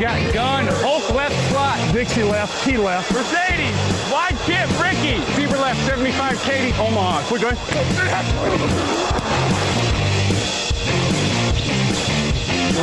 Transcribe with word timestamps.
Got 0.00 0.34
gun, 0.34 0.66
Hulk 0.82 1.14
left 1.14 1.50
slot. 1.50 1.78
Dixie 1.92 2.24
left, 2.24 2.64
T 2.64 2.76
left. 2.76 3.12
Mercedes, 3.12 3.76
wide 4.10 4.36
chip, 4.44 4.68
Ricky. 4.82 5.20
Fever 5.32 5.56
left, 5.56 5.80
75, 5.86 6.42
Katie, 6.42 6.72
Omaha. 6.78 7.22
We're 7.30 7.38
good. 7.38 7.56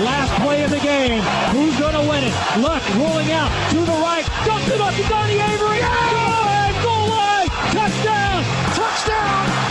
Last 0.03 0.41
play 0.41 0.63
of 0.63 0.71
the 0.71 0.79
game. 0.79 1.21
Who's 1.51 1.77
going 1.77 1.93
to 1.93 2.09
win 2.09 2.23
it? 2.23 2.33
Luck 2.59 2.81
rolling 2.95 3.31
out 3.33 3.51
to 3.71 3.79
the 3.79 3.97
right. 3.99 4.25
Dumps 4.45 4.69
it 4.69 4.79
up 4.79 4.95
to 4.95 5.03
Donnie 5.09 5.33
Avery. 5.33 5.81
Line. 5.81 6.30
Touchdown. 7.71 8.43
Touchdown. 8.75 9.61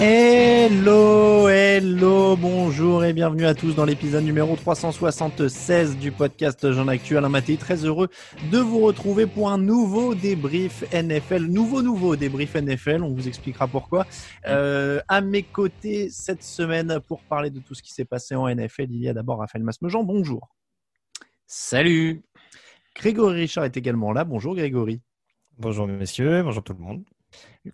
Hello, 0.00 1.48
hello, 1.48 2.34
bonjour 2.34 3.04
et 3.04 3.12
bienvenue 3.12 3.46
à 3.46 3.54
tous 3.54 3.76
dans 3.76 3.84
l'épisode 3.84 4.24
numéro 4.24 4.56
376 4.56 5.98
du 5.98 6.10
podcast 6.10 6.72
Jean 6.72 6.88
Actu. 6.88 7.16
Alain 7.16 7.28
Mattei, 7.28 7.56
très 7.56 7.84
heureux 7.84 8.08
de 8.50 8.58
vous 8.58 8.80
retrouver 8.80 9.28
pour 9.28 9.50
un 9.50 9.58
nouveau 9.58 10.16
débrief 10.16 10.82
NFL. 10.92 11.44
Nouveau, 11.44 11.82
nouveau 11.82 12.16
débrief 12.16 12.56
NFL, 12.56 13.04
on 13.04 13.14
vous 13.14 13.28
expliquera 13.28 13.68
pourquoi. 13.68 14.04
Euh, 14.48 15.00
à 15.06 15.20
mes 15.20 15.44
côtés 15.44 16.10
cette 16.10 16.42
semaine 16.42 16.98
pour 17.06 17.22
parler 17.22 17.50
de 17.50 17.60
tout 17.60 17.74
ce 17.76 17.82
qui 17.84 17.92
s'est 17.92 18.04
passé 18.04 18.34
en 18.34 18.52
NFL, 18.52 18.86
il 18.90 19.02
y 19.02 19.08
a 19.08 19.14
d'abord 19.14 19.38
Raphaël 19.38 19.62
Masmejean, 19.62 20.02
bonjour. 20.02 20.48
Salut 21.46 22.24
Grégory 22.94 23.40
Richard 23.40 23.64
est 23.64 23.76
également 23.76 24.12
là, 24.12 24.24
bonjour 24.24 24.54
Grégory. 24.54 25.00
Bonjour 25.58 25.86
messieurs, 25.86 26.42
bonjour 26.42 26.62
tout 26.62 26.74
le 26.74 26.80
monde. 26.80 27.04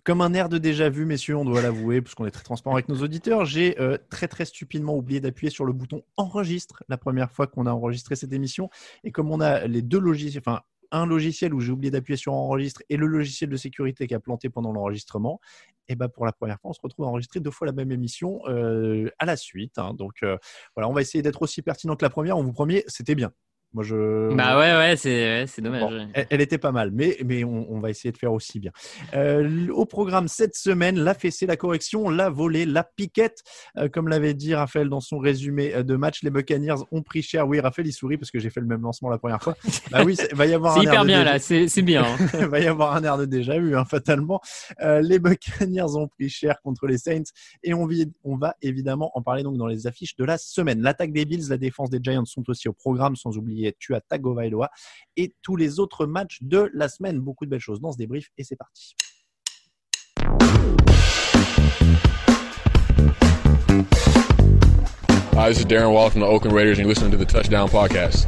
Comme 0.03 0.21
un 0.21 0.33
air 0.33 0.47
de 0.47 0.57
déjà 0.57 0.89
vu, 0.89 1.05
messieurs, 1.05 1.35
on 1.35 1.43
doit 1.43 1.61
l'avouer, 1.61 2.01
parce 2.01 2.15
qu'on 2.15 2.25
est 2.25 2.31
très 2.31 2.43
transparent 2.43 2.75
avec 2.75 2.87
nos 2.87 3.01
auditeurs, 3.01 3.43
j'ai 3.45 3.79
euh, 3.81 3.97
très 4.09 4.27
très 4.27 4.45
stupidement 4.45 4.95
oublié 4.95 5.19
d'appuyer 5.19 5.49
sur 5.49 5.65
le 5.65 5.73
bouton 5.73 6.03
enregistre 6.15 6.83
la 6.87 6.97
première 6.97 7.31
fois 7.31 7.47
qu'on 7.47 7.65
a 7.65 7.71
enregistré 7.71 8.15
cette 8.15 8.31
émission. 8.31 8.69
Et 9.03 9.11
comme 9.11 9.29
on 9.31 9.41
a 9.41 9.67
les 9.67 9.81
deux 9.81 9.99
logiciels, 9.99 10.41
enfin 10.45 10.61
un 10.91 11.05
logiciel 11.05 11.53
où 11.53 11.59
j'ai 11.59 11.71
oublié 11.71 11.91
d'appuyer 11.91 12.17
sur 12.17 12.33
enregistre 12.33 12.81
et 12.89 12.97
le 12.97 13.05
logiciel 13.05 13.49
de 13.49 13.57
sécurité 13.57 14.07
qui 14.07 14.15
a 14.15 14.19
planté 14.19 14.49
pendant 14.49 14.71
l'enregistrement, 14.71 15.39
et 15.87 15.95
ben 15.95 16.07
pour 16.07 16.25
la 16.25 16.31
première 16.31 16.59
fois, 16.61 16.69
on 16.71 16.73
se 16.73 16.81
retrouve 16.81 17.05
à 17.05 17.09
enregistrer 17.09 17.39
deux 17.39 17.51
fois 17.51 17.67
la 17.67 17.73
même 17.73 17.91
émission 17.91 18.39
euh, 18.47 19.09
à 19.19 19.25
la 19.25 19.35
suite. 19.35 19.77
hein. 19.77 19.93
Donc 19.93 20.23
euh, 20.23 20.37
voilà, 20.75 20.87
on 20.87 20.93
va 20.93 21.01
essayer 21.01 21.21
d'être 21.21 21.41
aussi 21.41 21.61
pertinent 21.61 21.95
que 21.95 22.05
la 22.05 22.09
première. 22.09 22.37
On 22.37 22.43
vous 22.43 22.53
promet, 22.53 22.83
c'était 22.87 23.15
bien. 23.15 23.31
Moi, 23.73 23.83
je. 23.83 24.33
Bah 24.33 24.57
ouais, 24.57 24.75
ouais, 24.75 24.95
c'est 24.97 25.09
ouais, 25.41 25.45
c'est 25.47 25.61
dommage. 25.61 25.81
Bon, 25.81 26.07
elle, 26.13 26.25
elle 26.31 26.41
était 26.41 26.57
pas 26.57 26.71
mal, 26.71 26.89
mais, 26.91 27.17
mais 27.23 27.43
on, 27.43 27.71
on 27.71 27.79
va 27.79 27.91
essayer 27.91 28.11
de 28.11 28.17
faire 28.17 28.33
aussi 28.33 28.59
bien. 28.59 28.71
Euh, 29.13 29.67
au 29.71 29.85
programme 29.85 30.27
cette 30.27 30.55
semaine, 30.55 30.97
la 30.99 31.13
fessée, 31.13 31.45
la 31.45 31.55
correction, 31.55 32.09
la 32.09 32.29
volée, 32.29 32.65
la 32.65 32.83
piquette. 32.83 33.43
Euh, 33.77 33.87
comme 33.87 34.07
l'avait 34.07 34.33
dit 34.33 34.55
Raphaël 34.55 34.89
dans 34.89 35.01
son 35.01 35.19
résumé 35.19 35.73
euh, 35.75 35.83
de 35.83 35.95
match, 35.95 36.23
les 36.23 36.31
Buccaneers 36.31 36.81
ont 36.91 37.03
pris 37.03 37.21
cher. 37.21 37.47
Oui, 37.47 37.59
Raphaël, 37.59 37.87
il 37.87 37.93
sourit 37.93 38.17
parce 38.17 38.31
que 38.31 38.39
j'ai 38.39 38.49
fait 38.49 38.59
le 38.59 38.65
même 38.65 38.81
lancement 38.81 39.09
la 39.09 39.17
première 39.19 39.41
fois. 39.41 39.55
Bah 39.91 40.03
oui, 40.03 40.17
il 40.31 40.35
va 40.35 40.45
y 40.47 40.53
avoir 40.53 40.73
C'est 40.73 40.79
un 40.79 40.83
air 40.83 40.89
hyper 40.93 41.01
de 41.03 41.07
bien 41.07 41.19
déjà- 41.19 41.31
là, 41.33 41.39
c'est 41.39 41.67
c'est 41.67 41.81
bien. 41.81 42.03
hein. 42.03 42.47
va 42.47 42.59
y 42.59 42.67
avoir 42.67 42.95
un 42.95 43.03
air 43.03 43.17
de 43.17 43.25
déjà 43.25 43.57
vu, 43.59 43.75
hein, 43.77 43.85
fatalement. 43.85 44.41
Euh, 44.81 45.01
les 45.01 45.19
Buccaneers 45.19 45.95
ont 45.95 46.07
pris 46.07 46.29
cher 46.29 46.59
contre 46.63 46.87
les 46.87 46.97
Saints 46.97 47.23
et 47.63 47.73
on, 47.73 47.87
on 48.23 48.35
va 48.37 48.55
évidemment 48.61 49.11
en 49.15 49.21
parler 49.21 49.43
donc 49.43 49.57
dans 49.57 49.67
les 49.67 49.85
affiches 49.87 50.15
de 50.15 50.23
la 50.25 50.37
semaine. 50.39 50.81
L'attaque 50.81 51.11
des 51.11 51.25
Bills, 51.25 51.47
la 51.49 51.57
défense 51.57 51.89
des 51.91 51.99
Giants 52.01 52.25
sont 52.25 52.43
aussi 52.49 52.67
au 52.67 52.73
programme, 52.73 53.15
sans 53.15 53.37
oublier 53.37 53.58
Tua 53.79 54.01
Tagovailoa 54.01 54.69
et 55.17 55.33
tous 55.41 55.55
les 55.55 55.79
autres 55.79 56.05
matchs 56.05 56.39
de 56.41 56.69
la 56.73 56.89
semaine. 56.89 57.19
Beaucoup 57.19 57.45
de 57.45 57.49
belles 57.49 57.59
choses 57.59 57.81
dans 57.81 57.91
ce 57.91 57.97
débrief 57.97 58.29
et 58.37 58.43
c'est 58.43 58.55
parti. 58.55 58.95
Hi, 65.39 65.47
this 65.47 65.59
is 65.59 65.65
Darren 65.65 65.93
Waller 65.93 66.09
from 66.09 66.19
the 66.19 66.27
Oakland 66.27 66.53
Raiders, 66.53 66.79
and 66.79 66.85
you're 66.85 66.93
listening 66.93 67.11
to 67.11 67.17
the 67.17 67.25
Touchdown 67.25 67.69
Podcast. 67.69 68.27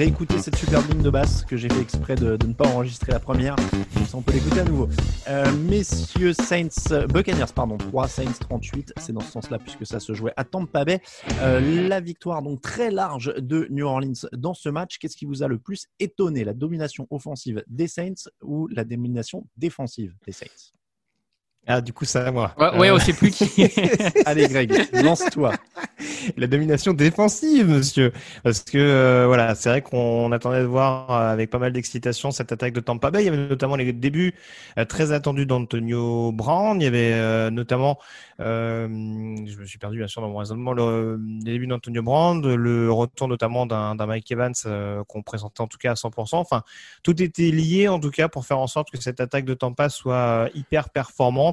Réécouter 0.00 0.38
cette 0.38 0.56
superbe 0.56 0.90
ligne 0.90 1.02
de 1.02 1.10
basse 1.10 1.44
que 1.44 1.58
j'ai 1.58 1.68
fait 1.68 1.82
exprès 1.82 2.14
de, 2.14 2.38
ne 2.46 2.54
pas 2.54 2.66
enregistrer 2.66 3.12
la 3.12 3.20
première. 3.20 3.54
Comme 3.92 4.06
ça, 4.06 4.16
on 4.16 4.22
peut 4.22 4.32
l'écouter 4.32 4.60
à 4.60 4.64
nouveau. 4.64 4.88
Euh, 5.28 5.52
messieurs 5.68 6.32
Saints, 6.32 6.68
euh, 6.90 7.06
Buccaneers, 7.06 7.52
pardon, 7.54 7.76
3, 7.76 8.08
Saints 8.08 8.32
38. 8.48 8.94
C'est 8.96 9.12
dans 9.12 9.20
ce 9.20 9.30
sens-là 9.30 9.58
puisque 9.58 9.84
ça 9.84 10.00
se 10.00 10.14
jouait 10.14 10.32
à 10.38 10.44
Tampa 10.44 10.86
Bay. 10.86 11.02
Euh, 11.42 11.86
la 11.86 12.00
victoire 12.00 12.40
donc 12.40 12.62
très 12.62 12.90
large 12.90 13.34
de 13.36 13.66
New 13.68 13.84
Orleans 13.84 14.26
dans 14.32 14.54
ce 14.54 14.70
match. 14.70 14.96
Qu'est-ce 14.96 15.18
qui 15.18 15.26
vous 15.26 15.42
a 15.42 15.48
le 15.48 15.58
plus 15.58 15.86
étonné? 15.98 16.44
La 16.44 16.54
domination 16.54 17.06
offensive 17.10 17.62
des 17.66 17.86
Saints 17.86 18.30
ou 18.40 18.68
la 18.68 18.84
domination 18.84 19.46
défensive 19.58 20.14
des 20.24 20.32
Saints? 20.32 20.79
Ah, 21.66 21.80
du 21.80 21.92
coup, 21.92 22.04
ça 22.04 22.26
à 22.26 22.30
moi. 22.30 22.52
Ouais, 22.58 22.78
ouais, 22.78 22.90
on 22.90 22.98
sait 22.98 23.12
plus 23.12 23.30
qui. 23.30 23.64
Allez 24.26 24.48
Greg, 24.48 24.72
lance-toi. 24.92 25.52
La 26.36 26.46
domination 26.46 26.94
défensive, 26.94 27.68
monsieur. 27.68 28.12
Parce 28.42 28.60
que 28.60 28.78
euh, 28.78 29.26
voilà, 29.26 29.54
c'est 29.54 29.68
vrai 29.68 29.82
qu'on 29.82 30.32
attendait 30.32 30.60
de 30.60 30.66
voir 30.66 31.10
euh, 31.10 31.32
avec 31.32 31.50
pas 31.50 31.58
mal 31.58 31.72
d'excitation 31.72 32.30
cette 32.30 32.50
attaque 32.50 32.72
de 32.72 32.80
Tampa 32.80 33.10
Bay. 33.10 33.22
Il 33.22 33.26
y 33.26 33.28
avait 33.28 33.48
notamment 33.48 33.76
les 33.76 33.92
débuts 33.92 34.34
euh, 34.78 34.84
très 34.84 35.12
attendus 35.12 35.46
d'Antonio 35.46 36.32
Brown. 36.32 36.80
Il 36.80 36.84
y 36.84 36.86
avait 36.86 37.50
notamment, 37.50 37.98
je 38.38 38.86
me 38.86 39.64
suis 39.66 39.78
perdu 39.78 39.98
bien 39.98 40.08
sûr 40.08 40.22
dans 40.22 40.30
mon 40.30 40.38
raisonnement, 40.38 40.72
le, 40.72 41.20
les 41.44 41.52
débuts 41.52 41.66
d'Antonio 41.66 42.02
Brown, 42.02 42.54
le 42.54 42.90
retour 42.90 43.28
notamment 43.28 43.66
d'un 43.66 44.06
Mike 44.06 44.30
Evans 44.32 44.54
qu'on 45.06 45.22
présentait 45.22 45.60
en 45.60 45.66
tout 45.66 45.78
cas 45.78 45.92
à 45.92 45.94
100%. 45.94 46.36
Enfin, 46.36 46.62
tout 47.02 47.20
était 47.22 47.50
lié 47.50 47.88
en 47.88 48.00
tout 48.00 48.10
cas 48.10 48.28
pour 48.28 48.46
faire 48.46 48.58
en 48.58 48.66
sorte 48.66 48.90
que 48.90 49.00
cette 49.00 49.20
attaque 49.20 49.44
de 49.44 49.54
Tampa 49.54 49.88
soit 49.88 50.48
hyper 50.54 50.90
performante 50.90 51.49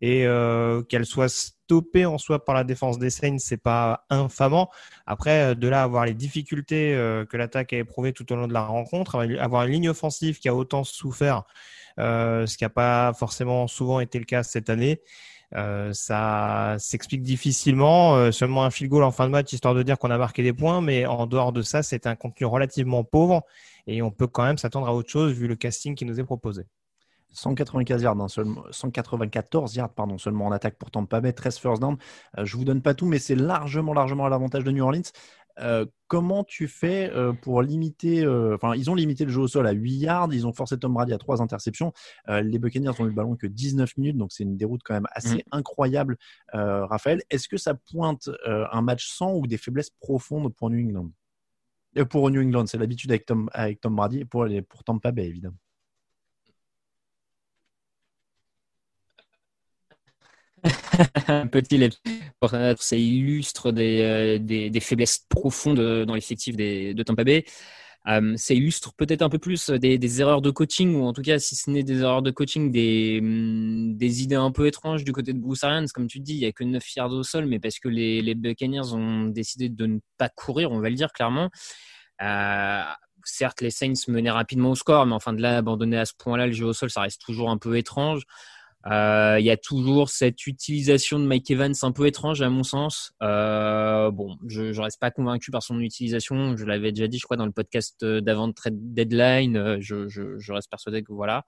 et 0.00 0.26
euh, 0.26 0.82
qu'elle 0.82 1.06
soit 1.06 1.28
stoppée 1.28 2.06
en 2.06 2.18
soi 2.18 2.44
par 2.44 2.54
la 2.54 2.64
défense 2.64 2.98
des 2.98 3.10
Saints, 3.10 3.38
c'est 3.38 3.56
pas 3.56 4.04
infamant. 4.10 4.70
Après, 5.06 5.52
euh, 5.52 5.54
de 5.54 5.68
là 5.68 5.82
avoir 5.82 6.04
les 6.04 6.14
difficultés 6.14 6.94
euh, 6.94 7.24
que 7.24 7.36
l'attaque 7.36 7.72
a 7.72 7.78
éprouvées 7.78 8.12
tout 8.12 8.30
au 8.32 8.36
long 8.36 8.46
de 8.46 8.52
la 8.52 8.62
rencontre, 8.62 9.16
avoir 9.38 9.64
une 9.64 9.72
ligne 9.72 9.88
offensive 9.88 10.38
qui 10.38 10.48
a 10.48 10.54
autant 10.54 10.84
souffert, 10.84 11.44
ce 11.98 12.56
qui 12.56 12.64
n'a 12.64 12.70
pas 12.70 13.12
forcément 13.14 13.66
souvent 13.66 14.00
été 14.00 14.18
le 14.18 14.24
cas 14.24 14.42
cette 14.42 14.70
année. 14.70 15.00
Ça 15.92 16.76
s'explique 16.78 17.22
difficilement. 17.22 18.32
Seulement 18.32 18.64
un 18.64 18.70
field 18.70 18.90
goal 18.90 19.04
en 19.04 19.12
fin 19.12 19.26
de 19.26 19.30
match, 19.30 19.52
histoire 19.52 19.74
de 19.74 19.82
dire 19.84 19.98
qu'on 19.98 20.10
a 20.10 20.18
marqué 20.18 20.42
des 20.42 20.52
points, 20.52 20.80
mais 20.80 21.06
en 21.06 21.26
dehors 21.26 21.52
de 21.52 21.62
ça, 21.62 21.84
c'est 21.84 22.08
un 22.08 22.16
contenu 22.16 22.46
relativement 22.46 23.04
pauvre 23.04 23.42
et 23.86 24.02
on 24.02 24.10
peut 24.10 24.26
quand 24.26 24.44
même 24.44 24.58
s'attendre 24.58 24.88
à 24.88 24.94
autre 24.94 25.10
chose 25.10 25.32
vu 25.32 25.46
le 25.46 25.56
casting 25.56 25.94
qui 25.94 26.04
nous 26.04 26.18
est 26.18 26.24
proposé. 26.24 26.64
195 27.34 28.02
yards, 28.02 28.20
hein, 28.20 28.28
seulement, 28.28 28.62
194 28.70 29.74
yards 29.76 29.92
pardon, 29.92 30.18
seulement 30.18 30.46
en 30.46 30.52
attaque 30.52 30.76
pour 30.78 30.90
Tampa 30.90 31.20
Bay, 31.20 31.32
13 31.32 31.58
first 31.58 31.82
down. 31.82 31.96
Euh, 32.38 32.44
je 32.44 32.56
vous 32.56 32.64
donne 32.64 32.80
pas 32.80 32.94
tout, 32.94 33.06
mais 33.06 33.18
c'est 33.18 33.34
largement, 33.34 33.92
largement 33.92 34.24
à 34.24 34.28
l'avantage 34.28 34.64
de 34.64 34.70
New 34.70 34.84
Orleans. 34.84 35.02
Euh, 35.60 35.86
comment 36.08 36.42
tu 36.42 36.66
fais 36.66 37.10
euh, 37.12 37.32
pour 37.32 37.62
limiter 37.62 38.26
Enfin, 38.54 38.74
ils 38.74 38.90
ont 38.90 38.94
limité 38.96 39.24
le 39.24 39.30
jeu 39.30 39.42
au 39.42 39.46
sol 39.48 39.66
à 39.66 39.72
8 39.72 39.92
yards, 39.98 40.28
ils 40.32 40.46
ont 40.46 40.52
forcé 40.52 40.78
Tom 40.78 40.94
Brady 40.94 41.12
à 41.12 41.18
3 41.18 41.42
interceptions. 41.42 41.92
Les 42.28 42.58
Buccaneers 42.58 42.90
ont 42.98 43.04
eu 43.04 43.08
le 43.08 43.14
ballon 43.14 43.36
que 43.36 43.46
19 43.46 43.96
minutes, 43.96 44.16
donc 44.16 44.32
c'est 44.32 44.42
une 44.44 44.56
déroute 44.56 44.80
quand 44.84 44.94
même 44.94 45.06
assez 45.12 45.38
Mm. 45.38 45.42
incroyable. 45.52 46.16
Raphaël, 46.52 47.22
est-ce 47.30 47.48
que 47.48 47.56
ça 47.56 47.74
pointe 47.74 48.30
un 48.46 48.82
match 48.82 49.06
sans 49.08 49.34
ou 49.34 49.46
des 49.46 49.58
faiblesses 49.58 49.90
profondes 49.90 50.52
pour 50.54 50.70
New 50.70 50.84
England? 50.84 51.10
Pour 52.10 52.28
New 52.30 52.42
England, 52.42 52.66
c'est 52.66 52.78
l'habitude 52.78 53.12
avec 53.12 53.24
Tom, 53.24 53.48
avec 53.52 53.80
Tom 53.80 53.94
Brady 53.94 54.20
et 54.20 54.24
pour, 54.24 54.46
pour 54.68 54.82
Tampa 54.82 55.12
Bay, 55.12 55.26
évidemment. 55.26 55.56
un 61.28 61.46
petit 61.46 61.82
euh, 61.82 62.74
Ça 62.78 62.96
illustre 62.96 63.72
des, 63.72 64.38
des, 64.40 64.80
faiblesses 64.80 65.26
profondes 65.28 65.78
euh, 65.78 66.04
dans 66.04 66.14
l'effectif 66.14 66.56
de 66.56 67.02
Tampa 67.02 67.24
Bay. 67.24 67.44
Euh, 68.06 68.36
ça 68.36 68.52
illustre 68.52 68.92
peut-être 68.94 69.22
un 69.22 69.30
peu 69.30 69.38
plus 69.38 69.70
des, 69.70 70.20
erreurs 70.20 70.42
de 70.42 70.50
coaching, 70.50 70.94
ou 70.94 71.04
en 71.04 71.12
tout 71.14 71.22
cas, 71.22 71.38
si 71.38 71.56
ce 71.56 71.70
n'est 71.70 71.82
des 71.82 72.00
erreurs 72.00 72.22
de 72.22 72.30
coaching, 72.30 72.70
des, 72.70 73.18
hum, 73.20 73.96
des 73.96 74.22
idées 74.22 74.34
un 74.34 74.50
peu 74.50 74.66
étranges 74.66 75.04
du 75.04 75.12
côté 75.12 75.32
de 75.32 75.38
Bruce 75.38 75.64
Arians. 75.64 75.86
Comme 75.92 76.06
tu 76.06 76.20
dis, 76.20 76.34
il 76.34 76.40
n'y 76.40 76.46
a 76.46 76.52
que 76.52 76.64
9 76.64 76.96
yards 76.96 77.12
au 77.12 77.22
sol, 77.22 77.46
mais 77.46 77.58
parce 77.58 77.78
que 77.78 77.88
les, 77.88 78.20
les 78.20 78.34
Buccaneers 78.34 78.92
ont 78.92 79.26
décidé 79.26 79.68
de 79.70 79.86
ne 79.86 79.98
pas 80.18 80.28
courir, 80.28 80.70
on 80.72 80.80
va 80.80 80.90
le 80.90 80.96
dire 80.96 81.12
clairement. 81.12 81.50
Euh, 82.22 82.82
certes, 83.24 83.60
les 83.62 83.70
Saints 83.70 83.92
menaient 84.08 84.30
rapidement 84.30 84.70
au 84.72 84.74
score, 84.74 85.06
mais 85.06 85.14
enfin, 85.14 85.32
de 85.32 85.40
là, 85.40 85.56
abandonner 85.56 85.98
à 85.98 86.04
ce 86.04 86.12
point-là 86.18 86.46
le 86.46 86.52
jeu 86.52 86.66
au 86.66 86.72
sol, 86.74 86.90
ça 86.90 87.00
reste 87.00 87.22
toujours 87.22 87.50
un 87.50 87.58
peu 87.58 87.76
étrange. 87.78 88.24
Euh, 88.86 89.36
Il 89.40 89.44
y 89.46 89.50
a 89.50 89.56
toujours 89.56 90.10
cette 90.10 90.46
utilisation 90.46 91.18
de 91.18 91.24
Mike 91.24 91.50
Evans 91.50 91.74
un 91.82 91.92
peu 91.92 92.06
étrange 92.06 92.42
à 92.42 92.50
mon 92.50 92.62
sens. 92.62 93.12
Euh, 93.22 94.10
bon, 94.10 94.36
je 94.46 94.62
ne 94.62 94.80
reste 94.80 95.00
pas 95.00 95.10
convaincu 95.10 95.50
par 95.50 95.62
son 95.62 95.80
utilisation. 95.80 96.56
Je 96.56 96.64
l'avais 96.66 96.92
déjà 96.92 97.08
dit, 97.08 97.18
je 97.18 97.24
crois, 97.24 97.36
dans 97.36 97.46
le 97.46 97.52
podcast 97.52 98.02
euh, 98.02 98.20
d'avant 98.20 98.48
de 98.48 98.52
trade 98.52 98.76
deadline. 98.94 99.80
Je, 99.80 100.08
je, 100.08 100.38
je 100.38 100.52
reste 100.52 100.70
persuadé 100.70 101.02
que 101.02 101.12
voilà. 101.12 101.44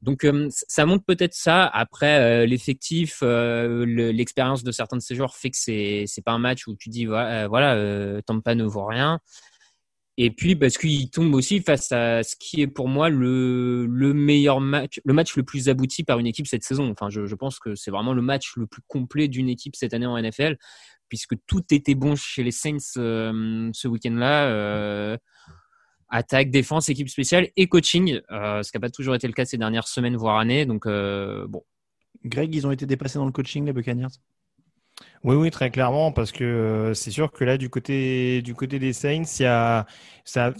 Donc 0.00 0.26
ça 0.50 0.84
montre 0.84 1.04
peut-être 1.04 1.34
ça. 1.34 1.64
Après 1.64 2.44
l'effectif, 2.44 3.18
le- 3.22 4.10
l'expérience 4.10 4.64
de 4.64 4.72
certains 4.72 4.96
de 4.96 5.00
ces 5.02 5.14
joueurs 5.14 5.36
fait 5.36 5.50
que 5.50 5.56
c'est 5.56 6.06
c'est 6.08 6.22
pas 6.22 6.32
un 6.32 6.40
match 6.40 6.66
où 6.66 6.74
tu 6.74 6.88
dis 6.88 7.06
voilà, 7.06 7.46
voilà 7.46 8.20
Tampa 8.22 8.56
ne 8.56 8.64
vaut 8.64 8.84
rien. 8.84 9.20
Et 10.18 10.30
puis 10.30 10.56
parce 10.56 10.76
qu'il 10.76 11.10
tombe 11.10 11.34
aussi 11.34 11.60
face 11.60 11.90
à 11.90 12.22
ce 12.22 12.36
qui 12.36 12.60
est 12.60 12.66
pour 12.66 12.88
moi 12.88 13.08
le, 13.08 13.86
le 13.86 14.12
meilleur 14.12 14.60
match, 14.60 15.00
le 15.04 15.14
match 15.14 15.36
le 15.36 15.42
plus 15.42 15.70
abouti 15.70 16.04
par 16.04 16.18
une 16.18 16.26
équipe 16.26 16.46
cette 16.46 16.64
saison. 16.64 16.90
Enfin, 16.90 17.08
je, 17.08 17.34
pense 17.34 17.58
que 17.58 17.74
c'est 17.74 17.90
vraiment 17.90 18.12
le 18.12 18.20
match 18.20 18.52
le 18.56 18.66
plus 18.66 18.82
complet 18.86 19.28
d'une 19.28 19.48
équipe 19.48 19.74
cette 19.74 19.94
année 19.94 20.06
en 20.06 20.20
NFL, 20.20 20.58
puisque 21.08 21.34
tout 21.46 21.62
était 21.70 21.94
bon 21.94 22.14
chez 22.14 22.42
les 22.42 22.50
Saints 22.50 22.76
euh, 22.98 23.70
ce 23.72 23.88
week-end-là. 23.88 24.48
Euh, 24.48 25.16
attaque, 26.10 26.50
défense, 26.50 26.90
équipe 26.90 27.08
spéciale 27.08 27.48
et 27.56 27.68
coaching, 27.68 28.20
euh, 28.30 28.62
ce 28.62 28.70
qui 28.70 28.76
n'a 28.76 28.80
pas 28.82 28.90
toujours 28.90 29.14
été 29.14 29.26
le 29.26 29.32
cas 29.32 29.46
ces 29.46 29.56
dernières 29.56 29.88
semaines, 29.88 30.16
voire 30.16 30.38
années. 30.38 30.66
Donc 30.66 30.86
bon. 30.86 31.62
Greg, 32.24 32.54
ils 32.54 32.66
ont 32.66 32.70
été 32.70 32.84
dépassés 32.84 33.18
dans 33.18 33.24
le 33.24 33.32
coaching, 33.32 33.64
les 33.64 33.72
Buccaneers? 33.72 34.08
Oui, 35.24 35.36
oui, 35.36 35.50
très 35.50 35.70
clairement, 35.70 36.10
parce 36.10 36.32
que 36.32 36.42
euh, 36.42 36.94
c'est 36.94 37.12
sûr 37.12 37.30
que 37.30 37.44
là, 37.44 37.56
du 37.56 37.70
côté, 37.70 38.42
du 38.42 38.54
côté 38.54 38.78
des 38.80 38.92
Saints, 38.92 39.24
ça, 39.24 39.86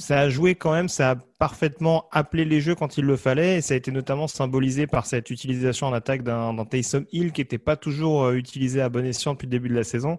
a 0.08 0.29
joué 0.29 0.55
quand 0.55 0.73
même, 0.73 0.88
ça 0.88 1.11
a 1.11 1.17
parfaitement 1.17 2.06
appelé 2.12 2.44
les 2.44 2.61
jeux 2.61 2.76
quand 2.76 2.96
il 2.96 3.05
le 3.05 3.17
fallait, 3.17 3.58
et 3.58 3.61
ça 3.61 3.75
a 3.75 3.76
été 3.76 3.90
notamment 3.90 4.29
symbolisé 4.29 4.87
par 4.87 5.06
cette 5.06 5.31
utilisation 5.31 5.88
en 5.88 5.93
attaque 5.93 6.23
d'un 6.23 6.55
d'un 6.55 6.64
Taysom 6.64 7.05
Hill 7.12 7.32
qui 7.32 7.40
n'était 7.40 7.58
pas 7.58 7.76
toujours 7.76 8.25
euh, 8.25 8.34
utilisé 8.34 8.81
à 8.81 8.88
bon 8.88 9.05
escient 9.05 9.32
depuis 9.32 9.46
le 9.46 9.50
début 9.50 9.69
de 9.69 9.75
la 9.75 9.84
saison, 9.84 10.19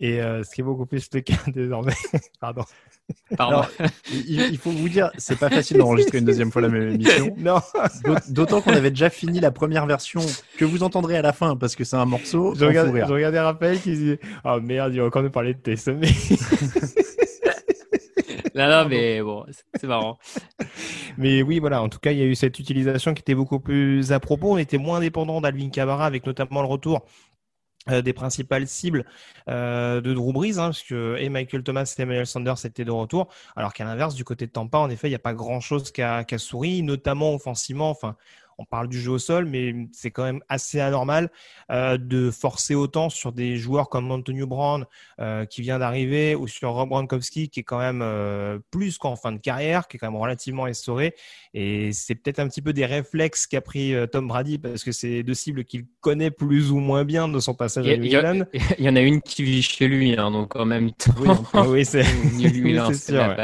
et 0.00 0.20
euh, 0.22 0.42
ce 0.44 0.54
qui 0.54 0.62
est 0.62 0.64
beaucoup 0.64 0.86
plus 0.86 1.08
le 1.12 1.20
cas 1.20 1.34
désormais. 1.48 1.94
Pardon. 2.40 2.64
Pardon. 3.36 3.58
Alors, 3.58 3.70
il, 4.12 4.40
il 4.52 4.58
faut 4.58 4.70
vous 4.70 4.88
dire, 4.88 5.10
c'est 5.18 5.38
pas 5.38 5.50
facile 5.50 5.78
d'enregistrer 5.78 6.18
une 6.18 6.24
deuxième 6.24 6.50
fois 6.50 6.62
la 6.62 6.68
même 6.68 6.94
émission. 6.94 7.34
non. 7.38 7.60
D'aut- 8.04 8.14
D'autant 8.30 8.60
qu'on 8.60 8.72
avait 8.72 8.90
déjà 8.90 9.10
fini 9.10 9.40
la 9.40 9.50
première 9.50 9.86
version 9.86 10.20
que 10.56 10.64
vous 10.64 10.82
entendrez 10.82 11.16
à 11.16 11.22
la 11.22 11.32
fin 11.32 11.56
parce 11.56 11.76
que 11.76 11.84
c'est 11.84 11.96
un 11.96 12.06
morceau. 12.06 12.54
Je 12.54 12.64
regardais, 12.64 13.04
je 13.06 13.36
Raphaël 13.38 13.80
qui 13.80 13.90
disait 13.90 14.20
Oh 14.44 14.58
merde, 14.60 14.94
il 14.94 15.00
va 15.00 15.06
encore 15.06 15.22
nous 15.22 15.30
parler 15.30 15.54
de 15.54 15.58
Taysom 15.58 16.02
Hill. 16.02 16.14
non, 18.54 18.68
non, 18.68 18.88
mais 18.88 19.20
bon, 19.22 19.44
c'est- 19.74 19.86
marrant. 19.86 20.18
Mais 21.18 21.42
oui, 21.42 21.58
voilà, 21.58 21.82
en 21.82 21.88
tout 21.88 21.98
cas, 21.98 22.12
il 22.12 22.18
y 22.18 22.22
a 22.22 22.26
eu 22.26 22.34
cette 22.34 22.58
utilisation 22.58 23.14
qui 23.14 23.20
était 23.20 23.34
beaucoup 23.34 23.60
plus 23.60 24.12
à 24.12 24.20
propos. 24.20 24.52
On 24.52 24.58
était 24.58 24.78
moins 24.78 25.00
dépendant 25.00 25.40
d'Alvin 25.40 25.70
Kamara 25.70 26.06
avec 26.06 26.26
notamment 26.26 26.62
le 26.62 26.68
retour 26.68 27.04
des 27.86 28.12
principales 28.12 28.66
cibles 28.66 29.04
euh, 29.48 30.00
de 30.00 30.14
Drew 30.14 30.32
Brees, 30.32 30.58
hein, 30.58 30.70
et 31.18 31.28
Michael 31.28 31.62
Thomas 31.62 31.94
et 31.98 32.02
Emmanuel 32.02 32.26
Sanders 32.26 32.64
étaient 32.64 32.84
de 32.84 32.90
retour, 32.90 33.28
alors 33.56 33.72
qu'à 33.72 33.84
l'inverse, 33.84 34.14
du 34.14 34.24
côté 34.24 34.46
de 34.46 34.52
Tampa, 34.52 34.78
en 34.78 34.90
effet, 34.90 35.08
il 35.08 35.10
n'y 35.10 35.16
a 35.16 35.20
pas 35.20 35.34
grand-chose 35.34 35.92
qui 35.92 36.02
a, 36.02 36.24
a 36.28 36.38
souri, 36.38 36.82
notamment 36.82 37.34
offensivement. 37.34 37.90
Enfin, 37.90 38.16
on 38.58 38.64
parle 38.64 38.88
du 38.88 39.00
jeu 39.00 39.12
au 39.12 39.18
sol, 39.18 39.46
mais 39.46 39.74
c'est 39.92 40.10
quand 40.10 40.24
même 40.24 40.40
assez 40.48 40.80
anormal 40.80 41.30
euh, 41.70 41.98
de 41.98 42.30
forcer 42.30 42.74
autant 42.74 43.10
sur 43.10 43.32
des 43.32 43.56
joueurs 43.56 43.88
comme 43.88 44.10
Antonio 44.10 44.46
Brown 44.46 44.84
euh, 45.20 45.44
qui 45.44 45.62
vient 45.62 45.78
d'arriver 45.78 46.34
ou 46.34 46.46
sur 46.46 46.70
Rob 46.72 46.88
Gronkowski 46.88 47.48
qui 47.48 47.60
est 47.60 47.64
quand 47.64 47.78
même 47.78 48.00
euh, 48.02 48.58
plus 48.70 48.98
qu'en 48.98 49.16
fin 49.16 49.32
de 49.32 49.38
carrière, 49.38 49.88
qui 49.88 49.96
est 49.96 50.00
quand 50.00 50.10
même 50.10 50.20
relativement 50.20 50.66
essoré. 50.66 51.14
Et 51.52 51.92
c'est 51.92 52.14
peut-être 52.14 52.40
un 52.40 52.48
petit 52.48 52.62
peu 52.62 52.72
des 52.72 52.86
réflexes 52.86 53.46
qu'a 53.46 53.60
pris 53.60 53.94
Tom 54.10 54.28
Brady 54.28 54.58
parce 54.58 54.82
que 54.82 54.92
c'est 54.92 55.22
deux 55.22 55.34
cibles 55.34 55.64
qu'il 55.64 55.86
connaît 56.00 56.30
plus 56.30 56.70
ou 56.70 56.78
moins 56.78 57.04
bien 57.04 57.28
de 57.28 57.38
son 57.38 57.54
passage 57.54 57.88
à 57.88 57.96
New 57.96 58.16
England. 58.16 58.44
il 58.78 58.84
y 58.84 58.88
en 58.88 58.96
a 58.96 59.00
une 59.00 59.20
qui 59.22 59.42
vit 59.42 59.62
chez 59.62 59.88
lui, 59.88 60.16
hein, 60.18 60.30
donc 60.30 60.56
en 60.56 60.64
même 60.64 60.92
temps. 60.92 61.14
Oui, 61.20 61.28
oui, 61.68 61.84
c'est 61.84 62.02
un 62.02 62.92
c'est 62.92 63.12
sûr. 63.12 63.36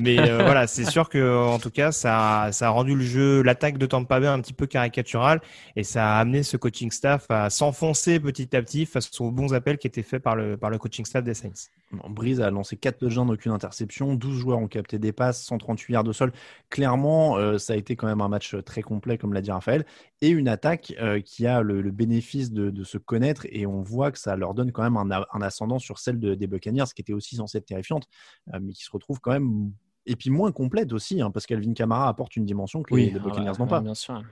Mais 0.00 0.18
euh, 0.18 0.38
voilà, 0.44 0.66
c'est 0.66 0.84
sûr 0.84 1.08
que 1.08 1.44
en 1.46 1.58
tout 1.58 1.70
cas, 1.70 1.92
ça, 1.92 2.42
a- 2.44 2.52
ça 2.52 2.66
a 2.68 2.70
rendu 2.70 2.94
le 2.94 3.04
jeu, 3.04 3.42
l'attaque 3.42 3.78
de 3.78 3.86
Tampa 3.86 4.20
Bay 4.20 4.26
un 4.26 4.40
petit 4.40 4.52
peu 4.52 4.66
caricatural 4.66 5.40
et 5.76 5.84
ça 5.84 6.16
a 6.16 6.20
amené 6.20 6.42
ce 6.42 6.56
coaching 6.56 6.90
staff 6.90 7.26
à 7.30 7.50
s'enfoncer 7.50 8.20
petit 8.20 8.54
à 8.56 8.62
petit 8.62 8.86
face 8.86 9.10
aux 9.20 9.30
bons 9.30 9.54
appels 9.54 9.78
qui 9.78 9.86
étaient 9.86 10.02
faits 10.02 10.22
par 10.22 10.36
le, 10.36 10.56
par 10.56 10.70
le 10.70 10.78
coaching 10.78 11.04
staff 11.04 11.24
des 11.24 11.34
Saints. 11.34 11.68
Bon, 11.90 12.10
Breeze 12.10 12.40
a 12.40 12.50
lancé 12.50 12.76
4 12.76 12.98
touchdowns, 12.98 13.30
aucune 13.30 13.52
interception. 13.52 14.14
12 14.14 14.38
joueurs 14.38 14.58
ont 14.58 14.68
capté 14.68 14.98
des 14.98 15.12
passes, 15.12 15.42
138 15.42 15.94
yards 15.94 16.04
de 16.04 16.12
sol. 16.12 16.32
Clairement, 16.68 17.38
euh, 17.38 17.56
ça 17.56 17.72
a 17.72 17.76
été 17.76 17.96
quand 17.96 18.06
même 18.06 18.20
un 18.20 18.28
match 18.28 18.54
très 18.64 18.82
complet, 18.82 19.16
comme 19.16 19.32
l'a 19.32 19.40
dit 19.40 19.50
Raphaël. 19.50 19.86
Et 20.20 20.28
une 20.28 20.48
attaque 20.48 20.92
euh, 21.00 21.20
qui 21.20 21.46
a 21.46 21.62
le, 21.62 21.80
le 21.80 21.90
bénéfice 21.90 22.52
de, 22.52 22.68
de 22.70 22.84
se 22.84 22.98
connaître. 22.98 23.46
Et 23.50 23.66
on 23.66 23.82
voit 23.82 24.12
que 24.12 24.18
ça 24.18 24.36
leur 24.36 24.52
donne 24.52 24.70
quand 24.70 24.82
même 24.82 24.96
un, 24.96 25.40
ascendant 25.40 25.78
sur 25.78 25.98
celle 25.98 26.20
de- 26.20 26.34
des 26.34 26.46
Buccaneers, 26.46 26.84
qui 26.94 27.00
était 27.00 27.14
aussi 27.14 27.36
censée 27.36 27.58
être 27.58 27.66
terrifiante, 27.66 28.06
euh, 28.52 28.58
mais 28.60 28.72
qui 28.72 28.84
se 28.84 28.90
retrouve 28.90 29.20
quand 29.20 29.32
même. 29.32 29.72
Et 30.04 30.16
puis 30.16 30.30
moins 30.30 30.52
complète 30.52 30.92
aussi, 30.92 31.20
hein, 31.22 31.30
parce 31.30 31.46
qu'Alvin 31.46 31.72
Kamara 31.72 32.08
apporte 32.08 32.36
une 32.36 32.44
dimension 32.44 32.82
que 32.82 32.94
les, 32.94 33.10
les 33.10 33.16
ah 33.16 33.18
Buccaneers 33.18 33.52
bah, 33.52 33.58
n'ont 33.58 33.66
pas. 33.66 33.80
Bien 33.80 33.94
sûr. 33.94 34.22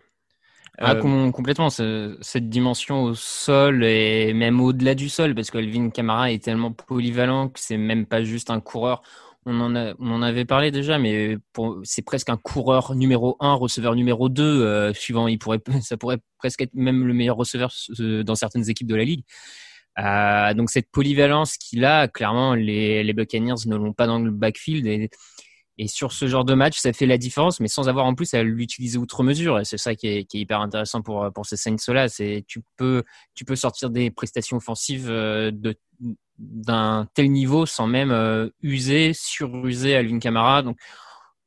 Ah, 0.78 0.92
Euh, 0.92 1.00
com- 1.00 1.32
complètement, 1.32 1.70
ce- 1.70 2.18
cette 2.20 2.48
dimension 2.50 3.02
au 3.04 3.14
sol 3.14 3.82
et 3.84 4.34
même 4.34 4.60
au-delà 4.60 4.94
du 4.94 5.08
sol, 5.08 5.34
parce 5.34 5.50
qu'Alvin 5.50 5.88
Kamara 5.90 6.32
est 6.32 6.42
tellement 6.44 6.72
polyvalent 6.72 7.48
que 7.48 7.58
c'est 7.60 7.78
même 7.78 8.04
pas 8.06 8.22
juste 8.22 8.50
un 8.50 8.60
coureur. 8.60 9.02
On 9.46 9.60
en, 9.60 9.76
a, 9.76 9.94
on 10.00 10.10
en 10.10 10.22
avait 10.22 10.44
parlé 10.44 10.70
déjà, 10.72 10.98
mais 10.98 11.38
c'est 11.84 12.02
presque 12.02 12.28
un 12.30 12.36
coureur 12.36 12.94
numéro 12.96 13.36
1, 13.40 13.54
receveur 13.54 13.94
numéro 13.94 14.28
2, 14.28 14.42
euh, 14.64 14.92
suivant. 14.92 15.28
Il 15.28 15.38
pourrait, 15.38 15.60
ça 15.82 15.96
pourrait 15.96 16.18
presque 16.38 16.60
être 16.62 16.74
même 16.74 17.06
le 17.06 17.14
meilleur 17.14 17.36
receveur 17.36 17.72
dans 18.24 18.34
certaines 18.34 18.68
équipes 18.68 18.88
de 18.88 18.96
la 18.96 19.04
ligue. 19.04 19.22
Euh, 19.98 20.52
donc 20.52 20.68
cette 20.70 20.90
polyvalence 20.90 21.56
qu'il 21.56 21.84
a, 21.86 22.06
clairement, 22.08 22.54
les, 22.54 23.02
les 23.02 23.12
Buccaneers 23.14 23.54
ne 23.66 23.76
l'ont 23.76 23.94
pas 23.94 24.06
dans 24.06 24.18
le 24.18 24.30
backfield. 24.30 24.86
Et, 24.86 25.08
et 25.78 25.88
sur 25.88 26.12
ce 26.12 26.26
genre 26.26 26.44
de 26.44 26.54
match, 26.54 26.78
ça 26.78 26.92
fait 26.92 27.06
la 27.06 27.18
différence, 27.18 27.60
mais 27.60 27.68
sans 27.68 27.88
avoir 27.88 28.06
en 28.06 28.14
plus 28.14 28.32
à 28.34 28.42
l'utiliser 28.42 28.98
outre 28.98 29.22
mesure. 29.22 29.60
Et 29.60 29.64
c'est 29.64 29.76
ça 29.78 29.94
qui 29.94 30.08
est, 30.08 30.24
qui 30.24 30.38
est 30.38 30.40
hyper 30.40 30.60
intéressant 30.60 31.02
pour, 31.02 31.30
pour 31.34 31.44
ces 31.44 31.56
Saints-là. 31.56 32.08
C'est 32.08 32.44
tu 32.48 32.62
peux, 32.76 33.04
tu 33.34 33.44
peux 33.44 33.56
sortir 33.56 33.90
des 33.90 34.10
prestations 34.10 34.56
offensives 34.56 35.08
euh, 35.10 35.50
de 35.52 35.76
d'un 36.38 37.08
tel 37.14 37.30
niveau 37.30 37.64
sans 37.66 37.86
même 37.86 38.10
euh, 38.10 38.48
user, 38.62 39.12
suruser 39.14 39.96
Alvin 39.96 40.18
Kamara. 40.18 40.62
Donc 40.62 40.78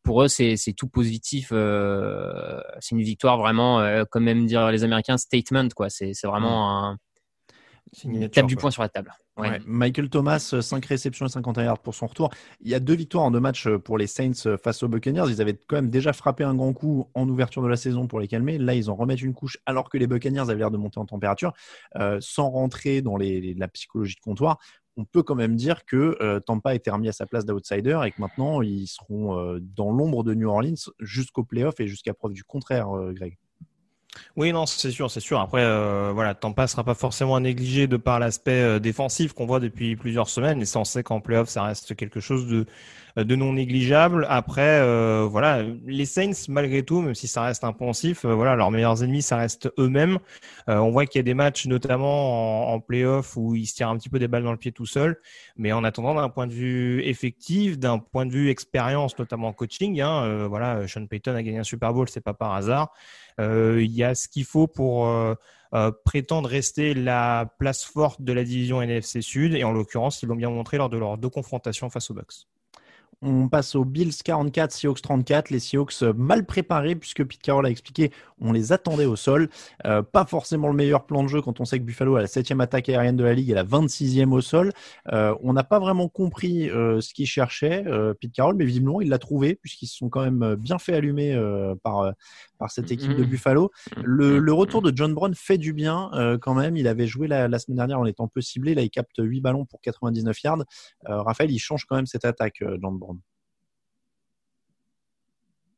pour 0.03 0.23
eux, 0.23 0.27
c'est 0.27 0.57
c'est 0.57 0.73
tout 0.73 0.87
positif. 0.87 1.49
euh, 1.51 2.59
c'est 2.79 2.95
une 2.95 3.03
victoire 3.03 3.37
vraiment, 3.37 3.79
euh, 3.81 4.03
comme 4.09 4.23
même 4.23 4.45
dire 4.45 4.71
les 4.71 4.83
Américains, 4.83 5.17
statement 5.17 5.69
quoi. 5.75 5.89
C'est 5.89 6.13
c'est 6.13 6.27
vraiment 6.27 6.85
un 6.85 6.97
Signature, 7.91 8.29
tape 8.31 8.47
du 8.47 8.55
poing 8.55 8.71
sur 8.71 8.81
la 8.81 8.89
table. 8.89 9.13
Michael 9.65 10.09
Thomas, 10.09 10.55
5 10.61 10.85
réceptions 10.85 11.25
et 11.25 11.29
51 11.29 11.63
yards 11.63 11.79
pour 11.79 11.95
son 11.95 12.07
retour. 12.07 12.29
Il 12.61 12.69
y 12.69 12.75
a 12.75 12.79
deux 12.79 12.95
victoires 12.95 13.23
en 13.23 13.31
deux 13.31 13.39
matchs 13.39 13.67
euh, 13.67 13.79
pour 13.79 13.97
les 13.97 14.07
Saints 14.07 14.31
euh, 14.45 14.57
face 14.57 14.83
aux 14.83 14.87
Buccaneers. 14.87 15.25
Ils 15.29 15.41
avaient 15.41 15.57
quand 15.67 15.75
même 15.75 15.89
déjà 15.89 16.13
frappé 16.13 16.43
un 16.43 16.55
grand 16.55 16.73
coup 16.73 17.07
en 17.13 17.27
ouverture 17.27 17.61
de 17.61 17.67
la 17.67 17.77
saison 17.77 18.07
pour 18.07 18.19
les 18.19 18.27
calmer. 18.27 18.57
Là, 18.57 18.75
ils 18.75 18.89
en 18.89 18.95
remettent 18.95 19.21
une 19.21 19.33
couche 19.33 19.57
alors 19.65 19.89
que 19.89 19.97
les 19.97 20.07
Buccaneers 20.07 20.49
avaient 20.49 20.55
l'air 20.55 20.71
de 20.71 20.77
monter 20.77 20.99
en 20.99 21.05
température. 21.05 21.53
Euh, 21.95 22.17
sans 22.21 22.49
rentrer 22.49 23.01
dans 23.01 23.17
la 23.17 23.67
psychologie 23.67 24.15
de 24.15 24.21
comptoir, 24.21 24.59
on 24.99 25.05
peut 25.05 25.23
quand 25.23 25.35
même 25.35 25.55
dire 25.55 25.85
que 25.85 26.17
euh, 26.21 26.41
Tampa 26.41 26.75
été 26.75 26.91
remis 26.91 27.07
à 27.07 27.13
sa 27.13 27.25
place 27.25 27.45
d'outsider 27.45 27.99
et 28.05 28.11
que 28.11 28.19
maintenant, 28.19 28.61
ils 28.61 28.87
seront 28.87 29.39
euh, 29.39 29.59
dans 29.61 29.91
l'ombre 29.91 30.23
de 30.23 30.33
New 30.33 30.49
Orleans 30.49 30.91
jusqu'au 30.99 31.45
playoff 31.45 31.79
et 31.79 31.87
jusqu'à 31.87 32.13
preuve 32.13 32.33
du 32.33 32.43
contraire, 32.43 32.95
euh, 32.95 33.13
Greg. 33.13 33.37
Oui, 34.35 34.51
non, 34.51 34.65
c'est 34.65 34.91
sûr, 34.91 35.11
c'est 35.11 35.19
sûr. 35.19 35.39
Après, 35.39 35.61
euh, 35.63 36.11
voilà, 36.13 36.33
Tampa 36.33 36.67
sera 36.67 36.83
pas 36.83 36.95
forcément 36.95 37.35
à 37.35 37.39
négliger 37.39 37.87
de 37.87 37.97
par 37.97 38.19
l'aspect 38.19 38.61
euh, 38.61 38.79
défensif 38.79 39.33
qu'on 39.33 39.45
voit 39.45 39.59
depuis 39.59 39.95
plusieurs 39.95 40.29
semaines. 40.29 40.61
Et 40.61 40.65
ça, 40.65 40.79
on 40.79 40.83
sait 40.83 41.03
qu'en 41.03 41.19
playoff, 41.19 41.49
ça 41.49 41.63
reste 41.63 41.95
quelque 41.95 42.19
chose 42.19 42.47
de, 42.47 42.65
de 43.23 43.35
non 43.35 43.53
négligeable. 43.53 44.25
Après, 44.29 44.79
euh, 44.81 45.27
voilà, 45.29 45.63
les 45.85 46.05
Saints, 46.05 46.47
malgré 46.47 46.83
tout, 46.83 47.01
même 47.01 47.15
si 47.15 47.27
ça 47.27 47.43
reste 47.43 47.63
euh, 47.63 48.33
voilà, 48.33 48.55
leurs 48.55 48.71
meilleurs 48.71 49.03
ennemis, 49.03 49.21
ça 49.21 49.37
reste 49.37 49.71
eux-mêmes. 49.77 50.19
Euh, 50.69 50.77
on 50.77 50.91
voit 50.91 51.05
qu'il 51.05 51.19
y 51.19 51.21
a 51.21 51.23
des 51.23 51.33
matchs, 51.33 51.67
notamment 51.67 52.71
en, 52.71 52.73
en 52.75 52.79
playoff, 52.79 53.35
où 53.37 53.55
ils 53.55 53.65
se 53.65 53.75
tirent 53.75 53.89
un 53.89 53.97
petit 53.97 54.09
peu 54.09 54.19
des 54.19 54.27
balles 54.27 54.43
dans 54.43 54.51
le 54.51 54.57
pied 54.57 54.71
tout 54.71 54.85
seul. 54.85 55.17
Mais 55.57 55.71
en 55.71 55.83
attendant, 55.83 56.15
d'un 56.15 56.29
point 56.29 56.47
de 56.47 56.53
vue 56.53 57.01
effectif, 57.03 57.77
d'un 57.77 57.99
point 57.99 58.25
de 58.25 58.31
vue 58.31 58.49
expérience, 58.49 59.17
notamment 59.17 59.49
en 59.49 59.53
coaching, 59.53 60.01
hein, 60.01 60.23
euh, 60.23 60.47
voilà, 60.47 60.87
Sean 60.87 61.05
Payton 61.05 61.35
a 61.35 61.43
gagné 61.43 61.59
un 61.59 61.63
Super 61.63 61.93
Bowl, 61.93 62.09
c'est 62.09 62.21
pas 62.21 62.33
par 62.33 62.53
hasard. 62.53 62.91
Euh, 63.39 63.81
il 63.81 63.91
y 63.91 64.03
a 64.03 64.15
ce 64.15 64.27
qu'il 64.27 64.45
faut 64.45 64.67
pour 64.67 65.07
euh, 65.07 65.33
euh, 65.73 65.91
prétendre 66.05 66.49
rester 66.49 66.93
la 66.93 67.53
place 67.57 67.83
forte 67.83 68.21
de 68.21 68.33
la 68.33 68.43
division 68.43 68.81
NFC 68.81 69.21
Sud. 69.21 69.53
Et 69.55 69.63
en 69.63 69.71
l'occurrence, 69.71 70.21
ils 70.21 70.27
l'ont 70.27 70.35
bien 70.35 70.49
montré 70.49 70.77
lors 70.77 70.89
de 70.89 70.97
leurs 70.97 71.17
deux 71.17 71.29
confrontations 71.29 71.89
face 71.89 72.11
aux 72.11 72.13
Bucks. 72.13 72.47
On 73.21 73.49
passe 73.49 73.75
aux 73.75 73.83
Bills 73.83 74.13
44, 74.23 74.71
Seahawks 74.71 75.01
34. 75.01 75.49
Les 75.49 75.59
Seahawks 75.59 76.01
mal 76.15 76.45
préparés, 76.45 76.95
puisque 76.95 77.25
Pete 77.25 77.41
Carroll 77.41 77.65
a 77.65 77.69
expliqué, 77.69 78.11
on 78.39 78.53
les 78.53 78.71
attendait 78.71 79.03
au 79.03 79.17
sol. 79.17 79.49
Pas 79.83 80.25
forcément 80.25 80.69
le 80.69 80.73
meilleur 80.73 81.05
plan 81.05 81.23
de 81.23 81.27
jeu 81.27 81.41
quand 81.41 81.59
on 81.59 81.65
sait 81.65 81.79
que 81.79 81.83
Buffalo 81.83 82.15
a 82.15 82.21
la 82.21 82.27
septième 82.27 82.61
attaque 82.61 82.87
aérienne 82.87 83.17
de 83.17 83.25
la 83.25 83.33
ligue 83.33 83.49
et 83.49 83.55
la 83.55 83.65
26e 83.65 84.31
au 84.31 84.39
sol. 84.39 84.71
On 85.11 85.51
n'a 85.51 85.65
pas 85.65 85.79
vraiment 85.79 86.07
compris 86.07 86.69
ce 86.69 87.13
qu'il 87.13 87.27
cherchait, 87.27 87.83
euh, 87.87 88.13
Pete 88.13 88.31
Carroll, 88.31 88.55
mais 88.55 88.63
visiblement 88.63 89.01
il 89.01 89.09
l'a 89.09 89.19
trouvé, 89.19 89.55
puisqu'ils 89.55 89.87
se 89.87 89.97
sont 89.97 90.07
quand 90.07 90.21
même 90.21 90.55
bien 90.55 90.79
fait 90.79 90.93
allumer 90.93 91.37
par, 91.83 92.13
par 92.59 92.69
cette 92.69 92.91
équipe 92.91 93.15
de 93.15 93.23
Mhm. 93.23 93.29
Buffalo. 93.29 93.71
Le, 94.03 94.37
le 94.37 94.53
retour 94.53 94.81
de 94.83 94.95
John 94.95 95.13
Brown 95.13 95.33
fait 95.33 95.57
du 95.57 95.73
bien 95.73 96.11
euh, 96.13 96.37
quand 96.37 96.53
même. 96.53 96.77
Il 96.77 96.87
avait 96.87 97.07
joué 97.07 97.27
la, 97.27 97.47
la 97.47 97.57
semaine 97.57 97.77
dernière 97.77 97.99
en 97.99 98.05
étant 98.05 98.27
peu 98.27 98.41
ciblé. 98.41 98.75
Là, 98.75 98.83
il 98.83 98.89
capte 98.91 99.15
8 99.17 99.41
ballons 99.41 99.65
pour 99.65 99.81
99 99.81 100.43
yards. 100.43 100.59
Euh, 101.07 101.21
Raphaël, 101.23 101.49
il 101.49 101.59
change 101.59 101.85
quand 101.85 101.95
même 101.95 102.05
cette 102.05 102.25
attaque, 102.25 102.61
euh, 102.61 102.77
John 102.81 102.99
Brown. 102.99 103.17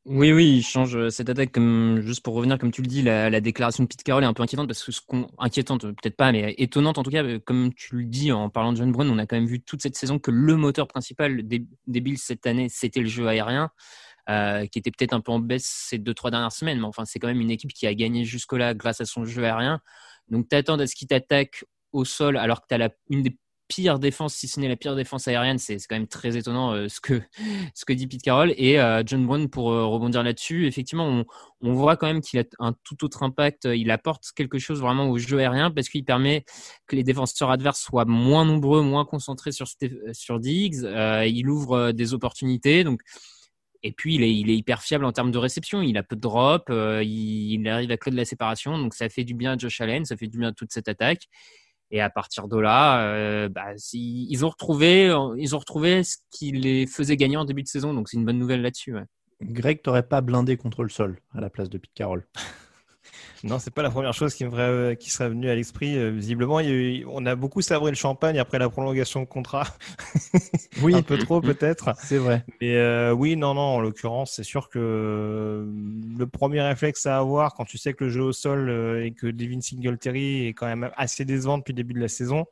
Oui, 0.04 0.32
oui, 0.32 0.56
il 0.56 0.62
change 0.64 1.10
cette 1.10 1.30
attaque. 1.30 1.52
Comme, 1.52 2.00
juste 2.04 2.24
pour 2.24 2.34
revenir, 2.34 2.58
comme 2.58 2.72
tu 2.72 2.82
le 2.82 2.88
dis, 2.88 3.02
la, 3.02 3.30
la 3.30 3.40
déclaration 3.40 3.84
de 3.84 3.88
Pete 3.88 4.02
Carroll 4.02 4.24
est 4.24 4.26
un 4.26 4.32
peu 4.32 4.42
inquiétante 4.42 4.66
parce 4.66 4.82
que 4.82 4.90
ce 4.90 5.00
qu'on, 5.00 5.28
inquiétante, 5.38 5.82
peut-être 5.82 6.16
pas, 6.16 6.32
mais 6.32 6.56
étonnante 6.58 6.98
en 6.98 7.04
tout 7.04 7.10
cas, 7.12 7.22
comme 7.38 7.72
tu 7.72 7.94
le 7.98 8.04
dis 8.06 8.32
en 8.32 8.50
parlant 8.50 8.72
de 8.72 8.78
John 8.78 8.90
Brown, 8.90 9.08
on 9.08 9.18
a 9.18 9.26
quand 9.26 9.36
même 9.36 9.46
vu 9.46 9.60
toute 9.60 9.80
cette 9.80 9.94
saison 9.96 10.18
que 10.18 10.32
le 10.32 10.56
moteur 10.56 10.88
principal 10.88 11.46
des, 11.46 11.64
des 11.86 12.00
Bills 12.00 12.18
cette 12.18 12.46
année, 12.48 12.68
c'était 12.68 12.98
le 12.98 13.06
jeu 13.06 13.28
aérien, 13.28 13.70
euh, 14.30 14.66
qui 14.66 14.78
était 14.78 14.92
peut-être 14.92 15.14
un 15.14 15.20
peu 15.20 15.32
en 15.32 15.40
baisse 15.40 15.66
ces 15.66 15.98
deux, 15.98 16.14
trois 16.14 16.30
dernières 16.30 16.52
semaines, 16.52 16.78
mais 16.78 16.86
enfin, 16.86 17.04
c'est 17.04 17.18
quand 17.18 17.26
même 17.26 17.40
une 17.40 17.50
équipe 17.50 17.72
qui 17.72 17.88
a 17.88 17.94
gagné 17.94 18.24
jusque-là 18.24 18.72
grâce 18.72 19.00
à 19.00 19.04
son 19.04 19.24
jeu 19.24 19.44
aérien. 19.44 19.80
Donc, 20.28 20.48
t'attends 20.48 20.78
à 20.78 20.86
ce 20.86 20.94
qu'il 20.94 21.08
t'attaque 21.08 21.64
au 21.90 22.04
sol 22.04 22.36
alors 22.36 22.60
que 22.60 22.66
tu 22.68 22.74
as 22.76 22.78
la, 22.78 22.90
une 23.10 23.22
des 23.22 23.36
pires 23.66 23.98
défenses, 23.98 24.34
si 24.34 24.46
ce 24.46 24.60
n'est 24.60 24.68
la 24.68 24.76
pire 24.76 24.94
défense 24.94 25.26
aérienne, 25.26 25.58
c'est 25.58 25.76
quand 25.88 25.96
même 25.96 26.06
très 26.06 26.36
étonnant 26.36 26.72
euh, 26.72 26.88
ce, 26.88 27.00
que, 27.00 27.20
ce 27.74 27.84
que 27.84 27.92
dit 27.92 28.06
Pete 28.06 28.22
Carroll. 28.22 28.54
Et 28.56 28.78
euh, 28.78 29.02
John 29.04 29.26
Brown, 29.26 29.48
pour 29.48 29.64
rebondir 29.64 30.22
là-dessus, 30.22 30.68
effectivement, 30.68 31.24
on, 31.60 31.72
voit 31.72 31.96
quand 31.96 32.06
même 32.06 32.20
qu'il 32.20 32.38
a 32.38 32.44
un 32.60 32.74
tout 32.84 33.04
autre 33.04 33.24
impact. 33.24 33.64
Il 33.64 33.90
apporte 33.90 34.26
quelque 34.36 34.60
chose 34.60 34.80
vraiment 34.80 35.08
au 35.08 35.18
jeu 35.18 35.40
aérien 35.40 35.72
parce 35.72 35.88
qu'il 35.88 36.04
permet 36.04 36.44
que 36.86 36.94
les 36.94 37.02
défenseurs 37.02 37.50
adverses 37.50 37.80
soient 37.80 38.04
moins 38.04 38.44
nombreux, 38.44 38.82
moins 38.82 39.04
concentrés 39.04 39.50
sur, 39.50 39.66
sur 40.12 40.38
Diggs. 40.38 40.84
Il 41.26 41.48
ouvre 41.48 41.90
des 41.90 42.14
opportunités. 42.14 42.84
Donc, 42.84 43.00
et 43.82 43.92
puis, 43.92 44.14
il 44.14 44.22
est, 44.22 44.32
il 44.34 44.48
est 44.50 44.56
hyper 44.56 44.82
fiable 44.82 45.04
en 45.04 45.12
termes 45.12 45.30
de 45.32 45.38
réception. 45.38 45.82
Il 45.82 45.96
a 45.98 46.02
peu 46.02 46.14
de 46.16 46.20
drop. 46.20 46.70
euh, 46.70 47.02
il, 47.02 47.52
il 47.60 47.68
arrive 47.68 47.90
à 47.90 47.96
créer 47.96 48.12
de 48.12 48.16
la 48.16 48.24
séparation. 48.24 48.78
Donc, 48.78 48.94
ça 48.94 49.08
fait 49.08 49.24
du 49.24 49.34
bien 49.34 49.52
à 49.54 49.58
Josh 49.58 49.80
Allen. 49.80 50.04
Ça 50.04 50.16
fait 50.16 50.28
du 50.28 50.38
bien 50.38 50.48
à 50.48 50.52
toute 50.52 50.72
cette 50.72 50.88
attaque. 50.88 51.22
Et 51.90 52.00
à 52.00 52.08
partir 52.08 52.48
de 52.48 52.58
là, 52.58 53.02
euh, 53.02 53.48
bah, 53.48 53.76
si- 53.76 54.26
ils 54.30 54.44
ont 54.46 54.48
retrouvé, 54.50 55.14
ils 55.36 55.54
ont 55.54 55.58
retrouvé 55.58 56.04
ce 56.04 56.16
qui 56.30 56.52
les 56.52 56.86
faisait 56.86 57.16
gagner 57.16 57.36
en 57.36 57.44
début 57.44 57.62
de 57.62 57.68
saison. 57.68 57.92
Donc, 57.92 58.08
c'est 58.08 58.16
une 58.16 58.24
bonne 58.24 58.38
nouvelle 58.38 58.62
là-dessus. 58.62 58.94
ouais. 58.94 59.04
Greg, 59.42 59.82
t'aurais 59.82 60.04
pas 60.06 60.20
blindé 60.20 60.56
contre 60.56 60.84
le 60.84 60.88
sol 60.88 61.18
à 61.34 61.40
la 61.40 61.50
place 61.50 61.68
de 61.68 61.76
Pete 61.78 61.90
Carroll. 61.94 62.26
Non, 63.44 63.58
c'est 63.58 63.72
pas 63.72 63.82
la 63.82 63.90
première 63.90 64.14
chose 64.14 64.34
qui 64.34 64.44
me 64.44 64.56
euh, 64.56 64.94
qui 64.94 65.10
serait 65.10 65.28
venue 65.28 65.50
à 65.50 65.54
l'esprit. 65.54 65.96
Euh, 65.96 66.10
Visiblement, 66.10 66.60
il 66.60 66.66
y 66.68 66.70
a 66.70 66.74
eu- 66.74 67.04
on 67.08 67.26
a 67.26 67.34
beaucoup 67.34 67.60
sabré 67.60 67.90
le 67.90 67.96
champagne 67.96 68.38
après 68.38 68.58
la 68.58 68.68
prolongation 68.68 69.20
de 69.20 69.26
contrat. 69.26 69.66
Oui. 70.82 70.94
un 70.94 71.02
peu 71.02 71.18
trop 71.18 71.40
peut-être. 71.40 71.92
C'est 72.02 72.18
vrai. 72.18 72.44
Mais 72.60 72.76
euh, 72.76 73.12
oui, 73.12 73.36
non, 73.36 73.54
non. 73.54 73.60
En 73.60 73.80
l'occurrence, 73.80 74.32
c'est 74.32 74.44
sûr 74.44 74.68
que 74.68 75.66
le 76.18 76.26
premier 76.26 76.62
réflexe 76.62 77.06
à 77.06 77.18
avoir 77.18 77.54
quand 77.54 77.64
tu 77.64 77.78
sais 77.78 77.92
que 77.94 78.04
le 78.04 78.10
jeu 78.10 78.22
au 78.22 78.32
sol 78.32 78.70
et 79.04 79.12
que 79.12 79.26
Devin 79.26 79.60
Singletary 79.60 80.46
est 80.46 80.54
quand 80.54 80.66
même 80.66 80.90
assez 80.96 81.24
décevant 81.24 81.58
depuis 81.58 81.72
le 81.72 81.76
début 81.76 81.94
de 81.94 82.00
la 82.00 82.08
saison, 82.08 82.46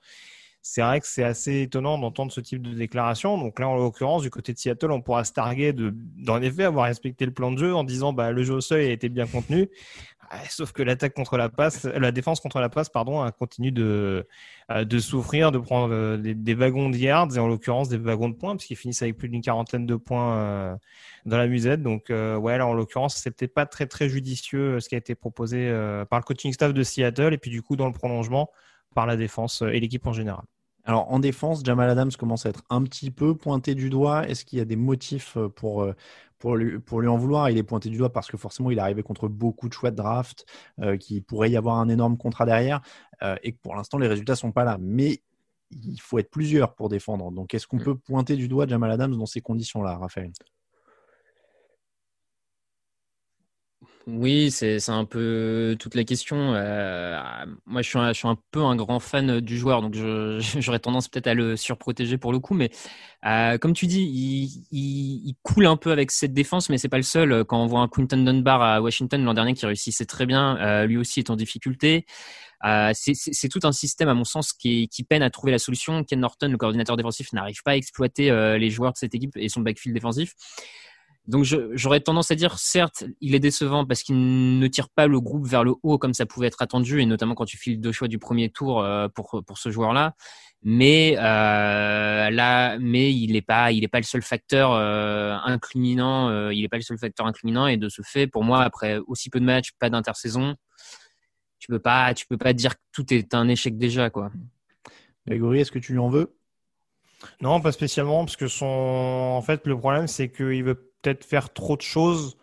c'est 0.63 0.83
vrai 0.83 1.01
que 1.01 1.07
c'est 1.07 1.25
assez 1.25 1.63
étonnant 1.63 1.99
d'entendre 1.99 2.33
ce 2.33 2.41
type 2.41 2.63
de 2.63 2.75
déclaration. 2.75 3.39
Donc 3.39 3.59
là, 3.59 3.69
en 3.69 3.77
l'occurrence, 3.77 4.23
du 4.23 4.31
côté 4.31 4.53
de 4.53 4.59
Seattle, 4.59 4.91
on 4.91 5.01
pourra 5.01 5.25
se 5.25 5.33
targuer 5.33 5.73
de, 5.73 5.95
d'en 5.95 6.41
effet 6.43 6.65
avoir 6.65 6.87
respecté 6.87 7.25
le 7.25 7.33
plan 7.33 7.51
de 7.51 7.59
jeu 7.59 7.75
en 7.75 7.85
disant 7.85 8.13
bah 8.13 8.33
le 8.33 8.43
jeu 8.43 8.55
au 8.55 8.61
sol 8.61 8.81
a 8.81 8.83
été 8.85 9.09
bien 9.09 9.27
contenu. 9.27 9.71
Ouais, 10.33 10.39
Sauf 10.49 10.73
que 10.73 10.83
l'attaque 10.83 11.15
contre 11.15 11.37
la 11.37 11.49
passe, 11.49 11.85
la 11.85 12.13
défense 12.13 12.41
contre 12.41 12.61
la 12.61 12.69
passe, 12.69 12.89
pardon, 12.89 13.21
a 13.23 13.33
continué 13.33 13.71
de, 13.73 14.27
euh, 14.71 14.85
de 14.85 14.99
souffrir, 14.99 15.51
de 15.51 15.59
prendre 15.59 15.93
euh, 15.93 16.17
des, 16.17 16.55
wagons 16.55 16.89
de 16.89 16.97
yards 16.97 17.37
et 17.37 17.41
en 17.41 17.49
l'occurrence 17.49 17.89
des 17.89 17.97
wagons 17.97 18.29
de 18.29 18.35
points, 18.35 18.57
puisqu'ils 18.57 18.77
finissent 18.77 19.03
avec 19.03 19.17
plus 19.17 19.29
d'une 19.29 19.43
quarantaine 19.43 19.87
de 19.87 19.97
points 19.97 20.37
euh, 20.37 20.77
dans 21.27 21.39
la 21.39 21.47
musette. 21.47 21.83
Donc, 21.83 22.11
euh, 22.11 22.37
ouais, 22.37 22.59
là, 22.59 22.67
en 22.67 22.75
l'occurrence, 22.75 23.21
peut-être 23.23 23.55
pas 23.55 23.67
très 23.67 23.87
très 23.87 24.09
judicieux 24.09 24.77
euh, 24.77 24.81
ce 24.81 24.89
qui 24.89 24.95
a 24.95 24.99
été 24.99 25.15
proposé 25.15 25.69
euh, 25.69 26.05
par 26.05 26.19
le 26.19 26.25
coaching 26.25 26.53
staff 26.53 26.73
de 26.73 26.83
Seattle 26.83 27.35
et 27.35 27.39
puis 27.39 27.51
du 27.51 27.63
coup 27.63 27.77
dans 27.77 27.87
le 27.87 27.93
prolongement 27.93 28.51
par 28.95 29.07
la 29.07 29.17
défense 29.17 29.63
euh, 29.63 29.69
et 29.69 29.81
l'équipe 29.81 30.07
en 30.07 30.13
général. 30.13 30.45
Alors 30.85 31.13
en 31.13 31.19
défense, 31.19 31.63
Jamal 31.65 31.91
Adams 31.91 32.11
commence 32.19 32.47
à 32.47 32.49
être 32.49 32.63
un 32.71 32.83
petit 32.83 33.11
peu 33.11 33.37
pointé 33.37 33.75
du 33.75 33.91
doigt. 33.91 34.27
Est-ce 34.29 34.45
qu'il 34.45 34.59
y 34.59 34.63
a 34.63 34.65
des 34.65 34.77
motifs 34.77 35.37
euh, 35.37 35.49
pour, 35.49 35.83
euh, 35.83 35.95
pour, 36.39 36.57
lui, 36.57 36.79
pour 36.79 37.01
lui 37.01 37.09
en 37.09 37.17
vouloir? 37.17 37.51
Il 37.51 37.59
est 37.59 37.63
pointé 37.63 37.91
du 37.91 37.99
doigt 37.99 38.13
parce 38.13 38.29
que 38.29 38.37
forcément 38.37 38.71
il 38.71 38.79
est 38.79 38.81
arrivé 38.81 39.03
contre 39.03 39.29
beaucoup 39.29 39.69
de 39.69 39.75
choix 39.75 39.91
de 39.91 39.97
draft, 39.97 40.47
euh, 40.81 40.97
qu'il 40.97 41.23
pourrait 41.23 41.51
y 41.51 41.57
avoir 41.57 41.79
un 41.79 41.89
énorme 41.89 42.17
contrat 42.17 42.47
derrière, 42.47 42.81
euh, 43.23 43.37
et 43.43 43.53
que 43.53 43.59
pour 43.59 43.77
l'instant 43.77 43.99
les 43.99 44.09
résultats 44.09 44.37
sont 44.37 44.53
pas 44.53 44.65
là. 44.65 44.79
Mais 44.81 45.23
il 45.71 46.01
faut 46.01 46.19
être 46.19 46.31
plusieurs 46.31 46.75
pour 46.75 46.89
défendre. 46.89 47.31
Donc 47.31 47.55
est-ce 47.55 47.67
qu'on 47.67 47.79
peut 47.79 47.97
pointer 47.97 48.37
du 48.37 48.49
doigt 48.49 48.67
Jamal 48.67 48.91
Adams 48.91 49.17
dans 49.17 49.27
ces 49.27 49.41
conditions-là, 49.41 49.99
Raphaël? 49.99 50.33
Oui, 54.07 54.51
c'est 54.51 54.89
un 54.89 55.05
peu 55.05 55.77
toute 55.79 55.95
la 55.95 56.05
question. 56.05 56.55
Euh, 56.55 57.21
moi, 57.67 57.83
je 57.83 57.89
suis, 57.89 57.99
un, 58.29 58.37
peu 58.51 58.61
un 58.63 58.75
grand 58.75 58.99
fan 58.99 59.41
du 59.41 59.59
joueur, 59.59 59.83
donc 59.83 59.95
j'aurais 60.59 60.79
tendance 60.79 61.07
peut-être 61.09 61.27
à 61.27 61.35
le 61.35 61.57
surprotéger 61.57 62.17
pour 62.17 62.33
le 62.33 62.39
coup. 62.39 62.55
Mais 62.55 62.71
euh, 63.27 63.59
comme 63.59 63.75
tu 63.75 63.87
dis, 63.87 64.67
il, 64.73 65.35
coule 65.43 65.67
un 65.67 65.77
peu 65.77 65.93
avec 65.93 66.11
cette 66.11 66.33
défense, 66.33 66.71
mais 66.71 66.79
c'est 66.79 66.89
pas 66.89 66.97
le 66.97 67.03
seul. 67.03 67.45
Quand 67.45 67.63
on 67.63 67.67
voit 67.67 67.81
un 67.81 67.89
Quinton 67.89 68.25
Dunbar 68.25 68.63
à 68.63 68.81
Washington 68.81 69.23
l'an 69.23 69.35
dernier 69.35 69.55
qui 69.55 69.67
réussissait 69.67 70.07
très 70.07 70.27
bien, 70.27 70.57
euh, 70.59 70.87
lui 70.87 70.97
aussi 70.97 71.21
est 71.21 71.31
en 71.31 71.37
difficulté. 71.37 72.07
Euh, 72.65 72.91
c'est- 72.95 73.49
tout 73.49 73.61
un 73.65 73.73
système, 73.73 74.09
à 74.09 74.15
mon 74.15 74.25
sens, 74.25 74.53
qui, 74.53 74.89
peine 75.09 75.23
à 75.23 75.31
trouver 75.31 75.53
la 75.53 75.59
solution. 75.59 76.05
Ken 76.05 76.21
Norton, 76.21 76.49
le 76.49 76.57
coordinateur 76.57 76.97
défensif, 76.97 77.33
n'arrive 77.33 77.63
pas 77.63 77.73
à 77.73 77.77
exploiter 77.77 78.31
euh, 78.31 78.59
les 78.59 78.71
joueurs 78.71 78.93
de 78.93 78.99
cette 78.99 79.15
équipe 79.15 79.37
et 79.37 79.49
son 79.49 79.61
backfield 79.61 79.95
défensif. 79.95 80.35
Donc 81.31 81.45
j'aurais 81.45 82.01
tendance 82.01 82.31
à 82.31 82.35
dire, 82.35 82.59
certes, 82.59 83.05
il 83.21 83.35
est 83.35 83.41
décevant 83.41 83.87
parce 83.87 84.03
qu'il 84.03 84.59
ne 84.59 84.67
tire 84.67 84.89
pas 84.91 85.07
le 85.07 85.21
groupe 85.21 85.47
vers 85.47 85.65
le 85.65 85.75
haut 85.83 85.97
comme 85.97 86.13
ça 86.13 86.27
pouvait 86.27 86.49
être 86.49 86.61
attendu, 86.61 87.01
et 87.01 87.07
notamment 87.07 87.35
quand 87.35 87.45
tu 87.45 87.57
files 87.57 87.81
deux 87.81 87.93
choix 87.93 88.09
du 88.09 88.19
premier 88.19 88.51
tour 88.51 88.83
euh, 88.83 89.09
pour 89.09 89.43
pour 89.47 89.57
ce 89.59 89.71
joueur-là. 89.71 90.15
Mais 90.63 91.17
euh, 91.17 92.31
là, 92.31 92.79
mais 92.79 93.15
il 93.15 93.33
n'est 93.33 93.41
pas, 93.41 93.73
il 93.73 93.83
est 93.83 93.89
pas 93.89 93.99
le 93.99 94.05
seul 94.05 94.21
facteur 94.21 94.73
euh, 94.73 95.35
incriminant. 95.45 96.29
euh, 96.29 96.53
il 96.53 96.63
est 96.65 96.69
pas 96.69 96.77
le 96.77 96.83
seul 96.83 96.99
facteur 96.99 97.27
incriminant, 97.27 97.67
et 97.67 97.79
de 97.79 97.89
ce 97.89 98.03
fait, 98.03 98.27
pour 98.27 98.45
moi, 98.45 98.63
après 98.63 98.99
aussi 99.07 99.31
peu 99.31 99.41
de 99.41 99.47
matchs, 99.47 99.71
pas 99.79 99.89
d'intersaison, 99.89 100.57
tu 101.59 101.69
peux 101.69 101.79
pas, 101.79 102.13
tu 102.13 102.27
peux 102.27 102.37
pas 102.37 102.53
dire 102.53 102.75
que 102.75 102.81
tout 102.93 103.15
est 103.15 103.33
un 103.35 103.49
échec 103.49 103.79
déjà, 103.79 104.11
quoi. 104.11 104.31
Grégory, 105.27 105.61
est-ce 105.61 105.73
que 105.73 105.79
tu 105.79 105.93
lui 105.93 105.99
en 105.99 106.11
veux? 106.11 106.35
Non, 107.41 107.61
pas 107.61 107.73
spécialement, 107.73 108.25
parce 108.25 108.37
que 108.37 108.49
son, 108.49 108.67
en 108.67 109.43
fait, 109.43 109.67
le 109.67 109.79
problème, 109.79 110.09
c'est 110.09 110.31
qu'il 110.31 110.65
veut 110.65 110.90
peut-être 111.03 111.25
faire 111.25 111.53
trop 111.53 111.77
de 111.77 111.83
choses. 111.83 112.37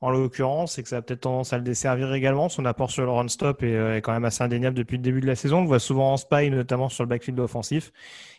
En 0.00 0.10
l'occurrence, 0.10 0.76
et 0.76 0.82
que 0.82 0.88
ça 0.90 0.98
a 0.98 1.02
peut-être 1.02 1.22
tendance 1.22 1.54
à 1.54 1.56
le 1.56 1.64
desservir 1.64 2.12
également. 2.12 2.50
Son 2.50 2.66
apport 2.66 2.90
sur 2.90 3.04
le 3.04 3.10
run-stop 3.10 3.62
est, 3.62 3.74
euh, 3.74 3.96
est 3.96 4.02
quand 4.02 4.12
même 4.12 4.26
assez 4.26 4.44
indéniable 4.44 4.76
depuis 4.76 4.98
le 4.98 5.02
début 5.02 5.22
de 5.22 5.26
la 5.26 5.34
saison. 5.34 5.58
On 5.58 5.62
le 5.62 5.66
voit 5.66 5.78
souvent 5.78 6.12
en 6.12 6.18
spy, 6.18 6.50
notamment 6.50 6.90
sur 6.90 7.04
le 7.04 7.08
backfield 7.08 7.40
offensif. 7.40 7.90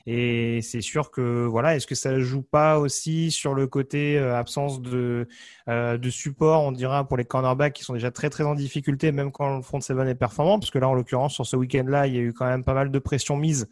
Et 0.05 0.61
c'est 0.61 0.81
sûr 0.81 1.09
que 1.09 1.45
voilà, 1.45 1.75
est-ce 1.75 1.87
que 1.87 1.95
ça 1.95 2.19
joue 2.19 2.43
pas 2.43 2.77
aussi 2.77 3.31
sur 3.31 3.55
le 3.55 3.65
côté 3.65 4.19
euh, 4.19 4.37
absence 4.37 4.79
de 4.79 5.27
euh, 5.67 5.97
de 5.97 6.09
support, 6.11 6.61
on 6.61 6.71
dira 6.71 7.07
pour 7.07 7.17
les 7.17 7.25
cornerbacks 7.25 7.73
qui 7.73 7.83
sont 7.83 7.93
déjà 7.93 8.11
très 8.11 8.29
très 8.29 8.43
en 8.43 8.53
difficulté, 8.53 9.11
même 9.11 9.31
quand 9.31 9.55
le 9.55 9.63
front 9.63 9.81
seven 9.81 10.07
est 10.07 10.13
performant, 10.13 10.59
parce 10.59 10.69
que 10.69 10.77
là 10.77 10.87
en 10.87 10.93
l'occurrence 10.93 11.33
sur 11.33 11.47
ce 11.47 11.55
week-end-là, 11.55 12.05
il 12.05 12.13
y 12.13 12.17
a 12.19 12.21
eu 12.21 12.33
quand 12.33 12.45
même 12.45 12.63
pas 12.63 12.75
mal 12.75 12.91
de 12.91 12.99
pression 12.99 13.35
mise 13.35 13.67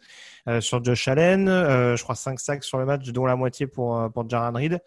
euh, 0.48 0.60
sur 0.60 0.84
Josh 0.84 1.08
Allen, 1.08 1.46
je 1.46 2.02
crois 2.02 2.14
5 2.14 2.38
sacs 2.38 2.64
sur 2.64 2.78
le 2.78 2.84
match, 2.84 3.08
dont 3.10 3.26
la 3.26 3.36
moitié 3.36 3.66
pour 3.66 4.10
pour 4.12 4.28
Jaran 4.28 4.52
Reed. 4.52 4.80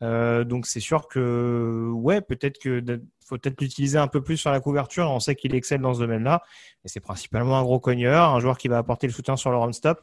donc 0.00 0.66
c'est 0.66 0.80
sûr 0.80 1.08
que 1.08 1.90
ouais, 1.92 2.20
peut-être 2.20 2.58
que 2.58 2.82
faut 3.24 3.38
peut-être 3.38 3.60
l'utiliser 3.60 3.98
un 3.98 4.08
peu 4.08 4.22
plus 4.22 4.36
sur 4.36 4.50
la 4.50 4.60
couverture. 4.60 5.10
On 5.10 5.20
sait 5.20 5.34
qu'il 5.34 5.54
excelle 5.54 5.80
dans 5.80 5.94
ce 5.94 6.00
domaine-là, 6.00 6.42
mais 6.84 6.90
c'est 6.90 7.00
principalement 7.00 7.58
un 7.58 7.62
gros 7.62 7.80
cogneur, 7.80 8.30
un 8.30 8.40
joueur 8.40 8.58
qui 8.58 8.68
va 8.68 8.78
apporter 8.78 9.06
le 9.06 9.12
soutien 9.12 9.36
sur 9.36 9.50
le 9.50 9.56
run-stop. 9.56 10.00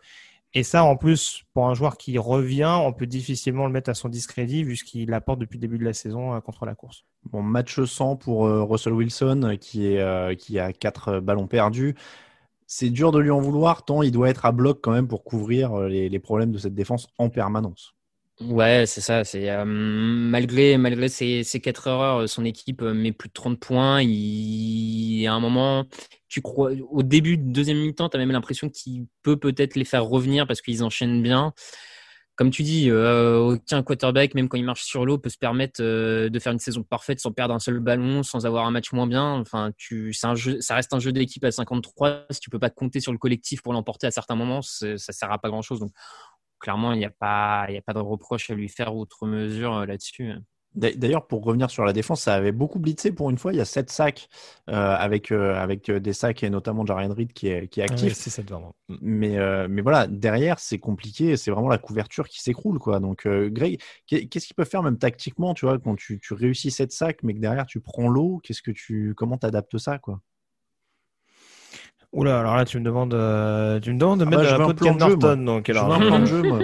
Et 0.56 0.64
ça, 0.64 0.84
en 0.84 0.96
plus, 0.96 1.44
pour 1.54 1.68
un 1.68 1.76
joueur 1.76 1.98
qui 1.98 2.18
revient, 2.18 2.76
on 2.82 2.92
peut 2.92 3.06
difficilement 3.06 3.68
le 3.68 3.72
mettre 3.72 3.92
à 3.92 3.94
son 3.94 4.10
discrédit 4.10 4.64
vu 4.64 4.76
ce 4.76 4.84
qu'il 4.84 5.14
apporte 5.14 5.38
depuis 5.38 5.58
le 5.58 5.62
début 5.62 5.78
de 5.78 5.86
la 5.86 5.94
saison 5.94 6.34
euh, 6.34 6.40
contre 6.40 6.66
la 6.66 6.74
course. 6.74 7.06
Bon, 7.32 7.44
match 7.44 7.80
100 7.80 8.16
pour 8.16 8.48
euh, 8.48 8.64
Russell 8.64 8.94
Wilson 8.94 9.58
qui, 9.62 9.94
est, 9.94 10.00
euh, 10.00 10.34
qui 10.34 10.58
a 10.58 10.74
quatre 10.74 11.20
ballons 11.20 11.46
perdus. 11.46 11.96
C'est 12.72 12.92
dur 12.92 13.12
de 13.12 13.20
lui 13.20 13.32
en 13.32 13.42
vouloir, 13.42 13.84
tant 13.84 14.04
il 14.04 14.12
doit 14.12 14.30
être 14.30 14.46
à 14.46 14.52
bloc 14.52 14.80
quand 14.82 14.92
même 14.92 15.08
pour 15.08 15.24
couvrir 15.24 15.80
les 15.82 16.20
problèmes 16.20 16.52
de 16.52 16.60
cette 16.60 16.76
défense 16.76 17.08
en 17.18 17.30
permanence. 17.30 17.96
Ouais, 18.42 18.86
c'est 18.88 19.02
ça. 19.02 19.26
C'est 19.26 19.50
euh, 19.50 19.66
malgré 19.66 20.78
malgré 20.78 21.10
ces, 21.10 21.44
ces 21.44 21.60
quatre 21.60 21.88
erreurs, 21.88 22.18
euh, 22.20 22.28
son 22.28 22.46
équipe 22.46 22.82
euh, 22.82 22.94
met 22.94 23.12
plus 23.12 23.28
de 23.28 23.34
30 23.34 23.60
points. 23.60 24.02
Il, 24.02 25.28
à 25.28 25.34
un 25.34 25.42
moment, 25.42 25.86
tu 26.30 26.42
crois 26.42 26.72
au 26.90 27.04
début 27.04 27.38
de 27.38 27.52
deuxième 27.52 27.80
mi-temps, 27.80 28.08
tu 28.08 28.16
as 28.16 28.20
même 28.20 28.32
l'impression 28.32 28.70
qu'il 28.70 29.08
peut 29.24 29.36
peut-être 29.36 29.76
les 29.76 29.84
faire 29.84 30.06
revenir 30.06 30.48
parce 30.48 30.62
qu'ils 30.62 30.84
enchaînent 30.84 31.22
bien. 31.22 31.54
Comme 32.40 32.52
tu 32.52 32.64
dis, 32.64 32.90
aucun 32.90 33.84
quarterback, 33.84 34.34
même 34.34 34.48
quand 34.48 34.56
il 34.56 34.64
marche 34.64 34.84
sur 34.86 35.06
l'eau, 35.06 35.18
peut 35.18 35.28
se 35.30 35.38
permettre 35.38 35.84
de 35.84 36.40
faire 36.40 36.54
une 36.54 36.60
saison 36.60 36.84
parfaite 36.84 37.20
sans 37.20 37.34
perdre 37.34 37.54
un 37.54 37.60
seul 37.60 37.82
ballon, 37.82 38.24
sans 38.24 38.46
avoir 38.46 38.66
un 38.66 38.72
match 38.72 38.94
moins 38.94 39.08
bien. 39.08 39.34
Enfin, 39.34 39.74
tu, 39.76 40.16
un 40.24 40.36
jeu, 40.36 40.62
ça 40.62 40.76
reste 40.76 40.94
un 40.94 41.00
jeu 41.00 41.12
d'équipe 41.12 41.44
à 41.44 41.52
53. 41.52 42.28
Si 42.30 42.40
tu 42.40 42.50
peux 42.50 42.58
pas 42.58 42.70
compter 42.70 43.02
sur 43.02 43.12
le 43.12 43.18
collectif 43.18 43.62
pour 43.62 43.74
l'emporter 43.74 44.08
à 44.08 44.12
certains 44.12 44.36
moments, 44.36 44.62
ça 44.62 44.98
sert 44.98 45.30
à 45.30 45.38
pas 45.38 45.50
grand 45.50 45.62
chose. 45.62 45.82
Donc, 45.82 45.92
clairement, 46.60 46.94
il 46.94 47.00
n'y 47.00 47.06
a, 47.06 47.10
pas, 47.10 47.64
a 47.64 47.82
pas 47.86 47.92
de 47.92 48.00
reproche 48.00 48.50
à 48.50 48.54
lui 48.54 48.70
faire 48.70 48.96
outre 48.96 49.28
mesure 49.28 49.76
euh, 49.76 49.86
là-dessus. 49.86 50.32
D'ailleurs, 50.76 51.26
pour 51.26 51.44
revenir 51.44 51.70
sur 51.70 51.84
la 51.84 51.94
défense, 51.94 52.22
ça 52.22 52.36
avait 52.36 52.52
beaucoup 52.52 52.80
blitzé 52.80 53.12
pour 53.12 53.30
une 53.30 53.38
fois. 53.38 53.54
Il 53.54 53.58
y 53.58 53.62
a 53.62 53.66
sept 53.66 53.90
sacs 53.90 54.30
euh, 54.70 54.96
avec, 54.96 55.32
euh, 55.32 55.56
avec 55.56 55.90
des 55.90 56.14
sacs 56.14 56.44
et 56.44 56.50
notamment 56.50 56.86
Jarian 56.86 57.14
Reed 57.14 57.34
qui 57.34 57.48
est, 57.48 57.68
qui 57.68 57.80
est 57.80 57.84
actif. 57.84 58.14
c'est 58.14 58.30
mais, 59.02 59.38
mais 59.68 59.82
voilà, 59.82 60.08
derrière, 60.08 60.60
c'est 60.60 60.80
compliqué. 60.80 61.38
C'est 61.38 61.52
vraiment 61.52 61.70
la 61.70 61.80
couverture 61.80 62.28
qui 62.28 62.42
s'écroule. 62.42 62.80
quoi. 62.80 63.00
Donc, 63.00 63.28
Greg, 63.28 63.82
qu'est-ce 64.08 64.46
qu'il 64.46 64.56
peut 64.56 64.64
faire 64.64 64.84
même 64.84 64.98
tactiquement, 64.98 65.54
tu 65.54 65.66
vois, 65.66 65.80
quand 65.80 65.96
tu, 65.96 66.20
tu 66.20 66.34
réussis 66.34 66.72
sept 66.72 66.92
sacs, 66.92 67.24
mais 67.24 67.34
que 67.34 67.40
derrière 67.40 67.66
tu 67.66 67.80
prends 67.80 68.08
l'eau, 68.08 68.40
qu'est-ce 68.44 68.62
que 68.62 68.72
tu, 68.72 69.14
comment 69.16 69.38
t'adaptes 69.38 69.78
ça, 69.78 69.98
quoi? 69.98 70.22
Oula, 72.12 72.40
alors 72.40 72.56
là, 72.56 72.66
tu 72.66 72.80
me 72.80 72.84
demandes, 72.84 73.14
euh, 73.14 73.80
tu 73.80 73.94
me 73.94 74.00
demandes 74.00 74.20
de 74.20 74.26
ah 74.26 74.30
mettre 74.30 74.42
bah, 74.42 74.58
la 74.58 74.66
peau 74.66 74.74
de 74.74 74.80
Ken 74.80 74.98
Norton. 74.98 75.38
Donc, 75.38 75.70
alors, 75.70 75.94
un 75.94 76.00
plan 76.00 76.20
de 76.20 76.26
jeu, 76.26 76.42
moi. 76.42 76.60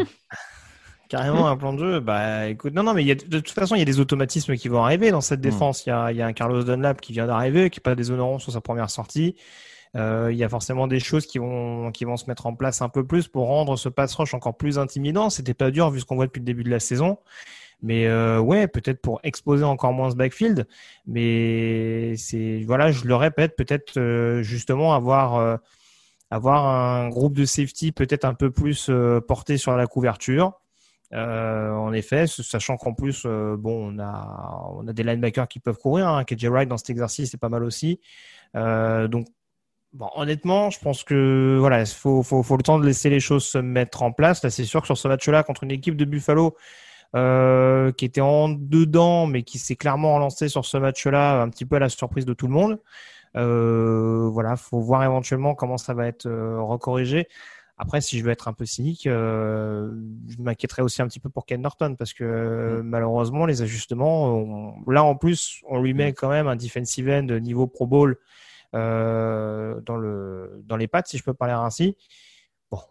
Carrément 1.16 1.48
un 1.48 1.58
plan 1.58 1.74
de 1.74 1.80
jeu. 1.80 2.00
Bah, 2.00 2.48
écoute, 2.48 2.74
non, 2.74 2.84
non, 2.84 2.94
mais 2.94 3.04
il 3.04 3.08
y 3.08 3.12
a, 3.12 3.16
de 3.16 3.40
toute 3.40 3.52
façon, 3.52 3.76
il 3.76 3.80
y 3.80 3.82
a 3.82 3.86
des 3.86 4.00
automatismes 4.00 4.56
qui 4.56 4.68
vont 4.68 4.84
arriver 4.84 5.12
dans 5.12 5.22
cette 5.22 5.40
hmm. 5.40 5.44
défense. 5.44 5.86
Il 5.86 5.90
y, 5.90 5.92
a, 5.92 6.12
il 6.12 6.18
y 6.18 6.22
a 6.22 6.28
un 6.28 6.34
Carlos 6.34 6.64
Dunlap 6.64 7.00
qui 7.00 7.14
vient 7.14 7.28
d'arriver, 7.28 7.70
qui 7.70 7.80
n'est 7.80 7.84
pas 7.84 7.96
déshonorant 7.96 8.40
sur 8.40 8.52
sa 8.52 8.62
première 8.62 8.90
sortie. 8.90 9.36
Euh, 9.96 10.30
il 10.32 10.38
y 10.38 10.44
a 10.44 10.50
forcément 10.50 10.88
des 10.88 11.00
choses 11.00 11.26
qui 11.26 11.38
vont, 11.38 11.92
qui 11.92 12.04
vont 12.04 12.18
se 12.18 12.26
mettre 12.26 12.48
en 12.48 12.54
place 12.54 12.82
un 12.82 12.90
peu 12.90 13.06
plus 13.06 13.30
pour 13.30 13.48
rendre 13.48 13.78
ce 13.78 13.88
pass 13.88 14.14
rush 14.16 14.34
encore 14.34 14.58
plus 14.58 14.78
intimidant. 14.78 15.30
C'était 15.30 15.54
pas 15.54 15.72
dur 15.72 15.90
vu 15.90 16.02
ce 16.02 16.06
qu'on 16.06 16.16
voit 16.16 16.26
depuis 16.26 16.42
le 16.42 16.46
début 16.46 16.64
de 16.64 16.70
la 16.70 16.82
saison. 16.82 17.18
Mais 17.82 18.08
euh, 18.08 18.40
ouais, 18.40 18.68
peut-être 18.68 19.02
pour 19.02 19.20
exposer 19.24 19.64
encore 19.64 19.94
moins 19.94 20.10
ce 20.10 20.16
backfield. 20.16 20.68
Mais 21.06 22.16
c'est 22.18 22.64
voilà, 22.66 22.92
je 22.92 23.06
le 23.06 23.16
répète, 23.16 23.56
peut-être 23.56 23.98
euh, 23.98 24.42
justement 24.42 24.94
avoir 24.94 25.36
euh, 25.36 25.58
avoir 26.32 26.66
un 26.66 27.10
groupe 27.10 27.34
de 27.34 27.46
safety 27.46 27.92
peut-être 27.92 28.26
un 28.26 28.34
peu 28.34 28.52
plus 28.52 28.90
porté 29.28 29.58
sur 29.58 29.76
la 29.76 29.88
couverture. 29.88 30.60
En 31.14 31.94
effet, 31.94 32.28
sachant 32.28 32.78
qu'en 32.78 32.94
plus, 32.94 33.26
bon, 33.26 33.94
on 33.94 34.00
a 34.00 34.70
on 34.72 34.88
a 34.88 34.94
des 34.94 35.04
linebackers 35.04 35.48
qui 35.48 35.60
peuvent 35.60 35.78
courir. 35.78 36.08
Hein, 36.08 36.24
KJ 36.26 36.46
Wright 36.46 36.70
dans 36.70 36.78
cet 36.78 36.90
exercice, 36.90 37.32
c'est 37.32 37.40
pas 37.40 37.50
mal 37.50 37.64
aussi. 37.64 38.00
donc 38.54 39.28
Bon, 39.96 40.10
honnêtement, 40.16 40.70
je 40.72 40.80
pense 40.80 41.06
que 41.06 41.56
voilà, 41.58 41.80
il 41.80 41.88
faut, 41.88 42.22
faut, 42.22 42.44
faut, 42.44 42.58
le 42.58 42.64
temps 42.64 42.80
de 42.80 42.86
laisser 42.86 43.10
les 43.10 43.22
choses 43.22 43.46
se 43.46 43.58
mettre 43.58 44.04
en 44.04 44.12
place. 44.12 44.44
Là, 44.44 44.50
c'est 44.50 44.66
sûr 44.66 44.82
que 44.82 44.88
sur 44.88 44.98
ce 44.98 45.08
match-là, 45.08 45.42
contre 45.44 45.64
une 45.64 45.72
équipe 45.72 45.96
de 45.96 46.04
Buffalo 46.04 46.58
euh, 47.16 47.94
qui 47.94 48.04
était 48.04 48.20
en 48.20 48.50
dedans, 48.50 49.26
mais 49.26 49.44
qui 49.44 49.58
s'est 49.58 49.78
clairement 49.78 50.16
relancé 50.16 50.50
sur 50.50 50.66
ce 50.66 50.76
match-là, 50.76 51.42
un 51.42 51.50
petit 51.50 51.66
peu 51.66 51.78
à 51.78 51.80
la 51.80 51.88
surprise 51.88 52.26
de 52.26 52.34
tout 52.34 52.48
le 52.48 52.52
monde. 52.52 52.78
Euh, 53.38 54.28
voilà, 54.34 54.58
faut 54.58 54.82
voir 54.82 55.02
éventuellement 55.06 55.56
comment 55.56 55.78
ça 55.78 55.94
va 55.94 56.08
être 56.08 56.26
euh, 56.26 56.60
recorrigé. 56.62 57.30
Après, 57.78 58.00
si 58.00 58.18
je 58.18 58.24
veux 58.24 58.32
être 58.32 58.48
un 58.48 58.54
peu 58.54 58.66
cynique, 58.66 59.06
euh, 59.06 59.92
je 60.30 60.42
m'inquiéterais 60.42 60.82
aussi 60.82 61.02
un 61.02 61.08
petit 61.08 61.20
peu 61.20 61.30
pour 61.30 61.46
Ken 61.46 61.62
Norton 61.62 61.96
parce 61.98 62.14
que 62.14 62.80
mm. 62.82 62.84
malheureusement, 62.84 63.46
les 63.46 63.62
ajustements, 63.62 64.76
là 64.88 65.04
en 65.04 65.16
plus, 65.16 65.62
on 65.68 65.82
lui 65.82 65.94
met 65.94 66.12
mm. 66.12 66.16
quand 66.16 66.30
même 66.30 66.48
un 66.48 66.56
defensive 66.56 67.10
end 67.10 67.40
niveau 67.40 67.68
Pro 67.68 67.86
Bowl 67.86 68.18
euh, 68.74 69.82
dans, 69.82 69.98
le, 69.98 70.64
dans 70.66 70.78
les 70.78 70.88
pattes, 70.88 71.08
si 71.08 71.18
je 71.18 71.24
peux 71.24 71.34
parler 71.34 71.54
ainsi 71.54 71.96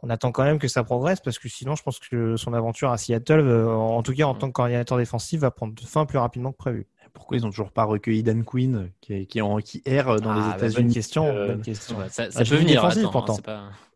on 0.03 0.11
attend 0.11 0.33
quand 0.33 0.45
même 0.45 0.59
que 0.59 0.69
ça 0.69 0.85
progresse 0.85 1.21
parce 1.21 1.39
que 1.39 1.49
sinon, 1.49 1.75
je 1.75 1.83
pense 1.83 1.99
que 1.99 2.37
son 2.37 2.53
aventure 2.55 2.91
à 2.91 2.97
Seattle, 2.97 3.41
euh, 3.41 3.69
en 3.69 4.03
tout 4.03 4.15
cas 4.15 4.25
en 4.25 4.35
tant 4.35 4.49
que 4.49 4.53
coordinateur 4.53 4.99
défensif, 4.99 5.41
va 5.41 5.51
prendre 5.51 5.75
fin 5.83 6.07
plus 6.07 6.19
rapidement 6.19 6.53
que 6.53 6.57
prévu. 6.57 6.87
Pourquoi 7.13 7.37
ils 7.37 7.45
n'ont 7.45 7.51
toujours 7.51 7.71
pas 7.71 7.85
recueilli 7.85 8.25
Dan 8.25 8.43
Quinn 8.43 8.91
qui, 9.01 9.27
qui, 9.29 9.41
qui 9.65 9.83
erre 9.85 10.21
dans 10.21 10.35
les 10.35 10.41
ah, 10.41 10.57
bah, 10.59 10.67
États-Unis 10.67 10.93
question, 10.93 11.27
euh, 11.27 11.57
question. 11.59 11.97
Ça, 12.09 12.25
ah, 12.35 12.39
peut 12.39 12.57
venir. 12.57 12.83
Défensif, 12.83 13.09
pourtant. 13.13 13.37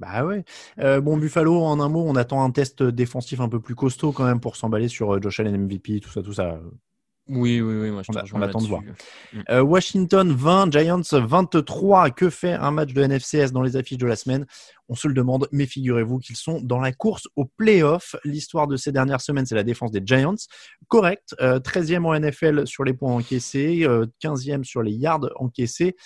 Bah 0.01 0.25
ouais. 0.25 0.45
Euh, 0.79 1.01
bon, 1.01 1.17
Buffalo, 1.17 1.61
en 1.63 1.81
un 1.81 1.89
mot, 1.89 2.05
on 2.07 2.15
attend 2.15 2.43
un 2.43 2.51
test 2.51 2.83
défensif 2.83 3.41
un 3.41 3.49
peu 3.49 3.61
plus 3.61 3.75
costaud 3.75 4.13
quand 4.13 4.25
même 4.25 4.41
pour 4.41 4.57
s'emballer 4.57 4.89
sur 4.89 5.21
Josh 5.21 5.41
Allen 5.41 5.57
MVP, 5.65 6.01
tout 6.01 6.11
ça, 6.11 6.23
tout 6.23 6.33
ça. 6.33 6.61
Oui, 7.29 7.61
oui, 7.61 7.77
oui. 7.77 7.91
Moi, 7.91 8.03
je 8.03 8.35
on, 8.35 8.41
attend 8.41 8.61
de 8.61 8.67
voir. 8.67 8.81
Mm. 8.81 9.41
Euh, 9.51 9.63
Washington 9.63 10.33
20, 10.33 10.73
Giants 10.73 11.03
23. 11.13 12.11
Que 12.11 12.31
fait 12.31 12.55
un 12.55 12.71
match 12.71 12.95
de 12.95 13.05
NFCS 13.05 13.53
dans 13.53 13.61
les 13.61 13.77
affiches 13.77 13.99
de 13.99 14.07
la 14.07 14.17
semaine? 14.17 14.47
On 14.89 14.95
se 14.95 15.07
le 15.07 15.13
demande, 15.13 15.47
mais 15.53 15.67
figurez-vous 15.67 16.19
qu'ils 16.19 16.37
sont 16.37 16.61
dans 16.63 16.81
la 16.81 16.93
course 16.93 17.29
au 17.37 17.45
playoff. 17.45 18.17
L'histoire 18.25 18.67
de 18.67 18.77
ces 18.77 18.93
dernières 18.93 19.21
semaines, 19.21 19.45
c'est 19.45 19.55
la 19.55 19.63
défense 19.63 19.91
des 19.91 20.01
Giants. 20.03 20.37
Correct. 20.89 21.35
13e 21.39 22.07
euh, 22.07 22.09
en 22.09 22.19
NFL 22.19 22.67
sur 22.67 22.85
les 22.85 22.95
points 22.95 23.13
encaissés, 23.13 23.87
15e 24.23 24.61
euh, 24.61 24.65
sur 24.65 24.83
les 24.83 24.93
yards 24.93 25.29
encaissés. 25.37 25.97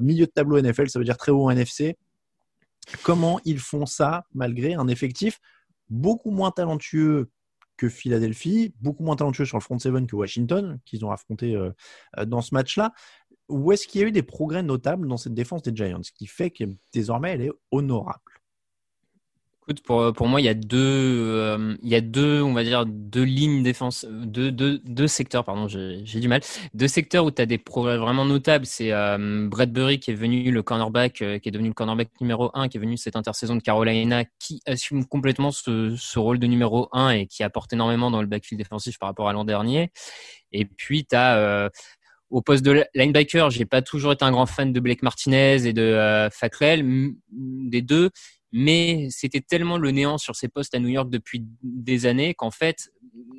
milieu 0.00 0.24
de 0.24 0.30
tableau 0.30 0.60
NFL, 0.60 0.88
ça 0.88 0.98
veut 0.98 1.04
dire 1.04 1.18
très 1.18 1.30
haut 1.32 1.44
en 1.44 1.50
NFC. 1.50 1.98
Comment 3.02 3.40
ils 3.44 3.58
font 3.58 3.86
ça 3.86 4.26
malgré 4.34 4.74
un 4.74 4.88
effectif 4.88 5.40
beaucoup 5.88 6.30
moins 6.30 6.50
talentueux 6.50 7.30
que 7.76 7.88
Philadelphie, 7.88 8.74
beaucoup 8.80 9.02
moins 9.02 9.16
talentueux 9.16 9.46
sur 9.46 9.56
le 9.56 9.62
front 9.62 9.78
seven 9.78 10.06
que 10.06 10.14
Washington, 10.14 10.78
qu'ils 10.84 11.04
ont 11.04 11.10
affronté 11.10 11.56
euh, 11.56 11.72
dans 12.26 12.42
ce 12.42 12.54
match-là. 12.54 12.92
Où 13.48 13.72
est-ce 13.72 13.88
qu'il 13.88 14.00
y 14.00 14.04
a 14.04 14.06
eu 14.06 14.12
des 14.12 14.22
progrès 14.22 14.62
notables 14.62 15.08
dans 15.08 15.16
cette 15.16 15.34
défense 15.34 15.62
des 15.62 15.74
Giants, 15.74 16.02
qui 16.14 16.26
fait 16.26 16.50
que 16.50 16.64
désormais 16.92 17.32
elle 17.32 17.42
est 17.42 17.52
honorable? 17.70 18.39
Pour, 19.82 20.12
pour 20.12 20.28
moi, 20.28 20.40
il 20.40 20.44
y 20.44 20.48
a 20.48 20.54
deux, 20.54 20.78
euh, 20.78 21.76
il 21.82 21.88
y 21.88 21.94
a 21.94 22.00
deux, 22.00 22.42
on 22.42 22.52
va 22.52 22.64
dire, 22.64 22.84
deux 22.86 23.22
lignes 23.22 23.62
défense, 23.62 24.04
deux, 24.10 24.50
deux, 24.50 24.80
deux 24.84 25.06
secteurs, 25.06 25.44
pardon, 25.44 25.68
j'ai 25.68 26.20
du 26.20 26.28
mal. 26.28 26.40
Deux 26.74 26.88
secteurs 26.88 27.24
où 27.24 27.30
tu 27.30 27.40
as 27.40 27.46
des 27.46 27.58
progrès 27.58 27.96
vraiment 27.96 28.24
notables. 28.24 28.66
C'est 28.66 28.92
euh, 28.92 29.48
Bradbury 29.48 30.00
qui 30.00 30.10
est 30.10 30.14
venu 30.14 30.50
le 30.50 30.62
cornerback, 30.62 31.22
euh, 31.22 31.38
qui 31.38 31.48
est 31.48 31.52
devenu 31.52 31.68
le 31.68 31.74
cornerback 31.74 32.08
numéro 32.20 32.50
un, 32.54 32.68
qui 32.68 32.76
est 32.76 32.80
venu 32.80 32.96
cette 32.96 33.16
intersaison 33.16 33.56
de 33.56 33.62
Carolina, 33.62 34.24
qui 34.38 34.60
assume 34.66 35.04
complètement 35.06 35.50
ce, 35.50 35.94
ce 35.96 36.18
rôle 36.18 36.38
de 36.38 36.46
numéro 36.46 36.88
un 36.92 37.10
et 37.10 37.26
qui 37.26 37.42
apporte 37.42 37.72
énormément 37.72 38.10
dans 38.10 38.20
le 38.20 38.26
backfield 38.26 38.60
défensif 38.60 38.98
par 38.98 39.08
rapport 39.08 39.28
à 39.28 39.32
l'an 39.32 39.44
dernier. 39.44 39.92
Et 40.52 40.64
puis, 40.64 41.06
tu 41.06 41.14
as 41.14 41.36
euh, 41.36 41.68
au 42.30 42.42
poste 42.42 42.64
de 42.64 42.84
linebacker, 42.94 43.50
j'ai 43.50 43.66
pas 43.66 43.82
toujours 43.82 44.12
été 44.12 44.24
un 44.24 44.30
grand 44.30 44.46
fan 44.46 44.72
de 44.72 44.80
Blake 44.80 45.02
Martinez 45.02 45.66
et 45.66 45.72
de 45.72 45.82
euh, 45.82 46.28
des 47.30 47.82
deux 47.82 48.10
mais 48.52 49.08
c'était 49.10 49.40
tellement 49.40 49.78
le 49.78 49.90
néant 49.90 50.18
sur 50.18 50.36
ces 50.36 50.48
postes 50.48 50.74
à 50.74 50.78
New 50.78 50.88
York 50.88 51.10
depuis 51.10 51.44
des 51.62 52.06
années 52.06 52.34
qu'en 52.34 52.50
fait, 52.50 52.90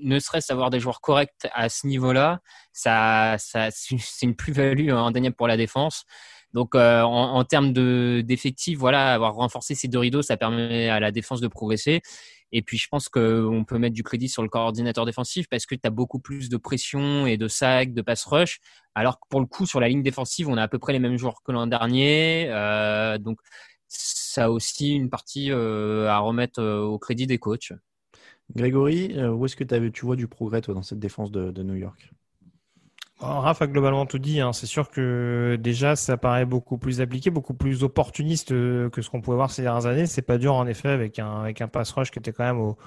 ne 0.01 0.19
serait-ce 0.19 0.51
avoir 0.51 0.69
des 0.69 0.79
joueurs 0.79 1.01
corrects 1.01 1.47
à 1.53 1.69
ce 1.69 1.87
niveau-là, 1.87 2.39
ça, 2.73 3.35
c'est 3.37 3.99
une 4.21 4.35
plus-value 4.35 4.89
indéniable 4.89 5.35
pour 5.35 5.47
la 5.47 5.57
défense. 5.57 6.05
Donc, 6.53 6.75
euh, 6.75 7.01
en, 7.01 7.35
en, 7.35 7.43
termes 7.45 7.71
de 7.71 8.21
d'effectifs, 8.25 8.77
voilà, 8.77 9.13
avoir 9.13 9.35
renforcé 9.35 9.73
ces 9.73 9.87
deux 9.87 9.99
rideaux, 9.99 10.21
ça 10.21 10.35
permet 10.35 10.89
à 10.89 10.99
la 10.99 11.11
défense 11.11 11.39
de 11.39 11.47
progresser. 11.47 12.01
Et 12.51 12.61
puis, 12.61 12.77
je 12.77 12.87
pense 12.89 13.07
qu'on 13.07 13.63
peut 13.65 13.77
mettre 13.77 13.93
du 13.93 14.03
crédit 14.03 14.27
sur 14.27 14.43
le 14.43 14.49
coordinateur 14.49 15.05
défensif 15.05 15.47
parce 15.49 15.65
que 15.65 15.75
tu 15.75 15.81
as 15.85 15.89
beaucoup 15.89 16.19
plus 16.19 16.49
de 16.49 16.57
pression 16.57 17.25
et 17.25 17.37
de 17.37 17.47
sacs, 17.47 17.93
de 17.93 18.01
pass 18.01 18.25
rush. 18.25 18.59
Alors 18.93 19.19
que 19.19 19.27
pour 19.29 19.39
le 19.39 19.45
coup, 19.45 19.65
sur 19.65 19.79
la 19.79 19.87
ligne 19.87 20.03
défensive, 20.03 20.49
on 20.49 20.57
a 20.57 20.63
à 20.63 20.67
peu 20.67 20.79
près 20.79 20.91
les 20.91 20.99
mêmes 20.99 21.17
joueurs 21.17 21.41
que 21.43 21.53
l'an 21.53 21.67
dernier. 21.67 22.47
Euh, 22.49 23.17
donc, 23.17 23.39
ça 24.31 24.45
a 24.45 24.49
aussi 24.49 24.93
une 24.93 25.09
partie 25.09 25.51
à 25.51 26.19
remettre 26.19 26.61
au 26.63 26.97
crédit 26.99 27.27
des 27.27 27.37
coachs. 27.37 27.73
Grégory, 28.55 29.15
où 29.23 29.45
est-ce 29.45 29.55
que 29.55 29.63
tu 29.89 30.05
vois 30.05 30.15
du 30.15 30.27
progrès 30.27 30.61
toi, 30.61 30.73
dans 30.73 30.81
cette 30.81 30.99
défense 30.99 31.31
de, 31.31 31.63
New 31.63 31.75
York? 31.75 32.11
Raph 33.19 33.61
a 33.61 33.67
globalement 33.67 34.05
tout 34.05 34.17
dit. 34.17 34.41
Hein. 34.41 34.51
C'est 34.51 34.65
sûr 34.65 34.89
que 34.89 35.57
déjà, 35.59 35.95
ça 35.95 36.17
paraît 36.17 36.45
beaucoup 36.45 36.77
plus 36.77 37.01
appliqué, 37.01 37.29
beaucoup 37.29 37.53
plus 37.53 37.83
opportuniste 37.83 38.49
que 38.49 39.01
ce 39.01 39.09
qu'on 39.09 39.21
pouvait 39.21 39.37
voir 39.37 39.51
ces 39.51 39.61
dernières 39.61 39.85
années. 39.85 40.07
C'est 40.07 40.23
pas 40.23 40.37
dur 40.37 40.55
en 40.55 40.65
effet 40.65 40.89
avec 40.89 41.19
un 41.19 41.41
avec 41.41 41.61
un 41.61 41.67
pass 41.67 41.91
rush 41.91 42.09
qui 42.09 42.19
était 42.19 42.33
quand 42.33 42.43
même 42.43 42.59
au, 42.59 42.77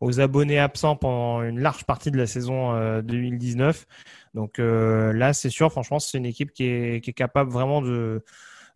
aux 0.00 0.20
abonnés 0.20 0.58
absents 0.58 0.96
pendant 0.96 1.42
une 1.42 1.60
large 1.60 1.84
partie 1.84 2.10
de 2.10 2.16
la 2.16 2.26
saison 2.26 3.00
2019. 3.02 3.86
Euh, 3.86 4.30
Donc 4.34 4.58
euh, 4.58 5.12
là, 5.12 5.32
c'est 5.32 5.50
sûr, 5.50 5.70
franchement, 5.70 5.98
c'est 5.98 6.18
une 6.18 6.26
équipe 6.26 6.52
qui 6.52 6.64
est, 6.64 7.02
qui 7.02 7.10
est 7.10 7.14
capable 7.14 7.50
vraiment 7.50 7.82
de 7.82 8.24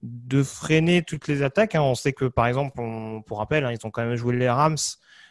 de 0.02 0.42
freiner 0.42 1.02
toutes 1.02 1.28
les 1.28 1.42
attaques. 1.42 1.74
Hein. 1.74 1.82
On 1.82 1.94
sait 1.94 2.12
que, 2.12 2.24
par 2.24 2.46
exemple, 2.46 2.80
pour 3.26 3.38
rappel, 3.38 3.64
hein, 3.64 3.72
ils 3.72 3.86
ont 3.86 3.90
quand 3.90 4.04
même 4.04 4.16
joué 4.16 4.36
les 4.36 4.48
Rams, 4.48 4.76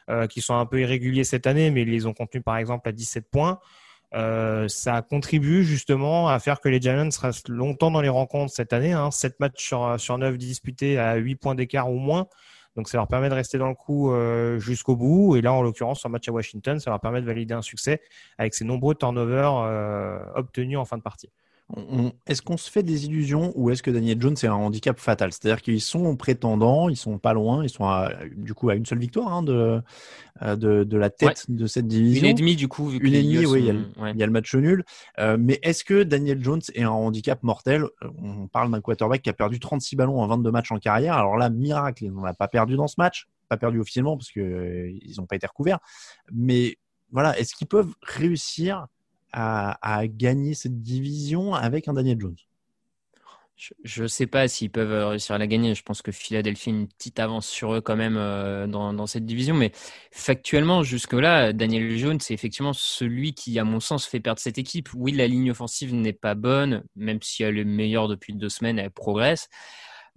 euh, 0.10 0.28
qui 0.28 0.42
sont 0.42 0.56
un 0.56 0.66
peu 0.66 0.82
irréguliers 0.82 1.24
cette 1.24 1.46
année, 1.46 1.72
mais 1.72 1.84
ils 1.84 1.90
les 1.90 2.06
ont 2.06 2.14
contenus, 2.14 2.44
par 2.44 2.58
exemple, 2.58 2.88
à 2.88 2.92
17 2.92 3.30
points. 3.30 3.60
Euh, 4.14 4.68
ça 4.68 5.02
contribue 5.02 5.64
justement 5.64 6.28
à 6.28 6.40
faire 6.40 6.60
que 6.60 6.68
les 6.68 6.82
Giants 6.82 7.10
restent 7.22 7.48
longtemps 7.50 7.92
dans 7.92 8.02
les 8.02 8.10
rencontres 8.10 8.54
cette 8.54 8.74
année. 8.74 8.94
Hein. 8.94 9.12
7 9.12 9.40
matchs 9.40 9.66
sur, 9.66 10.00
sur 10.00 10.18
9 10.18 10.38
disputés 10.38 10.98
à 10.98 11.16
8 11.16 11.36
points 11.36 11.56
d'écart 11.56 11.92
ou 11.92 11.98
moins. 11.98 12.28
Donc 12.76 12.88
ça 12.88 12.98
leur 12.98 13.08
permet 13.08 13.30
de 13.30 13.34
rester 13.34 13.58
dans 13.58 13.68
le 13.68 13.76
coup 13.76 14.12
euh, 14.12 14.58
jusqu'au 14.60 14.96
bout. 14.96 15.36
Et 15.36 15.42
là, 15.42 15.54
en 15.54 15.62
l'occurrence, 15.62 16.00
sur 16.00 16.10
match 16.10 16.28
à 16.30 16.32
Washington, 16.32 16.80
ça 16.80 16.90
leur 16.90 17.00
permet 17.00 17.22
de 17.22 17.26
valider 17.26 17.54
un 17.54 17.62
succès 17.62 18.02
avec 18.38 18.54
ces 18.54 18.64
nombreux 18.64 18.96
turnovers 18.96 19.54
obtenus 20.36 20.78
en 20.78 20.86
fin 20.86 20.98
de 20.98 21.04
partie. 21.04 21.30
Est-ce 22.28 22.42
qu'on 22.42 22.58
se 22.58 22.70
fait 22.70 22.84
des 22.84 23.06
illusions 23.06 23.52
ou 23.56 23.70
est-ce 23.70 23.84
que 23.84 23.92
Daniel 23.92 24.22
Jones 24.22 24.36
est 24.42 24.48
un 24.48 24.54
handicap 24.54 25.00
fatal? 25.00 25.32
C'est-à-dire 25.32 25.62
qu'ils 25.62 25.82
sont 25.82 26.16
prétendants, 26.16 26.90
ils 26.90 26.98
sont 26.98 27.18
pas 27.18 27.34
loin, 27.34 27.64
ils 27.64 27.70
sont 27.70 27.88
du 28.36 28.54
coup 28.54 28.70
à 28.70 28.76
une 28.76 28.86
seule 28.86 29.00
victoire 29.00 29.34
hein, 29.34 29.44
de, 29.44 29.82
euh, 30.44 30.56
de, 30.56 30.84
de, 30.84 30.98
la 30.98 31.10
tête 31.10 31.46
de 31.50 31.68
cette 31.68 31.88
division. 31.88 32.24
Une 32.24 32.30
et 32.30 32.34
demie 32.34 32.56
du 32.56 32.68
coup. 32.68 32.88
Vu 32.88 32.98
une 33.00 33.14
et 33.14 33.24
demie, 33.24 33.46
oui, 33.46 33.60
il, 33.60 33.66
y 33.66 33.70
a 34.24 34.26
le, 34.26 34.32
match 34.32 34.54
nul. 34.56 34.84
Euh, 35.20 35.38
mais 35.40 35.60
est-ce 35.62 35.84
que 35.84 36.04
Daniel 36.04 36.44
Jones 36.44 36.62
est 36.74 36.84
un 36.84 36.90
handicap 36.90 37.42
mortel? 37.44 37.86
On 38.22 38.48
parle 38.48 38.72
d'un 38.72 38.82
quarterback 38.82 39.22
qui 39.22 39.30
a 39.30 39.34
perdu 39.34 39.60
36 39.60 39.96
ballons 39.96 40.20
en 40.20 40.28
22 40.28 40.52
matchs 40.52 40.72
en 40.72 40.80
carrière. 40.80 41.16
Alors 41.16 41.38
là, 41.38 41.50
miracle, 41.50 42.06
il 42.06 42.12
n'en 42.12 42.24
a 42.24 42.34
pas 42.34 42.48
perdu 42.48 42.76
dans 42.76 42.88
ce 42.88 42.96
match, 42.98 43.28
pas 43.50 43.58
perdu 43.58 43.80
officiellement 43.80 44.18
parce 44.18 44.32
qu'ils 44.32 44.42
euh, 44.42 44.92
n'ont 45.18 45.26
pas 45.26 45.36
été 45.36 45.48
recouverts. 45.48 45.80
Mais 46.32 46.78
voilà, 47.12 47.38
est-ce 47.38 47.54
qu'ils 47.54 47.68
peuvent 47.68 47.94
réussir 48.02 48.88
à, 49.34 50.04
gagner 50.08 50.54
cette 50.54 50.82
division 50.82 51.54
avec 51.54 51.88
un 51.88 51.94
Daniel 51.94 52.20
Jones 52.20 52.36
je 53.84 54.04
ne 54.04 54.08
sais 54.08 54.28
pas 54.28 54.48
s'ils 54.48 54.72
peuvent 54.72 54.92
euh, 54.92 55.08
réussir 55.10 55.36
à 55.36 55.38
la 55.38 55.48
gagner. 55.48 55.76
Je 55.76 55.84
pense 55.84 56.02
que 56.02 56.12
Philadelphie 56.12 56.70
a 56.70 56.74
une 56.74 56.88
petite 56.88 57.20
avance 57.20 57.48
sur 57.48 57.74
eux 57.74 57.82
quand 57.82 57.96
même 57.96 58.18
euh, 58.18 58.68
dans, 58.68 59.08
cette 59.08 59.26
division. 59.26 59.56
Mais 59.56 59.72
factuellement, 60.12 60.84
jusque-là, 60.84 61.54
Daniel 61.54 61.98
Jones, 61.98 62.20
c'est 62.20 62.34
effectivement 62.34 62.74
celui 62.74 63.34
qui, 63.34 63.60
à 63.60 63.64
mon 63.64 63.80
sens, 63.80 64.06
fait 64.06 64.20
perdre 64.20 64.40
cette 64.40 64.58
équipe. 64.58 64.90
Oui, 64.96 65.12
la 65.12 65.28
ligne 65.28 65.52
offensive 65.52 65.94
n'est 65.94 66.14
pas 66.14 66.36
bonne, 66.36 66.84
même 66.96 67.22
si 67.22 67.44
elle 67.44 67.58
est 67.58 67.66
meilleure 67.66 68.08
depuis 68.08 68.34
deux 68.34 68.50
semaines, 68.50 68.80
elle 68.80 68.92
progresse. 68.92 69.48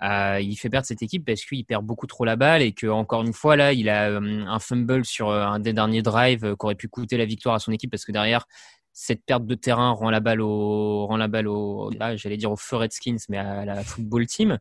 Euh, 0.02 0.40
il 0.40 0.56
fait 0.56 0.70
perdre 0.70 0.86
cette 0.86 1.02
équipe 1.02 1.24
parce 1.24 1.44
qu'il 1.44 1.64
perd 1.64 1.84
beaucoup 1.84 2.06
trop 2.08 2.24
la 2.24 2.34
balle 2.34 2.62
et 2.62 2.72
que 2.72 2.88
encore 2.88 3.22
une 3.22 3.32
fois 3.32 3.54
là, 3.54 3.72
il 3.72 3.88
a 3.88 4.08
un 4.08 4.58
fumble 4.58 5.04
sur 5.04 5.30
un 5.30 5.60
des 5.60 5.72
derniers 5.72 6.02
drives 6.02 6.40
qui 6.40 6.66
aurait 6.66 6.74
pu 6.74 6.88
coûter 6.88 7.16
la 7.16 7.24
victoire 7.26 7.54
à 7.54 7.58
son 7.60 7.70
équipe 7.70 7.92
parce 7.92 8.04
que 8.04 8.10
derrière, 8.10 8.46
cette 8.94 9.24
perte 9.26 9.44
de 9.44 9.54
terrain 9.54 9.90
rend 9.90 10.08
la 10.08 10.20
balle 10.20 10.40
au, 10.40 11.06
rend 11.06 11.16
la 11.16 11.28
balle 11.28 11.48
au, 11.48 11.90
là, 11.90 12.16
j'allais 12.16 12.36
dire 12.36 12.50
au 12.50 12.56
feu 12.56 12.76
Redskins, 12.76 13.18
mais 13.28 13.36
à 13.36 13.64
la 13.64 13.82
football 13.82 14.26
team. 14.26 14.58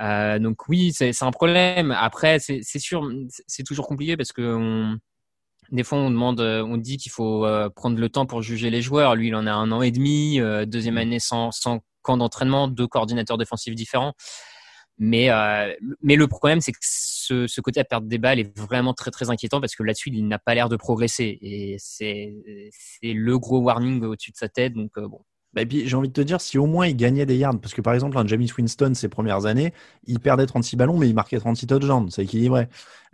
Euh, 0.00 0.38
donc 0.38 0.68
oui, 0.68 0.92
c'est 0.92 1.22
un 1.22 1.30
problème. 1.30 1.90
Après, 1.90 2.38
c'est 2.38 2.62
sûr, 2.78 3.10
c'est 3.46 3.64
toujours 3.64 3.86
compliqué 3.88 4.16
parce 4.16 4.32
que 4.32 4.54
on, 4.54 4.98
des 5.72 5.82
fois 5.82 5.98
on 5.98 6.10
demande, 6.10 6.40
on 6.40 6.76
dit 6.76 6.96
qu'il 6.96 7.12
faut 7.12 7.44
euh, 7.44 7.68
prendre 7.68 7.98
le 7.98 8.08
temps 8.08 8.26
pour 8.26 8.40
juger 8.40 8.70
les 8.70 8.82
joueurs. 8.82 9.16
Lui, 9.16 9.28
il 9.28 9.34
en 9.34 9.46
a 9.46 9.52
un 9.52 9.72
an 9.72 9.82
et 9.82 9.90
demi, 9.90 10.40
euh, 10.40 10.64
deuxième 10.64 10.98
année 10.98 11.18
sans, 11.18 11.50
sans 11.50 11.80
camp 12.02 12.16
d'entraînement, 12.16 12.68
deux 12.68 12.86
coordinateurs 12.86 13.36
défensifs 13.36 13.74
différents. 13.74 14.14
Mais, 14.98 15.30
euh, 15.30 15.74
mais 16.02 16.16
le 16.16 16.26
problème, 16.26 16.60
c'est 16.60 16.72
que 16.72 16.78
ce, 16.80 17.46
ce, 17.46 17.60
côté 17.60 17.80
à 17.80 17.84
perdre 17.84 18.06
des 18.06 18.16
balles 18.18 18.38
est 18.38 18.58
vraiment 18.58 18.94
très 18.94 19.10
très 19.10 19.28
inquiétant 19.28 19.60
parce 19.60 19.74
que 19.74 19.82
là-dessus, 19.82 20.10
il 20.10 20.26
n'a 20.26 20.38
pas 20.38 20.54
l'air 20.54 20.68
de 20.70 20.76
progresser. 20.76 21.38
Et 21.42 21.76
c'est 21.78 22.32
le 23.02 23.38
gros 23.38 23.60
warning 23.60 24.02
au-dessus 24.02 24.32
de 24.32 24.36
sa 24.36 24.48
tête. 24.48 24.72
Donc, 24.72 24.92
euh, 24.96 25.06
bon, 25.06 25.20
bah, 25.56 25.62
et 25.62 25.66
puis 25.66 25.88
j'ai 25.88 25.96
envie 25.96 26.08
de 26.08 26.12
te 26.12 26.20
dire, 26.20 26.38
si 26.38 26.58
au 26.58 26.66
moins 26.66 26.86
il 26.86 26.94
gagnait 26.94 27.24
des 27.24 27.34
yards, 27.34 27.58
parce 27.58 27.72
que 27.72 27.80
par 27.80 27.94
exemple, 27.94 28.18
un 28.18 28.26
James 28.26 28.46
Winston, 28.58 28.92
ses 28.92 29.08
premières 29.08 29.46
années, 29.46 29.72
il 30.06 30.20
perdait 30.20 30.44
36 30.44 30.76
ballons, 30.76 30.98
mais 30.98 31.08
il 31.08 31.14
marquait 31.14 31.38
36 31.38 31.66
touchdowns, 31.66 32.10
c'est 32.10 32.24
équilibré. 32.24 32.68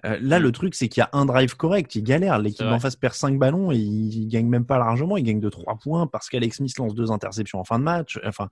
Euh, 0.04 0.18
là, 0.20 0.40
le 0.40 0.50
truc, 0.50 0.74
c'est 0.74 0.88
qu'il 0.88 1.02
y 1.02 1.04
a 1.04 1.10
un 1.12 1.24
drive 1.24 1.56
correct, 1.56 1.94
il 1.94 2.02
galère. 2.02 2.40
L'équipe 2.40 2.66
en 2.66 2.80
face 2.80 2.96
perd 2.96 3.14
5 3.14 3.38
ballons 3.38 3.70
et 3.70 3.76
il, 3.76 4.26
gagne 4.26 4.48
même 4.48 4.64
pas 4.64 4.76
largement, 4.76 5.16
il 5.16 5.22
gagne 5.22 5.38
de 5.38 5.48
3 5.48 5.76
points 5.76 6.08
parce 6.08 6.28
qu'Alex 6.28 6.56
Smith 6.56 6.76
lance 6.78 6.96
deux 6.96 7.12
interceptions 7.12 7.60
en 7.60 7.64
fin 7.64 7.78
de 7.78 7.84
match. 7.84 8.18
Enfin, 8.26 8.48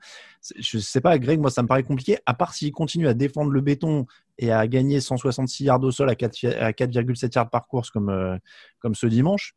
je 0.57 0.79
sais 0.79 1.01
pas, 1.01 1.19
Greg, 1.19 1.41
moi 1.41 1.51
ça 1.51 1.65
me 1.65 1.67
paraît 1.67 1.83
compliqué, 1.83 2.19
à 2.27 2.35
part 2.35 2.55
s'il 2.55 2.71
continue 2.71 3.09
à 3.09 3.15
défendre 3.15 3.51
le 3.51 3.61
béton 3.61 4.07
et 4.39 4.53
à 4.53 4.69
gagner 4.69 5.01
166 5.01 5.65
yards 5.65 5.83
au 5.83 5.91
sol 5.91 6.09
à 6.09 6.15
4,7 6.15 7.35
yards 7.35 7.51
par 7.51 7.67
course 7.67 7.91
comme, 7.91 8.11
euh, 8.11 8.39
comme 8.79 8.95
ce 8.95 9.09
dimanche. 9.09 9.57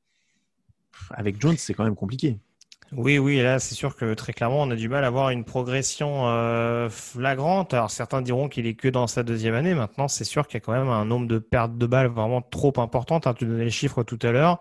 Avec 1.11 1.39
Jones, 1.39 1.57
c'est 1.57 1.75
quand 1.75 1.83
même 1.83 1.95
compliqué. 1.95 2.39
Oui, 2.95 3.17
oui, 3.17 3.41
là, 3.41 3.59
c'est 3.59 3.75
sûr 3.75 3.95
que 3.95 4.13
très 4.13 4.33
clairement, 4.33 4.61
on 4.61 4.71
a 4.71 4.75
du 4.75 4.89
mal 4.89 5.03
à 5.03 5.07
avoir 5.07 5.29
une 5.29 5.43
progression 5.43 6.27
euh, 6.27 6.89
flagrante. 6.89 7.73
Alors, 7.73 7.89
certains 7.89 8.21
diront 8.21 8.49
qu'il 8.49 8.67
est 8.67 8.75
que 8.75 8.87
dans 8.87 9.07
sa 9.07 9.23
deuxième 9.23 9.55
année. 9.55 9.73
Maintenant, 9.73 10.07
c'est 10.07 10.23
sûr 10.23 10.47
qu'il 10.47 10.55
y 10.55 10.57
a 10.57 10.59
quand 10.61 10.73
même 10.73 10.89
un 10.89 11.05
nombre 11.05 11.27
de 11.27 11.39
pertes 11.39 11.77
de 11.77 11.85
balles 11.87 12.07
vraiment 12.07 12.41
trop 12.41 12.73
importantes. 12.77 13.25
Hein, 13.25 13.33
tu 13.33 13.45
donnais 13.45 13.65
les 13.65 13.71
chiffres 13.71 14.03
tout 14.03 14.19
à 14.21 14.31
l'heure. 14.31 14.59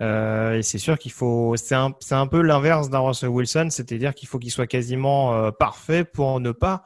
Euh, 0.00 0.58
et 0.58 0.62
c'est 0.62 0.78
sûr 0.78 0.98
qu'il 0.98 1.12
faut, 1.12 1.54
c'est 1.56 1.74
un, 1.74 1.92
c'est 2.00 2.14
un 2.14 2.26
peu 2.26 2.40
l'inverse 2.40 2.90
d'un 2.90 3.00
Russell 3.00 3.30
Wilson, 3.30 3.68
c'est-à-dire 3.70 4.14
qu'il 4.14 4.28
faut 4.28 4.38
qu'il 4.38 4.50
soit 4.50 4.68
quasiment 4.68 5.34
euh, 5.34 5.50
parfait 5.50 6.04
pour 6.04 6.40
ne 6.40 6.52
pas, 6.52 6.84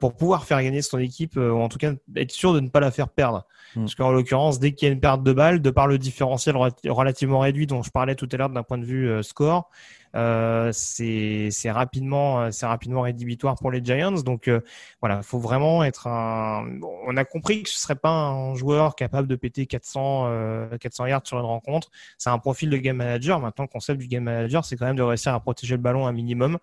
pour 0.00 0.16
pouvoir 0.16 0.44
faire 0.44 0.60
gagner 0.60 0.82
son 0.82 0.98
équipe, 0.98 1.36
ou 1.36 1.60
en 1.60 1.68
tout 1.68 1.78
cas 1.78 1.92
être 2.16 2.32
sûr 2.32 2.52
de 2.52 2.58
ne 2.58 2.68
pas 2.68 2.80
la 2.80 2.90
faire 2.90 3.08
perdre. 3.08 3.46
Mm. 3.76 3.82
Parce 3.82 3.94
qu'en 3.94 4.10
l'occurrence, 4.10 4.58
dès 4.58 4.72
qu'il 4.72 4.88
y 4.88 4.90
a 4.90 4.92
une 4.92 4.98
perte 4.98 5.22
de 5.22 5.32
balles, 5.32 5.62
de 5.62 5.70
par 5.70 5.86
le 5.86 5.98
différentiel 5.98 6.56
relativement 6.86 7.38
réduit 7.38 7.68
dont 7.68 7.82
je 7.82 7.90
parlais 7.90 8.16
tout 8.16 8.28
à 8.32 8.36
l'heure 8.36 8.50
d'un 8.50 8.64
point 8.64 8.78
de 8.78 8.84
vue 8.84 9.22
score, 9.22 9.70
euh, 10.14 10.70
c'est 10.72 11.70
rapidement, 11.70 12.40
euh, 12.40 12.50
c'est 12.50 12.66
rapidement 12.66 13.02
rédhibitoire 13.02 13.56
pour 13.56 13.70
les 13.70 13.84
Giants. 13.84 14.22
Donc 14.22 14.48
euh, 14.48 14.60
voilà, 15.00 15.18
il 15.18 15.22
faut 15.22 15.38
vraiment 15.38 15.84
être 15.84 16.06
un. 16.06 16.66
On 17.06 17.16
a 17.16 17.24
compris 17.24 17.62
que 17.62 17.68
ce 17.68 17.78
serait 17.78 17.96
pas 17.96 18.10
un 18.10 18.54
joueur 18.54 18.96
capable 18.96 19.28
de 19.28 19.36
péter 19.36 19.66
400, 19.66 20.68
400 20.80 21.06
yards 21.06 21.26
sur 21.26 21.38
une 21.38 21.44
rencontre. 21.44 21.90
C'est 22.16 22.30
un 22.30 22.38
profil 22.38 22.70
de 22.70 22.76
game 22.76 22.96
manager. 22.96 23.40
Maintenant, 23.40 23.64
le 23.64 23.68
concept 23.68 24.00
du 24.00 24.08
game 24.08 24.24
manager, 24.24 24.64
c'est 24.64 24.76
quand 24.76 24.86
même 24.86 24.96
de 24.96 25.02
réussir 25.02 25.34
à 25.34 25.40
protéger 25.40 25.76
le 25.76 25.82
ballon 25.82 26.06
un 26.06 26.12
minimum. 26.12 26.58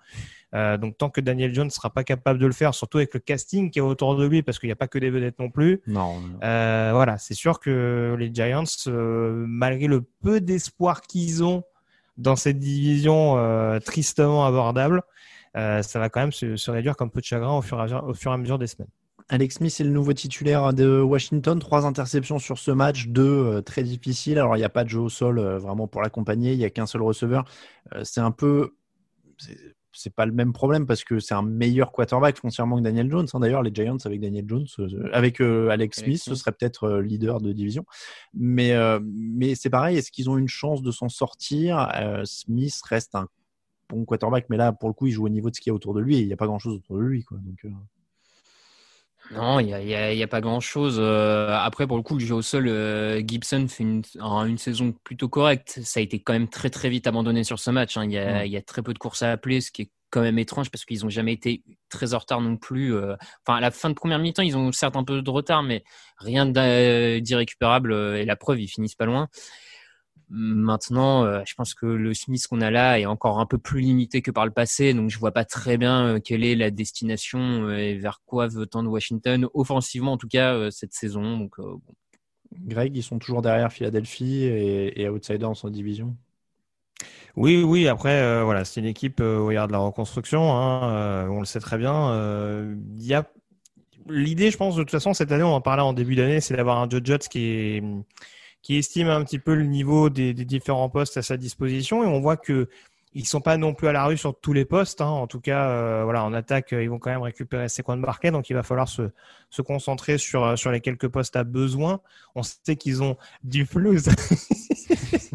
donc 0.54 0.98
tant 0.98 1.10
que 1.10 1.22
Daniel 1.22 1.54
Jones 1.54 1.66
ne 1.66 1.72
sera 1.72 1.90
pas 1.90 2.04
capable 2.04 2.40
de 2.40 2.46
le 2.46 2.54
faire, 2.54 2.74
surtout 2.74 2.98
avec 2.98 3.14
le 3.14 3.20
casting 3.20 3.70
qui 3.72 3.80
est 3.80 3.82
autour 3.82 4.16
de 4.16 4.26
lui, 4.26 4.42
parce 4.42 4.60
qu'il 4.60 4.68
n'y 4.68 4.74
a 4.74 4.78
pas 4.78 4.88
que 4.88 5.00
des 5.00 5.10
vedettes 5.10 5.40
non 5.40 5.50
plus. 5.50 5.82
Non. 5.88 6.22
voilà, 6.42 7.18
c'est 7.18 7.34
sûr 7.34 7.60
que 7.60 8.16
les 8.18 8.34
Giants, 8.34 8.64
malgré 8.88 9.88
le 9.88 10.02
peu 10.02 10.42
d'espoir 10.42 11.02
qu'ils 11.02 11.44
ont 11.44 11.64
dans 12.18 12.36
cette 12.36 12.60
division 12.60 13.38
euh, 13.38 13.80
tristement 13.80 14.46
abordable, 14.46 15.02
euh, 15.58 15.82
ça 15.82 16.00
va 16.00 16.10
quand 16.10 16.22
même 16.22 16.32
se, 16.32 16.72
réduire 16.72 16.96
comme 16.96 17.10
peu 17.10 17.22
de 17.22 17.26
chagrin 17.26 17.58
au 17.58 17.62
fur, 17.62 17.80
et 17.80 18.30
à 18.30 18.38
mesure, 18.38 18.60
des 18.60 18.68
semaines. 18.68 18.90
Alex 19.28 19.56
Smith 19.56 19.76
est 19.80 19.84
le 19.84 19.90
nouveau 19.90 20.14
titulaire 20.14 20.74
de 20.74 21.02
Washington. 21.02 21.58
Trois 21.60 21.86
interceptions 21.86 22.38
sur 22.38 22.60
ce 22.60 22.72
match, 22.72 23.08
deux 23.08 23.24
euh, 23.24 23.62
très 23.62 23.84
difficiles. 23.84 24.38
Alors, 24.38 24.56
il 24.56 24.60
n'y 24.60 24.66
a 24.66 24.70
pas 24.70 24.84
de 24.84 24.90
jeu 24.90 25.00
au 25.00 25.10
sol 25.10 25.40
vraiment 25.40 25.88
pour 25.88 26.02
l'accompagner. 26.02 26.54
Il 26.54 26.60
n'y 26.60 26.66
a 26.66 26.70
qu'un 26.70 26.86
seul 26.86 27.02
receveur. 27.02 27.46
c'est 28.04 28.22
un 28.22 28.32
peu 28.32 28.76
c'est 29.96 30.14
pas 30.14 30.26
le 30.26 30.32
même 30.32 30.54
problème 30.54 30.86
parce 30.86 31.04
que 31.04 31.20
c'est 31.20 31.34
un 31.34 31.42
meilleur 31.42 31.92
quarterback 31.92 32.38
foncièrement 32.38 32.78
que 32.78 32.82
Daniel 32.82 33.10
Jones. 33.10 33.28
Hein. 33.34 33.40
D'ailleurs, 33.40 33.64
les 33.64 33.74
Giants 33.74 33.98
avec 34.06 34.20
Daniel 34.20 34.46
Jones, 34.48 34.68
euh, 34.80 35.10
avec 35.14 35.42
euh, 35.42 35.70
Alex 35.70 36.02
Smith, 36.02 36.22
ce 36.22 36.36
serait 36.36 36.52
peut-être 36.52 36.84
euh, 36.84 37.02
leader 37.02 37.40
de 37.40 37.52
division. 37.52 37.86
Mais, 38.34 38.74
mais 39.02 39.56
c'est 39.56 39.70
pareil, 39.70 39.98
est-ce 39.98 40.12
qu'ils 40.12 40.30
ont 40.30 40.38
une 40.38 40.48
chance 40.48 40.82
de 40.82 40.92
s'en 40.92 41.10
sortir? 41.10 41.90
Smith 42.26 42.80
reste 42.88 43.16
un 43.16 43.28
bon 43.90 44.04
quarterback, 44.06 44.48
mais 44.50 44.58
là, 44.58 44.74
pour 44.74 44.90
le 44.90 44.94
coup, 44.94 45.08
il 45.08 45.12
joue 45.12 45.26
au 45.26 45.30
niveau 45.30 45.50
de 45.50 45.56
ce 45.56 45.62
qu'il 45.62 45.70
y 45.70 45.74
a 45.74 45.76
autour 45.76 45.94
de 45.94 46.02
lui 46.02 46.18
et 46.18 46.22
il 46.22 46.28
n'y 46.28 46.34
a 46.34 46.38
pas 46.38 46.48
grand-chose 46.48 46.76
autour 46.76 46.98
de 46.98 47.04
lui. 47.04 47.24
Quoi. 47.24 47.38
Donc, 47.38 47.66
non, 49.32 49.60
il 49.60 49.66
n'y 49.66 49.74
a, 49.74 50.14
y 50.14 50.24
a, 50.24 50.28
pas 50.28 50.42
grand-chose. 50.42 51.00
après, 51.00 51.88
pour 51.88 51.98
le 51.98 52.04
coup, 52.04 52.16
le 52.16 52.26
jeu 52.26 52.36
au 52.36 52.42
sol, 52.42 52.68
Gibson 53.28 53.68
fait 53.68 53.84
une, 53.84 54.04
une, 54.20 54.58
saison 54.58 54.94
plutôt 55.04 55.30
correcte. 55.30 55.80
Ça 55.84 56.00
a 56.00 56.04
été 56.04 56.20
quand 56.20 56.34
même 56.34 56.48
très 56.48 56.70
très 56.70 56.90
vite 56.90 57.08
abandonné 57.08 57.44
sur 57.44 57.60
ce 57.60 57.72
match. 57.72 57.98
Hein. 57.98 58.06
Il 58.06 58.12
y, 58.12 58.18
a, 58.18 58.46
y, 58.46 58.58
a, 58.58 58.62
très 58.62 58.82
peu 58.82 58.94
de 58.94 59.00
courses 59.00 59.24
à 59.24 59.32
appeler, 59.32 59.62
ce 59.62 59.72
qui 59.72 59.84
est 59.84 59.90
quand 60.12 60.22
même 60.22 60.40
étrange 60.40 60.70
parce 60.70 60.86
qu'ils 60.86 61.02
n'ont 61.02 61.10
jamais 61.10 61.34
été 61.34 61.64
très 61.90 62.14
en 62.14 62.20
retard 62.20 62.40
non 62.40 62.56
plus. 62.56 62.96
Enfin, 62.96 63.58
à 63.58 63.60
la 63.60 63.72
fin 63.72 63.90
de 63.90 63.96
première 63.96 64.20
mi-temps, 64.20 64.44
ils 64.44 64.56
ont 64.56 64.72
certes 64.72 64.96
un 64.96 65.04
peu 65.04 65.22
de 65.22 65.30
retard, 65.30 65.64
mais 65.64 65.84
rien 66.18 66.46
d'irrécupérable. 66.46 67.94
Et 67.94 68.26
la 68.26 68.36
preuve, 68.36 68.62
ils 68.62 68.68
finissent 68.68 68.96
pas 68.96 69.06
loin. 69.06 69.28
Maintenant, 70.30 71.24
euh, 71.24 71.42
je 71.46 71.54
pense 71.54 71.74
que 71.74 71.86
le 71.86 72.14
Smith 72.14 72.48
qu'on 72.48 72.62
a 72.62 72.72
là 72.72 73.00
est 73.00 73.06
encore 73.06 73.40
un 73.40 73.46
peu 73.46 73.58
plus 73.58 73.82
limité 73.82 74.22
que 74.22 74.32
par 74.32 74.46
le 74.46 74.52
passé, 74.52 74.94
donc 74.94 75.10
je 75.10 75.20
vois 75.20 75.32
pas 75.32 75.46
très 75.46 75.78
bien 75.78 76.08
euh, 76.08 76.20
quelle 76.20 76.44
est 76.44 76.56
la 76.56 76.72
destination 76.72 77.40
euh, 77.68 77.78
et 77.78 77.98
vers 77.98 78.22
quoi 78.26 78.48
veut 78.48 78.66
tendre 78.66 78.90
Washington, 78.90 79.48
offensivement 79.54 80.14
en 80.14 80.18
tout 80.18 80.28
cas 80.28 80.54
euh, 80.54 80.72
cette 80.72 80.94
saison. 80.94 81.38
Donc, 81.38 81.60
euh, 81.60 81.64
bon. 81.64 81.94
Greg, 82.66 82.96
ils 82.96 83.04
sont 83.04 83.20
toujours 83.20 83.42
derrière 83.42 83.72
Philadelphie 83.72 84.44
et, 84.44 85.02
et 85.02 85.10
outsider 85.10 85.40
dans 85.40 85.56
son 85.56 85.70
division. 85.70 86.16
Oui, 87.36 87.62
oui. 87.62 87.88
Après, 87.88 88.22
euh, 88.22 88.44
voilà, 88.44 88.64
c'est 88.64 88.80
une 88.80 88.86
équipe 88.86 89.20
euh, 89.20 89.40
où 89.40 89.52
il 89.52 89.56
y 89.56 89.58
a 89.58 89.68
de 89.68 89.72
la 89.72 89.80
reconstruction. 89.80 90.54
Hein, 90.54 90.90
euh, 90.90 91.28
on 91.28 91.40
le 91.40 91.46
sait 91.46 91.60
très 91.60 91.78
bien. 91.78 92.12
Euh, 92.12 92.76
Il 92.96 93.06
y 93.06 93.14
a 93.14 93.30
l'idée, 94.08 94.52
je 94.52 94.58
pense, 94.58 94.76
de 94.76 94.84
toute 94.84 94.92
façon, 94.92 95.14
cette 95.14 95.32
année, 95.32 95.44
on 95.44 95.54
en 95.54 95.62
parlait 95.62 95.82
en 95.82 95.94
début 95.94 96.16
d'année, 96.16 96.40
c'est 96.40 96.56
d'avoir 96.56 96.80
un 96.80 96.90
Joe 96.90 97.02
Judge 97.04 97.28
qui 97.28 97.42
est 97.42 97.84
qui 98.66 98.78
estime 98.78 99.10
un 99.10 99.24
petit 99.24 99.38
peu 99.38 99.54
le 99.54 99.64
niveau 99.64 100.10
des, 100.10 100.34
des 100.34 100.44
différents 100.44 100.90
postes 100.90 101.18
à 101.18 101.22
sa 101.22 101.38
disposition 101.38 102.04
et 102.04 102.08
on 102.08 102.20
voit 102.20 102.36
que 102.36 102.68
ils 103.14 103.26
sont 103.28 103.40
pas 103.40 103.58
non 103.58 103.74
plus 103.76 103.88
à 103.88 103.92
la 103.94 104.04
rue 104.06 104.18
sur 104.18 104.36
tous 104.38 104.52
les 104.54 104.66
postes. 104.66 105.00
Hein. 105.02 105.06
En 105.06 105.28
tout 105.28 105.40
cas, 105.40 105.70
euh, 105.70 106.02
voilà, 106.04 106.24
en 106.26 106.34
attaque, 106.34 106.74
euh, 106.74 106.84
ils 106.84 106.90
vont 106.90 106.98
quand 107.00 107.12
même 107.12 107.22
récupérer 107.22 107.70
ses 107.70 107.84
coins 107.84 107.96
de 107.96 108.02
parquet, 108.04 108.32
donc 108.32 108.50
il 108.50 108.54
va 108.54 108.64
falloir 108.64 108.90
se, 108.90 109.04
se 109.52 109.62
concentrer 109.62 110.18
sur 110.18 110.44
euh, 110.44 110.56
sur 110.56 110.72
les 110.72 110.82
quelques 110.82 111.08
postes 111.08 111.36
à 111.36 111.44
besoin. 111.46 112.02
On 112.34 112.42
sait 112.44 112.76
qu'ils 112.76 113.04
ont 113.04 113.16
du 113.44 113.66
flouze, 113.68 114.10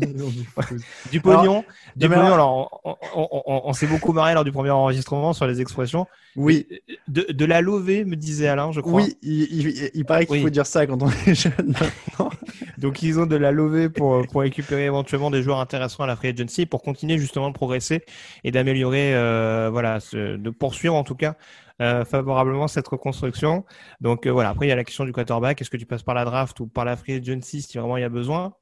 du 1.11 1.21
pognon, 1.23 1.65
du 1.97 2.09
pognon. 2.09 2.35
alors- 2.35 2.81
on, 2.85 2.97
on, 3.15 3.29
on- 3.47 3.61
on 3.65 3.73
s'est 3.73 3.87
beaucoup 3.87 4.13
marré 4.13 4.35
lors 4.35 4.45
du 4.45 4.53
premier 4.53 4.71
enregistrement 4.71 5.33
sur 5.33 5.47
les 5.47 5.61
expressions. 5.61 6.07
Oui. 6.37 6.67
De, 7.09 7.27
de 7.31 7.45
la 7.45 7.61
lever, 7.61 8.05
me 8.05 8.17
disait 8.17 8.49
Alain, 8.49 8.73
je 8.73 8.81
crois. 8.81 9.03
Oui, 9.03 9.17
il, 9.23 9.43
il- 9.69 9.91
il 9.95 10.05
paraît 10.05 10.27
qu'il 10.27 10.37
Oui. 10.37 10.43
faut 10.43 10.51
dire 10.51 10.67
ça 10.67 10.87
quand 10.87 11.03
on 11.03 11.09
est 11.27 11.35
jeune. 11.35 11.75
Donc 12.81 13.03
ils 13.03 13.21
ont 13.21 13.27
de 13.27 13.37
la 13.37 13.53
levée 13.53 13.89
pour, 13.91 14.27
pour 14.29 14.41
récupérer 14.41 14.87
éventuellement 14.87 15.31
des 15.31 15.43
joueurs 15.43 15.61
intéressants 15.61 16.05
à 16.05 16.07
la 16.07 16.17
free 16.17 16.29
agency 16.29 16.67
pour 16.67 16.83
continuer 16.83 17.19
justement 17.19 17.49
de 17.49 17.55
progresser 17.55 18.03
et 18.43 18.51
d'améliorer, 18.51 19.15
euh, 19.15 19.69
voilà, 19.71 19.99
de 20.13 20.51
poursuivre 20.51 20.95
en 20.95 21.05
tout 21.05 21.15
cas 21.15 21.37
euh, 21.81 22.05
favorablement 22.05 22.69
cette 22.69 22.89
reconstruction. 22.89 23.65
Donc 24.01 24.27
euh, 24.27 24.31
voilà, 24.31 24.51
après 24.51 24.67
il 24.67 24.69
y 24.69 24.73
a 24.73 24.77
la 24.77 24.85
question 24.85 25.05
du 25.05 25.13
quarterback, 25.13 25.61
est-ce 25.61 25.71
que 25.71 25.77
tu 25.79 25.87
passes 25.87 26.03
par 26.03 26.15
la 26.15 26.25
draft 26.25 26.59
ou 26.61 26.67
par 26.67 26.85
la 26.85 26.97
free 26.97 27.15
agency 27.15 27.63
si 27.63 27.79
vraiment 27.79 27.97
il 27.97 28.03
y 28.03 28.05
a 28.05 28.11
besoin? 28.11 28.55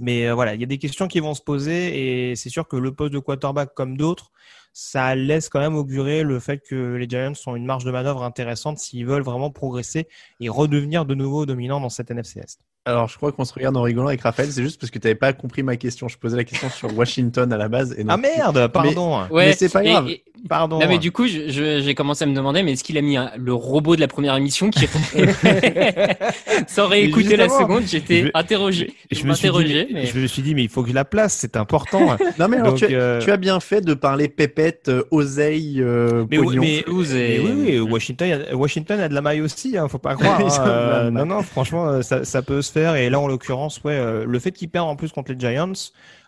Mais 0.00 0.26
euh, 0.26 0.34
voilà, 0.34 0.54
il 0.54 0.60
y 0.60 0.64
a 0.64 0.66
des 0.66 0.78
questions 0.78 1.06
qui 1.08 1.20
vont 1.20 1.34
se 1.34 1.42
poser 1.42 2.30
et 2.30 2.36
c'est 2.36 2.50
sûr 2.50 2.66
que 2.66 2.76
le 2.76 2.92
poste 2.92 3.12
de 3.12 3.18
quarterback 3.20 3.74
comme 3.74 3.96
d'autres, 3.96 4.32
ça 4.72 5.14
laisse 5.14 5.48
quand 5.48 5.60
même 5.60 5.76
augurer 5.76 6.24
le 6.24 6.40
fait 6.40 6.58
que 6.58 6.94
les 6.96 7.08
Giants 7.08 7.32
ont 7.46 7.56
une 7.56 7.66
marge 7.66 7.84
de 7.84 7.92
manœuvre 7.92 8.24
intéressante 8.24 8.78
s'ils 8.78 9.06
veulent 9.06 9.22
vraiment 9.22 9.50
progresser 9.50 10.08
et 10.40 10.48
redevenir 10.48 11.04
de 11.06 11.14
nouveau 11.14 11.46
dominants 11.46 11.80
dans 11.80 11.88
cette 11.90 12.10
NFC 12.10 12.40
Est. 12.40 12.58
Alors, 12.86 13.08
je 13.08 13.16
crois 13.16 13.32
qu'on 13.32 13.46
se 13.46 13.54
regarde 13.54 13.76
en 13.78 13.82
rigolant 13.82 14.08
avec 14.08 14.20
Raphaël. 14.20 14.50
C'est 14.52 14.62
juste 14.62 14.78
parce 14.78 14.90
que 14.90 14.98
tu 14.98 15.06
n'avais 15.06 15.14
pas 15.14 15.32
compris 15.32 15.62
ma 15.62 15.76
question. 15.76 16.06
Je 16.08 16.18
posais 16.18 16.36
la 16.36 16.44
question 16.44 16.68
sur 16.68 16.94
Washington 16.96 17.50
à 17.50 17.56
la 17.56 17.68
base. 17.68 17.94
Et 17.98 18.04
non. 18.04 18.12
Ah 18.12 18.16
merde, 18.18 18.66
pardon. 18.68 19.22
Ouais, 19.30 19.46
Mais 19.46 19.52
c'est 19.54 19.72
pas 19.72 19.82
et- 19.84 19.88
grave. 19.90 20.08
et- 20.10 20.22
Pardon. 20.46 20.78
Non, 20.78 20.86
mais 20.86 20.98
du 20.98 21.10
coup, 21.10 21.26
je- 21.26 21.48
je- 21.48 21.80
j'ai 21.82 21.94
commencé 21.94 22.22
à 22.24 22.26
me 22.26 22.34
demander, 22.34 22.62
mais 22.62 22.72
est-ce 22.72 22.84
qu'il 22.84 22.98
a 22.98 23.00
mis 23.00 23.16
un- 23.16 23.30
le 23.38 23.54
robot 23.54 23.96
de 23.96 24.00
la 24.02 24.08
première 24.08 24.36
émission 24.36 24.68
qui 24.68 24.80
Sans 26.68 26.86
réécouter 26.86 27.36
la 27.36 27.48
seconde, 27.48 27.84
j'étais 27.86 28.30
interrogé. 28.34 28.92
je 29.10 29.18
Je 29.20 29.24
me 29.26 29.32
suis 29.32 29.48
dit, 29.50 29.86
mais, 29.90 30.04
je 30.04 30.18
me 30.18 30.26
suis 30.26 30.42
dit, 30.42 30.54
mais 30.54 30.62
il 30.64 30.68
faut 30.68 30.82
que 30.82 30.90
je 30.90 30.94
la 30.94 31.06
place, 31.06 31.34
c'est 31.40 31.56
important. 31.56 32.16
Non, 32.38 32.48
mais 32.48 32.58
alors, 32.58 32.72
Donc, 32.72 32.78
tu, 32.78 32.94
as, 32.94 32.98
euh, 32.98 33.20
tu 33.22 33.30
as 33.30 33.38
bien 33.38 33.58
fait 33.60 33.80
de 33.80 33.94
parler 33.94 34.28
pépette, 34.28 34.88
euh, 34.90 35.04
oseille, 35.10 35.80
euh, 35.80 36.26
mais, 36.30 36.36
pognon. 36.36 36.60
mais- 36.60 36.84
mais 36.86 37.38
oui, 37.38 37.52
oui, 37.56 37.80
Washington, 37.80 38.42
a- 38.50 38.54
Washington 38.54 39.00
a 39.00 39.08
de 39.08 39.14
la 39.14 39.22
maille 39.22 39.40
aussi, 39.40 39.78
hein, 39.78 39.88
faut 39.88 39.96
pas 39.98 40.14
croire. 40.16 40.40
Hein, 40.40 40.48
euh, 40.66 41.10
non, 41.10 41.24
non, 41.24 41.42
franchement, 41.42 41.86
euh, 41.88 42.02
ça, 42.02 42.24
ça 42.24 42.42
peut 42.42 42.60
se 42.60 42.70
Et 42.76 43.10
là, 43.10 43.20
en 43.20 43.26
l'occurrence, 43.28 43.82
ouais, 43.84 43.94
euh, 43.94 44.24
le 44.24 44.38
fait 44.38 44.52
qu'ils 44.52 44.70
perdent 44.70 44.88
en 44.88 44.96
plus 44.96 45.12
contre 45.12 45.32
les 45.32 45.38
Giants, 45.38 45.72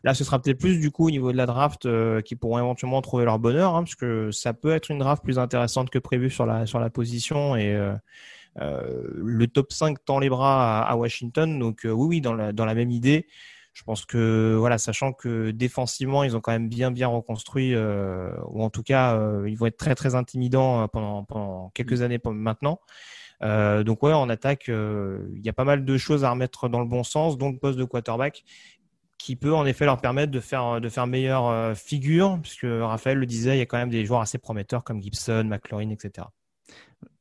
là, 0.04 0.14
ce 0.14 0.24
sera 0.24 0.40
peut-être 0.40 0.58
plus 0.58 0.78
du 0.78 0.90
coup 0.90 1.06
au 1.08 1.10
niveau 1.10 1.32
de 1.32 1.36
la 1.36 1.46
draft 1.46 1.86
euh, 1.86 2.20
qui 2.22 2.36
pourront 2.36 2.58
éventuellement 2.58 3.02
trouver 3.02 3.24
leur 3.24 3.38
bonheur, 3.38 3.74
hein, 3.74 3.82
parce 3.82 3.94
que 3.94 4.30
ça 4.30 4.52
peut 4.54 4.72
être 4.72 4.90
une 4.90 4.98
draft 4.98 5.22
plus 5.24 5.38
intéressante 5.38 5.90
que 5.90 5.98
prévu 5.98 6.30
sur 6.30 6.46
la 6.46 6.66
sur 6.66 6.80
la 6.80 6.90
position 6.90 7.56
et 7.56 7.74
euh, 8.60 8.92
le 9.16 9.46
top 9.48 9.72
5 9.72 10.04
tend 10.04 10.18
les 10.18 10.28
bras 10.30 10.82
à, 10.82 10.90
à 10.90 10.96
Washington. 10.96 11.58
Donc 11.58 11.84
euh, 11.86 11.90
oui, 11.90 12.06
oui, 12.08 12.20
dans 12.20 12.34
la 12.34 12.52
dans 12.52 12.64
la 12.64 12.74
même 12.74 12.90
idée. 12.90 13.26
Je 13.74 13.82
pense 13.82 14.06
que 14.06 14.56
voilà, 14.58 14.78
sachant 14.78 15.12
que 15.12 15.50
défensivement 15.50 16.24
ils 16.24 16.34
ont 16.34 16.40
quand 16.40 16.52
même 16.52 16.68
bien 16.68 16.90
bien 16.90 17.08
reconstruit, 17.08 17.74
euh, 17.74 18.30
ou 18.48 18.62
en 18.62 18.70
tout 18.70 18.82
cas 18.82 19.20
ils 19.46 19.56
vont 19.56 19.66
être 19.66 19.76
très 19.76 19.94
très 19.94 20.14
intimidants 20.14 20.88
pendant 20.88 21.24
pendant 21.24 21.70
quelques 21.74 22.00
années 22.02 22.18
pendant- 22.18 22.36
maintenant. 22.38 22.80
Euh, 23.42 23.82
donc 23.84 24.02
ouais, 24.02 24.12
en 24.12 24.28
attaque, 24.28 24.68
euh, 24.68 25.26
il 25.34 25.44
y 25.44 25.48
a 25.48 25.52
pas 25.52 25.64
mal 25.64 25.84
de 25.84 25.96
choses 25.98 26.24
à 26.24 26.30
remettre 26.30 26.68
dans 26.68 26.80
le 26.80 26.86
bon 26.86 27.02
sens, 27.04 27.36
dont 27.38 27.50
le 27.50 27.58
poste 27.58 27.78
de 27.78 27.84
quarterback, 27.84 28.44
qui 29.18 29.36
peut 29.36 29.54
en 29.54 29.66
effet 29.66 29.84
leur 29.84 30.00
permettre 30.00 30.30
de 30.32 30.40
faire 30.40 30.80
de 30.80 30.88
faire 30.88 31.06
meilleure 31.06 31.48
euh, 31.48 31.74
figure, 31.74 32.38
puisque 32.42 32.66
Raphaël 32.66 33.18
le 33.18 33.26
disait, 33.26 33.56
il 33.56 33.58
y 33.58 33.62
a 33.62 33.66
quand 33.66 33.78
même 33.78 33.90
des 33.90 34.04
joueurs 34.04 34.20
assez 34.20 34.38
prometteurs 34.38 34.84
comme 34.84 35.02
Gibson, 35.02 35.44
McLaurin, 35.44 35.90
etc. 35.90 36.28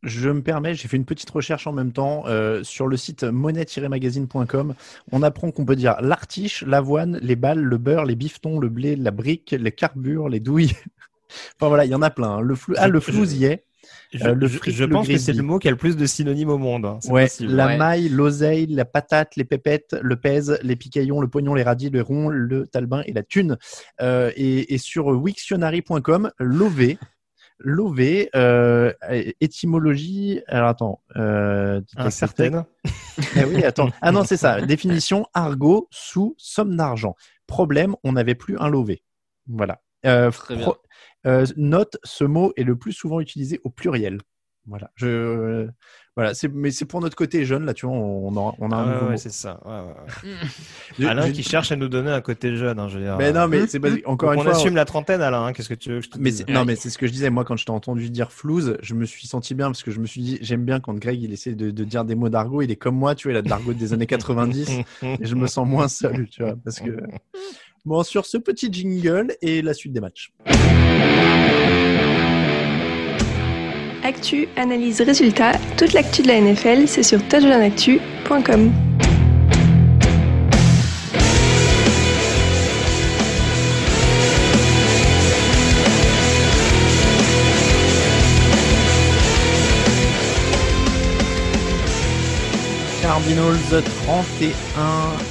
Je 0.04 0.30
me 0.30 0.42
permets, 0.42 0.76
j'ai 0.76 0.88
fait 0.88 0.98
une 0.98 1.06
petite 1.06 1.30
recherche 1.30 1.68
en 1.68 1.74
même 1.74 1.92
temps 1.92 2.24
euh, 2.28 2.64
sur 2.64 2.88
le 2.88 2.96
site 2.96 3.24
monnaie-magazine.com. 3.24 4.76
On 5.12 5.24
apprend 5.24 5.52
qu'on 5.52 5.66
peut 5.66 5.76
dire 5.76 5.96
l'artiche, 6.00 6.64
l'avoine, 6.64 7.18
les 7.22 7.36
balles, 7.36 7.62
le 7.62 7.78
beurre, 7.78 8.06
les 8.06 8.16
bifetons, 8.16 8.60
le 8.60 8.70
blé, 8.70 8.96
la 8.96 9.12
brique, 9.12 9.52
les 9.52 9.72
carbures, 9.72 10.30
les 10.30 10.40
douilles. 10.40 10.76
enfin 11.56 11.68
voilà, 11.68 11.86
il 11.86 11.92
y 11.92 11.96
en 11.96 12.02
a 12.02 12.10
plein. 12.10 12.38
hein. 12.38 12.42
Le 12.42 12.56
flou, 12.56 12.76
ah, 12.78 12.88
le 12.88 13.00
flou 13.00 13.26
y 13.26 13.46
est. 13.46 13.66
Je, 14.14 14.24
Euh, 14.26 14.34
le 14.36 14.48
je- 14.48 14.58
fric, 14.58 14.74
je 14.74 14.84
le 14.84 14.90
pense 14.92 15.08
que 15.08 15.18
c'est 15.18 15.34
le 15.34 15.44
mot 15.44 15.60
qui 15.60 15.68
a 15.68 15.72
le 15.72 15.78
plus 15.78 15.98
de 15.98 16.06
synonymes 16.06 16.50
au 16.50 16.58
monde. 16.58 16.86
hein. 16.86 17.00
Ouais, 17.10 17.24
possible. 17.26 17.54
la 17.54 17.66
Ouais. 17.68 17.78
maille, 17.78 18.10
l'oseille, 18.10 18.66
la 18.68 18.86
patate, 18.86 19.36
les 19.36 19.44
pépettes, 19.46 19.96
le 20.02 20.16
pèse, 20.16 20.60
les 20.64 20.76
picaillons, 20.76 21.22
le 21.22 21.28
pognon, 21.28 21.54
les 21.54 21.64
radis, 21.64 21.90
le 21.90 22.02
rond, 22.02 22.30
le 22.30 22.68
talbin 22.68 23.02
et 23.06 23.14
la 23.14 23.24
thune. 23.24 23.58
Euh, 24.02 24.32
et, 24.36 24.74
et 24.74 24.78
sur 24.78 25.08
wiktionary.com, 25.08 26.32
l'OV, 26.40 26.96
l'OV, 27.60 28.28
euh, 28.36 28.92
étymologie, 29.42 30.42
alors 30.48 30.70
attends, 30.70 31.02
euh, 31.16 31.82
Incertaine. 31.96 32.66
Eh 33.38 33.46
oui, 33.46 33.64
attends. 33.64 33.90
Ah 34.02 34.12
non, 34.12 34.24
c'est 34.24 34.38
ça. 34.38 34.62
Définition 34.62 35.26
argot 35.34 35.88
sous 35.92 36.36
somme 36.38 36.76
d'argent. 36.76 37.16
Problème, 37.48 37.96
on 38.04 38.14
n'avait 38.14 38.36
plus 38.36 38.58
un 38.60 38.68
lové. 38.68 39.04
Voilà. 39.48 39.82
Euh, 40.06 40.32
Très 40.32 40.56
bien. 40.58 40.74
Euh, 41.26 41.46
note, 41.58 41.98
ce 42.04 42.24
mot 42.24 42.54
est 42.58 42.64
le 42.64 42.76
plus 42.76 42.94
souvent 42.94 43.20
utilisé 43.20 43.60
au 43.64 43.70
pluriel. 43.70 44.20
Voilà. 44.68 44.90
Je, 44.96 45.06
euh, 45.08 45.68
voilà. 46.16 46.34
C'est, 46.34 46.48
mais 46.48 46.72
c'est 46.72 46.86
pour 46.86 47.00
notre 47.00 47.16
côté 47.16 47.46
jeune, 47.46 47.66
là, 47.66 47.76
tu 47.76 47.86
vois, 47.86 47.94
on, 47.96 48.36
a, 48.36 48.56
on 48.58 48.72
a 48.72 48.76
un 48.76 48.80
Ah 48.82 48.86
ouais, 48.86 48.94
nouveau 48.94 49.06
ouais, 49.06 49.12
mot. 49.12 49.18
c'est 49.18 49.30
ça. 49.30 49.60
Ouais, 49.64 49.72
ouais, 49.72 50.32
ouais. 50.34 50.38
Je- 50.98 51.06
Alain 51.08 51.28
je- 51.28 51.32
qui 51.34 51.44
cherche 51.44 51.72
à 51.72 51.76
nous 51.76 51.88
donner 51.88 52.10
un 52.10 52.22
côté 52.22 52.56
jeune, 52.56 52.80
hein, 52.80 52.88
je 52.90 52.98
veux 52.98 53.04
dire. 53.04 53.16
Mais 53.18 53.32
non, 53.32 53.48
mais 53.48 53.68
c'est 53.68 53.80
pas, 53.80 53.90
encore 54.06 54.30
Donc 54.30 54.38
une 54.38 54.40
on 54.40 54.44
fois. 54.44 54.52
assume 54.54 54.76
la 54.76 54.86
trentaine, 54.86 55.22
Alain. 55.22 55.46
hein, 55.46 55.54
Qu'est-ce 55.54 55.70
que 55.70 55.76
tu 55.76 55.90
veux 55.92 56.00
que 56.00 56.06
je 56.06 56.10
te 56.10 56.18
Mais 56.18 56.32
dise 56.32 56.46
non, 56.50 56.66
mais 56.66 56.76
c'est 56.76 56.90
ce 56.90 56.98
que 56.98 57.06
je 57.06 57.12
disais. 57.12 57.30
Moi, 57.30 57.44
quand 57.46 57.58
je 57.58 57.66
t'ai 57.66 57.72
entendu 57.72 58.10
dire 58.10 58.32
flouze, 58.32 58.78
je 58.82 58.96
me 58.96 59.06
suis 59.06 59.28
senti 59.28 59.54
bien 59.54 59.68
parce 59.68 59.84
que 59.84 59.92
je 59.92 60.00
me 60.00 60.08
suis 60.08 60.22
dit, 60.22 60.38
j'aime 60.42 60.66
bien 60.66 60.80
quand 60.80 60.96
Greg 60.96 61.22
il 61.22 61.32
essaie 61.32 61.54
de, 61.54 61.70
de 61.70 61.84
dire 61.84 62.04
des 62.06 62.16
mots 62.16 62.30
d'argot. 62.30 62.64
Il 62.64 62.72
est 62.72 62.76
comme 62.76 62.96
moi, 62.96 63.14
tu 63.14 63.28
vois, 63.28 63.34
il 63.34 63.38
a 63.38 63.42
de 63.44 63.50
l'argot 63.50 63.74
des 63.74 63.94
années 63.94 64.08
90 64.08 64.70
et 65.04 65.18
je 65.22 65.36
me 65.36 65.46
sens 65.46 65.68
moins 65.68 65.88
seul, 65.88 66.28
tu 66.30 66.42
vois, 66.42 66.56
parce 66.64 66.80
que. 66.80 66.98
Bon, 67.86 68.02
sur 68.02 68.26
ce 68.26 68.38
petit 68.38 68.68
jingle 68.72 69.36
et 69.44 69.62
la 69.62 69.76
suite 69.76 69.94
des 69.94 70.02
matchs. 70.02 70.32
Actu, 74.04 74.48
analyse, 74.56 75.02
résultat, 75.02 75.52
toute 75.78 75.94
l'actu 75.94 76.24
de 76.24 76.28
la 76.28 76.42
NFL, 76.42 76.88
c'est 76.88 77.04
sur 77.04 77.20
touchdownactu.com. 77.28 78.72
Cardinals 93.26 93.84
31, 94.06 94.54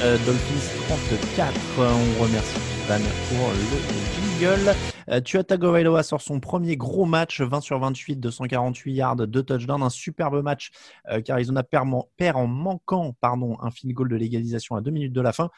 euh, 0.03 0.19
Dolphins 0.27 0.69
34. 0.89 1.55
On 1.79 2.23
remercie 2.25 2.59
Van 2.89 2.99
pour 3.29 3.51
le 3.53 4.41
jingle. 4.41 4.75
Euh, 5.11 5.21
Tua 5.21 6.03
sort 6.03 6.21
son 6.21 6.41
premier 6.41 6.77
gros 6.77 7.05
match, 7.05 7.41
20 7.41 7.61
sur 7.61 7.79
28, 7.79 8.17
248 8.17 8.93
yards, 8.93 9.17
2 9.17 9.43
touchdowns, 9.45 9.85
un 9.85 9.91
superbe 9.91 10.43
match 10.43 10.73
euh, 11.09 11.21
qu'Arizona 11.21 11.63
perd 11.63 11.87
en 12.35 12.47
manquant 12.49 13.15
pardon, 13.21 13.59
un 13.63 13.71
field 13.71 13.95
goal 13.95 14.09
de 14.09 14.17
légalisation 14.17 14.75
à 14.75 14.81
2 14.81 14.91
minutes 14.91 15.13
de 15.13 15.21
la 15.21 15.33
fin. 15.33 15.51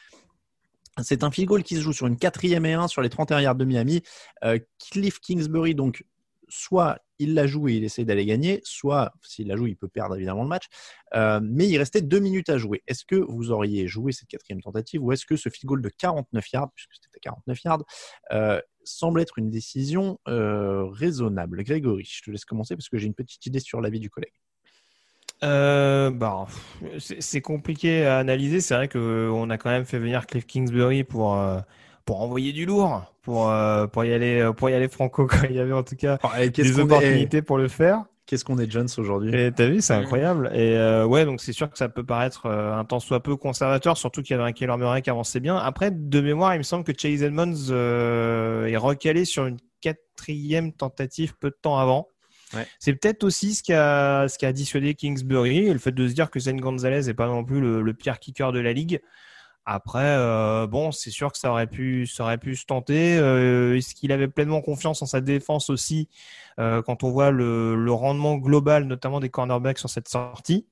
C'est 1.01 1.23
un 1.23 1.31
field 1.31 1.47
goal 1.47 1.63
qui 1.63 1.75
se 1.75 1.81
joue 1.81 1.93
sur 1.93 2.05
une 2.05 2.17
quatrième 2.17 2.67
et 2.67 2.73
1 2.73 2.87
sur 2.87 3.01
les 3.01 3.09
31 3.09 3.41
yards 3.41 3.55
de 3.55 3.65
Miami. 3.65 4.03
Euh, 4.43 4.59
Cliff 4.91 5.19
Kingsbury, 5.21 5.73
donc, 5.73 6.05
soit 6.49 6.99
il 7.19 7.33
la 7.33 7.47
joue 7.47 7.67
et 7.67 7.73
il 7.73 7.83
essaie 7.83 8.05
d'aller 8.05 8.25
gagner, 8.25 8.61
soit 8.63 9.13
s'il 9.21 9.47
la 9.47 9.55
joue, 9.55 9.67
il 9.67 9.75
peut 9.75 9.87
perdre 9.87 10.15
évidemment 10.15 10.43
le 10.43 10.49
match. 10.49 10.65
Euh, 11.15 11.39
mais 11.41 11.67
il 11.67 11.77
restait 11.77 12.01
deux 12.01 12.19
minutes 12.19 12.49
à 12.49 12.57
jouer. 12.57 12.83
Est-ce 12.87 13.05
que 13.05 13.15
vous 13.15 13.51
auriez 13.51 13.87
joué 13.87 14.11
cette 14.11 14.27
quatrième 14.27 14.61
tentative 14.61 15.03
ou 15.03 15.11
est-ce 15.11 15.25
que 15.25 15.35
ce 15.35 15.49
field 15.49 15.67
goal 15.67 15.81
de 15.81 15.89
49 15.89 16.51
yards, 16.51 16.71
puisque 16.75 16.93
c'était 16.93 17.09
à 17.15 17.19
49 17.19 17.63
yards, 17.63 17.83
euh, 18.31 18.61
semble 18.83 19.21
être 19.21 19.39
une 19.39 19.49
décision 19.49 20.19
euh, 20.27 20.85
raisonnable? 20.85 21.63
Grégory, 21.63 22.07
je 22.09 22.23
te 22.23 22.31
laisse 22.31 22.45
commencer 22.45 22.75
parce 22.75 22.89
que 22.89 22.97
j'ai 22.97 23.07
une 23.07 23.15
petite 23.15 23.45
idée 23.45 23.59
sur 23.59 23.81
l'avis 23.81 23.99
du 23.99 24.09
collègue. 24.09 24.33
Bah, 25.41 26.47
c'est 26.99 27.41
compliqué 27.41 28.05
à 28.05 28.17
analyser. 28.17 28.59
C'est 28.59 28.73
vrai 28.73 28.87
qu'on 28.87 29.49
a 29.49 29.57
quand 29.57 29.69
même 29.69 29.85
fait 29.85 29.99
venir 29.99 30.25
Cliff 30.25 30.47
Kingsbury 30.47 31.03
pour, 31.03 31.37
pour 32.07 32.21
envoyer 32.21 32.53
du 32.53 32.65
lourd, 32.65 33.03
pour, 33.21 33.51
euh, 33.51 33.85
pour, 33.85 34.03
y 34.05 34.13
aller, 34.13 34.49
pour 34.57 34.69
y 34.71 34.73
aller 34.73 34.87
franco 34.87 35.27
quand 35.27 35.43
il 35.47 35.55
y 35.55 35.59
avait 35.59 35.73
en 35.73 35.83
tout 35.83 35.95
cas 35.95 36.17
des 36.47 36.79
opportunités 36.79 37.43
pour 37.43 37.59
le 37.59 37.67
faire. 37.67 38.05
Qu'est-ce 38.25 38.43
qu'on 38.43 38.57
est 38.57 38.69
Jones 38.69 38.89
aujourd'hui 38.97 39.33
Et 39.39 39.51
t'as 39.51 39.67
vu, 39.67 39.81
c'est 39.81 39.93
incroyable. 39.93 40.49
Et 40.53 40.75
ouais, 41.03 41.23
donc 41.23 41.39
c'est 41.39 41.53
sûr 41.53 41.69
que 41.69 41.77
ça 41.77 41.87
peut 41.87 42.03
paraître 42.03 42.47
un 42.47 42.83
temps 42.83 42.99
soit 42.99 43.21
peu 43.21 43.37
conservateur, 43.37 43.97
surtout 43.97 44.21
qu'il 44.21 44.35
y 44.35 44.39
avait 44.39 44.49
un 44.49 44.51
Keller 44.51 44.75
Murray 44.75 45.01
qui 45.01 45.09
avançait 45.09 45.39
bien. 45.39 45.55
Après, 45.55 45.91
de 45.91 46.19
mémoire, 46.21 46.55
il 46.55 46.57
me 46.57 46.63
semble 46.63 46.83
que 46.83 46.91
Chase 46.97 47.23
Edmonds 47.23 47.71
est 47.71 48.77
recalé 48.77 49.23
sur 49.23 49.45
une 49.45 49.57
quatrième 49.79 50.73
tentative 50.73 51.35
peu 51.37 51.49
de 51.51 51.57
temps 51.61 51.77
avant. 51.77 52.09
C'est 52.79 52.93
peut-être 52.93 53.23
aussi 53.23 53.53
ce 53.53 53.63
qui 53.63 53.73
a 53.73 54.27
ce 54.27 54.37
qui 54.37 54.45
a 54.45 54.53
dissuadé 54.53 54.93
Kingsbury 54.95 55.67
et 55.67 55.73
le 55.73 55.79
fait 55.79 55.91
de 55.91 56.07
se 56.07 56.13
dire 56.13 56.29
que 56.29 56.39
Zane 56.39 56.59
Gonzalez 56.59 57.03
n'est 57.03 57.13
pas 57.13 57.27
non 57.27 57.43
plus 57.43 57.59
le, 57.59 57.93
pire 57.93 58.19
kicker 58.19 58.51
de 58.51 58.59
la 58.59 58.73
ligue. 58.73 59.01
Après, 59.69 59.99
euh, 60.01 60.65
bon, 60.65 60.93
c'est 60.93 61.09
sûr 61.11 61.29
que 61.29 61.37
ça 61.37 61.51
aurait 61.51 61.67
pu, 61.67 62.07
ça 62.07 62.23
aurait 62.23 62.37
pu 62.37 62.55
se 62.55 62.65
tenter. 62.65 63.17
Euh, 63.17 63.75
est-ce 63.75 63.95
qu'il 63.95 64.13
avait 64.13 64.29
pleinement 64.29 64.61
confiance 64.61 65.01
en 65.01 65.05
sa 65.05 65.19
défense 65.19 65.69
aussi 65.69 66.07
euh, 66.57 66.81
quand 66.81 67.03
on 67.03 67.11
voit 67.11 67.31
le, 67.31 67.75
le, 67.75 67.91
rendement 67.91 68.37
global, 68.37 68.85
notamment 68.85 69.19
des 69.19 69.27
cornerbacks 69.27 69.77
sur 69.77 69.89
cette 69.89 70.07
sortie? 70.07 70.67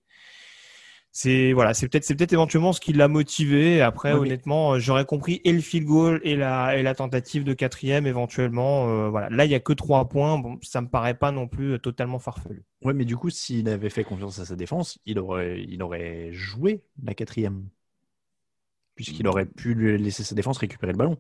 C'est 1.12 1.52
voilà, 1.52 1.74
c'est 1.74 1.90
peut-être 1.90 2.06
c'est 2.06 2.16
peut-être 2.16 2.32
éventuellement 2.32 2.72
ce 2.72 2.80
qui 2.80 2.94
l'a 2.94 3.10
motivé. 3.10 3.82
Après, 3.82 4.14
honnêtement, 4.14 4.80
j'aurais 4.80 5.06
compris 5.06 5.42
et 5.44 5.52
le 5.52 5.60
field 5.60 5.86
goal 5.86 6.22
et 6.24 6.38
la 6.38 6.78
et 6.78 6.84
la 6.84 6.96
tentative 6.96 7.44
de 7.44 7.54
quatrième 7.54 8.08
éventuellement. 8.08 9.10
Voilà, 9.10 9.30
là 9.30 9.44
il 9.44 9.52
y 9.52 9.56
a 9.56 9.60
que 9.60 9.74
trois 9.74 10.08
points. 10.08 10.38
Bon, 10.38 10.58
ça 10.62 10.80
me 10.80 10.88
paraît 10.88 11.16
pas 11.16 11.32
non 11.32 11.50
plus 11.50 11.80
totalement 11.82 12.20
farfelu. 12.20 12.64
Ouais, 12.82 12.94
mais 12.94 13.06
du 13.06 13.18
coup, 13.18 13.30
s'il 13.30 13.68
avait 13.68 13.90
fait 13.90 14.06
confiance 14.06 14.40
à 14.40 14.46
sa 14.46 14.56
défense, 14.56 15.00
il 15.06 15.20
aurait 15.20 15.62
il 15.68 15.84
aurait 15.84 16.30
joué 16.32 16.84
la 17.04 17.14
quatrième, 17.14 17.66
puisqu'il 18.96 19.28
aurait 19.28 19.46
pu 19.46 19.98
laisser 19.98 20.24
sa 20.24 20.36
défense 20.36 20.58
récupérer 20.58 20.94
le 20.94 20.98
ballon. 20.98 21.18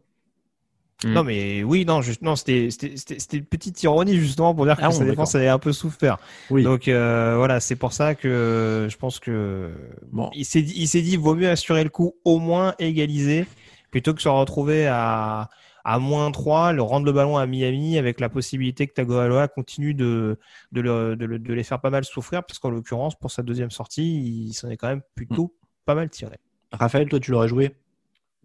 Mm. 1.04 1.14
Non, 1.14 1.24
mais 1.24 1.64
oui, 1.64 1.86
non, 1.86 2.02
juste, 2.02 2.22
non, 2.22 2.36
c'était, 2.36 2.70
c'était, 2.72 3.38
une 3.38 3.46
petite 3.46 3.82
ironie 3.84 4.16
justement 4.18 4.56
pour 4.56 4.66
dire 4.66 4.78
que 4.78 4.84
ah, 4.84 4.92
sa 4.92 5.04
défense 5.04 5.36
avait 5.36 5.50
un 5.50 5.60
peu 5.60 5.74
souffert. 5.74 6.18
Oui. 6.50 6.64
Donc 6.64 6.88
euh, 6.88 7.36
voilà, 7.38 7.60
c'est 7.60 7.76
pour 7.76 7.92
ça 7.92 8.16
que 8.16 8.88
je 8.90 8.98
pense 8.98 9.20
que 9.20 9.72
bon, 10.12 10.30
il 10.34 10.46
s'est 10.46 10.62
dit, 10.62 10.74
il 10.78 10.88
s'est 10.88 11.02
dit, 11.02 11.18
vaut 11.18 11.36
mieux 11.36 11.50
assurer 11.50 11.84
le 11.84 11.90
coup, 11.90 12.16
au 12.24 12.40
moins 12.40 12.76
égaliser, 12.80 13.46
plutôt 13.92 14.14
que 14.14 14.22
se 14.22 14.30
retrouver 14.30 14.88
à 14.88 15.50
à 15.88 16.00
moins 16.00 16.32
3, 16.32 16.74
le 16.74 16.82
rendre 16.82 17.06
le 17.06 17.12
ballon 17.12 17.38
à 17.38 17.46
Miami 17.46 18.00
avec 18.00 18.20
la 18.20 18.28
possibilité 18.28 18.88
que 18.88 18.94
Tagovailoa 18.94 19.48
continue 19.48 19.94
de 19.94 20.40
de, 20.72 20.82
le, 20.82 21.16
de, 21.16 21.38
de, 21.38 21.54
les 21.54 21.64
faire 21.64 21.80
pas 21.80 21.92
mal 21.92 22.04
souffrir, 22.04 22.44
parce 22.44 22.58
qu'en 22.58 22.72
l'occurrence, 22.72 23.16
pour 23.16 23.30
sa 23.30 23.44
deuxième 23.44 23.70
sortie, 23.70 24.48
il 24.48 24.54
s'en 24.54 24.70
est 24.70 24.78
quand 24.78 24.88
même 24.88 25.04
plutôt 25.14 25.46
mm. 25.46 25.66
pas 25.86 25.94
mal 25.94 26.10
tiré. 26.10 26.38
Raphaël, 26.80 27.08
toi, 27.10 27.20
tu 27.20 27.32
l'aurais 27.32 27.48
joué? 27.48 27.76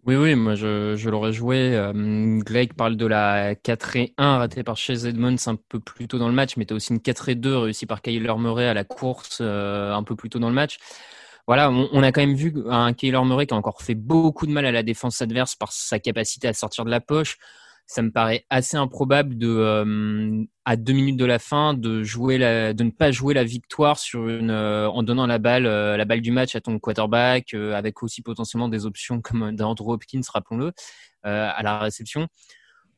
Oui, 0.07 0.15
oui, 0.15 0.33
moi 0.33 0.55
je, 0.55 1.09
l'aurais 1.09 1.31
joué. 1.31 1.75
Euh, 1.75 2.39
Greg 2.39 2.73
parle 2.73 2.95
de 2.97 3.05
la 3.05 3.53
4 3.53 3.95
et 3.97 4.13
1 4.17 4.37
ratée 4.39 4.63
par 4.63 4.75
Chase 4.75 5.05
Edmonds 5.05 5.35
un 5.45 5.55
peu 5.55 5.79
plus 5.79 6.07
tôt 6.07 6.17
dans 6.17 6.27
le 6.27 6.33
match, 6.33 6.57
mais 6.57 6.65
tu 6.65 6.73
as 6.73 6.75
aussi 6.75 6.91
une 6.91 6.99
4 7.01 7.29
et 7.29 7.35
2 7.35 7.55
réussie 7.55 7.85
par 7.85 8.01
Kyler 8.01 8.33
Murray 8.37 8.67
à 8.67 8.73
la 8.73 8.83
course 8.83 9.37
euh, 9.41 9.93
un 9.93 10.01
peu 10.01 10.15
plus 10.15 10.29
tôt 10.29 10.39
dans 10.39 10.49
le 10.49 10.55
match. 10.55 10.79
Voilà, 11.45 11.69
on, 11.69 11.87
on, 11.91 12.01
a 12.01 12.11
quand 12.11 12.21
même 12.21 12.33
vu 12.33 12.51
un 12.67 12.93
Kyler 12.93 13.23
Murray 13.23 13.45
qui 13.45 13.53
a 13.53 13.57
encore 13.57 13.83
fait 13.83 13.93
beaucoup 13.95 14.47
de 14.47 14.51
mal 14.51 14.65
à 14.65 14.71
la 14.71 14.81
défense 14.81 15.21
adverse 15.21 15.55
par 15.55 15.71
sa 15.71 15.99
capacité 15.99 16.47
à 16.47 16.53
sortir 16.53 16.83
de 16.83 16.89
la 16.89 17.01
poche 17.01 17.37
ça 17.91 18.01
me 18.01 18.11
paraît 18.11 18.45
assez 18.49 18.77
improbable 18.77 19.37
de 19.37 19.49
euh, 19.49 20.43
à 20.63 20.75
deux 20.77 20.93
minutes 20.93 21.17
de 21.17 21.25
la 21.25 21.39
fin 21.39 21.73
de 21.73 22.03
jouer 22.03 22.37
de 22.39 22.83
ne 22.83 22.89
pas 22.89 23.11
jouer 23.11 23.33
la 23.33 23.43
victoire 23.43 23.99
sur 23.99 24.29
une 24.29 24.49
euh, 24.49 24.89
en 24.89 25.03
donnant 25.03 25.27
la 25.27 25.39
balle 25.39 25.65
euh, 25.65 25.97
la 25.97 26.05
balle 26.05 26.21
du 26.21 26.31
match 26.31 26.55
à 26.55 26.61
ton 26.61 26.79
quarterback 26.79 27.53
avec 27.53 28.01
aussi 28.01 28.21
potentiellement 28.21 28.69
des 28.69 28.85
options 28.85 29.21
comme 29.21 29.55
d'Andrew 29.55 29.91
Hopkins 29.93 30.21
rappelons-le 30.33 30.71
à 31.23 31.61
la 31.61 31.79
réception. 31.79 32.27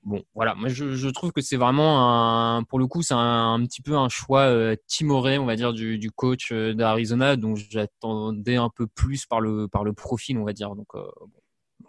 Bon, 0.03 0.23
voilà, 0.33 0.53
moi 0.55 0.69
je, 0.69 1.09
trouve 1.09 1.31
que 1.31 1.41
c'est 1.41 1.57
vraiment 1.57 2.55
un, 2.57 2.63
pour 2.63 2.77
le 2.79 2.87
coup, 2.87 3.01
c'est 3.01 3.13
un, 3.13 3.53
un, 3.53 3.65
petit 3.65 3.81
peu 3.81 3.95
un 3.95 4.09
choix 4.09 4.75
timoré, 4.87 5.37
on 5.37 5.45
va 5.45 5.55
dire, 5.55 5.73
du, 5.73 5.97
du 5.97 6.11
coach 6.11 6.53
d'Arizona, 6.53 7.35
dont 7.37 7.55
j'attendais 7.55 8.57
un 8.57 8.69
peu 8.69 8.87
plus 8.87 9.25
par 9.25 9.41
le 9.41 9.67
par 9.67 9.83
le 9.83 9.93
profil, 9.93 10.37
on 10.37 10.45
va 10.45 10.53
dire. 10.53 10.75
Donc, 10.75 10.87
bon 10.93 11.42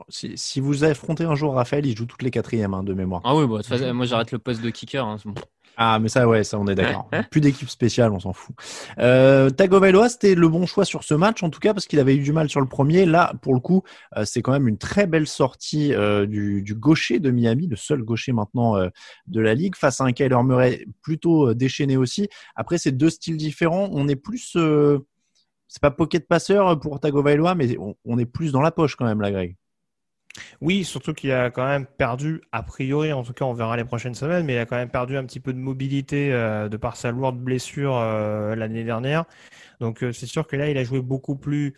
si, 0.09 0.33
si, 0.37 0.61
vous 0.61 0.85
affrontez 0.85 1.25
un 1.25 1.35
jour 1.35 1.55
Raphaël, 1.55 1.87
il 1.87 1.97
joue 1.97 2.07
toutes 2.07 2.23
les 2.23 2.31
quatrièmes 2.31 2.75
hein, 2.75 2.83
de 2.83 2.95
mémoire. 2.95 3.23
Ah 3.25 3.35
oui, 3.35 3.47
bah, 3.47 3.93
moi 3.93 4.07
j'arrête 4.07 4.33
le 4.33 4.39
poste 4.39 4.63
de 4.63 4.71
kicker. 4.71 5.07
Hein, 5.07 5.17
ah, 5.77 5.99
mais 5.99 6.09
ça, 6.09 6.29
ouais, 6.29 6.45
ça, 6.45 6.59
on 6.59 6.67
est 6.67 6.75
d'accord. 6.75 7.09
Plus 7.31 7.41
d'équipe 7.41 7.69
spéciale, 7.69 8.13
on 8.13 8.21
s'en 8.21 8.33
fout. 8.33 8.55
Euh, 8.99 9.51
Tagovailoa, 9.51 10.09
c'était 10.09 10.35
le 10.35 10.49
bon 10.49 10.67
choix 10.67 10.85
sur 10.85 11.03
ce 11.03 11.15
match, 11.15 11.43
en 11.43 11.51
tout 11.51 11.59
cas, 11.59 11.75
parce 11.75 11.87
qu'il 11.87 11.99
avait 11.99 12.15
eu 12.15 12.23
du 12.23 12.33
mal 12.33 12.49
sur 12.49 12.61
le 12.61 12.69
premier. 12.69 13.07
Là, 13.07 13.33
pour 13.43 13.55
le 13.55 13.61
coup, 13.61 13.83
euh, 14.17 14.25
c'est 14.25 14.41
quand 14.41 14.53
même 14.53 14.69
une 14.69 14.79
très 14.79 15.07
belle 15.07 15.27
sortie 15.27 15.93
euh, 15.93 16.27
du, 16.27 16.63
du, 16.63 16.75
gaucher 16.75 17.19
de 17.19 17.31
Miami, 17.31 17.67
le 17.67 17.77
seul 17.77 18.03
gaucher 18.03 18.33
maintenant 18.33 18.77
euh, 18.77 18.89
de 19.27 19.41
la 19.41 19.55
ligue, 19.55 19.75
face 19.75 20.01
à 20.01 20.05
un 20.05 20.13
Kyler 20.13 20.43
Murray 20.45 20.87
plutôt 21.03 21.51
euh, 21.51 21.55
déchaîné 21.55 21.97
aussi. 21.97 22.29
Après, 22.55 22.79
c'est 22.79 22.93
deux 22.93 23.11
styles 23.11 23.37
différents. 23.37 23.89
On 23.93 24.07
est 24.07 24.17
plus, 24.17 24.57
c'est 25.67 25.83
pas 25.83 25.91
pocket 25.91 26.29
passeur 26.29 26.79
pour 26.79 27.01
Tagovailoa, 27.01 27.57
mais 27.57 27.77
on, 27.79 27.97
on, 28.05 28.19
est 28.19 28.27
plus 28.27 28.53
dans 28.53 28.61
la 28.61 28.71
poche 28.71 28.95
quand 28.95 29.07
même, 29.07 29.21
la 29.21 29.33
Greg. 29.33 29.57
Oui, 30.61 30.85
surtout 30.85 31.15
qu'il 31.15 31.31
a 31.33 31.51
quand 31.51 31.67
même 31.67 31.87
perdu, 31.87 32.43
a 32.51 32.63
priori, 32.63 33.13
en 33.13 33.23
tout 33.23 33.33
cas 33.33 33.45
on 33.45 33.53
verra 33.53 33.77
les 33.77 33.85
prochaines 33.85 34.15
semaines, 34.15 34.45
mais 34.45 34.55
il 34.55 34.59
a 34.59 34.67
quand 34.67 34.77
même 34.77 34.91
perdu 34.91 35.17
un 35.17 35.25
petit 35.25 35.41
peu 35.41 35.53
de 35.53 35.59
mobilité 35.59 36.33
euh, 36.33 36.69
de 36.69 36.77
par 36.77 36.97
sa 36.97 37.13
lourde 37.13 37.39
blessure 37.39 37.97
euh, 37.97 38.57
l'année 38.57 38.85
dernière. 38.85 39.25
Donc 39.81 40.03
euh, 40.03 40.13
c'est 40.13 40.27
sûr 40.27 40.47
que 40.47 40.57
là 40.57 40.69
il 40.71 40.79
a 40.79 40.85
joué 40.85 41.01
beaucoup 41.01 41.37
plus 41.37 41.75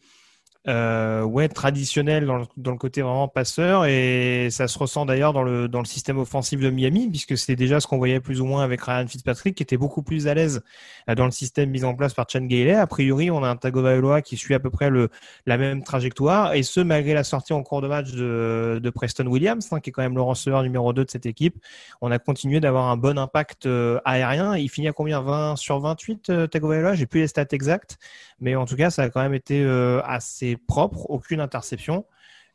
euh, 0.68 1.22
ouais, 1.22 1.48
traditionnel 1.48 2.26
dans 2.26 2.38
le, 2.38 2.44
dans 2.56 2.72
le, 2.72 2.76
côté 2.76 3.00
vraiment 3.00 3.28
passeur 3.28 3.84
et 3.86 4.48
ça 4.50 4.66
se 4.66 4.76
ressent 4.78 5.06
d'ailleurs 5.06 5.32
dans 5.32 5.44
le, 5.44 5.68
dans 5.68 5.78
le 5.78 5.84
système 5.84 6.18
offensif 6.18 6.58
de 6.58 6.70
Miami 6.70 7.08
puisque 7.08 7.38
c'était 7.38 7.54
déjà 7.54 7.78
ce 7.78 7.86
qu'on 7.86 7.98
voyait 7.98 8.18
plus 8.18 8.40
ou 8.40 8.46
moins 8.46 8.64
avec 8.64 8.82
Ryan 8.82 9.06
Fitzpatrick 9.06 9.54
qui 9.54 9.62
était 9.62 9.76
beaucoup 9.76 10.02
plus 10.02 10.26
à 10.26 10.34
l'aise 10.34 10.62
euh, 11.08 11.14
dans 11.14 11.24
le 11.24 11.30
système 11.30 11.70
mis 11.70 11.84
en 11.84 11.94
place 11.94 12.14
par 12.14 12.26
Chan 12.28 12.40
Gailey. 12.40 12.74
A 12.74 12.86
priori, 12.88 13.30
on 13.30 13.44
a 13.44 13.48
un 13.48 13.56
Tagovailoa 13.56 14.22
qui 14.22 14.36
suit 14.36 14.54
à 14.54 14.58
peu 14.58 14.70
près 14.70 14.90
le, 14.90 15.08
la 15.46 15.56
même 15.56 15.84
trajectoire 15.84 16.54
et 16.54 16.64
ce 16.64 16.80
malgré 16.80 17.14
la 17.14 17.22
sortie 17.22 17.52
en 17.52 17.62
cours 17.62 17.80
de 17.80 17.86
match 17.86 18.10
de, 18.12 18.80
de 18.82 18.90
Preston 18.90 19.26
Williams 19.26 19.68
hein, 19.70 19.78
qui 19.78 19.90
est 19.90 19.92
quand 19.92 20.02
même 20.02 20.16
le 20.16 20.22
receveur 20.22 20.64
numéro 20.64 20.92
2 20.92 21.04
de 21.04 21.10
cette 21.10 21.26
équipe. 21.26 21.56
On 22.00 22.10
a 22.10 22.18
continué 22.18 22.58
d'avoir 22.58 22.88
un 22.88 22.96
bon 22.96 23.18
impact 23.18 23.66
euh, 23.66 24.00
aérien. 24.04 24.56
Il 24.56 24.68
finit 24.68 24.88
à 24.88 24.92
combien? 24.92 25.20
20 25.20 25.56
sur 25.56 25.78
28 25.78 26.30
euh, 26.30 26.46
Tagovailoa? 26.48 26.94
J'ai 26.94 27.06
plus 27.06 27.20
les 27.20 27.28
stats 27.28 27.46
exactes 27.52 27.98
mais 28.40 28.54
en 28.56 28.66
tout 28.66 28.76
cas 28.76 28.90
ça 28.90 29.04
a 29.04 29.10
quand 29.10 29.22
même 29.22 29.34
été 29.34 29.64
assez 30.04 30.56
propre, 30.56 31.10
aucune 31.10 31.40
interception. 31.40 32.04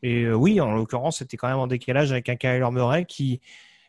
Et 0.03 0.23
euh, 0.23 0.33
oui, 0.33 0.59
en 0.61 0.73
l'occurrence, 0.73 1.19
c'était 1.19 1.37
quand 1.37 1.47
même 1.47 1.59
en 1.59 1.67
décalage 1.67 2.11
avec 2.11 2.29
un 2.29 2.35
Kyler 2.35 2.67
Murray 2.71 3.05
qui 3.05 3.41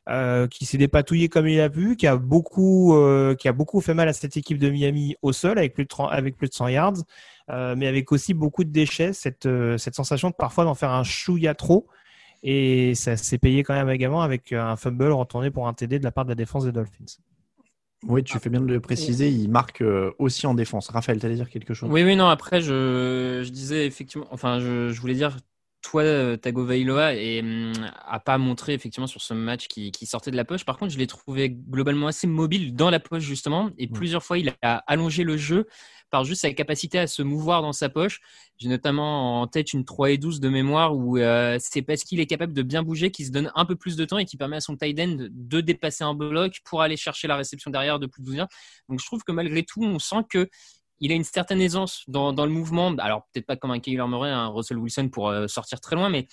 euh, 0.09 0.47
s'est 0.61 0.79
dépatouillé 0.79 1.29
comme 1.29 1.49
il 1.49 1.61
a 1.61 1.71
pu, 1.71 1.97
qui 1.97 2.07
a 2.07 2.17
beaucoup 2.17 2.95
euh, 2.95 3.37
fait 3.83 3.95
mal 3.95 4.09
à 4.09 4.13
cette 4.13 4.37
équipe 4.37 4.59
de 4.59 4.69
Miami 4.69 5.17
au 5.23 5.33
sol 5.33 5.59
avec 5.59 5.75
plus 5.75 5.85
de 5.85 5.89
30, 5.89 6.11
avec 6.13 6.37
plus 6.37 6.49
de 6.49 6.55
100 6.55 6.69
yards, 6.69 6.95
mais 7.49 7.87
avec 7.87 8.13
aussi 8.13 8.35
beaucoup 8.35 8.65
de 8.65 8.71
déchets, 8.71 9.13
cette 9.13 9.49
cette 9.79 9.95
sensation 9.95 10.31
de 10.31 10.35
parfois 10.35 10.65
d'en 10.65 10.75
faire 10.75 10.91
un 10.91 11.05
chouïa 11.05 11.55
trop. 11.55 11.87
Et 12.45 12.95
ça 12.97 13.17
s'est 13.17 13.39
payé 13.39 13.63
quand 13.63 13.75
même 13.75 13.89
également 13.91 14.23
avec 14.23 14.53
un 14.53 14.77
fumble 14.77 15.13
retourné 15.13 15.51
pour 15.51 15.69
un 15.69 15.75
TD 15.75 15.99
de 16.01 16.05
la 16.05 16.11
part 16.11 16.25
de 16.25 16.31
la 16.31 16.35
défense 16.35 16.65
des 16.65 16.73
Dolphins. 16.73 17.19
Oui, 18.07 18.25
tu 18.25 18.39
fais 18.39 18.51
bien 18.51 18.61
de 18.61 18.67
le 18.67 18.81
préciser, 18.81 19.31
il 19.31 19.49
marque 19.49 19.81
euh, 19.81 20.13
aussi 20.19 20.47
en 20.47 20.55
défense. 20.55 20.89
Raphaël, 20.89 21.21
tu 21.21 21.27
allais 21.27 21.37
dire 21.37 21.49
quelque 21.49 21.75
chose? 21.75 21.89
Oui, 21.91 22.03
oui, 22.03 22.17
non, 22.17 22.27
après, 22.29 22.61
je, 22.61 23.43
je 23.45 23.51
disais 23.51 23.87
effectivement, 23.87 24.27
enfin, 24.31 24.59
je, 24.59 24.91
je 24.91 25.01
voulais 25.01 25.15
dire, 25.15 25.37
toi, 25.83 26.03
euh, 26.03 26.37
Tagovailoa 26.37 27.15
et 27.15 27.41
hum, 27.41 27.73
a 28.07 28.21
pas 28.21 28.39
montré 28.39 28.73
effectivement 28.73 29.07
sur 29.07 29.21
ce 29.21 29.35
match 29.35 29.69
qui, 29.69 29.91
qui, 29.91 30.07
sortait 30.07 30.31
de 30.31 30.37
la 30.37 30.45
poche. 30.45 30.65
Par 30.65 30.79
contre, 30.79 30.93
je 30.93 30.99
l'ai 30.99 31.07
trouvé 31.07 31.51
globalement 31.51 32.07
assez 32.07 32.27
mobile 32.27 32.75
dans 32.75 32.91
la 32.91 33.01
poche 33.01 33.25
justement, 33.25 33.71
et 33.79 33.89
plusieurs 33.89 34.23
fois 34.23 34.39
il 34.39 34.53
a 34.63 34.77
allongé 34.87 35.25
le 35.25 35.37
jeu 35.37 35.67
par 36.13 36.25
juste 36.25 36.43
sa 36.43 36.53
capacité 36.53 36.99
à 36.99 37.07
se 37.07 37.23
mouvoir 37.23 37.63
dans 37.63 37.73
sa 37.73 37.89
poche. 37.89 38.21
J'ai 38.59 38.69
notamment 38.69 39.41
en 39.41 39.47
tête 39.47 39.73
une 39.73 39.87
3 39.87 40.11
et 40.11 40.19
12 40.19 40.41
de 40.41 40.51
mémoire 40.51 40.95
où 40.95 41.17
euh, 41.17 41.57
c'est 41.59 41.81
parce 41.81 42.05
qu'il 42.05 42.21
est 42.21 42.27
capable 42.27 42.53
de 42.53 42.63
bien 42.63 42.83
bouger 42.83 43.11
qu'il 43.11 43.25
se 43.25 43.31
donne 43.31 43.51
un 43.55 43.65
peu 43.65 43.77
plus 43.77 43.97
de 43.97 44.05
temps 44.05 44.19
et 44.19 44.27
qui 44.27 44.37
permet 44.37 44.57
à 44.57 44.61
son 44.61 44.77
tight 44.77 45.01
end 45.01 45.17
de 45.31 45.61
dépasser 45.63 46.05
un 46.05 46.13
bloc 46.13 46.61
pour 46.65 46.83
aller 46.83 46.99
chercher 46.99 47.29
la 47.29 47.37
réception 47.37 47.71
derrière 47.71 47.99
de 47.99 48.07
plus 48.07 48.21
de 48.21 48.27
12 48.27 48.37
yards. 48.37 48.49
Donc 48.91 49.01
je 49.01 49.07
trouve 49.07 49.25
que 49.25 49.33
malgré 49.33 49.63
tout, 49.63 49.83
on 49.83 49.99
sent 49.99 50.25
que 50.29 50.51
il 51.01 51.11
a 51.11 51.15
une 51.15 51.25
certaine 51.25 51.63
aisance 51.63 52.05
dans, 52.09 52.31
le 52.31 52.53
mouvement. 52.53 52.95
Alors 52.99 53.27
peut-être 53.33 53.47
pas 53.47 53.57
comme 53.57 53.71
un 53.71 53.81
Kyler 53.81 54.07
Murray, 54.07 54.31
un 54.31 54.49
Russell 54.49 54.77
Wilson 54.77 55.09
pour 55.09 55.31
euh, 55.31 55.49
sortir 55.49 55.81
très 55.81 55.97
loin, 55.97 56.11
mais 56.11 56.29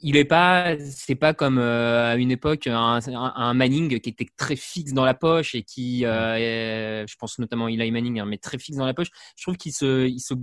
il 0.00 0.16
est 0.16 0.24
pas, 0.24 0.78
c'est 0.78 1.14
pas 1.16 1.34
comme 1.34 1.58
euh, 1.58 2.12
à 2.12 2.16
une 2.16 2.30
époque 2.30 2.66
un, 2.68 3.54
Manning 3.54 4.00
qui 4.00 4.10
était 4.10 4.28
très 4.36 4.56
fixe 4.56 4.92
dans 4.92 5.04
la 5.04 5.14
poche 5.14 5.54
et 5.54 5.62
qui, 5.62 6.04
euh, 6.06 7.06
je 7.06 7.16
pense 7.16 7.38
notamment 7.38 7.68
Eli 7.68 7.90
Manning, 7.90 8.20
hein, 8.20 8.24
mais 8.26 8.38
très 8.38 8.58
fixe 8.58 8.76
dans 8.76 8.86
la 8.86 8.94
poche. 8.94 9.08
Je 9.36 9.42
trouve 9.42 9.56
qu'il 9.56 9.72
se, 9.72 10.06
il 10.06 10.20
se, 10.20 10.34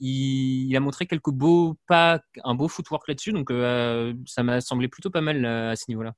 il, 0.00 0.74
a 0.76 0.80
montré 0.80 1.06
quelques 1.06 1.30
beaux 1.30 1.76
pas, 1.86 2.20
un 2.42 2.54
beau 2.54 2.68
footwork 2.68 3.06
là-dessus, 3.06 3.32
donc 3.32 3.50
euh, 3.50 4.14
ça 4.26 4.42
m'a 4.42 4.60
semblé 4.60 4.88
plutôt 4.88 5.10
pas 5.10 5.20
mal 5.20 5.44
à 5.44 5.76
ce 5.76 5.84
niveau-là. 5.88 6.14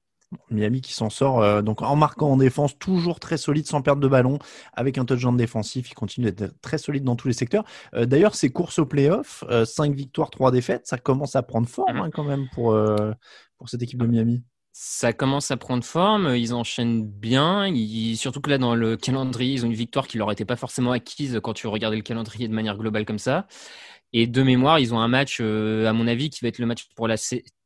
Miami 0.50 0.80
qui 0.80 0.92
s'en 0.92 1.08
sort 1.10 1.40
euh, 1.40 1.62
donc 1.62 1.82
en 1.82 1.96
marquant 1.96 2.30
en 2.32 2.36
défense, 2.36 2.78
toujours 2.78 3.20
très 3.20 3.36
solide 3.36 3.66
sans 3.66 3.82
perdre 3.82 4.02
de 4.02 4.08
ballon, 4.08 4.38
avec 4.72 4.98
un 4.98 5.04
touchdown 5.04 5.36
défensif, 5.36 5.90
il 5.90 5.94
continue 5.94 6.30
d'être 6.32 6.60
très 6.60 6.78
solide 6.78 7.04
dans 7.04 7.16
tous 7.16 7.28
les 7.28 7.34
secteurs. 7.34 7.64
Euh, 7.94 8.06
D'ailleurs, 8.06 8.34
ses 8.34 8.50
courses 8.50 8.78
au 8.78 8.86
playoff, 8.86 9.44
5 9.64 9.94
victoires, 9.94 10.30
3 10.30 10.50
défaites, 10.50 10.86
ça 10.86 10.98
commence 10.98 11.36
à 11.36 11.42
prendre 11.42 11.68
forme 11.68 11.98
hein, 11.98 12.10
quand 12.12 12.24
même 12.24 12.48
pour, 12.52 12.72
euh, 12.72 13.12
pour 13.58 13.68
cette 13.68 13.82
équipe 13.82 14.00
de 14.02 14.06
Miami. 14.06 14.42
Ça 14.78 15.14
commence 15.14 15.50
à 15.50 15.56
prendre 15.56 15.82
forme, 15.84 16.34
ils 16.36 16.52
enchaînent 16.52 17.06
bien, 17.06 17.66
ils- 17.66 18.16
surtout 18.18 18.42
que 18.42 18.50
là 18.50 18.58
dans 18.58 18.74
le 18.74 18.96
calendrier, 18.98 19.54
ils 19.54 19.64
ont 19.64 19.68
une 19.68 19.74
victoire 19.74 20.06
qui 20.06 20.18
leur 20.18 20.30
était 20.30 20.44
pas 20.44 20.56
forcément 20.56 20.92
acquise 20.92 21.40
quand 21.42 21.54
tu 21.54 21.66
regardais 21.66 21.96
le 21.96 22.02
calendrier 22.02 22.46
de 22.46 22.52
manière 22.52 22.76
globale 22.76 23.06
comme 23.06 23.18
ça. 23.18 23.46
Et 24.12 24.26
de 24.26 24.42
mémoire, 24.42 24.78
ils 24.78 24.94
ont 24.94 25.00
un 25.00 25.08
match, 25.08 25.38
euh, 25.40 25.86
à 25.88 25.92
mon 25.92 26.06
avis, 26.06 26.30
qui 26.30 26.40
va 26.42 26.48
être 26.48 26.58
le 26.58 26.66
match 26.66 26.88
pour 26.94 27.08
la 27.08 27.16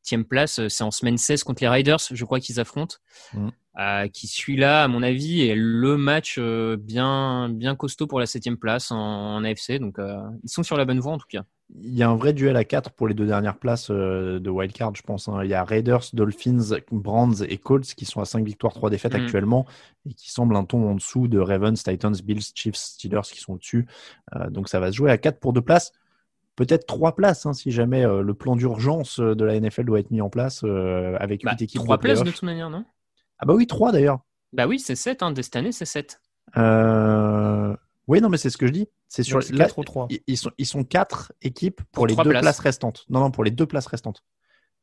septième 0.01 0.25
place. 0.25 0.59
Euh, 0.59 0.69
C'est 0.69 0.83
en 0.83 0.91
semaine 0.91 1.17
16 1.17 1.43
contre 1.43 1.61
les 1.63 1.69
Riders, 1.69 1.99
je 2.11 2.25
crois 2.25 2.39
qu'ils 2.39 2.59
affrontent. 2.59 2.97
Mm. 3.33 3.49
Euh, 3.79 4.07
qui 4.09 4.27
suit 4.27 4.57
là, 4.57 4.83
à 4.83 4.89
mon 4.89 5.01
avis, 5.01 5.47
est 5.47 5.55
le 5.55 5.95
match 5.95 6.35
euh, 6.37 6.75
bien, 6.75 7.47
bien 7.47 7.73
costaud 7.77 8.05
pour 8.05 8.19
la 8.19 8.25
septième 8.25 8.57
place 8.57 8.91
en, 8.91 8.97
en 8.97 9.43
AFC. 9.45 9.79
Donc, 9.79 9.97
euh, 9.97 10.17
ils 10.43 10.49
sont 10.49 10.61
sur 10.63 10.75
la 10.75 10.83
bonne 10.83 10.99
voie 10.99 11.13
en 11.13 11.17
tout 11.17 11.27
cas. 11.29 11.43
Il 11.81 11.95
y 11.95 12.03
a 12.03 12.09
un 12.09 12.15
vrai 12.17 12.33
duel 12.33 12.57
à 12.57 12.65
4 12.65 12.91
pour 12.91 13.07
les 13.07 13.13
deux 13.13 13.25
dernières 13.25 13.57
places 13.57 13.89
de 13.89 14.49
wildcard, 14.49 14.93
je 14.93 15.03
pense. 15.03 15.29
hein. 15.29 15.39
Il 15.45 15.49
y 15.49 15.53
a 15.53 15.63
Raiders, 15.63 16.03
Dolphins, 16.11 16.75
Brands 16.91 17.43
et 17.47 17.57
Colts 17.57 17.85
qui 17.95 18.03
sont 18.03 18.19
à 18.19 18.25
5 18.25 18.43
victoires, 18.43 18.73
3 18.73 18.89
défaites 18.89 19.13
Mhm. 19.13 19.21
actuellement 19.23 19.65
et 20.05 20.13
qui 20.13 20.29
semblent 20.31 20.57
un 20.57 20.65
ton 20.65 20.89
en 20.89 20.95
dessous 20.95 21.29
de 21.29 21.39
Ravens, 21.39 21.81
Titans, 21.81 22.13
Bills, 22.25 22.41
Chiefs, 22.53 22.75
Steelers 22.75 23.21
qui 23.31 23.39
sont 23.39 23.53
au-dessus. 23.53 23.87
Donc 24.49 24.67
ça 24.67 24.81
va 24.81 24.91
se 24.91 24.97
jouer 24.97 25.11
à 25.11 25.17
4 25.17 25.39
pour 25.39 25.53
deux 25.53 25.61
places. 25.61 25.93
Peut-être 26.61 26.85
3 26.85 27.15
places 27.15 27.47
hein, 27.47 27.53
si 27.53 27.71
jamais 27.71 28.05
euh, 28.05 28.21
le 28.21 28.33
plan 28.35 28.55
d'urgence 28.55 29.19
euh, 29.19 29.33
de 29.33 29.43
la 29.45 29.59
NFL 29.59 29.85
doit 29.85 29.99
être 29.99 30.11
mis 30.11 30.21
en 30.21 30.29
place 30.29 30.61
euh, 30.63 31.17
avec 31.19 31.41
8 31.41 31.45
Bah, 31.45 31.55
équipes 31.59 31.81
trois 31.81 31.97
places 31.97 32.21
de 32.23 32.29
toute 32.29 32.43
manière, 32.43 32.69
non? 32.69 32.85
Ah 33.39 33.47
bah 33.47 33.55
oui, 33.55 33.65
3 33.65 33.91
d'ailleurs. 33.91 34.19
Bah 34.53 34.67
oui, 34.67 34.77
c'est 34.79 34.95
7, 34.95 35.23
hein, 35.23 35.31
de 35.31 35.41
cette 35.41 35.55
année, 35.55 35.71
c'est 35.71 35.85
7. 35.85 36.21
Euh... 36.57 37.75
Oui, 38.07 38.21
non, 38.21 38.29
mais 38.29 38.37
c'est 38.37 38.51
ce 38.51 38.57
que 38.57 38.67
je 38.67 38.71
dis. 38.73 38.87
C'est 39.07 39.23
sur 39.23 39.37
Donc, 39.39 39.43
c'est 39.45 39.53
là, 39.55 39.65
4 39.65 39.79
ou 39.79 39.83
3. 39.83 40.07
ils- 40.27 40.37
sont, 40.37 40.51
ils 40.59 40.67
sont 40.67 40.83
quatre 40.83 41.31
équipes 41.41 41.77
pour, 41.77 41.89
Pour 41.93 42.07
les 42.07 42.13
trois 42.13 42.23
deux 42.25 42.29
places. 42.29 42.41
places. 42.43 42.59
restantes. 42.59 43.05
Non, 43.09 43.21
non, 43.21 43.31
pour 43.31 43.43
les 43.43 43.51
deux 43.51 43.65
places 43.65 43.87
restantes. 43.87 44.23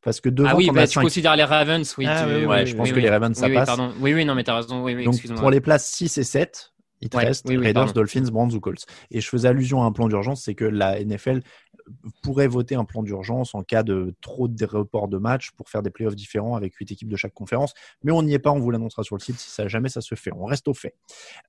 Parce 0.01 0.19
que 0.19 0.27
devant, 0.27 0.49
ah 0.49 0.55
oui, 0.57 0.69
bah, 0.73 0.85
tu 0.85 0.99
considères 0.99 1.37
les 1.37 1.43
Ravens, 1.45 1.95
oui. 1.97 2.05
Ah 2.07 2.23
tu- 2.25 2.29
oui, 2.29 2.39
oui, 2.39 2.45
Ouais, 2.45 2.59
oui, 2.61 2.67
je 2.67 2.75
pense 2.75 2.85
oui, 2.87 2.91
que 2.91 2.95
oui. 2.97 3.01
les 3.03 3.09
Ravens, 3.09 3.37
ça 3.37 3.49
passe. 3.49 3.65
pardon. 3.67 3.93
Oui, 4.01 4.13
oui, 4.13 4.25
non, 4.25 4.35
mais 4.35 4.43
t'as 4.43 4.55
raison. 4.55 4.83
Oui, 4.83 4.95
oui, 4.95 5.05
Donc 5.05 5.21
pour 5.37 5.49
les 5.51 5.61
places 5.61 5.85
6 5.87 6.17
et 6.17 6.23
7, 6.23 6.73
il 7.01 7.09
te 7.09 7.17
Ouais, 7.17 7.25
reste 7.25 7.47
Raiders. 7.47 7.93
Dolphins, 7.93 8.23
Browns 8.31 8.53
ou 8.53 8.59
Colts. 8.59 8.85
Et 9.11 9.21
je 9.21 9.29
faisais 9.29 9.47
allusion 9.47 9.81
à 9.83 9.85
un 9.85 9.91
plan 9.91 10.07
d'urgence, 10.07 10.43
c'est 10.43 10.55
que 10.55 10.65
la 10.65 10.99
NFL 10.99 11.41
pourrait 12.21 12.47
voter 12.47 12.75
un 12.75 12.85
plan 12.85 13.03
d'urgence 13.03 13.55
en 13.55 13.63
cas 13.63 13.83
de 13.83 14.13
trop 14.21 14.47
de 14.47 14.65
reports 14.65 15.07
de 15.07 15.17
matchs 15.17 15.51
pour 15.51 15.69
faire 15.69 15.81
des 15.81 15.89
playoffs 15.89 16.15
différents 16.15 16.55
avec 16.55 16.75
8 16.75 16.91
équipes 16.91 17.09
de 17.09 17.15
chaque 17.15 17.33
conférence. 17.33 17.73
Mais 18.03 18.11
on 18.11 18.23
n'y 18.23 18.33
est 18.33 18.39
pas, 18.39 18.51
on 18.51 18.59
vous 18.59 18.71
l'annoncera 18.71 19.03
sur 19.03 19.15
le 19.15 19.21
site 19.21 19.39
si 19.39 19.49
ça, 19.49 19.67
jamais 19.67 19.89
ça 19.89 20.01
se 20.01 20.15
fait. 20.15 20.31
On 20.35 20.45
reste 20.45 20.67
au 20.67 20.73
fait. 20.73 20.95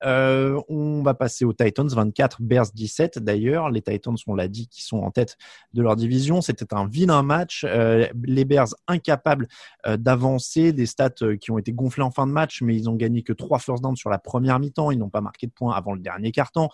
Euh, 0.03 0.59
on 0.69 1.01
va 1.01 1.13
passer 1.13 1.45
aux 1.45 1.53
Titans, 1.53 1.87
24, 1.87 2.41
Bears 2.41 2.71
17. 2.73 3.19
D'ailleurs, 3.19 3.69
les 3.69 3.81
Titans, 3.81 4.15
on 4.27 4.35
l'a 4.35 4.47
dit, 4.47 4.67
qui 4.67 4.83
sont 4.83 4.99
en 4.99 5.11
tête 5.11 5.37
de 5.73 5.81
leur 5.81 5.95
division. 5.95 6.41
C'était 6.41 6.73
un 6.73 6.87
vilain 6.87 7.23
match. 7.23 7.65
Euh, 7.67 8.07
les 8.23 8.45
Bears 8.45 8.69
incapables 8.87 9.47
euh, 9.85 9.97
d'avancer, 9.97 10.73
des 10.73 10.85
stats 10.85 11.09
qui 11.39 11.51
ont 11.51 11.57
été 11.57 11.73
gonflées 11.73 12.03
en 12.03 12.11
fin 12.11 12.27
de 12.27 12.31
match, 12.31 12.61
mais 12.61 12.75
ils 12.75 12.89
ont 12.89 12.95
gagné 12.95 13.23
que 13.23 13.33
3 13.33 13.59
first 13.59 13.83
downs 13.83 13.95
sur 13.95 14.09
la 14.09 14.19
première 14.19 14.59
mi-temps. 14.59 14.91
Ils 14.91 14.97
n'ont 14.97 15.09
pas 15.09 15.21
marqué 15.21 15.47
de 15.47 15.51
points 15.51 15.73
avant 15.73 15.93
le 15.93 16.01
dernier 16.01 16.31
quart-temps. 16.31 16.69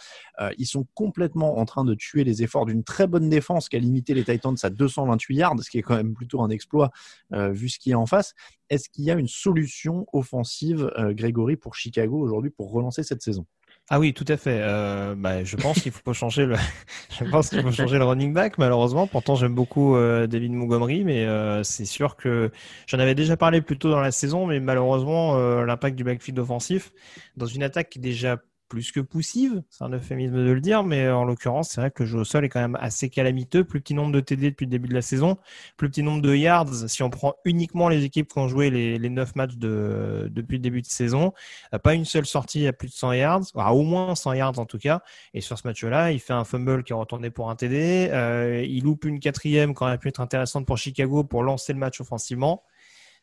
Ils 0.57 0.65
sont 0.65 0.85
complètement 0.93 1.57
en 1.57 1.65
train 1.65 1.83
de 1.83 1.93
tuer 1.93 2.23
les 2.23 2.43
efforts 2.43 2.65
d'une 2.65 2.83
très 2.83 3.07
bonne 3.07 3.29
défense 3.29 3.56
qui 3.59 3.75
a 3.75 3.79
limité 3.79 4.13
les 4.13 4.23
Titans 4.23 4.55
à 4.63 4.69
228 4.69 5.35
yards, 5.35 5.55
ce 5.61 5.69
qui 5.69 5.77
est 5.77 5.81
quand 5.81 5.95
même 5.95 6.13
plutôt 6.13 6.41
un 6.41 6.49
exploit 6.49 6.91
euh, 7.33 7.51
vu 7.51 7.69
ce 7.69 7.79
qui 7.79 7.91
est 7.91 7.95
en 7.95 8.05
face. 8.05 8.33
Est-ce 8.69 8.89
qu'il 8.89 9.05
y 9.05 9.11
a 9.11 9.15
une 9.15 9.27
solution 9.27 10.05
offensive, 10.13 10.91
euh, 10.97 11.13
Grégory, 11.13 11.55
pour 11.55 11.75
Chicago 11.75 12.19
aujourd'hui 12.19 12.51
pour 12.51 12.71
relancer 12.71 13.03
cette 13.03 13.21
saison? 13.21 13.45
Ah 13.89 13.99
oui, 13.99 14.13
tout 14.13 14.25
à 14.27 14.35
fait. 14.35 14.59
Euh, 14.61 15.15
bah, 15.15 15.45
je 15.45 15.55
pense 15.55 15.79
qu'il 15.79 15.93
faut 15.93 16.11
changer 16.13 16.45
le, 16.45 16.55
je 17.17 17.23
pense 17.23 17.49
qu'il 17.49 17.61
faut 17.61 17.71
changer 17.71 17.97
le 17.97 18.03
running 18.03 18.33
back, 18.33 18.57
malheureusement. 18.57 19.07
Pourtant, 19.07 19.35
j'aime 19.35 19.55
beaucoup 19.55 19.95
euh, 19.95 20.27
David 20.27 20.51
Montgomery, 20.51 21.05
mais 21.05 21.25
euh, 21.25 21.63
c'est 21.63 21.85
sûr 21.85 22.17
que 22.17 22.51
j'en 22.85 22.99
avais 22.99 23.15
déjà 23.15 23.37
parlé 23.37 23.61
plus 23.61 23.77
tôt 23.77 23.89
dans 23.89 24.01
la 24.01 24.11
saison, 24.11 24.45
mais 24.45 24.59
malheureusement, 24.59 25.37
l'impact 25.63 25.95
du 25.95 26.03
backfield 26.03 26.37
offensif 26.39 26.91
dans 27.37 27.45
une 27.45 27.63
attaque 27.63 27.89
qui 27.89 27.99
est 27.99 28.01
déjà 28.01 28.37
plus 28.67 28.91
que 28.91 28.99
poussive, 28.99 29.63
c'est 29.69 29.83
un 29.83 29.89
euphémisme 29.89 30.35
de 30.35 30.51
le 30.51 30.61
dire, 30.61 30.83
mais 30.83 31.09
en 31.09 31.23
l'occurrence, 31.23 31.69
c'est 31.69 31.81
vrai 31.81 31.91
que 31.91 32.03
le 32.03 32.09
jeu 32.09 32.19
au 32.19 32.23
sol 32.23 32.45
est 32.45 32.49
quand 32.49 32.59
même 32.59 32.77
assez 32.79 33.09
calamiteux. 33.09 33.63
Plus 33.63 33.81
petit 33.81 33.93
nombre 33.93 34.11
de 34.11 34.19
TD 34.19 34.51
depuis 34.51 34.65
le 34.65 34.71
début 34.71 34.87
de 34.87 34.93
la 34.93 35.01
saison, 35.01 35.37
plus 35.77 35.89
petit 35.89 36.03
nombre 36.03 36.21
de 36.21 36.35
yards 36.35 36.89
si 36.89 37.03
on 37.03 37.09
prend 37.09 37.35
uniquement 37.45 37.89
les 37.89 38.03
équipes 38.03 38.31
qui 38.31 38.39
ont 38.39 38.47
joué 38.47 38.69
les, 38.69 38.97
les 38.97 39.09
9 39.09 39.35
matchs 39.35 39.55
de, 39.55 40.29
depuis 40.31 40.57
le 40.57 40.61
début 40.61 40.81
de 40.81 40.87
saison. 40.87 41.33
Euh, 41.73 41.79
Pas 41.79 41.93
une 41.93 42.05
seule 42.05 42.25
sortie 42.25 42.67
à 42.67 42.73
plus 42.73 42.87
de 42.87 42.93
100 42.93 43.13
yards, 43.13 43.41
au 43.55 43.83
moins 43.83 44.15
100 44.15 44.33
yards 44.33 44.59
en 44.59 44.65
tout 44.65 44.79
cas. 44.79 45.01
Et 45.33 45.41
sur 45.41 45.57
ce 45.57 45.67
match-là, 45.67 46.11
il 46.11 46.19
fait 46.19 46.33
un 46.33 46.43
fumble 46.43 46.83
qui 46.83 46.93
est 46.93 46.95
retourné 46.95 47.29
pour 47.29 47.49
un 47.49 47.55
TD. 47.55 48.09
Euh, 48.11 48.63
il 48.67 48.83
loupe 48.83 49.05
une 49.05 49.19
quatrième 49.19 49.73
qui 49.73 49.83
aurait 49.83 49.97
pu 49.97 50.09
être 50.09 50.21
intéressante 50.21 50.65
pour 50.65 50.77
Chicago 50.77 51.23
pour 51.23 51.43
lancer 51.43 51.73
le 51.73 51.79
match 51.79 52.01
offensivement. 52.01 52.63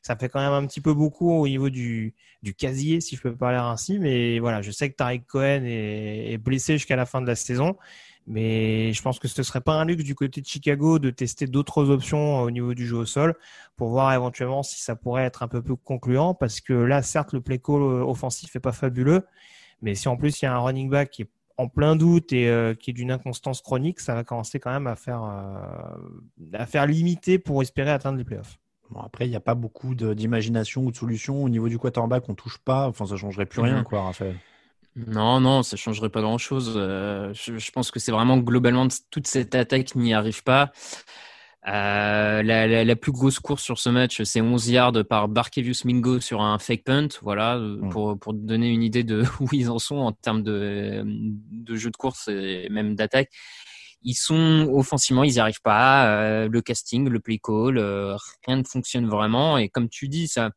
Ça 0.05 0.16
fait 0.16 0.28
quand 0.28 0.40
même 0.40 0.52
un 0.52 0.66
petit 0.66 0.80
peu 0.80 0.94
beaucoup 0.94 1.32
au 1.32 1.48
niveau 1.48 1.70
du, 1.70 2.14
du 2.42 2.55
casier, 2.55 3.00
si 3.00 3.16
je 3.16 3.22
peux 3.22 3.34
parler 3.34 3.57
ainsi. 3.59 3.98
Mais 3.98 4.38
voilà, 4.38 4.62
je 4.62 4.70
sais 4.70 4.90
que 4.90 4.96
Tariq 4.96 5.24
Cohen 5.26 5.64
est, 5.64 6.32
est 6.32 6.38
blessé 6.38 6.74
jusqu'à 6.74 6.94
la 6.94 7.07
fin 7.07 7.22
de 7.22 7.26
la 7.26 7.34
saison. 7.34 7.76
Mais 8.26 8.92
je 8.92 9.02
pense 9.02 9.18
que 9.18 9.28
ce 9.28 9.42
serait 9.42 9.61
pas 9.61 9.74
un 9.74 9.84
luxe 9.84 10.05
du 10.05 10.14
côté 10.14 10.40
de 10.40 10.46
Chicago 10.46 10.98
de 10.98 11.11
tester 11.11 11.46
d'autres 11.46 11.90
options 11.90 12.40
au 12.40 12.50
niveau 12.50 12.72
du 12.74 12.86
jeu 12.86 12.96
au 12.96 13.05
sol 13.07 13.34
pour 13.76 13.90
voir 13.90 14.14
éventuellement 14.14 14.62
si 14.62 14.80
ça 14.80 14.96
pourrait 14.96 15.24
être 15.24 15.42
un 15.42 15.48
peu 15.48 15.62
plus 15.62 15.76
concluant 15.76 16.34
parce 16.34 16.61
que 16.61 16.72
là, 16.72 17.02
certes, 17.02 17.32
le 17.34 17.40
play 17.42 17.59
call 17.59 17.82
euh, 17.82 18.02
offensif 18.02 18.57
est 18.57 18.61
pas 18.61 18.72
fabuleux, 18.72 19.26
mais 19.82 19.94
si 19.94 20.09
en 20.09 20.16
plus 20.16 20.40
il 20.40 20.46
y 20.46 20.48
a 20.48 20.55
un 20.55 20.59
running 20.59 20.88
back 20.88 21.11
qui 21.11 21.22
est 21.22 21.30
en 21.59 21.68
plein 21.68 21.96
doute 21.96 22.32
et 22.32 22.48
euh, 22.48 22.74
qui 22.74 22.90
est 22.90 22.94
d'une 22.94 23.11
inconstance 23.11 23.61
chronique, 23.61 24.00
ça 24.00 24.14
va 24.14 24.24
commencer 24.24 24.59
quand 24.59 24.72
même 24.72 24.86
à 24.86 24.96
faire, 24.96 25.22
euh, 25.22 26.55
à 26.55 26.66
faire 26.66 26.86
limiter 26.86 27.38
pour 27.38 27.62
espérer 27.62 27.90
atteindre 27.90 28.18
les 28.18 28.24
playoffs. 28.24 28.59
Bon, 28.91 29.01
après, 29.01 29.26
il 29.26 29.30
n'y 29.30 29.37
a 29.37 29.41
pas 29.41 29.55
beaucoup 29.55 29.95
d'imagination 29.95 30.82
ou 30.85 30.91
de 30.91 30.97
solution. 30.97 31.43
Au 31.43 31.49
niveau 31.49 31.68
du 31.68 31.78
quarterback, 31.78 32.28
on 32.28 32.35
touche 32.35 32.59
pas. 32.59 32.87
Enfin, 32.87 33.07
ça 33.07 33.16
changerait 33.16 33.47
plus 33.47 33.61
rien, 33.61 33.78
Mhm. 33.78 33.85
quoi, 33.85 34.03
Raphaël. 34.03 34.37
Non, 34.97 35.41
non, 35.41 35.62
ça 35.64 35.76
changerait 35.76 36.11
pas 36.11 36.20
grand-chose. 36.20 36.74
Euh, 36.76 37.32
je, 37.35 37.59
je 37.59 37.70
pense 37.72 37.91
que 37.91 37.99
c'est 37.99 38.12
vraiment 38.12 38.39
globalement 38.39 38.87
toute 39.11 39.26
cette 39.26 39.55
attaque 39.57 39.97
n'y 39.97 40.14
arrive 40.14 40.45
pas. 40.45 40.70
Euh, 41.66 42.43
la, 42.43 42.66
la, 42.66 42.85
la 42.85 42.97
plus 42.97 43.11
grosse 43.11 43.41
course 43.41 43.62
sur 43.62 43.78
ce 43.78 43.89
match, 43.89 44.22
c'est 44.24 44.43
11 44.43 44.68
yards 44.68 44.93
par 45.09 45.28
Barkevius 45.28 45.87
Mingo 45.87 46.20
sur 46.20 46.43
un 46.43 46.59
fake 46.59 46.85
punt. 46.85 47.09
Voilà, 47.22 47.57
euh, 47.57 47.78
Mm. 47.80 47.89
pour, 47.89 48.18
pour 48.18 48.35
donner 48.35 48.68
une 48.68 48.82
idée 48.82 49.03
de 49.03 49.22
où 49.41 49.49
ils 49.53 49.70
en 49.70 49.78
sont 49.78 49.97
en 49.97 50.12
termes 50.12 50.43
de, 50.43 51.03
de 51.07 51.74
jeu 51.74 51.91
de 51.91 51.97
course 51.97 52.28
et 52.28 52.68
même 52.70 52.95
d'attaque. 52.95 53.30
Ils 54.05 54.14
sont 54.14 54.68
offensivement, 54.72 55.24
ils 55.24 55.32
n'y 55.32 55.38
arrivent 55.38 55.62
pas. 55.62 56.07
Euh, 56.09 56.48
le 56.48 56.62
casting, 56.62 57.09
le 57.09 57.20
play 57.20 57.38
call, 57.42 57.78
euh, 57.78 58.16
rien 58.46 58.59
ne 58.59 58.64
fonctionne 58.64 59.09
vraiment. 59.09 59.59
Et 59.59 59.68
comme 59.68 59.88
tu 59.88 60.09
dis, 60.09 60.28
ça, 60.28 60.50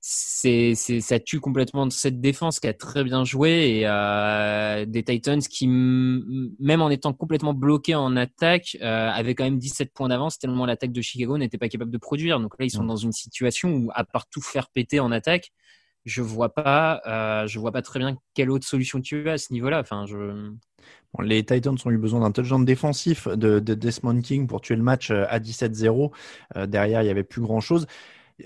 c'est, 0.00 0.74
ça 0.74 1.20
tue 1.20 1.40
complètement 1.40 1.88
cette 1.90 2.20
défense 2.20 2.58
qui 2.58 2.66
a 2.66 2.74
très 2.74 3.04
bien 3.04 3.24
joué 3.24 3.80
et 3.80 3.82
euh, 3.86 4.86
des 4.86 5.04
Titans 5.04 5.40
qui, 5.40 5.68
même 5.68 6.80
en 6.82 6.90
étant 6.90 7.12
complètement 7.12 7.54
bloqués 7.54 7.94
en 7.94 8.16
attaque, 8.16 8.76
avaient 8.80 9.34
quand 9.34 9.44
même 9.44 9.58
17 9.58 9.92
points 9.92 10.08
d'avance 10.08 10.38
tellement 10.38 10.66
l'attaque 10.66 10.92
de 10.92 11.02
Chicago 11.02 11.38
n'était 11.38 11.58
pas 11.58 11.68
capable 11.68 11.90
de 11.90 11.98
produire. 11.98 12.40
Donc 12.40 12.58
là, 12.58 12.64
ils 12.64 12.70
sont 12.70 12.84
dans 12.84 12.96
une 12.96 13.12
situation 13.12 13.70
où, 13.70 13.90
à 13.94 14.04
part 14.04 14.26
tout 14.28 14.40
faire 14.40 14.68
péter 14.70 15.00
en 15.00 15.12
attaque, 15.12 15.52
je 16.10 16.22
vois 16.22 16.52
pas, 16.54 17.00
euh, 17.06 17.46
je 17.46 17.58
vois 17.58 17.72
pas 17.72 17.82
très 17.82 17.98
bien 17.98 18.16
quelle 18.34 18.50
autre 18.50 18.66
solution 18.66 19.00
tu 19.00 19.28
as 19.28 19.34
à 19.34 19.38
ce 19.38 19.52
niveau-là. 19.52 19.80
Enfin, 19.80 20.06
je, 20.06 20.50
Bon, 21.14 21.22
les 21.22 21.44
Titans 21.44 21.76
ont 21.84 21.90
eu 21.90 21.98
besoin 21.98 22.20
d'un 22.20 22.30
touchdown 22.30 22.64
défensif 22.64 23.26
de, 23.28 23.58
de 23.58 23.74
Desmond 23.74 24.20
King 24.20 24.46
pour 24.46 24.60
tuer 24.60 24.76
le 24.76 24.82
match 24.82 25.10
euh, 25.10 25.24
à 25.28 25.40
17-0. 25.40 26.12
Euh, 26.56 26.66
derrière, 26.66 27.02
il 27.02 27.06
n'y 27.06 27.10
avait 27.10 27.24
plus 27.24 27.40
grand-chose. 27.40 27.86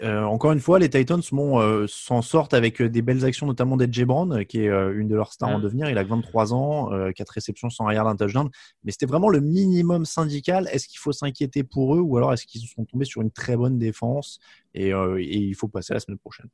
Euh, 0.02 0.22
encore 0.24 0.50
une 0.52 0.60
fois, 0.60 0.78
les 0.80 0.90
Titans 0.90 1.20
bon, 1.30 1.60
euh, 1.60 1.86
s'en 1.86 2.20
sortent 2.22 2.54
avec 2.54 2.82
des 2.82 3.02
belles 3.02 3.24
actions, 3.24 3.46
notamment 3.46 3.76
d'Edge 3.76 4.02
Brown, 4.04 4.32
euh, 4.32 4.44
qui 4.44 4.60
est 4.64 4.68
euh, 4.68 4.98
une 4.98 5.08
de 5.08 5.14
leurs 5.14 5.32
stars 5.32 5.50
en 5.50 5.58
Mm. 5.58 5.62
devenir. 5.62 5.90
Il 5.90 5.98
a 5.98 6.04
que 6.04 6.08
23 6.08 6.52
ans, 6.54 6.92
euh, 6.92 7.12
4 7.12 7.30
réceptions 7.30 7.70
sans 7.70 7.84
arrière 7.86 8.04
d'un 8.04 8.16
touchdown. 8.16 8.48
Mais 8.82 8.92
c'était 8.92 9.06
vraiment 9.06 9.28
le 9.28 9.40
minimum 9.40 10.04
syndical. 10.04 10.68
Est-ce 10.72 10.88
qu'il 10.88 10.98
faut 10.98 11.12
s'inquiéter 11.12 11.62
pour 11.64 11.94
eux 11.94 12.00
ou 12.00 12.16
alors 12.16 12.32
est-ce 12.32 12.46
qu'ils 12.46 12.62
sont 12.66 12.84
tombés 12.84 13.04
sur 13.04 13.22
une 13.22 13.30
très 13.30 13.56
bonne 13.56 13.78
défense 13.78 14.40
et, 14.74 14.88
et 14.90 15.36
il 15.36 15.54
faut 15.54 15.68
passer 15.68 15.94
la 15.94 16.00
semaine 16.00 16.18
prochaine? 16.18 16.48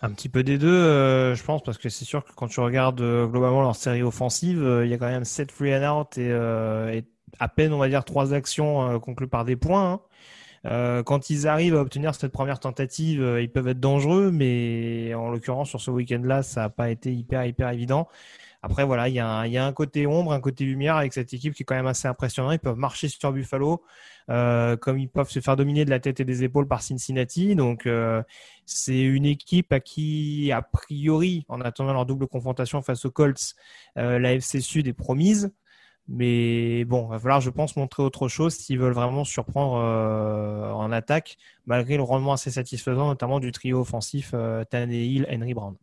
Un 0.00 0.12
petit 0.12 0.28
peu 0.28 0.44
des 0.44 0.58
deux, 0.58 0.68
euh, 0.68 1.34
je 1.34 1.42
pense, 1.42 1.62
parce 1.64 1.76
que 1.76 1.88
c'est 1.88 2.04
sûr 2.04 2.24
que 2.24 2.32
quand 2.32 2.46
tu 2.46 2.60
regardes 2.60 3.00
euh, 3.00 3.26
globalement 3.26 3.62
leur 3.62 3.74
série 3.74 4.02
offensive, 4.04 4.62
euh, 4.62 4.86
il 4.86 4.90
y 4.90 4.94
a 4.94 4.98
quand 4.98 5.08
même 5.08 5.24
7 5.24 5.50
free 5.50 5.74
and 5.74 5.82
out 6.00 6.16
et, 6.18 6.30
euh, 6.30 6.92
et 6.92 7.04
à 7.40 7.48
peine, 7.48 7.72
on 7.72 7.78
va 7.78 7.88
dire, 7.88 8.04
trois 8.04 8.32
actions 8.32 8.88
euh, 8.88 8.98
conclues 9.00 9.26
par 9.26 9.44
des 9.44 9.56
points. 9.56 9.92
hein. 9.94 10.00
Euh, 10.66 11.02
quand 11.04 11.30
ils 11.30 11.48
arrivent 11.48 11.76
à 11.76 11.80
obtenir 11.80 12.14
cette 12.14 12.32
première 12.32 12.60
tentative, 12.60 13.20
ils 13.40 13.50
peuvent 13.52 13.68
être 13.68 13.80
dangereux, 13.80 14.30
mais 14.32 15.14
en 15.14 15.30
l'occurrence, 15.30 15.68
sur 15.70 15.80
ce 15.80 15.90
week-end-là, 15.90 16.42
ça 16.42 16.62
n'a 16.62 16.70
pas 16.70 16.90
été 16.90 17.14
hyper, 17.14 17.44
hyper 17.46 17.70
évident. 17.70 18.08
Après, 18.62 18.84
voilà, 18.84 19.08
il 19.08 19.14
y, 19.14 19.20
a 19.20 19.64
un, 19.64 19.72
côté 19.72 20.06
ombre, 20.08 20.32
un 20.32 20.40
côté 20.40 20.64
lumière 20.64 20.96
avec 20.96 21.12
cette 21.12 21.32
équipe 21.32 21.54
qui 21.54 21.62
est 21.62 21.66
quand 21.66 21.76
même 21.76 21.86
assez 21.86 22.08
impressionnant. 22.08 22.50
Ils 22.50 22.58
peuvent 22.58 22.76
marcher 22.76 23.08
sur 23.08 23.32
Buffalo, 23.32 23.84
euh, 24.30 24.76
comme 24.76 24.98
ils 24.98 25.08
peuvent 25.08 25.30
se 25.30 25.38
faire 25.38 25.54
dominer 25.54 25.84
de 25.84 25.90
la 25.90 26.00
tête 26.00 26.18
et 26.18 26.24
des 26.24 26.42
épaules 26.42 26.66
par 26.66 26.82
Cincinnati. 26.82 27.54
Donc, 27.54 27.86
euh, 27.86 28.20
c'est 28.66 29.00
une 29.00 29.26
équipe 29.26 29.72
à 29.72 29.78
qui, 29.78 30.50
a 30.50 30.62
priori, 30.62 31.44
en 31.48 31.60
attendant 31.60 31.92
leur 31.92 32.04
double 32.04 32.26
confrontation 32.26 32.82
face 32.82 33.04
aux 33.04 33.12
Colts, 33.12 33.54
euh, 33.96 34.18
la 34.18 34.34
FC 34.34 34.60
Sud 34.60 34.88
est 34.88 34.92
promise. 34.92 35.52
Mais 36.08 36.84
bon, 36.84 37.06
il 37.06 37.10
va 37.10 37.18
falloir, 37.20 37.40
je 37.40 37.50
pense, 37.50 37.76
montrer 37.76 38.02
autre 38.02 38.28
chose 38.28 38.54
s'ils 38.54 38.78
veulent 38.78 38.94
vraiment 38.94 39.24
surprendre 39.24 39.76
euh, 39.76 40.72
en 40.72 40.90
attaque, 40.90 41.36
malgré 41.66 41.96
le 41.96 42.02
rendement 42.02 42.32
assez 42.32 42.50
satisfaisant, 42.50 43.06
notamment 43.06 43.40
du 43.40 43.52
trio 43.52 43.80
offensif 43.80 44.34
Tannehill, 44.70 45.26
Henry 45.30 45.54
Brown. 45.54 45.76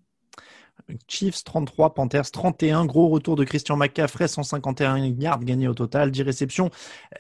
Chiefs 1.08 1.44
33, 1.44 1.94
Panthers 1.94 2.32
31. 2.32 2.86
Gros 2.86 3.10
retour 3.10 3.36
de 3.36 3.44
Christian 3.44 3.78
McCaffrey, 3.78 4.28
151 4.28 4.98
yards 4.98 5.44
gagnés 5.44 5.68
au 5.68 5.74
total, 5.74 6.12
10 6.12 6.24
réceptions. 6.24 6.70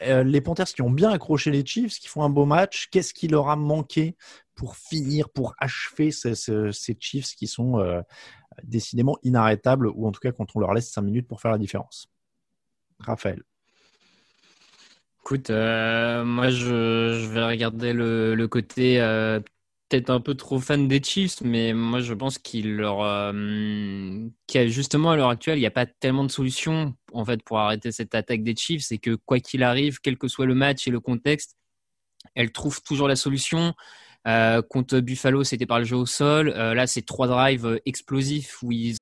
Euh, 0.01 0.23
les 0.23 0.41
Panthers 0.41 0.67
qui 0.67 0.81
ont 0.81 0.89
bien 0.89 1.09
accroché 1.09 1.51
les 1.51 1.65
Chiefs, 1.65 1.99
qui 1.99 2.07
font 2.07 2.23
un 2.23 2.29
beau 2.29 2.45
match. 2.45 2.87
Qu'est-ce 2.91 3.13
qui 3.13 3.27
leur 3.27 3.49
a 3.49 3.55
manqué 3.55 4.15
pour 4.55 4.77
finir, 4.77 5.29
pour 5.29 5.55
achever 5.59 6.11
ces, 6.11 6.33
Chiefs 6.99 7.35
qui 7.35 7.47
sont 7.47 7.79
euh, 7.79 8.01
décidément 8.63 9.17
inarrêtables, 9.23 9.87
ou 9.87 10.07
en 10.07 10.11
tout 10.11 10.21
cas 10.21 10.31
quand 10.31 10.55
on 10.55 10.59
leur 10.59 10.73
laisse 10.73 10.91
5 10.91 11.01
minutes 11.01 11.27
pour 11.27 11.41
faire 11.41 11.51
la 11.51 11.57
différence? 11.57 12.07
Raphaël. 12.99 13.41
Écoute, 15.21 15.49
euh, 15.49 16.23
moi 16.23 16.49
je, 16.49 17.27
vais 17.27 17.43
regarder 17.43 17.93
le, 17.93 18.47
côté 18.47 18.99
peut-être 19.89 20.09
un 20.09 20.19
peu 20.19 20.35
trop 20.35 20.59
fan 20.59 20.87
des 20.87 21.01
Chiefs, 21.01 21.41
mais 21.41 21.73
moi 21.73 21.99
je 21.99 22.13
pense 22.13 22.37
qu'il 22.37 22.75
leur, 22.75 23.01
euh, 23.03 24.27
justement 24.67 25.11
à 25.11 25.15
l'heure 25.15 25.29
actuelle, 25.29 25.57
il 25.57 25.61
n'y 25.61 25.67
a 25.67 25.71
pas 25.71 25.85
tellement 25.85 26.23
de 26.23 26.31
solutions 26.31 26.95
en 27.13 27.23
fait 27.25 27.43
pour 27.43 27.59
arrêter 27.59 27.91
cette 27.91 28.15
attaque 28.15 28.43
des 28.43 28.55
Chiefs. 28.55 28.83
C'est 28.83 28.97
que 28.97 29.15
quoi 29.15 29.39
qu'il 29.39 29.63
arrive, 29.63 29.99
quel 30.01 30.17
que 30.17 30.27
soit 30.27 30.45
le 30.45 30.55
match 30.55 30.87
et 30.87 30.91
le 30.91 30.99
contexte, 30.99 31.55
elle 32.33 32.51
trouve 32.51 32.81
toujours 32.81 33.07
la 33.07 33.15
solution. 33.15 33.73
Euh, 34.27 34.63
contre 34.63 34.99
Buffalo, 34.99 35.43
c'était 35.43 35.67
par 35.67 35.79
le 35.79 35.85
jeu 35.85 35.97
au 35.97 36.07
sol. 36.07 36.49
Euh, 36.49 36.73
là, 36.73 36.87
c'est 36.87 37.03
trois 37.03 37.27
drives 37.27 37.79
explosifs 37.85 38.63
où 38.63 38.71
ils 38.71 38.97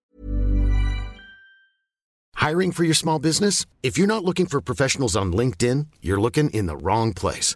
Hiring 2.41 2.73
for 2.73 2.83
your 2.83 2.95
small 2.95 3.19
business? 3.19 3.65
If 3.83 3.97
you're 3.97 4.07
not 4.07 4.25
looking 4.25 4.47
for 4.47 4.61
professionals 4.61 5.15
on 5.15 5.31
LinkedIn, 5.31 5.87
you're 6.01 6.19
looking 6.19 6.49
in 6.49 6.65
the 6.65 6.75
wrong 6.75 7.13
place. 7.13 7.55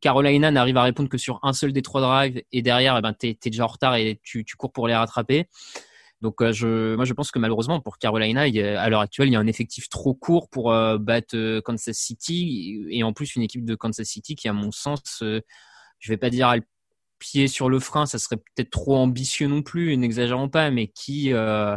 Carolina 0.00 0.50
n'arrive 0.50 0.76
à 0.76 0.82
répondre 0.82 1.08
que 1.08 1.18
sur 1.18 1.40
un 1.42 1.52
seul 1.52 1.72
des 1.72 1.82
trois 1.82 2.00
drives. 2.00 2.42
Et 2.52 2.62
derrière, 2.62 2.96
eh 2.96 3.02
ben, 3.02 3.12
tu 3.12 3.28
es, 3.28 3.38
déjà 3.44 3.64
en 3.64 3.68
retard 3.68 3.96
et 3.96 4.20
tu, 4.22 4.44
tu, 4.44 4.56
cours 4.56 4.72
pour 4.72 4.88
les 4.88 4.94
rattraper. 4.94 5.48
Donc, 6.20 6.42
euh, 6.42 6.52
je, 6.52 6.96
moi, 6.96 7.04
je 7.04 7.12
pense 7.12 7.30
que 7.30 7.38
malheureusement, 7.38 7.80
pour 7.80 7.98
Carolina, 7.98 8.42
à 8.42 8.88
l'heure 8.88 9.00
actuelle, 9.00 9.28
il 9.28 9.32
y 9.32 9.36
a 9.36 9.40
un 9.40 9.46
effectif 9.46 9.88
trop 9.88 10.14
court 10.14 10.48
pour 10.48 10.72
euh, 10.72 10.98
battre 10.98 11.36
euh, 11.36 11.60
Kansas 11.60 11.96
City. 11.96 12.84
Et 12.90 13.02
en 13.04 13.12
plus, 13.12 13.36
une 13.36 13.42
équipe 13.42 13.64
de 13.64 13.74
Kansas 13.74 14.06
City 14.06 14.34
qui, 14.34 14.48
à 14.48 14.52
mon 14.52 14.72
sens, 14.72 15.22
je 15.22 16.12
vais 16.12 16.16
pas 16.16 16.30
dire 16.30 16.48
a 16.48 16.56
le 16.56 16.62
pied 17.18 17.48
sur 17.48 17.68
le 17.68 17.80
frein, 17.80 18.06
ça 18.06 18.18
serait 18.18 18.36
peut-être 18.36 18.70
trop 18.70 18.96
ambitieux 18.96 19.48
non 19.48 19.62
plus, 19.62 19.96
n'exagérons 19.96 20.48
pas, 20.48 20.70
mais 20.70 20.88
qui, 20.88 21.32
euh, 21.32 21.76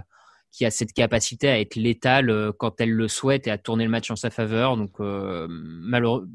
qui 0.51 0.65
a 0.65 0.71
cette 0.71 0.91
capacité 0.93 1.47
à 1.49 1.59
être 1.59 1.75
létale 1.75 2.29
euh, 2.29 2.51
quand 2.51 2.81
elle 2.81 2.91
le 2.91 3.07
souhaite 3.07 3.47
et 3.47 3.51
à 3.51 3.57
tourner 3.57 3.85
le 3.85 3.89
match 3.89 4.11
en 4.11 4.15
sa 4.17 4.29
faveur. 4.29 4.75
Donc, 4.75 4.91
euh, 4.99 5.47
malheureux, 5.49 6.27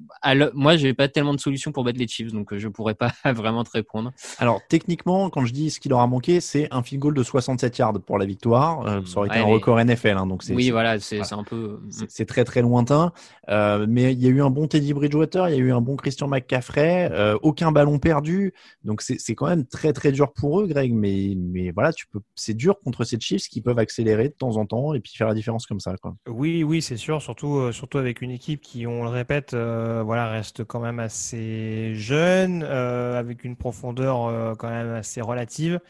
moi, 0.55 0.77
j'ai 0.77 0.95
pas 0.95 1.09
tellement 1.09 1.35
de 1.35 1.41
solutions 1.41 1.71
pour 1.71 1.85
battre 1.85 1.99
les 1.99 2.09
Chiefs, 2.09 2.33
donc 2.33 2.53
euh, 2.53 2.59
je 2.59 2.69
pourrais 2.69 2.95
pas 2.95 3.13
vraiment 3.35 3.63
te 3.63 3.71
répondre. 3.71 4.13
Alors, 4.39 4.61
techniquement, 4.69 5.29
quand 5.31 5.45
je 5.45 5.53
dis 5.53 5.71
ce 5.71 5.81
qu'il 5.81 5.91
leur 5.91 6.01
a 6.01 6.07
manqué, 6.07 6.41
c'est 6.41 6.67
un 6.71 6.83
field 6.83 7.01
goal 7.03 7.15
de 7.15 7.23
67 7.23 7.77
yards 7.79 8.01
pour 8.01 8.19
la 8.19 8.25
victoire. 8.25 8.87
Euh, 8.87 9.01
ça 9.05 9.19
aurait 9.19 9.29
été 9.29 9.37
Ouais, 9.37 9.43
un 9.43 9.47
mais- 9.49 9.53
record 9.53 9.79
NFL, 9.81 10.17
hein, 10.17 10.27
donc 10.27 10.43
Oui, 10.51 10.71
voilà, 10.71 10.99
c'est 10.99 11.19
voilà. 11.19 11.37
un 11.37 11.45
peu. 11.45 11.79
c'est- 11.91 12.07
c'est 12.09 12.25
très 12.27 12.45
très 12.45 12.63
lointain. 12.63 13.13
Euh, 13.51 13.85
mais 13.89 14.13
il 14.15 14.23
y 14.23 14.27
a 14.27 14.31
eu 14.31 14.41
un 14.41 14.51
bon 14.51 14.67
Teddy 14.67 14.95
Bridgewater, 14.95 15.49
il 15.51 15.53
y 15.53 15.59
a 15.59 15.61
eu 15.61 15.73
un 15.73 15.81
bon 15.83 15.97
Christian 15.97 16.27
McCaffrey, 16.29 17.11
aucun 17.43 17.71
ballon 17.71 17.99
perdu. 17.99 18.55
Donc 18.85 19.03
c'est 19.03 19.19
c'est 19.21 19.35
quand 19.35 19.47
même 19.47 19.67
très 19.67 19.93
très 19.93 20.11
dur 20.13 20.33
pour 20.33 20.61
eux, 20.61 20.67
Greg. 20.67 20.93
Mais 20.95 21.35
mais 21.37 21.71
voilà, 21.71 21.93
tu 21.93 22.07
peux, 22.07 22.21
c'est 22.35 22.55
dur 22.55 22.79
contre 22.81 23.05
ces 23.05 23.21
Chiefs 23.21 23.49
qui 23.49 23.61
peuvent 23.61 23.79
accélérer 23.79 24.06
de 24.15 24.29
temps 24.29 24.57
en 24.57 24.67
temps 24.67 24.95
et 24.95 25.01
puis 25.01 25.13
faire 25.17 25.29
la 25.29 25.35
différence 25.35 25.67
comme 25.67 25.81
ça. 25.81 25.95
Quoi. 26.01 26.15
Oui, 26.29 26.63
oui, 26.63 26.81
c'est 26.81 26.97
sûr, 26.97 27.21
surtout, 27.21 27.57
euh, 27.57 27.73
surtout 27.73 27.99
avec 27.99 28.23
une 28.23 28.31
équipe 28.31 28.61
qui, 28.61 28.87
on 28.87 29.03
le 29.03 29.09
répète, 29.09 29.55
euh, 29.55 30.03
voilà, 30.05 30.29
reste 30.29 30.65
quand 30.65 30.81
même 30.81 30.99
assez 31.01 31.95
jeune, 31.95 32.63
euh, 32.63 33.19
avec 33.19 33.45
une 33.45 33.57
profondeur 33.57 34.57
quand 34.57 34.71
même 34.71 34.93
assez 34.93 35.21
relative. 35.21 35.81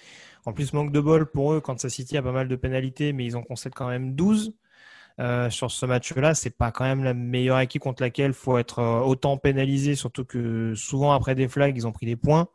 En 0.46 0.52
plus, 0.52 0.72
manque 0.72 0.92
de 0.92 1.00
bol 1.00 1.26
pour 1.26 1.52
eux, 1.52 1.60
Kansas 1.60 1.92
City 1.92 2.16
a 2.16 2.22
pas 2.22 2.32
mal 2.32 2.48
de 2.48 2.56
pénalités, 2.56 3.12
mais 3.12 3.24
ils 3.24 3.36
en 3.36 3.42
concèdent 3.42 3.74
quand 3.74 3.88
même 3.88 4.14
12. 4.14 4.54
Euh, 5.18 5.48
sur 5.48 5.70
ce 5.70 5.86
match-là, 5.86 6.34
c'est 6.34 6.50
pas 6.50 6.70
quand 6.70 6.84
même 6.84 7.02
la 7.02 7.14
meilleure 7.14 7.58
équipe 7.60 7.82
contre 7.82 8.02
laquelle 8.02 8.34
faut 8.34 8.58
être 8.58 8.82
autant 8.82 9.38
pénalisé, 9.38 9.94
surtout 9.94 10.24
que 10.24 10.74
souvent 10.74 11.12
après 11.12 11.34
des 11.34 11.48
flags, 11.48 11.76
ils 11.76 11.86
ont 11.86 11.92
pris 11.92 12.06
des 12.06 12.16
points. 12.16 12.48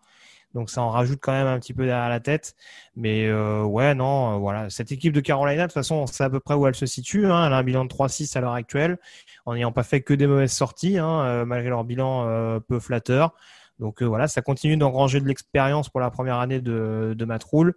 Donc 0.53 0.69
ça 0.69 0.81
en 0.81 0.89
rajoute 0.89 1.19
quand 1.21 1.31
même 1.31 1.47
un 1.47 1.59
petit 1.59 1.73
peu 1.73 1.85
derrière 1.85 2.09
la 2.09 2.19
tête. 2.19 2.55
Mais 2.95 3.27
euh, 3.27 3.63
ouais, 3.63 3.95
non, 3.95 4.35
euh, 4.35 4.37
voilà. 4.37 4.69
Cette 4.69 4.91
équipe 4.91 5.13
de 5.13 5.21
Carolina, 5.21 5.63
de 5.63 5.67
toute 5.67 5.73
façon, 5.73 5.95
on 5.95 6.07
sait 6.07 6.23
à 6.23 6.29
peu 6.29 6.39
près 6.39 6.55
où 6.55 6.67
elle 6.67 6.75
se 6.75 6.85
situe. 6.85 7.25
Hein. 7.25 7.47
Elle 7.47 7.53
a 7.53 7.57
un 7.57 7.63
bilan 7.63 7.85
de 7.85 7.89
3-6 7.89 8.37
à 8.37 8.41
l'heure 8.41 8.53
actuelle, 8.53 8.97
en 9.45 9.53
n'ayant 9.53 9.71
pas 9.71 9.83
fait 9.83 10.01
que 10.01 10.13
des 10.13 10.27
mauvaises 10.27 10.53
sorties, 10.53 10.97
hein, 10.97 11.21
euh, 11.21 11.45
malgré 11.45 11.69
leur 11.69 11.83
bilan 11.83 12.27
euh, 12.27 12.59
peu 12.59 12.79
flatteur. 12.79 13.33
Donc 13.81 14.03
euh, 14.03 14.05
voilà, 14.05 14.27
ça 14.27 14.41
continue 14.41 14.77
d'engranger 14.77 15.19
de 15.19 15.27
l'expérience 15.27 15.89
pour 15.89 15.99
la 15.99 16.11
première 16.11 16.37
année 16.37 16.61
de, 16.61 17.13
de 17.17 17.25
Matt 17.25 17.43
Rule. 17.43 17.73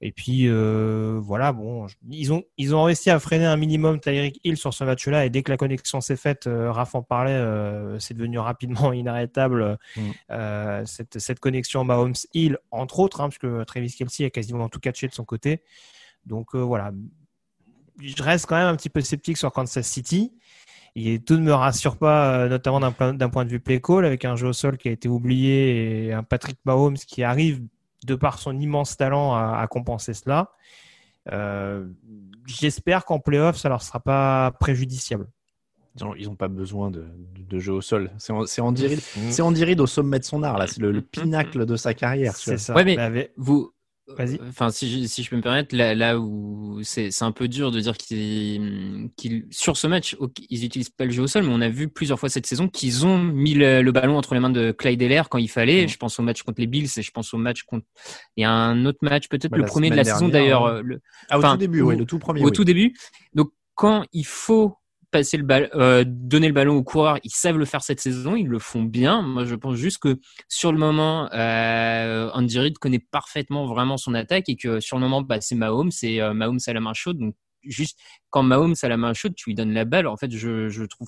Et 0.00 0.12
puis 0.12 0.48
euh, 0.48 1.18
voilà, 1.22 1.52
bon, 1.52 1.86
ils 2.10 2.32
ont 2.32 2.42
ils 2.58 2.74
ont 2.74 2.82
réussi 2.82 3.10
à 3.10 3.18
freiner 3.18 3.46
un 3.46 3.56
minimum 3.56 4.00
Tyreek 4.00 4.40
Hill 4.44 4.56
sur 4.56 4.74
ce 4.74 4.84
match-là. 4.84 5.24
Et 5.24 5.30
dès 5.30 5.42
que 5.42 5.50
la 5.50 5.56
connexion 5.56 6.00
s'est 6.00 6.16
faite, 6.16 6.46
euh, 6.46 6.70
Raph 6.70 6.94
en 6.94 7.02
parlait, 7.02 7.32
euh, 7.32 7.98
c'est 7.98 8.14
devenu 8.14 8.38
rapidement 8.38 8.92
inarrêtable 8.92 9.78
Mm. 9.96 10.00
euh, 10.30 10.84
cette 10.86 11.18
cette 11.18 11.40
connexion 11.40 11.84
Mahomes 11.84 12.14
Hill 12.34 12.58
entre 12.70 12.98
autres, 13.00 13.20
hein, 13.20 13.28
parce 13.28 13.38
que 13.38 13.64
Travis 13.64 13.92
Kelsey 13.92 14.26
a 14.26 14.30
quasiment 14.30 14.68
tout 14.68 14.80
catché 14.80 15.08
de 15.08 15.14
son 15.14 15.24
côté. 15.24 15.62
Donc 16.26 16.54
voilà, 16.54 16.92
je 18.00 18.22
reste 18.22 18.46
quand 18.46 18.56
même 18.56 18.66
un 18.66 18.76
petit 18.76 18.88
peu 18.90 19.00
sceptique 19.00 19.36
sur 19.36 19.52
Kansas 19.52 19.86
City. 19.86 20.32
Et 20.96 21.18
tout 21.18 21.34
ne 21.34 21.42
me 21.42 21.52
rassure 21.52 21.96
pas, 21.96 22.48
notamment 22.48 22.78
d'un 22.80 22.92
point, 22.92 23.14
d'un 23.14 23.28
point 23.28 23.44
de 23.44 23.50
vue 23.50 23.60
play 23.60 23.80
call, 23.80 24.04
avec 24.04 24.24
un 24.24 24.36
jeu 24.36 24.48
au 24.48 24.52
sol 24.52 24.78
qui 24.78 24.88
a 24.88 24.92
été 24.92 25.08
oublié 25.08 26.06
et 26.06 26.12
un 26.12 26.22
Patrick 26.22 26.58
Mahomes 26.64 26.96
qui 26.96 27.24
arrive, 27.24 27.62
de 28.04 28.14
par 28.14 28.38
son 28.38 28.58
immense 28.60 28.96
talent, 28.96 29.34
à, 29.34 29.58
à 29.58 29.66
compenser 29.66 30.14
cela. 30.14 30.50
Euh, 31.32 31.86
J'espère 32.46 33.06
qu'en 33.06 33.18
playoff, 33.18 33.56
ça 33.56 33.70
leur 33.70 33.82
sera 33.82 34.00
pas 34.00 34.50
préjudiciable. 34.60 35.26
Ils 35.96 36.04
ont, 36.04 36.14
ils 36.14 36.28
ont 36.28 36.34
pas 36.36 36.48
besoin 36.48 36.90
de, 36.90 37.06
de, 37.34 37.42
de 37.48 37.58
jeu 37.58 37.72
au 37.72 37.80
sol. 37.80 38.10
C'est 38.18 38.60
Andy 38.60 38.86
Reid- 38.86 39.40
Andy 39.40 39.64
Reid 39.64 39.80
au 39.80 39.86
sommet 39.86 40.18
de 40.18 40.24
son 40.24 40.42
art 40.42 40.58
là. 40.58 40.66
C'est 40.66 40.80
le, 40.80 40.90
le 40.92 41.00
pinacle 41.00 41.64
de 41.64 41.76
sa 41.76 41.94
carrière. 41.94 42.34
C'est 42.36 42.58
ça. 42.58 42.74
Ouais, 42.74 42.84
mais 42.84 42.98
avec- 42.98 43.32
vous. 43.36 43.72
Vas-y. 44.06 44.38
Enfin, 44.48 44.68
si 44.70 45.02
je, 45.02 45.06
si 45.08 45.22
je 45.22 45.30
peux 45.30 45.36
me 45.36 45.40
permettre, 45.40 45.74
là, 45.74 45.94
là 45.94 46.18
où 46.18 46.80
c'est 46.82 47.10
un 47.22 47.32
peu 47.32 47.48
dur 47.48 47.70
de 47.70 47.80
dire 47.80 47.96
qu'ils, 47.96 49.46
sur 49.50 49.76
ce 49.76 49.86
match, 49.86 50.16
ils 50.50 50.64
utilisent 50.64 50.90
pas 50.90 51.04
le 51.06 51.10
jeu 51.10 51.22
au 51.22 51.26
sol, 51.26 51.44
mais 51.44 51.52
on 51.52 51.60
a 51.60 51.68
vu 51.70 51.88
plusieurs 51.88 52.18
fois 52.20 52.28
cette 52.28 52.46
saison 52.46 52.68
qu'ils 52.68 53.06
ont 53.06 53.18
mis 53.18 53.54
le, 53.54 53.80
le 53.82 53.92
ballon 53.92 54.16
entre 54.18 54.34
les 54.34 54.40
mains 54.40 54.50
de 54.50 54.72
Clyde 54.72 55.00
Heller 55.00 55.22
quand 55.30 55.38
il 55.38 55.48
fallait. 55.48 55.84
Mm. 55.86 55.88
Je 55.88 55.96
pense 55.96 56.18
au 56.18 56.22
match 56.22 56.42
contre 56.42 56.60
les 56.60 56.66
Bills 56.66 56.88
et 56.96 57.02
je 57.02 57.10
pense 57.10 57.32
au 57.32 57.38
match 57.38 57.62
contre. 57.62 57.86
Il 58.36 58.42
y 58.42 58.44
a 58.44 58.50
un 58.50 58.84
autre 58.86 58.98
match, 59.02 59.28
peut-être 59.28 59.50
Bah, 59.50 59.56
le 59.58 59.64
premier 59.64 59.90
de 59.90 59.96
la 59.96 60.04
saison 60.04 60.28
d'ailleurs. 60.28 60.64
ouais. 60.64 60.70
euh, 60.72 60.82
le- 60.82 61.00
Ah, 61.30 61.38
au 61.38 61.42
tout 61.42 61.56
début, 61.56 61.80
où- 61.80 61.88
oui, 61.88 61.96
le 61.96 62.04
tout 62.04 62.18
premier. 62.18 62.42
au 62.42 62.46
oui. 62.46 62.52
tout 62.52 62.64
début. 62.64 62.94
Donc, 63.34 63.52
quand 63.74 64.04
il 64.12 64.26
faut 64.26 64.76
passer 65.14 65.36
le 65.36 65.44
ballon, 65.44 65.68
euh, 65.76 66.02
donner 66.04 66.48
le 66.48 66.52
ballon 66.52 66.74
aux 66.76 66.82
coureurs, 66.82 67.18
ils 67.22 67.30
savent 67.30 67.56
le 67.56 67.64
faire 67.64 67.82
cette 67.82 68.00
saison, 68.00 68.34
ils 68.34 68.48
le 68.48 68.58
font 68.58 68.82
bien. 68.82 69.22
Moi, 69.22 69.44
je 69.44 69.54
pense 69.54 69.76
juste 69.76 69.98
que 69.98 70.18
sur 70.48 70.72
le 70.72 70.78
moment, 70.78 71.30
euh, 71.32 72.28
Andy 72.34 72.58
Reid 72.58 72.78
connaît 72.78 72.98
parfaitement 72.98 73.66
vraiment 73.66 73.96
son 73.96 74.12
attaque 74.14 74.48
et 74.48 74.56
que 74.56 74.80
sur 74.80 74.96
le 74.96 75.02
moment, 75.02 75.22
bah, 75.22 75.40
c'est 75.40 75.54
Mahomes, 75.54 75.92
c'est 75.92 76.20
euh, 76.20 76.34
Mahomes 76.34 76.58
à 76.66 76.72
la 76.72 76.80
main 76.80 76.94
chaude. 76.94 77.18
Donc, 77.18 77.36
juste 77.62 77.96
quand 78.30 78.42
Mahomes 78.42 78.74
a 78.82 78.88
la 78.88 78.96
main 78.96 79.12
chaude, 79.14 79.34
tu 79.36 79.50
lui 79.50 79.54
donnes 79.54 79.72
la 79.72 79.84
balle. 79.84 80.08
En 80.08 80.16
fait, 80.16 80.32
je, 80.32 80.68
je 80.68 80.82
trouve, 80.82 81.06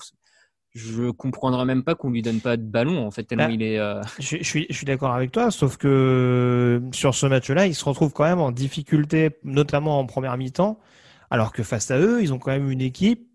je 0.73 1.09
comprendrais 1.11 1.65
même 1.65 1.83
pas 1.83 1.95
qu'on 1.95 2.09
lui 2.09 2.21
donne 2.21 2.39
pas 2.39 2.55
de 2.55 2.63
ballon. 2.63 3.05
En 3.05 3.11
fait, 3.11 3.25
tellement 3.25 3.47
Bah, 3.47 3.51
il 3.51 3.61
est. 3.61 3.77
euh, 3.77 4.01
Je, 4.19 4.37
je 4.37 4.43
suis, 4.43 4.67
je 4.69 4.75
suis 4.75 4.85
d'accord 4.85 5.13
avec 5.13 5.33
toi, 5.33 5.51
sauf 5.51 5.75
que 5.75 6.81
sur 6.93 7.13
ce 7.13 7.25
match-là, 7.25 7.67
ils 7.67 7.75
se 7.75 7.83
retrouvent 7.83 8.13
quand 8.13 8.23
même 8.23 8.39
en 8.39 8.51
difficulté, 8.53 9.31
notamment 9.43 9.99
en 9.99 10.05
première 10.05 10.37
mi-temps, 10.37 10.79
alors 11.29 11.51
que 11.51 11.61
face 11.61 11.91
à 11.91 11.99
eux, 11.99 12.21
ils 12.21 12.33
ont 12.33 12.39
quand 12.39 12.51
même 12.51 12.71
une 12.71 12.79
équipe 12.81 13.27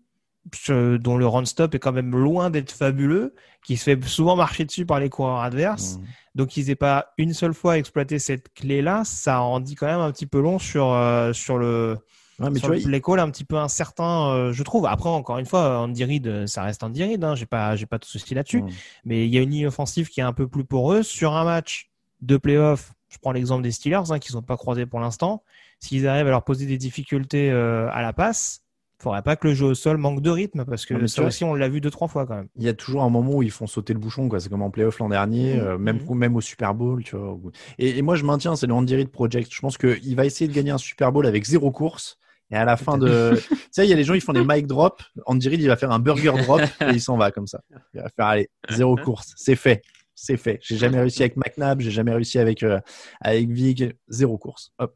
dont 0.67 1.17
le 1.17 1.25
run-stop 1.25 1.73
est 1.73 1.79
quand 1.79 1.93
même 1.93 2.15
loin 2.15 2.49
d'être 2.49 2.71
fabuleux, 2.71 3.33
qui 3.63 3.77
se 3.77 3.83
fait 3.83 4.03
souvent 4.03 4.35
marcher 4.35 4.65
dessus 4.65 4.85
par 4.85 4.99
les 4.99 5.09
coureurs 5.09 5.39
adverses. 5.39 5.97
Mmh. 5.97 6.03
Donc, 6.35 6.57
ils 6.57 6.67
n'aient 6.67 6.75
pas 6.75 7.13
une 7.17 7.33
seule 7.33 7.53
fois 7.53 7.77
exploité 7.77 8.19
cette 8.19 8.53
clé-là, 8.53 9.03
ça 9.05 9.41
en 9.41 9.59
dit 9.59 9.75
quand 9.75 9.85
même 9.85 9.99
un 9.99 10.11
petit 10.11 10.25
peu 10.25 10.41
long 10.41 10.59
sur, 10.59 10.91
euh, 10.91 11.31
sur 11.31 11.57
le, 11.57 11.97
Ouais, 12.39 12.49
mais 12.49 12.59
sur 12.59 12.69
tu 12.69 12.73
le 12.73 12.79
vois, 12.79 12.89
play 12.89 13.01
call 13.01 13.19
un 13.19 13.29
petit 13.29 13.45
peu 13.45 13.57
incertain, 13.57 14.29
euh, 14.29 14.53
je 14.53 14.63
trouve. 14.63 14.85
Après, 14.85 15.09
encore 15.09 15.37
une 15.37 15.45
fois, 15.45 15.79
Andy 15.79 16.03
Reid, 16.03 16.27
euh, 16.27 16.47
ça 16.47 16.63
reste 16.63 16.83
Andy 16.83 17.03
Reid, 17.03 17.23
hein, 17.23 17.35
j'ai 17.35 17.45
pas, 17.45 17.75
j'ai 17.75 17.85
pas 17.85 17.99
de 17.99 18.05
souci 18.05 18.33
là-dessus. 18.33 18.63
Mm. 18.63 18.69
Mais 19.05 19.25
il 19.27 19.33
y 19.33 19.37
a 19.37 19.41
une 19.41 19.51
ligne 19.51 19.67
offensive 19.67 20.09
qui 20.09 20.19
est 20.19 20.23
un 20.23 20.33
peu 20.33 20.47
plus 20.47 20.65
poreuse. 20.65 21.05
Sur 21.05 21.33
un 21.35 21.43
match 21.43 21.91
de 22.21 22.37
playoff, 22.37 22.93
je 23.09 23.17
prends 23.19 23.31
l'exemple 23.31 23.61
des 23.61 23.71
Steelers, 23.71 24.11
hein, 24.11 24.19
qui 24.19 24.29
sont 24.29 24.41
pas 24.41 24.57
croisés 24.57 24.85
pour 24.85 24.99
l'instant. 24.99 25.43
S'ils 25.79 26.07
arrivent 26.07 26.27
à 26.27 26.31
leur 26.31 26.43
poser 26.43 26.65
des 26.65 26.77
difficultés 26.77 27.51
euh, 27.51 27.89
à 27.91 28.01
la 28.01 28.13
passe, 28.13 28.62
faudrait 29.03 29.21
pas 29.21 29.35
que 29.35 29.47
le 29.47 29.53
jeu 29.53 29.67
au 29.67 29.73
sol 29.75 29.97
manque 29.97 30.21
de 30.21 30.29
rythme, 30.29 30.65
parce 30.65 30.85
que 30.85 30.93
Non, 30.95 31.07
ça 31.07 31.23
aussi, 31.23 31.43
on 31.43 31.53
l'a 31.53 31.69
vu 31.69 31.79
deux, 31.81 31.91
trois 31.91 32.07
fois 32.07 32.25
quand 32.25 32.35
même. 32.35 32.47
il 32.55 32.63
y 32.63 32.69
a 32.69 32.73
toujours 32.73 33.03
un 33.03 33.09
moment 33.09 33.33
où 33.33 33.43
ils 33.43 33.51
font 33.51 33.67
sauter 33.67 33.93
le 33.93 33.99
bouchon, 33.99 34.29
quoi. 34.29 34.39
C'est 34.39 34.49
comme 34.49 34.61
en 34.63 34.71
playoff 34.71 34.97
l'an 34.99 35.09
dernier, 35.09 35.55
Mhm. 35.55 35.59
euh, 35.61 35.77
même, 35.77 35.99
Mhm. 36.07 36.17
même 36.17 36.35
au 36.35 36.41
Super 36.41 36.73
Bowl, 36.73 37.03
tu 37.03 37.15
vois. 37.15 37.37
Et, 37.77 37.97
et 37.97 38.01
moi, 38.01 38.15
je 38.15 38.23
maintiens, 38.25 38.55
c'est 38.55 38.65
le 38.67 38.73
Andy 38.73 38.95
Reid 38.95 39.09
Project. 39.09 39.53
Je 39.53 39.59
pense 39.61 39.77
qu'il 39.77 40.15
va 40.15 40.25
essayer 40.25 40.47
de 40.47 40.53
gagner 40.53 40.71
un 40.71 40.77
Super 40.77 41.11
Bowl 41.11 41.25
avec 41.27 41.43
zéro 41.45 41.71
course. 41.71 42.17
Et 42.51 42.55
à 42.55 42.65
la 42.65 42.77
fin 42.77 42.97
de. 42.97 43.33
tu 43.49 43.57
sais, 43.71 43.85
il 43.85 43.89
y 43.89 43.93
a 43.93 43.95
les 43.95 44.03
gens, 44.03 44.13
ils 44.13 44.21
font 44.21 44.33
des 44.33 44.43
mic 44.45 44.67
drop. 44.67 45.01
Andy 45.25 45.49
Reid, 45.49 45.61
il 45.61 45.67
va 45.67 45.75
faire 45.75 45.91
un 45.91 45.97
burger 45.99 46.33
drop 46.43 46.61
et 46.81 46.91
il 46.91 47.01
s'en 47.01 47.17
va 47.17 47.31
comme 47.31 47.47
ça. 47.47 47.61
Il 47.95 48.01
va 48.01 48.09
faire, 48.15 48.25
allez, 48.27 48.49
zéro 48.69 48.95
course. 48.95 49.33
C'est 49.37 49.55
fait. 49.55 49.81
C'est 50.15 50.37
fait. 50.37 50.59
J'ai 50.61 50.77
jamais 50.77 50.99
réussi 50.99 51.23
avec 51.23 51.37
McNabb, 51.37 51.81
j'ai 51.81 51.89
jamais 51.89 52.13
réussi 52.13 52.37
avec, 52.37 52.61
euh, 52.61 52.79
avec 53.19 53.49
Vig. 53.49 53.95
Zéro 54.09 54.37
course. 54.37 54.71
Hop. 54.77 54.95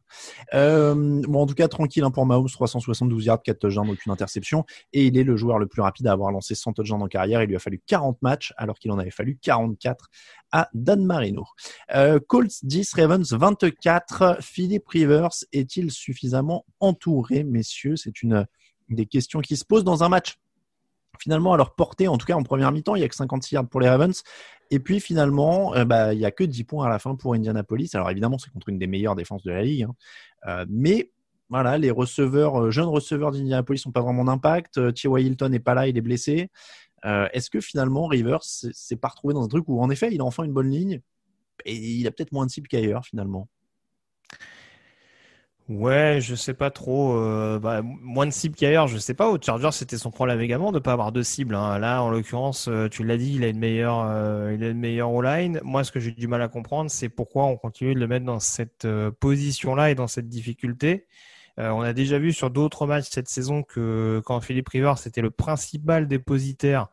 Euh, 0.54 1.22
bon, 1.28 1.42
en 1.42 1.46
tout 1.48 1.56
cas, 1.56 1.68
tranquille 1.68 2.04
hein, 2.04 2.12
pour 2.12 2.26
Mahomes, 2.26 2.50
372 2.50 3.26
yards, 3.26 3.42
4 3.42 3.58
touchdowns, 3.58 3.90
aucune 3.90 4.12
interception. 4.12 4.64
Et 4.94 5.08
il 5.08 5.18
est 5.18 5.24
le 5.24 5.36
joueur 5.36 5.58
le 5.58 5.68
plus 5.68 5.82
rapide 5.82 6.08
à 6.08 6.12
avoir 6.12 6.32
lancé 6.32 6.54
100 6.54 6.74
touchdowns 6.74 7.02
en 7.02 7.08
carrière. 7.08 7.42
Il 7.42 7.48
lui 7.48 7.56
a 7.56 7.60
fallu 7.60 7.82
40 7.88 8.22
matchs, 8.22 8.54
alors 8.58 8.78
qu'il 8.78 8.92
en 8.92 9.00
avait 9.00 9.12
fallu 9.12 9.40
44 9.42 10.10
à 10.52 10.70
Dan 10.74 11.04
Marino. 11.04 11.46
Euh, 11.96 12.20
Colts 12.20 12.64
10, 12.64 12.94
Ravens 12.94 13.34
24. 13.34 14.38
Philippe 14.42 14.88
Rivers 14.88 15.44
est-il 15.52 15.92
suffisamment 15.92 16.66
entouré, 16.80 17.44
messieurs? 17.44 17.96
C'est 17.96 18.22
une 18.22 18.46
des 18.90 19.06
questions 19.06 19.42
qui 19.42 19.58
se 19.58 19.66
posent 19.66 19.84
dans 19.84 20.04
un 20.04 20.10
match. 20.10 20.38
Finalement, 21.20 21.54
à 21.54 21.58
leur 21.58 21.76
portée, 21.76 22.08
en 22.08 22.18
tout 22.18 22.26
cas 22.26 22.36
en 22.36 22.44
première 22.44 22.72
mi-temps, 22.72 22.96
il 22.96 23.02
y 23.02 23.04
a 23.04 23.08
que 23.10 23.16
56 23.16 23.56
yards 23.56 23.68
pour 23.68 23.82
les 23.82 23.90
Ravens. 23.90 24.24
Et 24.70 24.80
puis 24.80 25.00
finalement, 25.00 25.74
euh, 25.76 25.86
bah, 25.86 26.14
il 26.14 26.20
y 26.20 26.26
a 26.26 26.32
que 26.32 26.44
10 26.44 26.64
points 26.64 26.86
à 26.86 26.90
la 26.90 27.00
fin 27.00 27.16
pour 27.16 27.34
Indianapolis. 27.34 27.90
Alors 27.94 28.10
évidemment, 28.10 28.38
c'est 28.38 28.52
contre 28.52 28.70
une 28.70 28.78
des 28.78 28.88
meilleures 28.88 29.16
défenses 29.16 29.44
de 29.44 29.52
la 29.52 29.62
ligue. 29.62 29.84
hein. 29.84 29.96
Euh, 30.48 30.66
mais 30.70 31.12
voilà, 31.50 31.78
les 31.78 31.92
receveurs, 31.92 32.62
euh, 32.62 32.72
jeunes 32.72 32.90
receveurs 32.90 33.32
d'Indianapolis 33.32 33.82
n'ont 33.86 33.94
pas 33.94 34.02
vraiment 34.02 34.26
d'impact. 34.26 34.94
T.Y. 34.94 35.26
Hilton 35.26 35.50
n'est 35.50 35.60
pas 35.60 35.74
là, 35.74 35.88
il 35.88 35.98
est 35.98 36.02
blessé. 36.02 36.50
Est-ce 37.04 37.50
que 37.50 37.62
finalement 37.62 38.06
Rivers 38.08 38.44
s'est 38.44 38.98
pas 38.98 39.08
retrouvé 39.08 39.34
dans 39.34 39.46
un 39.46 39.48
truc 39.48 39.64
où 39.70 39.82
en 39.82 39.90
effet 39.90 40.10
il 40.12 40.20
a 40.20 40.26
enfin 40.26 40.44
une 40.44 40.52
bonne 40.52 40.70
ligne 40.70 41.00
et 41.64 41.74
il 41.74 42.06
a 42.06 42.12
peut-être 42.12 42.34
moins 42.34 42.46
de 42.46 42.52
cibles 42.52 42.68
qu'ailleurs 42.68 43.06
finalement? 43.06 43.48
Ouais, 45.70 46.20
je 46.22 46.34
sais 46.34 46.54
pas 46.54 46.72
trop. 46.72 47.18
euh, 47.18 47.60
bah, 47.60 47.82
moins 47.84 48.26
de 48.26 48.32
cibles 48.32 48.56
qu'ailleurs, 48.56 48.88
je 48.88 48.98
sais 48.98 49.14
pas. 49.14 49.28
Au 49.30 49.38
Chargers, 49.42 49.72
c'était 49.74 49.98
son 49.98 50.12
problème 50.12 50.40
également 50.40 50.72
de 50.72 50.80
pas 50.80 50.94
avoir 50.94 51.12
de 51.12 51.22
cibles. 51.24 51.56
hein. 51.56 51.78
Là, 51.78 52.02
en 52.02 52.10
l'occurrence, 52.10 52.70
euh, 52.70 52.88
tu 52.88 53.04
l'as 53.04 53.18
dit, 53.18 53.34
il 53.36 53.44
a 53.44 53.50
une 53.50 53.60
meilleure, 53.60 54.00
euh, 54.00 54.54
il 54.56 54.64
a 54.64 54.70
une 54.70 54.80
meilleure 54.80 55.12
O-line. 55.12 55.60
Moi, 55.66 55.84
ce 55.84 55.92
que 55.92 56.00
j'ai 56.00 56.12
du 56.12 56.28
mal 56.30 56.42
à 56.42 56.48
comprendre, 56.48 56.90
c'est 56.90 57.10
pourquoi 57.10 57.46
on 57.48 57.58
continue 57.58 57.94
de 57.94 58.00
le 58.00 58.08
mettre 58.08 58.26
dans 58.26 58.40
cette 58.40 58.86
euh, 58.86 59.12
position-là 59.12 59.92
et 59.92 59.96
dans 59.96 60.08
cette 60.08 60.30
difficulté. 60.30 61.06
Euh, 61.60 61.70
on 61.72 61.82
a 61.82 61.92
déjà 61.94 62.20
vu 62.20 62.32
sur 62.34 62.50
d'autres 62.52 62.86
matchs 62.88 63.10
cette 63.10 63.28
saison 63.30 63.64
que 63.64 64.22
quand 64.26 64.40
Philippe 64.42 64.70
Rivers 64.70 64.98
c'était 65.00 65.22
le 65.22 65.32
principal 65.32 66.08
dépositaire 66.08 66.88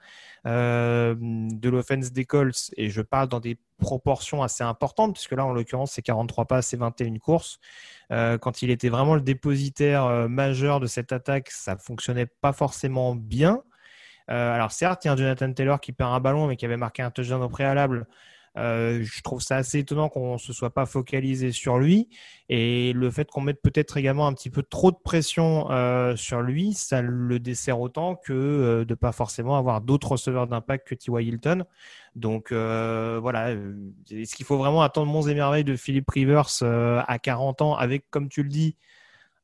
euh, 0.46 1.14
de 1.18 1.68
l'offense 1.70 2.12
des 2.12 2.24
Colts, 2.24 2.70
et 2.76 2.90
je 2.90 3.00
parle 3.00 3.28
dans 3.28 3.40
des 3.40 3.58
proportions 3.78 4.42
assez 4.42 4.62
importantes, 4.62 5.14
puisque 5.14 5.32
là, 5.32 5.44
en 5.46 5.52
l'occurrence, 5.52 5.92
c'est 5.92 6.02
43 6.02 6.44
passes 6.44 6.74
et 6.74 6.76
21 6.76 7.18
courses. 7.18 7.58
Euh, 8.12 8.36
quand 8.36 8.62
il 8.62 8.70
était 8.70 8.90
vraiment 8.90 9.14
le 9.14 9.22
dépositaire 9.22 10.04
euh, 10.04 10.28
majeur 10.28 10.80
de 10.80 10.86
cette 10.86 11.12
attaque, 11.12 11.50
ça 11.50 11.76
fonctionnait 11.76 12.26
pas 12.26 12.52
forcément 12.52 13.14
bien. 13.14 13.62
Alors 14.26 14.72
certes, 14.72 15.04
il 15.04 15.08
y 15.08 15.10
a 15.10 15.12
un 15.12 15.16
Jonathan 15.18 15.52
Taylor 15.52 15.78
qui 15.80 15.92
perd 15.92 16.10
un 16.14 16.20
ballon, 16.20 16.46
mais 16.46 16.56
qui 16.56 16.64
avait 16.64 16.78
marqué 16.78 17.02
un 17.02 17.10
touchdown 17.10 17.42
au 17.42 17.50
préalable. 17.50 18.06
Euh, 18.56 19.02
je 19.02 19.22
trouve 19.22 19.40
ça 19.40 19.56
assez 19.56 19.80
étonnant 19.80 20.08
qu'on 20.08 20.38
se 20.38 20.52
soit 20.52 20.70
pas 20.70 20.86
focalisé 20.86 21.50
sur 21.50 21.78
lui 21.78 22.08
et 22.48 22.92
le 22.92 23.10
fait 23.10 23.28
qu'on 23.28 23.40
mette 23.40 23.60
peut-être 23.60 23.96
également 23.96 24.28
un 24.28 24.32
petit 24.32 24.50
peu 24.50 24.62
trop 24.62 24.92
de 24.92 24.96
pression 24.96 25.70
euh, 25.70 26.14
sur 26.14 26.40
lui, 26.40 26.72
ça 26.72 27.02
le 27.02 27.40
dessert 27.40 27.80
autant 27.80 28.14
que 28.14 28.32
euh, 28.32 28.84
de 28.84 28.94
pas 28.94 29.10
forcément 29.10 29.56
avoir 29.56 29.80
d'autres 29.80 30.12
receveurs 30.12 30.46
d'impact 30.46 30.86
que 30.86 30.94
T.Y. 30.94 31.26
Hilton. 31.26 31.64
Donc 32.14 32.52
voilà, 32.52 33.56
est-ce 34.10 34.36
qu'il 34.36 34.46
faut 34.46 34.56
vraiment 34.56 34.82
attendre 34.82 35.10
monts 35.10 35.26
et 35.26 35.34
merveilles 35.34 35.64
de 35.64 35.74
Philippe 35.74 36.10
Rivers 36.10 36.62
à 36.62 37.18
40 37.18 37.62
ans 37.62 37.74
avec, 37.74 38.08
comme 38.10 38.28
tu 38.28 38.44
le 38.44 38.48
dis, 38.48 38.76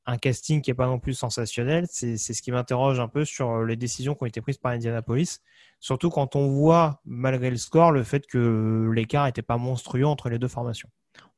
un 0.07 0.19
casting 0.19 0.63
qui 0.63 0.71
est 0.71 0.75
pas 0.75 0.87
non 0.87 1.01
plus 1.01 1.15
sensationnel? 1.15 1.87
C'est 1.91 2.17
ce 2.17 2.43
qui 2.43 2.53
m'interroge 2.53 3.01
un 3.01 3.09
peu 3.09 3.25
sur 3.25 3.65
les 3.65 3.75
décisions 3.75 4.15
qui 4.15 4.23
ont 4.23 4.27
été 4.27 4.41
prises 4.41 4.59
par 4.59 4.71
Indianapolis. 4.71 5.41
Surtout 5.81 6.11
quand 6.11 6.37
on 6.37 6.47
voit, 6.49 7.01
malgré 7.05 7.51
le 7.51 7.57
score, 7.57 7.91
le 7.91 8.03
fait 8.05 8.26
que 8.26 8.91
l'écart 8.95 9.24
n'était 9.26 9.43
pas 9.43 9.57
monstrueux 9.57 10.07
entre 10.07 10.28
les 10.28 10.39
deux 10.39 10.49
formations. 10.49 10.91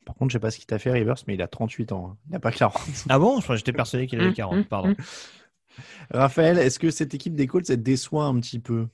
Par 0.05 0.17
contre, 0.17 0.31
je 0.31 0.37
sais 0.37 0.41
pas 0.41 0.51
ce 0.51 0.57
qu'il 0.59 0.67
t'a 0.67 0.81
fait 0.81 0.91
Rivers, 0.91 1.15
mais 1.29 1.35
il 1.35 1.43
a 1.43 1.47
38 1.47 1.93
ans. 1.93 2.11
hein. 2.13 2.17
Il 2.29 2.33
n'a 2.33 2.41
pas 2.41 2.51
40. 2.51 2.77
Ah 3.09 3.19
bon? 3.21 3.41
J'étais 3.55 3.73
persuadé 3.73 4.07
qu'il 4.09 4.21
avait 4.21 4.33
40, 4.33 4.69
pardon. 4.69 4.97
Raphaël, 6.11 6.59
est-ce 6.59 6.79
que 6.79 6.91
cette 6.91 7.15
équipe 7.15 7.35
des 7.35 7.47
Colts 7.47 7.71
elle 7.71 7.83
déçoit 7.83 8.25
un 8.25 8.39
petit 8.41 8.59
peu? 8.59 8.89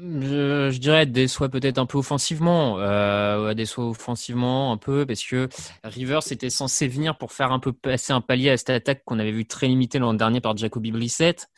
Je, 0.00 0.70
je 0.72 0.78
dirais 0.78 1.04
déçoit 1.04 1.50
peut-être 1.50 1.76
un 1.76 1.84
peu 1.84 1.98
offensivement, 1.98 2.78
euh, 2.78 3.44
ouais, 3.48 3.54
déçoit 3.54 3.86
offensivement 3.90 4.72
un 4.72 4.78
peu 4.78 5.04
parce 5.04 5.22
que 5.22 5.46
Rivers 5.84 6.22
était 6.30 6.48
censé 6.48 6.88
venir 6.88 7.18
pour 7.18 7.32
faire 7.32 7.52
un 7.52 7.58
peu 7.58 7.74
passer 7.74 8.14
un 8.14 8.22
palier 8.22 8.48
à 8.48 8.56
cette 8.56 8.70
attaque 8.70 9.02
qu'on 9.04 9.18
avait 9.18 9.30
vu 9.32 9.44
très 9.44 9.66
limitée 9.68 9.98
l'an 9.98 10.14
dernier 10.14 10.40
par 10.40 10.56
Jacoby 10.56 10.90
Brissett. 10.90 11.50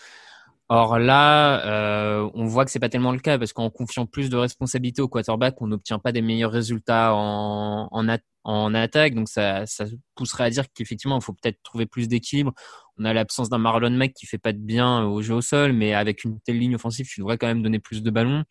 Or 0.69 0.99
là, 0.99 1.67
euh, 1.67 2.31
on 2.35 2.47
voit 2.47 2.65
que 2.65 2.71
c'est 2.71 2.79
pas 2.79 2.89
tellement 2.89 3.13
le 3.13 3.19
cas 3.19 3.39
parce 3.39 3.53
qu'en 3.53 3.69
confiant 3.69 4.07
plus 4.07 4.31
de 4.31 4.37
responsabilités 4.37 5.03
au 5.03 5.09
quarterback, 5.09 5.61
on 5.61 5.67
n'obtient 5.67 5.99
pas 5.99 6.13
des 6.13 6.23
meilleurs 6.23 6.53
résultats 6.53 7.15
en, 7.15 7.89
en, 7.91 8.17
en 8.45 8.75
attaque. 8.75 9.15
Donc 9.15 9.29
ça, 9.29 9.67
ça 9.67 9.85
pousserait 10.15 10.45
à 10.45 10.51
dire 10.51 10.65
qu'effectivement, 10.75 11.19
il 11.19 11.23
faut 11.23 11.35
peut-être 11.35 11.59
trouver 11.63 11.85
plus 11.87 12.09
d'équilibre. 12.09 12.53
On 12.99 13.05
a 13.05 13.13
l'absence 13.13 13.51
d'un 13.51 13.59
Marlon 13.59 13.91
Mack 13.91 14.15
qui 14.15 14.27
fait 14.27 14.39
pas 14.39 14.53
de 14.55 14.59
bien 14.59 15.05
au 15.05 15.21
jeu 15.21 15.35
au 15.35 15.43
sol, 15.43 15.73
mais 15.75 15.93
avec 15.95 16.25
une 16.25 16.41
telle 16.41 16.59
ligne 16.59 16.75
offensive, 16.77 17.07
tu 17.07 17.21
devrais 17.21 17.37
quand 17.37 17.47
même 17.49 17.63
donner 17.63 17.79
plus 17.79 18.03
de 18.03 18.11
ballons. 18.11 18.45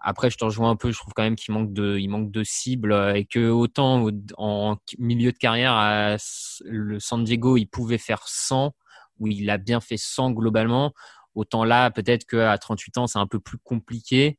Après, 0.00 0.30
je 0.30 0.36
te 0.36 0.44
rejoins 0.44 0.70
un 0.70 0.76
peu. 0.76 0.92
Je 0.92 0.98
trouve 0.98 1.12
quand 1.14 1.22
même 1.24 1.36
qu'il 1.36 1.52
manque 1.54 1.72
de, 1.72 1.98
il 1.98 2.08
manque 2.08 2.30
de 2.30 2.44
cibles 2.44 2.92
euh, 2.92 3.14
et 3.14 3.24
que 3.24 3.50
autant 3.50 4.02
au- 4.04 4.10
en 4.36 4.76
milieu 4.98 5.32
de 5.32 5.38
carrière 5.38 5.72
à 5.72 6.16
le 6.64 7.00
San 7.00 7.24
Diego, 7.24 7.56
il 7.56 7.66
pouvait 7.66 7.98
faire 7.98 8.22
100 8.28 8.74
où 9.18 9.26
il 9.26 9.50
a 9.50 9.58
bien 9.58 9.80
fait 9.80 9.96
100 9.96 10.30
globalement. 10.30 10.92
Autant 11.38 11.62
là, 11.62 11.92
peut-être 11.92 12.26
qu'à 12.26 12.58
38 12.58 12.98
ans, 12.98 13.06
c'est 13.06 13.20
un 13.20 13.28
peu 13.28 13.38
plus 13.38 13.58
compliqué. 13.58 14.38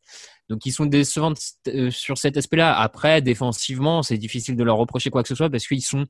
Donc, 0.50 0.66
ils 0.66 0.74
sont 0.74 0.86
décevants 0.86 1.34
euh, 1.70 1.90
sur 1.92 2.18
cet 2.18 2.36
aspect-là. 2.36 2.78
Après, 2.78 3.22
défensivement, 3.22 4.04
c'est 4.04 4.18
difficile 4.18 4.58
de 4.58 4.64
leur 4.66 4.76
reprocher 4.76 5.10
quoi 5.10 5.24
que 5.24 5.30
ce 5.30 5.36
soit 5.36 5.50
parce 5.50 5.66
qu'ils 5.66 5.82
sont 5.82 6.06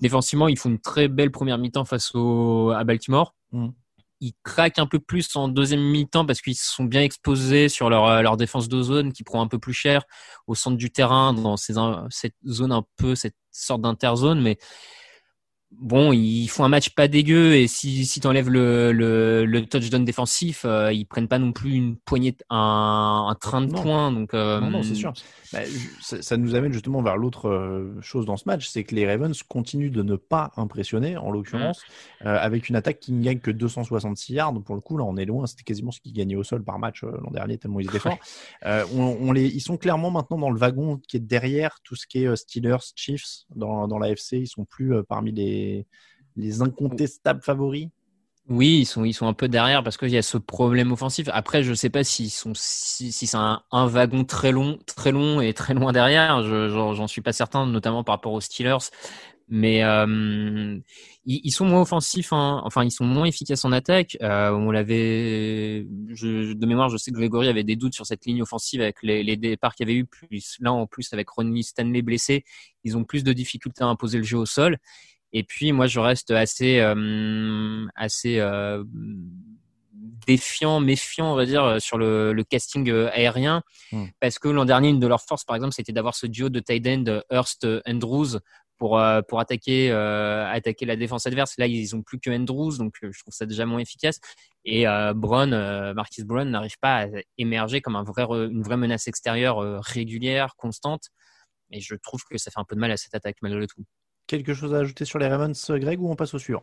défensivement, 0.00 0.48
ils 0.48 0.58
font 0.58 0.68
une 0.68 0.80
très 0.80 1.08
belle 1.08 1.30
première 1.30 1.56
mi-temps 1.56 1.86
face 1.86 2.14
au, 2.14 2.72
à 2.72 2.84
Baltimore. 2.84 3.34
Mm. 3.52 3.68
Ils 4.20 4.34
craquent 4.42 4.80
un 4.80 4.86
peu 4.86 4.98
plus 4.98 5.34
en 5.34 5.48
deuxième 5.48 5.80
mi-temps 5.80 6.26
parce 6.26 6.42
qu'ils 6.42 6.56
sont 6.56 6.84
bien 6.84 7.00
exposés 7.00 7.70
sur 7.70 7.88
leur, 7.88 8.04
euh, 8.04 8.20
leur 8.20 8.36
défense 8.36 8.68
de 8.68 8.82
zone 8.82 9.14
qui 9.14 9.24
prend 9.24 9.40
un 9.40 9.48
peu 9.48 9.58
plus 9.58 9.72
cher 9.72 10.02
au 10.46 10.54
centre 10.54 10.76
du 10.76 10.90
terrain 10.90 11.32
dans 11.32 11.56
ces, 11.56 11.72
cette 12.10 12.36
zone 12.46 12.72
un 12.72 12.84
peu, 12.98 13.14
cette 13.14 13.36
sorte 13.50 13.80
d'interzone. 13.80 14.42
Mais 14.42 14.58
bon, 15.70 16.12
ils 16.12 16.48
font 16.48 16.64
un 16.64 16.68
match 16.68 16.90
pas 16.90 17.08
dégueu 17.08 17.54
et 17.54 17.66
si, 17.66 18.06
si 18.06 18.20
tu 18.20 18.26
enlèves 18.26 18.48
le, 18.48 18.92
le, 18.92 19.44
le, 19.44 19.66
touchdown 19.66 20.04
défensif, 20.04 20.62
euh, 20.64 20.92
ils 20.92 21.04
prennent 21.04 21.28
pas 21.28 21.38
non 21.38 21.52
plus 21.52 21.72
une 21.72 21.96
poignée, 21.96 22.34
un, 22.50 23.26
un 23.28 23.34
train 23.34 23.62
de 23.62 23.72
points. 23.72 24.10
Donc, 24.10 24.34
euh, 24.34 24.60
non, 24.60 24.70
non, 24.70 24.82
c'est 24.82 24.94
sûr. 24.94 25.12
Bah, 25.52 25.60
ça, 26.00 26.20
ça, 26.22 26.36
nous 26.36 26.54
amène 26.54 26.72
justement 26.72 27.02
vers 27.02 27.16
l'autre 27.16 27.48
euh, 27.48 27.98
chose 28.00 28.26
dans 28.26 28.36
ce 28.36 28.44
match, 28.46 28.68
c'est 28.68 28.84
que 28.84 28.94
les 28.94 29.06
Ravens 29.06 29.42
continuent 29.42 29.90
de 29.90 30.02
ne 30.02 30.16
pas 30.16 30.52
impressionner, 30.56 31.16
en 31.16 31.30
l'occurrence, 31.30 31.82
mmh. 32.22 32.26
euh, 32.26 32.38
avec 32.38 32.68
une 32.68 32.76
attaque 32.76 33.00
qui 33.00 33.12
ne 33.12 33.22
gagne 33.22 33.38
que 33.38 33.50
266 33.50 34.32
yards. 34.34 34.52
Donc 34.52 34.64
pour 34.64 34.74
le 34.74 34.80
coup, 34.80 34.96
là, 34.96 35.04
on 35.04 35.16
est 35.16 35.26
loin. 35.26 35.46
C'était 35.46 35.64
quasiment 35.64 35.90
ce 35.90 36.00
qu'ils 36.00 36.12
gagnaient 36.12 36.36
au 36.36 36.44
sol 36.44 36.64
par 36.64 36.78
match 36.78 37.02
l'an 37.02 37.30
dernier, 37.30 37.58
tellement 37.58 37.80
ils 37.80 37.86
étaient 37.86 37.98
forts. 37.98 38.18
Ouais. 38.64 38.82
On, 38.98 39.16
on, 39.20 39.32
les, 39.32 39.46
ils 39.46 39.60
sont 39.60 39.76
clairement 39.76 40.10
maintenant 40.10 40.38
dans 40.38 40.50
le 40.50 40.58
wagon 40.58 40.98
qui 41.08 41.16
est 41.16 41.20
derrière 41.20 41.78
tout 41.84 41.94
ce 41.94 42.06
qui 42.06 42.24
est 42.24 42.36
Steelers, 42.36 42.78
Chiefs 42.94 43.44
dans, 43.54 43.86
dans 43.86 43.98
l'AFC. 43.98 44.32
Ils 44.32 44.46
sont 44.46 44.64
plus 44.64 44.92
parmi 45.08 45.30
les, 45.32 45.57
les 46.36 46.62
incontestables 46.62 47.42
favoris 47.42 47.88
oui, 48.48 48.78
ils 48.80 48.86
sont, 48.86 49.04
ils 49.04 49.12
sont 49.12 49.26
un 49.26 49.34
peu 49.34 49.46
derrière 49.46 49.82
parce 49.82 49.98
qu'il 49.98 50.08
y 50.08 50.16
a 50.16 50.22
ce 50.22 50.38
problème 50.38 50.90
offensif. 50.90 51.28
Après, 51.32 51.62
je 51.62 51.74
sais 51.74 51.90
pas 51.90 52.02
s'ils 52.02 52.30
sont, 52.30 52.52
si, 52.54 53.12
si 53.12 53.26
c'est 53.26 53.36
un, 53.36 53.62
un, 53.70 53.86
wagon 53.86 54.24
très 54.24 54.52
long, 54.52 54.78
très 54.86 55.12
long 55.12 55.42
et 55.42 55.52
très 55.52 55.74
loin 55.74 55.92
derrière. 55.92 56.42
Je, 56.42 56.70
j'en 56.70 57.06
suis 57.06 57.20
pas 57.20 57.34
certain, 57.34 57.66
notamment 57.66 58.04
par 58.04 58.14
rapport 58.14 58.32
aux 58.32 58.40
Steelers. 58.40 58.88
Mais 59.50 59.82
euh, 59.82 60.78
ils, 61.26 61.40
ils, 61.44 61.50
sont 61.50 61.64
moins 61.66 61.82
offensifs, 61.82 62.32
hein. 62.34 62.60
enfin 62.64 62.84
ils 62.84 62.90
sont 62.90 63.04
moins 63.04 63.26
efficaces 63.26 63.64
en 63.66 63.72
attaque. 63.72 64.16
Euh, 64.22 64.50
on 64.50 64.70
l'avait, 64.70 65.86
de 65.86 66.66
mémoire, 66.66 66.88
je 66.88 66.96
sais 66.96 67.10
que 67.10 67.16
Grégory 67.16 67.48
avait 67.48 67.64
des 67.64 67.76
doutes 67.76 67.94
sur 67.94 68.06
cette 68.06 68.24
ligne 68.26 68.42
offensive 68.42 68.80
avec 68.80 69.02
les, 69.02 69.22
les 69.22 69.36
départs 69.36 69.74
qu'il 69.74 69.86
y 69.88 69.90
avait 69.90 69.98
eu. 69.98 70.06
Plus 70.06 70.56
là, 70.60 70.72
en 70.72 70.86
plus 70.86 71.12
avec 71.12 71.28
Ronnie 71.28 71.64
Stanley 71.64 72.02
blessé, 72.02 72.44
ils 72.84 72.96
ont 72.96 73.04
plus 73.04 73.24
de 73.24 73.32
difficultés 73.32 73.84
à 73.84 73.88
imposer 73.88 74.18
le 74.18 74.24
jeu 74.24 74.38
au 74.38 74.46
sol. 74.46 74.78
Et 75.32 75.44
puis 75.44 75.72
moi, 75.72 75.86
je 75.86 76.00
reste 76.00 76.30
assez, 76.30 76.80
euh, 76.80 77.86
assez 77.96 78.38
euh, 78.38 78.82
défiant, 80.26 80.80
méfiant, 80.80 81.32
on 81.32 81.34
va 81.34 81.46
dire, 81.46 81.80
sur 81.80 81.98
le, 81.98 82.32
le 82.32 82.44
casting 82.44 82.88
euh, 82.90 83.10
aérien, 83.12 83.62
mmh. 83.92 84.04
parce 84.20 84.38
que 84.38 84.48
l'an 84.48 84.64
dernier, 84.64 84.88
une 84.88 85.00
de 85.00 85.06
leurs 85.06 85.22
forces, 85.22 85.44
par 85.44 85.56
exemple, 85.56 85.74
c'était 85.74 85.92
d'avoir 85.92 86.14
ce 86.14 86.26
duo 86.26 86.48
de 86.48 86.60
tight 86.60 86.86
end 86.86 87.20
Hurst 87.30 87.66
Andrews 87.86 88.38
pour 88.78 88.98
euh, 88.98 89.20
pour 89.22 89.40
attaquer 89.40 89.90
euh, 89.90 90.46
attaquer 90.50 90.86
la 90.86 90.96
défense 90.96 91.26
adverse. 91.26 91.54
Là, 91.58 91.66
ils 91.66 91.94
ont 91.94 92.02
plus 92.02 92.18
que 92.18 92.30
Andrews, 92.30 92.78
donc 92.78 92.94
je 93.02 93.18
trouve 93.20 93.34
ça 93.34 93.44
déjà 93.44 93.66
moins 93.66 93.80
efficace. 93.80 94.20
Et 94.64 94.88
euh, 94.88 95.12
Brown, 95.14 95.50
Marquis 95.94 96.24
Brown 96.24 96.48
n'arrive 96.48 96.78
pas 96.80 97.04
à 97.04 97.06
émerger 97.36 97.80
comme 97.80 97.96
un 97.96 98.04
vrai 98.04 98.24
une 98.24 98.62
vraie 98.62 98.76
menace 98.76 99.08
extérieure 99.08 99.82
régulière, 99.84 100.54
constante. 100.56 101.08
Et 101.70 101.80
je 101.80 101.94
trouve 101.96 102.22
que 102.30 102.38
ça 102.38 102.50
fait 102.50 102.60
un 102.60 102.64
peu 102.64 102.76
de 102.76 102.80
mal 102.80 102.90
à 102.90 102.96
cette 102.96 103.14
attaque 103.14 103.36
malgré 103.42 103.66
tout. 103.66 103.84
Quelque 104.28 104.54
chose 104.54 104.74
à 104.74 104.78
ajouter 104.78 105.04
sur 105.04 105.18
les 105.18 105.26
Ravens, 105.26 105.70
Greg, 105.70 106.00
ou 106.00 106.10
on 106.10 106.14
passe 106.14 106.34
au 106.34 106.38
suivant? 106.38 106.62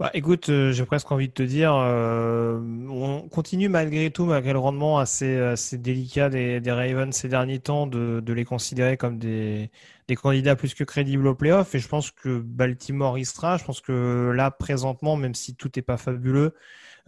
Bah, 0.00 0.10
écoute, 0.14 0.48
euh, 0.48 0.72
j'ai 0.72 0.84
presque 0.84 1.10
envie 1.10 1.28
de 1.28 1.32
te 1.32 1.42
dire, 1.42 1.74
euh, 1.74 2.60
on 2.88 3.28
continue 3.28 3.68
malgré 3.68 4.10
tout, 4.10 4.26
malgré 4.26 4.52
le 4.52 4.58
rendement 4.58 4.98
assez, 4.98 5.54
délicat 5.72 6.28
des, 6.28 6.60
Ravens 6.66 7.14
ces 7.14 7.28
derniers 7.28 7.60
temps, 7.60 7.86
de, 7.86 8.32
les 8.32 8.44
considérer 8.44 8.96
comme 8.96 9.18
des, 9.18 9.70
candidats 10.16 10.56
plus 10.56 10.74
que 10.74 10.84
crédibles 10.84 11.26
au 11.28 11.34
playoff. 11.34 11.74
Et 11.74 11.78
je 11.78 11.88
pense 11.88 12.10
que 12.10 12.38
Baltimore 12.38 13.16
y 13.18 13.24
sera. 13.24 13.56
Je 13.58 13.64
pense 13.64 13.80
que 13.80 14.32
là, 14.34 14.50
présentement, 14.50 15.16
même 15.16 15.34
si 15.34 15.54
tout 15.54 15.70
n'est 15.74 15.82
pas 15.82 15.96
fabuleux, 15.96 16.52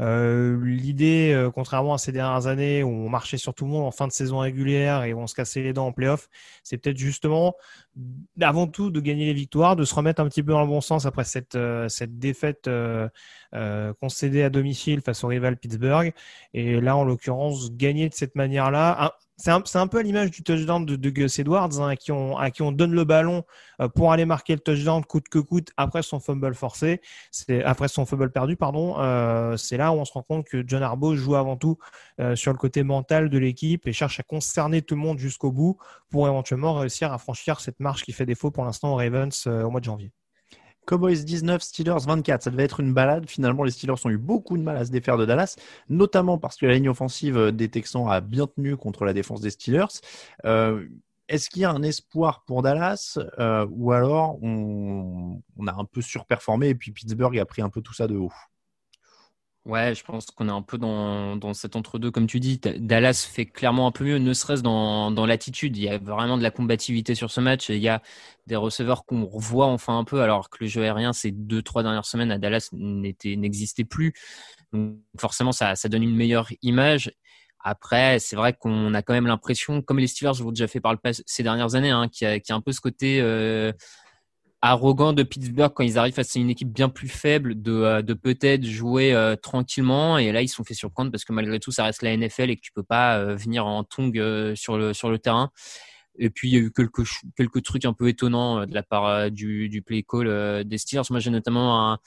euh, 0.01 0.59
L'idée, 0.65 1.33
euh, 1.35 1.51
contrairement 1.51 1.95
à 1.95 1.99
ces 1.99 2.13
dernières 2.13 2.47
années 2.47 2.83
où 2.83 2.89
on 2.89 3.09
marchait 3.11 3.37
sur 3.37 3.53
tout 3.55 3.67
le 3.67 3.71
monde 3.71 3.85
en 3.85 3.91
fin 3.91 4.07
de 4.07 4.13
saison 4.13 4.39
régulière 4.39 5.05
et 5.05 5.13
où 5.13 5.21
on 5.21 5.27
se 5.27 5.35
cassait 5.35 5.63
les 5.63 5.75
dents 5.75 5.87
en 5.89 5.93
playoff, 5.93 6.29
c'est 6.63 6.79
peut-être 6.79 6.97
justement 6.97 7.55
avant 8.41 8.67
tout 8.67 8.91
de 8.91 9.01
gagner 9.01 9.27
les 9.27 9.33
victoires, 9.33 9.77
de 9.77 9.85
se 9.85 9.95
remettre 9.95 10.21
un 10.21 10.29
petit 10.29 10.43
peu 10.43 10.53
dans 10.53 10.63
le 10.63 10.67
bon 10.67 10.81
sens 10.81 11.07
après 11.07 11.25
cette, 11.25 11.57
euh, 11.57 11.89
cette 11.89 12.19
défaite 12.19 12.69
euh, 12.69 13.09
euh, 13.55 13.93
concédée 14.01 14.43
à 14.43 14.51
domicile 14.51 15.01
face 15.01 15.25
au 15.25 15.29
rival 15.29 15.57
Pittsburgh. 15.57 16.13
Et 16.55 16.81
là, 16.81 16.97
en 16.97 17.05
l'occurrence, 17.05 17.73
gagner 17.73 18.09
de 18.09 18.15
cette 18.15 18.37
manière-là, 18.37 19.15
c'est 19.37 19.51
un, 19.51 19.63
un, 19.75 19.87
peu 19.87 19.99
à 19.99 20.03
l'image 20.03 20.31
du 20.31 20.43
touchdown 20.43 20.85
de, 20.85 21.11
Gus 21.11 21.39
Edwards, 21.39 21.81
hein, 21.81 21.89
à, 21.89 21.97
qui 21.97 22.13
on, 22.13 22.37
à 22.37 22.51
qui 22.51 22.61
on 22.61 22.73
donne 22.73 22.93
le 22.93 23.05
ballon 23.05 23.45
pour 23.95 24.13
aller 24.13 24.27
marquer 24.27 24.53
le 24.53 24.61
touchdown 24.61 25.03
coûte 25.03 25.31
que 25.31 25.39
coûte 25.39 25.71
après 25.79 26.03
son 26.03 26.21
fumble 26.21 26.55
forcé, 26.55 27.01
après 27.65 27.89
son 27.89 28.05
fumble 28.05 28.31
perdu, 28.31 28.57
pardon. 28.57 28.97
C'est 29.57 29.79
là 29.79 29.93
où 29.93 29.95
on 29.95 30.05
se 30.05 30.13
rend 30.13 30.23
compte 30.23 30.47
que 30.47 30.63
John 30.67 30.83
Harbaugh 30.83 31.15
joue 31.15 31.37
avant 31.37 31.57
tout 31.57 31.79
sur 32.35 32.53
le 32.53 32.59
côté 32.59 32.83
mental 32.83 33.31
de 33.31 33.39
l'équipe 33.39 33.87
et 33.87 33.95
cherche 33.95 34.21
à 34.21 34.23
concerner 34.23 34.83
tout 34.83 34.95
le 34.95 35.01
monde 35.01 35.19
jusqu'au 35.19 35.51
bout 35.51 35.79
pour 36.11 36.29
éventuellement 36.29 36.75
réussir 36.75 37.11
à 37.11 37.17
franchir 37.17 37.61
cette 37.61 37.81
qui 37.95 38.13
fait 38.13 38.27
défaut 38.27 38.51
pour 38.51 38.65
l'instant 38.65 38.93
aux 38.93 38.97
Ravens 38.97 39.45
euh, 39.47 39.63
au 39.63 39.71
mois 39.71 39.81
de 39.81 39.85
janvier. 39.85 40.13
Cowboys 40.87 41.25
19, 41.25 41.63
Steelers 41.63 42.05
24. 42.07 42.43
Ça 42.43 42.51
devait 42.51 42.65
être 42.65 42.81
une 42.81 42.93
balade. 42.93 43.29
Finalement, 43.29 43.65
les 43.65 43.71
Steelers 43.71 43.95
ont 44.05 44.11
eu 44.11 44.19
beaucoup 44.19 44.57
de 44.57 44.63
mal 44.63 44.77
à 44.77 44.85
se 44.85 44.91
défaire 44.91 45.17
de 45.17 45.25
Dallas, 45.25 45.57
notamment 45.89 46.39
parce 46.39 46.57
que 46.57 46.67
la 46.67 46.75
ligne 46.75 46.89
offensive 46.89 47.53
des 47.53 47.69
Texans 47.69 48.09
a 48.11 48.21
bien 48.21 48.47
tenu 48.47 48.77
contre 48.77 49.05
la 49.05 49.13
défense 49.13 49.41
des 49.41 49.51
Steelers. 49.51 50.01
Euh, 50.47 50.87
Est-ce 51.29 51.49
qu'il 51.49 51.63
y 51.63 51.65
a 51.65 51.71
un 51.71 51.83
espoir 51.83 52.43
pour 52.45 52.63
Dallas 52.63 53.19
euh, 53.39 53.67
ou 53.71 53.93
alors 53.93 54.43
on, 54.43 55.41
on, 55.57 55.67
a 55.67 55.75
un 55.75 55.85
peu 55.85 56.01
surperformé 56.01 56.71
et 56.71 56.75
puis 56.75 56.91
Pittsburgh 56.91 57.39
a 57.39 57.45
pris 57.45 57.63
un 57.63 57.69
peu 57.69 57.83
tout 57.83 57.95
ça 57.95 58.09
de 58.09 58.17
haut? 58.17 58.33
Ouais, 59.67 59.95
je 59.95 60.03
pense 60.03 60.27
qu'on 60.27 60.49
est 60.49 60.53
un 60.53 60.63
peu 60.63 60.79
dans, 60.79 61.37
dans 61.37 61.53
cet 61.53 61.77
entre-deux. 61.77 62.11
Comme 62.11 62.27
tu 62.27 62.41
dis, 62.41 62.59
Dallas 62.59 63.29
fait 63.31 63.45
clairement 63.45 63.87
un 63.87 63.93
peu 63.93 64.05
mieux, 64.05 64.17
ne 64.17 64.33
serait-ce 64.33 64.63
dans, 64.63 65.11
dans 65.11 65.27
l'attitude. 65.27 65.77
Il 65.77 65.83
y 65.85 65.89
a 65.89 65.99
vraiment 65.99 66.39
de 66.39 66.43
la 66.43 66.51
combativité 66.51 67.15
sur 67.15 67.31
ce 67.31 67.43
match. 67.43 67.69
Et 67.69 67.77
il 67.77 67.83
y 67.83 67.89
a 67.89 68.01
des 68.47 68.57
receveurs 68.57 69.05
qu'on 69.05 69.27
revoit 69.27 69.67
enfin 69.67 69.99
un 69.99 70.05
peu, 70.05 70.23
alors 70.23 70.49
que 70.49 70.59
le 70.63 70.67
jeu 70.67 70.83
aérien, 70.83 71.13
ces 71.13 71.31
deux, 71.31 71.61
trois 71.61 71.83
dernières 71.83 72.07
semaines 72.07 72.33
à 72.33 72.39
Dallas 72.39 72.71
n'existait 72.73 73.85
plus. 73.85 74.15
Donc 74.73 74.97
forcément, 75.19 75.53
ça, 75.53 75.77
ça 75.77 75.91
donne 75.91 76.05
une 76.05 76.17
meilleure 76.17 76.49
image. 76.63 77.13
Après, 77.63 78.19
c'est 78.19 78.37
vrai 78.37 78.55
qu'on 78.55 78.95
a 78.95 79.03
quand 79.03 79.13
même 79.13 79.27
l'impression, 79.27 79.83
comme 79.83 79.99
les 79.99 80.07
Steelers 80.07 80.41
l'ont 80.41 80.53
déjà 80.53 80.69
fait 80.69 80.81
par 80.81 80.93
le 80.93 80.99
passé 80.99 81.23
ces 81.27 81.43
dernières 81.43 81.75
années, 81.75 81.91
hein, 81.91 82.09
qu'il 82.09 82.27
y, 82.27 82.31
a, 82.31 82.41
qu 82.41 82.47
y 82.49 82.53
a 82.53 82.57
un 82.57 82.63
peu 82.63 82.73
ce 82.73 82.81
côté 82.81 83.21
euh, 83.21 83.73
arrogant 84.63 85.13
de 85.13 85.23
Pittsburgh 85.23 85.73
quand 85.75 85.85
ils 85.85 85.99
arrivent 85.99 86.15
face 86.15 86.37
à 86.37 86.39
une 86.39 86.51
équipe 86.51 86.71
bien 86.71 86.89
plus 86.89 87.09
faible, 87.09 87.61
de, 87.61 87.73
euh, 87.73 88.03
de 88.03 88.15
peut-être 88.15 88.65
jouer 88.65 89.13
euh, 89.15 89.37
tranquillement. 89.37 90.19
Et 90.19 90.33
là, 90.33 90.43
ils 90.43 90.49
se 90.49 90.57
sont 90.57 90.65
fait 90.65 90.75
surprendre 90.75 91.11
parce 91.11 91.25
que 91.25 91.33
malgré 91.33 91.61
tout, 91.61 91.73
ça 91.73 91.85
reste 91.85 92.03
la 92.03 92.17
NFL 92.17 92.51
et 92.51 92.57
que 92.57 92.61
tu 92.61 92.73
peux 92.73 92.83
pas 92.83 93.19
euh, 93.19 93.35
venir 93.37 93.67
en 93.67 93.85
tongue 93.85 94.19
euh, 94.19 94.55
sur 94.55 94.77
le 94.77 94.93
sur 94.93 95.11
le 95.11 95.19
terrain. 95.19 95.51
Et 96.19 96.29
puis 96.31 96.51
il 96.51 96.55
y 96.55 96.57
a 96.57 96.61
eu 96.61 96.73
quelques 96.73 97.05
quelques 97.37 97.63
trucs 97.63 97.85
un 97.85 97.95
peu 97.95 98.09
étonnants 98.09 98.67
de 98.67 98.75
la 98.75 98.83
part 98.83 99.31
du, 99.31 99.69
du 99.69 99.81
play 99.81 100.05
call 100.07 100.65
des 100.65 100.79
Steelers. 100.79 101.05
Moi, 101.11 101.21
j'ai 101.21 101.31
notamment 101.31 101.93
un 101.93 101.99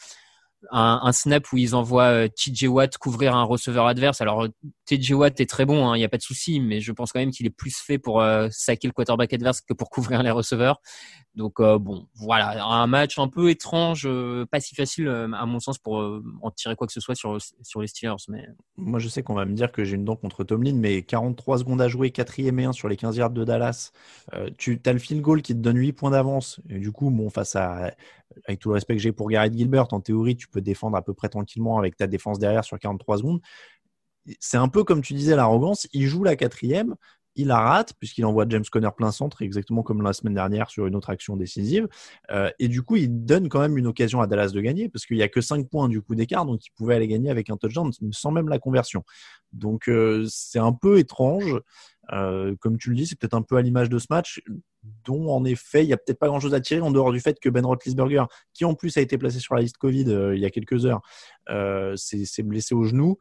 un, 0.71 1.11
snap 1.11 1.51
où 1.51 1.57
ils 1.57 1.75
envoient 1.75 2.25
euh, 2.25 2.27
TJ 2.27 2.65
Watt 2.65 2.97
couvrir 2.97 3.35
un 3.35 3.43
receveur 3.43 3.87
adverse. 3.87 4.21
Alors 4.21 4.47
TJ 4.85 5.11
Watt 5.11 5.39
est 5.39 5.49
très 5.49 5.65
bon, 5.65 5.79
il 5.79 5.95
hein, 5.95 5.97
n'y 5.97 6.03
a 6.03 6.09
pas 6.09 6.17
de 6.17 6.23
souci, 6.23 6.59
mais 6.59 6.79
je 6.79 6.91
pense 6.91 7.11
quand 7.11 7.19
même 7.19 7.31
qu'il 7.31 7.45
est 7.45 7.51
plus 7.51 7.75
fait 7.77 7.97
pour 7.97 8.21
euh, 8.21 8.47
saquer 8.51 8.87
le 8.87 8.93
quarterback 8.93 9.33
adverse 9.33 9.61
que 9.61 9.73
pour 9.73 9.89
couvrir 9.89 10.23
les 10.23 10.31
receveurs. 10.31 10.81
Donc 11.35 11.59
euh, 11.59 11.79
bon, 11.79 12.05
voilà, 12.13 12.63
un 12.63 12.85
match 12.85 13.17
un 13.17 13.27
peu 13.27 13.49
étrange, 13.49 14.03
euh, 14.05 14.45
pas 14.45 14.59
si 14.59 14.75
facile 14.75 15.07
euh, 15.07 15.31
à 15.33 15.47
mon 15.47 15.59
sens 15.59 15.79
pour 15.79 15.95
en 16.41 16.51
tirer 16.51 16.75
quoi 16.75 16.85
que 16.85 16.93
ce 16.93 16.99
soit 16.99 17.15
sur 17.15 17.37
sur 17.63 17.81
les 17.81 17.87
Steelers. 17.87 18.15
Mais 18.29 18.47
moi 18.77 18.99
je 18.99 19.07
sais 19.07 19.23
qu'on 19.23 19.33
va 19.33 19.45
me 19.45 19.53
dire 19.53 19.71
que 19.71 19.83
j'ai 19.83 19.95
une 19.95 20.05
dent 20.05 20.15
contre 20.15 20.43
Tomlin, 20.43 20.75
mais 20.75 21.01
43 21.01 21.59
secondes 21.59 21.81
à 21.81 21.87
jouer, 21.87 22.11
quatrième 22.11 22.59
et 22.59 22.65
1 22.65 22.73
sur 22.73 22.87
les 22.87 22.97
15 22.97 23.17
yards 23.17 23.31
de 23.31 23.43
Dallas. 23.43 23.91
tu 24.57 24.79
as 24.85 24.93
le 24.93 24.99
field 24.99 25.21
goal 25.21 25.41
qui 25.41 25.53
te 25.53 25.59
donne 25.59 25.77
8 25.77 25.93
points 25.93 26.11
d'avance. 26.11 26.59
Du 26.65 26.91
coup, 26.91 27.09
bon, 27.09 27.29
face 27.31 27.55
à 27.55 27.93
avec 28.45 28.59
tout 28.59 28.69
le 28.69 28.75
respect 28.75 28.95
que 28.95 29.01
j'ai 29.01 29.11
pour 29.11 29.29
Garrett 29.29 29.53
Gilbert, 29.53 29.93
en 29.93 30.01
théorie, 30.01 30.35
tu 30.35 30.47
peux 30.47 30.61
défendre 30.61 30.97
à 30.97 31.01
peu 31.01 31.13
près 31.13 31.29
tranquillement 31.29 31.77
avec 31.77 31.95
ta 31.95 32.07
défense 32.07 32.39
derrière 32.39 32.63
sur 32.63 32.77
43 32.79 33.19
secondes. 33.19 33.41
C'est 34.39 34.57
un 34.57 34.69
peu 34.69 34.83
comme 34.83 35.01
tu 35.01 35.13
disais 35.13 35.35
l'arrogance. 35.35 35.87
Il 35.93 36.07
joue 36.07 36.23
la 36.23 36.35
quatrième, 36.35 36.95
il 37.35 37.47
la 37.47 37.59
rate 37.59 37.93
puisqu'il 37.99 38.25
envoie 38.25 38.45
James 38.47 38.63
Conner 38.71 38.89
plein 38.95 39.11
centre, 39.11 39.41
exactement 39.41 39.83
comme 39.83 40.01
la 40.01 40.13
semaine 40.13 40.33
dernière 40.33 40.69
sur 40.69 40.85
une 40.87 40.95
autre 40.95 41.09
action 41.09 41.35
décisive. 41.35 41.87
Euh, 42.31 42.49
et 42.59 42.67
du 42.67 42.81
coup, 42.83 42.95
il 42.95 43.25
donne 43.25 43.49
quand 43.49 43.59
même 43.59 43.77
une 43.77 43.87
occasion 43.87 44.21
à 44.21 44.27
Dallas 44.27 44.51
de 44.51 44.61
gagner 44.61 44.89
parce 44.89 45.05
qu'il 45.05 45.17
n'y 45.17 45.23
a 45.23 45.29
que 45.29 45.41
5 45.41 45.69
points 45.69 45.89
du 45.89 46.01
coup 46.01 46.15
d'écart, 46.15 46.45
donc 46.45 46.65
il 46.65 46.71
pouvait 46.71 46.95
aller 46.95 47.07
gagner 47.07 47.29
avec 47.29 47.49
un 47.49 47.57
touchdown 47.57 47.91
sans 48.11 48.31
même 48.31 48.49
la 48.49 48.59
conversion. 48.59 49.03
Donc 49.51 49.89
euh, 49.89 50.25
c'est 50.29 50.59
un 50.59 50.73
peu 50.73 50.99
étrange. 50.99 51.59
Euh, 52.11 52.55
comme 52.59 52.77
tu 52.77 52.89
le 52.89 52.95
dis, 52.95 53.07
c'est 53.07 53.17
peut-être 53.17 53.33
un 53.33 53.41
peu 53.41 53.55
à 53.55 53.61
l'image 53.61 53.89
de 53.89 53.97
ce 53.97 54.07
match, 54.09 54.41
dont 55.05 55.29
en 55.29 55.45
effet, 55.45 55.83
il 55.83 55.87
n'y 55.87 55.93
a 55.93 55.97
peut-être 55.97 56.19
pas 56.19 56.27
grand-chose 56.27 56.53
à 56.53 56.59
tirer 56.59 56.81
en 56.81 56.91
dehors 56.91 57.11
du 57.11 57.19
fait 57.19 57.39
que 57.39 57.49
Ben 57.49 57.65
Roethlisberger, 57.65 58.25
qui 58.53 58.65
en 58.65 58.75
plus 58.75 58.97
a 58.97 59.01
été 59.01 59.17
placé 59.17 59.39
sur 59.39 59.55
la 59.55 59.61
liste 59.61 59.77
Covid 59.77 60.09
euh, 60.09 60.35
il 60.35 60.41
y 60.41 60.45
a 60.45 60.49
quelques 60.49 60.85
heures, 60.85 61.01
euh, 61.49 61.95
s'est 61.95 62.43
blessé 62.43 62.75
au 62.75 62.83
genou. 62.83 63.17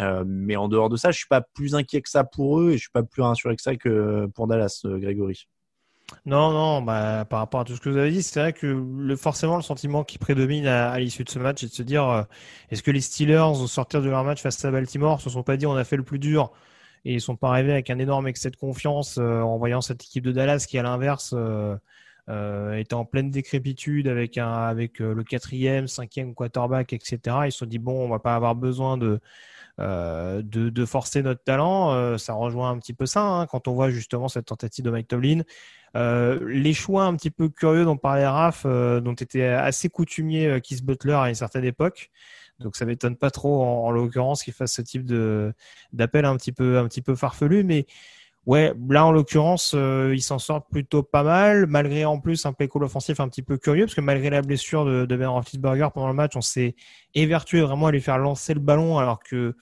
Euh, 0.00 0.24
mais 0.26 0.56
en 0.56 0.66
dehors 0.66 0.88
de 0.88 0.96
ça, 0.96 1.12
je 1.12 1.18
suis 1.18 1.28
pas 1.28 1.40
plus 1.40 1.76
inquiet 1.76 2.02
que 2.02 2.10
ça 2.10 2.24
pour 2.24 2.60
eux 2.60 2.70
et 2.70 2.72
je 2.72 2.82
suis 2.82 2.90
pas 2.90 3.04
plus 3.04 3.22
rassuré 3.22 3.54
que 3.54 3.62
ça 3.62 3.76
que 3.76 4.26
pour 4.34 4.48
Dallas, 4.48 4.80
Grégory. 4.84 5.46
Non, 6.26 6.50
non, 6.50 6.82
bah, 6.82 7.24
par 7.24 7.38
rapport 7.38 7.60
à 7.60 7.64
tout 7.64 7.76
ce 7.76 7.80
que 7.80 7.88
vous 7.88 7.96
avez 7.96 8.10
dit, 8.10 8.22
c'est 8.22 8.40
vrai 8.40 8.52
que 8.52 9.16
forcément 9.16 9.56
le 9.56 9.62
sentiment 9.62 10.04
qui 10.04 10.18
prédomine 10.18 10.66
à, 10.66 10.98
l'issue 10.98 11.22
de 11.22 11.30
ce 11.30 11.38
match, 11.38 11.60
c'est 11.60 11.68
de 11.68 11.72
se 11.72 11.82
dire 11.82 12.26
est-ce 12.70 12.82
que 12.82 12.90
les 12.90 13.00
Steelers, 13.00 13.58
au 13.60 13.66
sortir 13.68 14.02
de 14.02 14.10
leur 14.10 14.22
match 14.24 14.42
face 14.42 14.62
à 14.64 14.70
Baltimore, 14.70 15.20
se 15.20 15.30
sont 15.30 15.44
pas 15.44 15.56
dit 15.56 15.66
on 15.66 15.76
a 15.76 15.84
fait 15.84 15.96
le 15.96 16.02
plus 16.02 16.18
dur 16.18 16.52
et 17.04 17.14
ils 17.14 17.20
sont 17.20 17.36
pas 17.36 17.50
arrivés 17.50 17.72
avec 17.72 17.90
un 17.90 17.98
énorme 17.98 18.26
excès 18.26 18.50
de 18.50 18.56
confiance 18.56 19.18
euh, 19.18 19.40
en 19.40 19.58
voyant 19.58 19.80
cette 19.80 20.02
équipe 20.02 20.24
de 20.24 20.32
Dallas 20.32 20.64
qui, 20.68 20.78
à 20.78 20.82
l'inverse, 20.82 21.34
euh, 21.36 21.76
euh, 22.30 22.74
étaient 22.74 22.94
en 22.94 23.04
pleine 23.04 23.30
décrépitude 23.30 24.08
avec, 24.08 24.38
un, 24.38 24.52
avec 24.52 25.00
le 25.00 25.22
quatrième, 25.22 25.86
cinquième 25.86 26.34
quarterback, 26.34 26.92
etc. 26.94 27.18
Ils 27.44 27.52
se 27.52 27.58
sont 27.58 27.66
dit, 27.66 27.78
bon, 27.78 28.04
on 28.04 28.08
va 28.08 28.18
pas 28.18 28.34
avoir 28.34 28.54
besoin 28.54 28.96
de, 28.96 29.20
de, 29.78 30.42
de, 30.42 30.84
forcer 30.86 31.22
notre 31.22 31.44
talent. 31.44 32.16
ça 32.16 32.32
rejoint 32.32 32.70
un 32.70 32.78
petit 32.78 32.94
peu 32.94 33.04
ça 33.04 33.22
hein, 33.22 33.46
quand 33.46 33.68
on 33.68 33.74
voit 33.74 33.90
justement 33.90 34.28
cette 34.28 34.46
tentative 34.46 34.84
de 34.84 34.90
Mike 34.90 35.08
Tomlin. 35.08 35.42
les 35.94 36.72
choix 36.72 37.04
un 37.04 37.14
petit 37.16 37.30
peu 37.30 37.50
curieux 37.50 37.84
dont 37.84 37.98
parlait 37.98 38.26
Raph, 38.26 38.64
dont 38.64 39.14
était 39.14 39.44
assez 39.44 39.90
coutumier 39.90 40.60
Keith 40.62 40.82
Butler 40.82 41.12
à 41.14 41.28
une 41.28 41.34
certaine 41.34 41.64
époque. 41.64 42.10
Donc 42.60 42.76
ça 42.76 42.84
m'étonne 42.84 43.16
pas 43.16 43.30
trop 43.30 43.62
en, 43.62 43.90
l'occurrence 43.90 44.42
qu'il 44.42 44.52
fasse 44.52 44.72
ce 44.72 44.82
type 44.82 45.04
de 45.04 45.52
d'appel 45.92 46.24
un 46.24 46.36
petit 46.36 46.52
peu 46.52 46.78
un 46.78 46.86
petit 46.86 47.02
peu 47.02 47.14
farfelu, 47.14 47.64
mais 47.64 47.86
ouais, 48.46 48.72
là 48.88 49.06
en 49.06 49.12
l'occurrence, 49.12 49.72
euh, 49.74 50.12
il 50.14 50.22
s'en 50.22 50.38
sort 50.38 50.66
plutôt 50.66 51.02
pas 51.02 51.22
mal, 51.22 51.66
malgré 51.66 52.04
en 52.04 52.20
plus 52.20 52.46
un 52.46 52.52
play 52.52 52.68
call 52.68 52.84
offensif 52.84 53.20
un 53.20 53.28
petit 53.28 53.42
peu 53.42 53.58
curieux, 53.58 53.86
parce 53.86 53.94
que 53.94 54.00
malgré 54.00 54.30
la 54.30 54.42
blessure 54.42 54.84
de, 54.84 55.04
de 55.06 55.16
Ben 55.16 55.28
pendant 55.92 56.08
le 56.08 56.14
match, 56.14 56.36
on 56.36 56.40
s'est 56.40 56.76
évertué 57.14 57.60
vraiment 57.60 57.86
à 57.88 57.92
lui 57.92 58.00
faire 58.00 58.18
lancer 58.18 58.54
le 58.54 58.60
ballon, 58.60 58.98
alors 58.98 59.20
que 59.20 59.56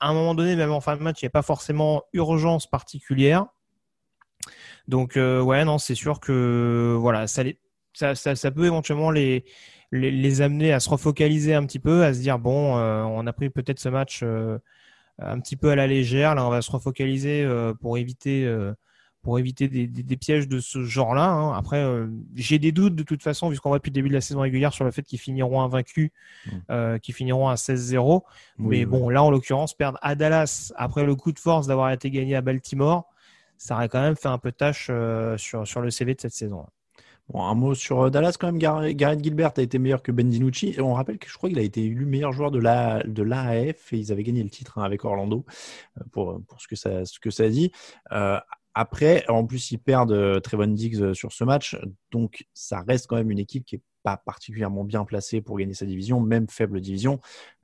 à 0.00 0.08
un 0.08 0.14
moment 0.14 0.34
donné, 0.34 0.56
même 0.56 0.72
en 0.72 0.80
fin 0.80 0.96
de 0.96 1.02
match, 1.02 1.20
il 1.22 1.26
n'y 1.26 1.28
a 1.28 1.30
pas 1.30 1.42
forcément 1.42 2.04
urgence 2.14 2.66
particulière. 2.66 3.46
Donc 4.88 5.16
euh, 5.16 5.40
ouais, 5.42 5.64
non, 5.64 5.78
c'est 5.78 5.94
sûr 5.94 6.20
que 6.20 6.96
voilà, 6.98 7.26
ça, 7.26 7.42
ça, 7.92 8.14
ça, 8.14 8.36
ça 8.36 8.50
peut 8.50 8.66
éventuellement 8.66 9.10
les 9.10 9.44
les, 9.92 10.40
amener 10.40 10.72
à 10.72 10.80
se 10.80 10.88
refocaliser 10.90 11.54
un 11.54 11.64
petit 11.64 11.78
peu, 11.78 12.04
à 12.04 12.12
se 12.12 12.20
dire 12.20 12.38
bon, 12.38 12.76
euh, 12.76 13.02
on 13.02 13.26
a 13.26 13.32
pris 13.32 13.50
peut-être 13.50 13.78
ce 13.78 13.88
match 13.88 14.20
euh, 14.22 14.58
un 15.18 15.40
petit 15.40 15.56
peu 15.56 15.70
à 15.70 15.76
la 15.76 15.86
légère. 15.86 16.34
Là, 16.34 16.46
on 16.46 16.50
va 16.50 16.62
se 16.62 16.70
refocaliser 16.70 17.42
euh, 17.44 17.74
pour 17.74 17.98
éviter 17.98 18.48
pour 19.22 19.40
éviter 19.40 19.66
des, 19.66 20.16
pièges 20.16 20.46
de 20.46 20.60
ce 20.60 20.84
genre-là. 20.84 21.28
Hein. 21.28 21.52
Après, 21.54 21.84
j'ai 22.36 22.60
des 22.60 22.70
doutes 22.70 22.94
de 22.94 23.02
toute 23.02 23.24
façon, 23.24 23.48
vu 23.48 23.58
qu'on 23.58 23.70
voit 23.70 23.78
depuis 23.78 23.90
le 23.90 23.94
début 23.94 24.08
de 24.08 24.14
la 24.14 24.20
saison 24.20 24.38
régulière, 24.38 24.72
sur 24.72 24.84
le 24.84 24.92
fait 24.92 25.02
qu'ils 25.02 25.18
finiront 25.18 25.60
invaincus, 25.62 26.12
mmh. 26.46 26.98
qu'ils 27.00 27.14
finiront 27.14 27.48
à 27.48 27.56
16-0. 27.56 28.22
Mais 28.58 28.84
bon, 28.84 29.08
là, 29.08 29.24
en 29.24 29.30
l'occurrence, 29.32 29.74
perdre 29.74 29.98
à 30.00 30.14
Dallas 30.14 30.72
après 30.76 31.04
le 31.04 31.16
coup 31.16 31.32
de 31.32 31.40
force 31.40 31.66
d'avoir 31.66 31.90
été 31.90 32.08
gagné 32.08 32.36
à 32.36 32.40
Baltimore, 32.40 33.12
ça 33.58 33.74
aurait 33.74 33.88
quand 33.88 34.00
même 34.00 34.14
fait 34.14 34.28
un 34.28 34.38
peu 34.38 34.52
tâche 34.52 34.92
sur, 35.38 35.66
sur 35.66 35.80
le 35.80 35.90
CV 35.90 36.14
de 36.14 36.20
cette 36.20 36.34
saison. 36.34 36.64
Bon, 37.28 37.42
un 37.42 37.54
mot 37.54 37.74
sur 37.74 38.02
euh, 38.02 38.10
Dallas 38.10 38.36
quand 38.38 38.52
même. 38.52 38.58
Gareth 38.58 39.22
Gilbert 39.22 39.52
a 39.56 39.62
été 39.62 39.78
meilleur 39.78 40.02
que 40.02 40.12
Ben 40.12 40.28
DiNucci. 40.28 40.74
Et 40.76 40.80
on 40.80 40.94
rappelle 40.94 41.18
que 41.18 41.28
je 41.28 41.34
crois 41.36 41.48
qu'il 41.48 41.58
a 41.58 41.62
été 41.62 41.84
élu 41.84 42.06
meilleur 42.06 42.32
joueur 42.32 42.50
de 42.50 42.58
la 42.58 43.02
de 43.04 43.22
l'AAF 43.22 43.92
et 43.92 43.98
ils 43.98 44.12
avaient 44.12 44.22
gagné 44.22 44.42
le 44.42 44.50
titre 44.50 44.78
hein, 44.78 44.84
avec 44.84 45.04
Orlando 45.04 45.44
euh, 45.98 46.04
pour, 46.12 46.40
pour 46.46 46.60
ce 46.60 46.68
que 46.68 46.76
ça 46.76 47.04
ce 47.04 47.18
que 47.18 47.30
ça 47.30 47.48
dit. 47.48 47.72
Euh, 48.12 48.38
après, 48.74 49.24
en 49.28 49.46
plus, 49.46 49.70
ils 49.70 49.78
perdent 49.78 50.12
euh, 50.12 50.38
Trevon 50.38 50.66
Diggs 50.66 51.14
sur 51.14 51.32
ce 51.32 51.44
match, 51.44 51.78
donc 52.10 52.46
ça 52.52 52.84
reste 52.86 53.06
quand 53.06 53.16
même 53.16 53.30
une 53.30 53.38
équipe 53.38 53.64
qui 53.64 53.76
est 53.76 53.82
pas 54.06 54.16
particulièrement 54.16 54.84
bien 54.84 55.04
placé 55.04 55.40
pour 55.40 55.58
gagner 55.58 55.74
sa 55.74 55.84
division, 55.84 56.20
même 56.20 56.46
faible 56.48 56.80
division, 56.80 57.18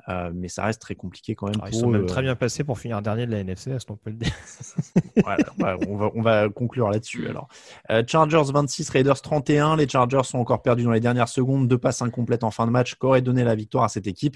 euh, 0.08 0.32
mais 0.34 0.48
ça 0.48 0.64
reste 0.64 0.82
très 0.82 0.96
compliqué 0.96 1.36
quand 1.36 1.46
même. 1.46 1.60
Ah, 1.62 1.68
ils 1.70 1.78
sont 1.78 1.86
même 1.86 2.06
très 2.06 2.20
bien 2.20 2.34
placés 2.34 2.64
pour 2.64 2.80
finir 2.80 3.00
dernier 3.00 3.26
de 3.26 3.30
la 3.30 3.38
NFC, 3.38 3.70
on 3.88 3.94
peut 3.94 4.10
le 4.10 4.16
dire. 4.16 4.32
on, 5.24 5.62
va, 5.62 6.10
on, 6.16 6.20
va, 6.20 6.48
conclure 6.48 6.90
là-dessus 6.90 7.28
alors. 7.28 7.46
Euh, 7.90 8.02
Chargers 8.04 8.50
26, 8.52 8.90
Raiders 8.90 9.22
31. 9.22 9.76
Les 9.76 9.88
Chargers 9.88 10.24
sont 10.24 10.38
encore 10.38 10.62
perdus 10.62 10.82
dans 10.82 10.90
les 10.90 10.98
dernières 10.98 11.28
secondes, 11.28 11.68
deux 11.68 11.78
passes 11.78 12.02
incomplètes 12.02 12.42
en 12.42 12.50
fin 12.50 12.66
de 12.66 12.72
match, 12.72 12.96
qu'aurait 12.96 13.22
donné 13.22 13.44
la 13.44 13.54
victoire 13.54 13.84
à 13.84 13.88
cette 13.88 14.08
équipe. 14.08 14.34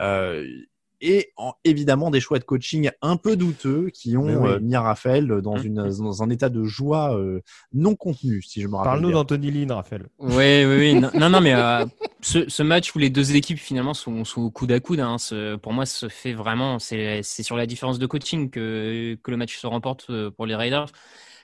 Euh, 0.00 0.46
et 1.00 1.32
évidemment 1.64 2.10
des 2.10 2.20
choix 2.20 2.38
de 2.38 2.44
coaching 2.44 2.90
un 3.02 3.16
peu 3.16 3.36
douteux 3.36 3.90
qui 3.90 4.16
ont 4.16 4.46
euh, 4.46 4.58
mis 4.60 4.76
Raphaël 4.76 5.26
dans, 5.42 5.56
mmh. 5.56 5.66
une, 5.66 5.74
dans 5.74 6.22
un 6.22 6.30
état 6.30 6.48
de 6.48 6.64
joie 6.64 7.16
euh, 7.16 7.40
non 7.72 7.94
contenu, 7.94 8.42
si 8.42 8.60
je 8.60 8.68
me 8.68 8.76
rappelle. 8.76 8.92
Parle-nous 8.92 9.12
d'Anthony 9.12 9.50
Lynn, 9.50 9.72
Raphaël. 9.72 10.08
Oui, 10.18 10.64
oui, 10.64 10.76
oui. 10.76 10.94
non, 10.94 11.30
non, 11.30 11.40
mais 11.40 11.54
euh, 11.54 11.84
ce, 12.20 12.48
ce, 12.48 12.62
match 12.62 12.94
où 12.94 12.98
les 12.98 13.10
deux 13.10 13.36
équipes 13.36 13.58
finalement 13.58 13.94
sont, 13.94 14.24
sont 14.24 14.42
au 14.42 14.50
coude 14.50 14.72
à 14.72 14.80
coude, 14.80 15.00
hein, 15.00 15.18
ce, 15.18 15.56
pour 15.56 15.72
moi, 15.72 15.86
se 15.86 16.08
fait 16.08 16.32
vraiment, 16.32 16.78
c'est 16.78 17.22
sur 17.22 17.56
la 17.56 17.66
différence 17.66 17.98
de 17.98 18.06
coaching 18.06 18.50
que, 18.50 19.16
que 19.22 19.30
le 19.30 19.36
match 19.36 19.56
se 19.56 19.66
remporte 19.66 20.10
pour 20.36 20.46
les 20.46 20.54
Raiders 20.54 20.90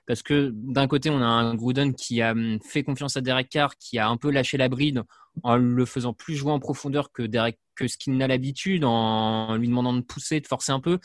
parce 0.06 0.22
que 0.22 0.50
d'un 0.52 0.86
côté, 0.86 1.10
on 1.10 1.20
a 1.20 1.26
un 1.26 1.54
Gruden 1.54 1.94
qui 1.94 2.20
a 2.20 2.32
hum, 2.32 2.58
fait 2.60 2.82
confiance 2.82 3.16
à 3.16 3.20
Derek 3.20 3.48
Carr, 3.48 3.76
qui 3.76 3.98
a 3.98 4.08
un 4.08 4.16
peu 4.16 4.30
lâché 4.30 4.56
la 4.56 4.68
bride 4.68 5.02
en 5.42 5.56
le 5.56 5.84
faisant 5.84 6.12
plus 6.12 6.36
jouer 6.36 6.52
en 6.52 6.60
profondeur 6.60 7.10
que, 7.12 7.22
Derek, 7.22 7.58
que 7.74 7.88
ce 7.88 7.96
qu'il 7.96 8.16
n'a 8.16 8.26
l'habitude, 8.26 8.84
en 8.84 9.56
lui 9.56 9.68
demandant 9.68 9.92
de 9.92 10.00
pousser, 10.00 10.40
de 10.40 10.46
forcer 10.46 10.72
un 10.72 10.80
peu. 10.80 10.98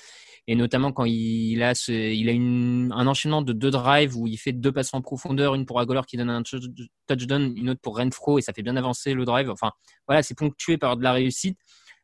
Et 0.48 0.56
notamment 0.56 0.92
quand 0.92 1.06
il 1.06 1.62
a, 1.62 1.76
ce, 1.76 1.92
il 1.92 2.30
a 2.30 2.32
une, 2.32 2.92
un 2.96 3.08
enchaînement 3.08 3.42
de 3.42 3.54
deux 3.54 3.72
drives 3.72 4.18
où 4.18 4.28
il 4.28 4.38
fait 4.38 4.52
deux 4.52 4.72
passes 4.72 4.94
en 4.94 5.02
profondeur, 5.02 5.56
une 5.56 5.66
pour 5.66 5.80
Agolor 5.80 6.06
qui 6.06 6.18
donne 6.18 6.30
un 6.30 6.44
touchdown, 6.44 7.54
une 7.56 7.70
autre 7.70 7.82
pour 7.82 7.98
Renfro, 7.98 8.40
et 8.40 8.42
ça 8.42 8.54
fait 8.54 8.64
bien 8.64 8.76
avancer 8.76 9.14
le 9.14 9.26
drive. 9.26 9.50
Enfin, 9.50 9.72
voilà, 10.08 10.24
c'est 10.24 10.36
ponctué 10.36 10.78
par 10.78 10.98
de 10.98 11.04
la 11.04 11.14
réussite. 11.14 11.58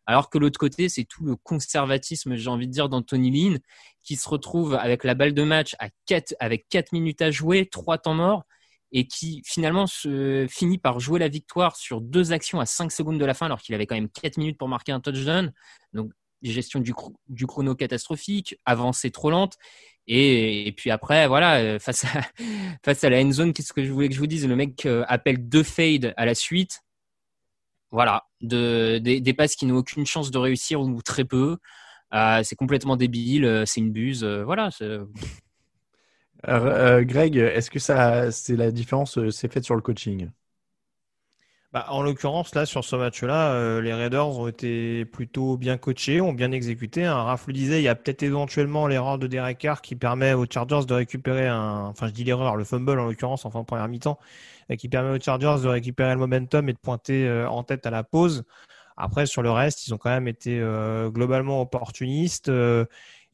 Alors 0.07 0.29
que 0.29 0.37
l'autre 0.37 0.59
côté, 0.59 0.87
c'est 0.89 1.05
tout 1.05 1.25
le 1.25 1.35
conservatisme, 1.35 2.35
j'ai 2.35 2.49
envie 2.49 2.67
de 2.67 2.71
dire, 2.71 2.89
d'Anthony 2.89 3.31
Lynn, 3.31 3.59
qui 4.03 4.15
se 4.15 4.29
retrouve 4.29 4.75
avec 4.75 5.03
la 5.03 5.15
balle 5.15 5.33
de 5.33 5.43
match 5.43 5.75
à 5.79 5.89
4, 6.05 6.35
avec 6.39 6.67
4 6.69 6.91
minutes 6.91 7.21
à 7.21 7.31
jouer, 7.31 7.65
3 7.65 7.97
temps 7.97 8.13
morts, 8.13 8.43
et 8.91 9.07
qui 9.07 9.41
finalement 9.45 9.87
se 9.87 10.47
finit 10.49 10.77
par 10.77 10.99
jouer 10.99 11.19
la 11.19 11.27
victoire 11.27 11.75
sur 11.75 12.01
deux 12.01 12.31
actions 12.31 12.59
à 12.59 12.65
5 12.65 12.91
secondes 12.91 13.19
de 13.19 13.25
la 13.25 13.33
fin, 13.33 13.47
alors 13.47 13.61
qu'il 13.61 13.75
avait 13.75 13.85
quand 13.85 13.95
même 13.95 14.09
4 14.09 14.37
minutes 14.37 14.57
pour 14.57 14.67
marquer 14.67 14.91
un 14.91 14.99
touchdown. 14.99 15.51
Donc, 15.93 16.11
gestion 16.41 16.79
du, 16.79 16.93
chrono 17.47 17.75
catastrophique, 17.75 18.59
avancée 18.65 19.11
trop 19.11 19.31
lente. 19.31 19.55
Et, 20.07 20.73
puis 20.77 20.91
après, 20.91 21.27
voilà, 21.27 21.57
euh, 21.57 21.79
face 21.79 22.05
à, 22.05 23.09
la 23.09 23.21
end 23.21 23.31
zone, 23.31 23.53
qu'est-ce 23.53 23.73
que 23.73 23.83
je 23.83 23.91
voulais 23.91 24.07
que 24.07 24.15
je 24.15 24.19
vous 24.19 24.27
dise? 24.27 24.47
Le 24.47 24.55
mec 24.55 24.85
euh, 24.85 25.03
appelle 25.07 25.49
deux 25.49 25.63
fades 25.63 26.13
à 26.17 26.25
la 26.25 26.35
suite. 26.35 26.81
Voilà, 27.91 28.25
de, 28.41 28.99
des, 28.99 29.33
passes 29.33 29.55
qui 29.55 29.65
n'ont 29.65 29.77
aucune 29.77 30.05
chance 30.05 30.29
de 30.29 30.37
réussir 30.37 30.81
ou 30.81 31.01
très 31.01 31.23
peu. 31.23 31.57
Euh, 32.13 32.41
c'est 32.43 32.55
complètement 32.55 32.97
débile, 32.97 33.63
c'est 33.65 33.79
une 33.79 33.91
buse. 33.91 34.23
Euh, 34.23 34.43
voilà. 34.43 34.69
Greg, 36.47 37.37
est-ce 37.37 37.71
que 37.71 37.79
ça, 37.79 38.31
c'est 38.31 38.55
la 38.55 38.71
différence, 38.71 39.19
c'est 39.31 39.51
faite 39.51 39.63
sur 39.63 39.75
le 39.75 39.81
coaching? 39.81 40.29
Bah, 41.73 41.87
en 41.89 42.01
l'occurrence, 42.03 42.55
là, 42.55 42.65
sur 42.65 42.85
ce 42.85 42.95
match-là, 42.95 43.81
les 43.81 43.93
Raiders 43.93 44.39
ont 44.39 44.47
été 44.47 45.03
plutôt 45.03 45.57
bien 45.57 45.77
coachés, 45.77 46.21
ont 46.21 46.31
bien 46.31 46.53
exécuté. 46.53 47.03
Un 47.03 47.23
Raph 47.23 47.47
le 47.47 47.53
disait, 47.53 47.81
il 47.81 47.83
y 47.83 47.89
a 47.89 47.95
peut-être 47.95 48.23
éventuellement 48.23 48.87
l'erreur 48.87 49.17
de 49.17 49.27
Derek 49.27 49.57
Carr 49.57 49.81
qui 49.81 49.95
permet 49.97 50.31
aux 50.33 50.45
Chargers 50.49 50.85
de 50.87 50.93
récupérer 50.93 51.47
un, 51.47 51.87
enfin, 51.87 52.07
je 52.07 52.13
dis 52.13 52.23
l'erreur, 52.23 52.55
le 52.55 52.63
fumble 52.63 52.97
en 52.97 53.05
l'occurrence, 53.05 53.45
enfin, 53.45 53.59
en 53.59 53.65
première 53.65 53.89
mi-temps, 53.89 54.19
qui 54.77 54.87
permet 54.87 55.17
aux 55.17 55.21
Chargers 55.21 55.57
de 55.63 55.67
récupérer 55.67 56.13
le 56.13 56.19
momentum 56.19 56.69
et 56.69 56.73
de 56.73 56.77
pointer 56.77 57.27
euh, 57.27 57.49
en 57.49 57.63
tête 57.63 57.85
à 57.85 57.89
la 57.89 58.03
pause. 58.03 58.45
Après, 58.97 59.25
sur 59.25 59.41
le 59.41 59.51
reste, 59.51 59.87
ils 59.87 59.93
ont 59.93 59.97
quand 59.97 60.09
même 60.09 60.29
été 60.29 60.59
euh, 60.61 61.09
globalement 61.09 61.61
opportunistes. 61.61 62.49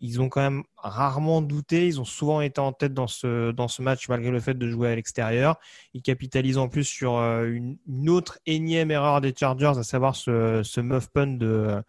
Euh, 0.02 0.06
ils 0.06 0.22
ont 0.22 0.30
quand 0.30 0.42
même 0.42 0.64
rarement 0.78 1.42
douté. 1.42 1.88
Ils 1.88 2.02
ont 2.02 2.06
souvent 2.06 2.42
été 2.42 2.60
en 2.60 2.74
tête 2.74 2.94
dans 2.94 3.08
ce, 3.08 3.52
dans 3.52 3.68
ce 3.68 3.82
match 3.82 4.10
malgré 4.10 4.32
le 4.32 4.40
fait 4.40 4.56
de 4.56 4.70
jouer 4.70 4.90
à 4.90 4.96
l'extérieur. 4.96 5.58
Ils 5.94 6.02
capitalisent 6.02 6.58
en 6.58 6.68
plus 6.68 6.84
sur 6.84 7.18
une, 7.18 7.78
autre 8.10 8.40
énième 8.46 8.92
erreur 8.92 9.22
des 9.22 9.34
Chargers, 9.38 9.78
à 9.78 9.84
savoir 9.84 10.16
ce, 10.16 10.62
ce 10.64 10.82
muff 10.82 11.08
punt 11.10 11.28
de, 11.38 11.82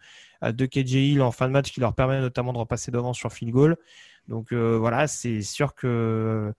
de 0.43 0.65
KJ 0.65 0.93
Hill 0.93 1.21
en 1.21 1.31
fin 1.31 1.47
de 1.47 1.53
match 1.53 1.71
qui 1.71 1.79
leur 1.79 1.93
permet 1.93 2.19
notamment 2.19 2.53
de 2.53 2.59
repasser 2.59 2.91
devant 2.91 3.13
sur 3.13 3.33
field 3.33 3.51
goal. 3.51 3.77
Donc 4.27 4.53
voilà, 4.53 5.07
c'est 5.07 5.41
sûr 5.41 5.75
que 5.75 6.53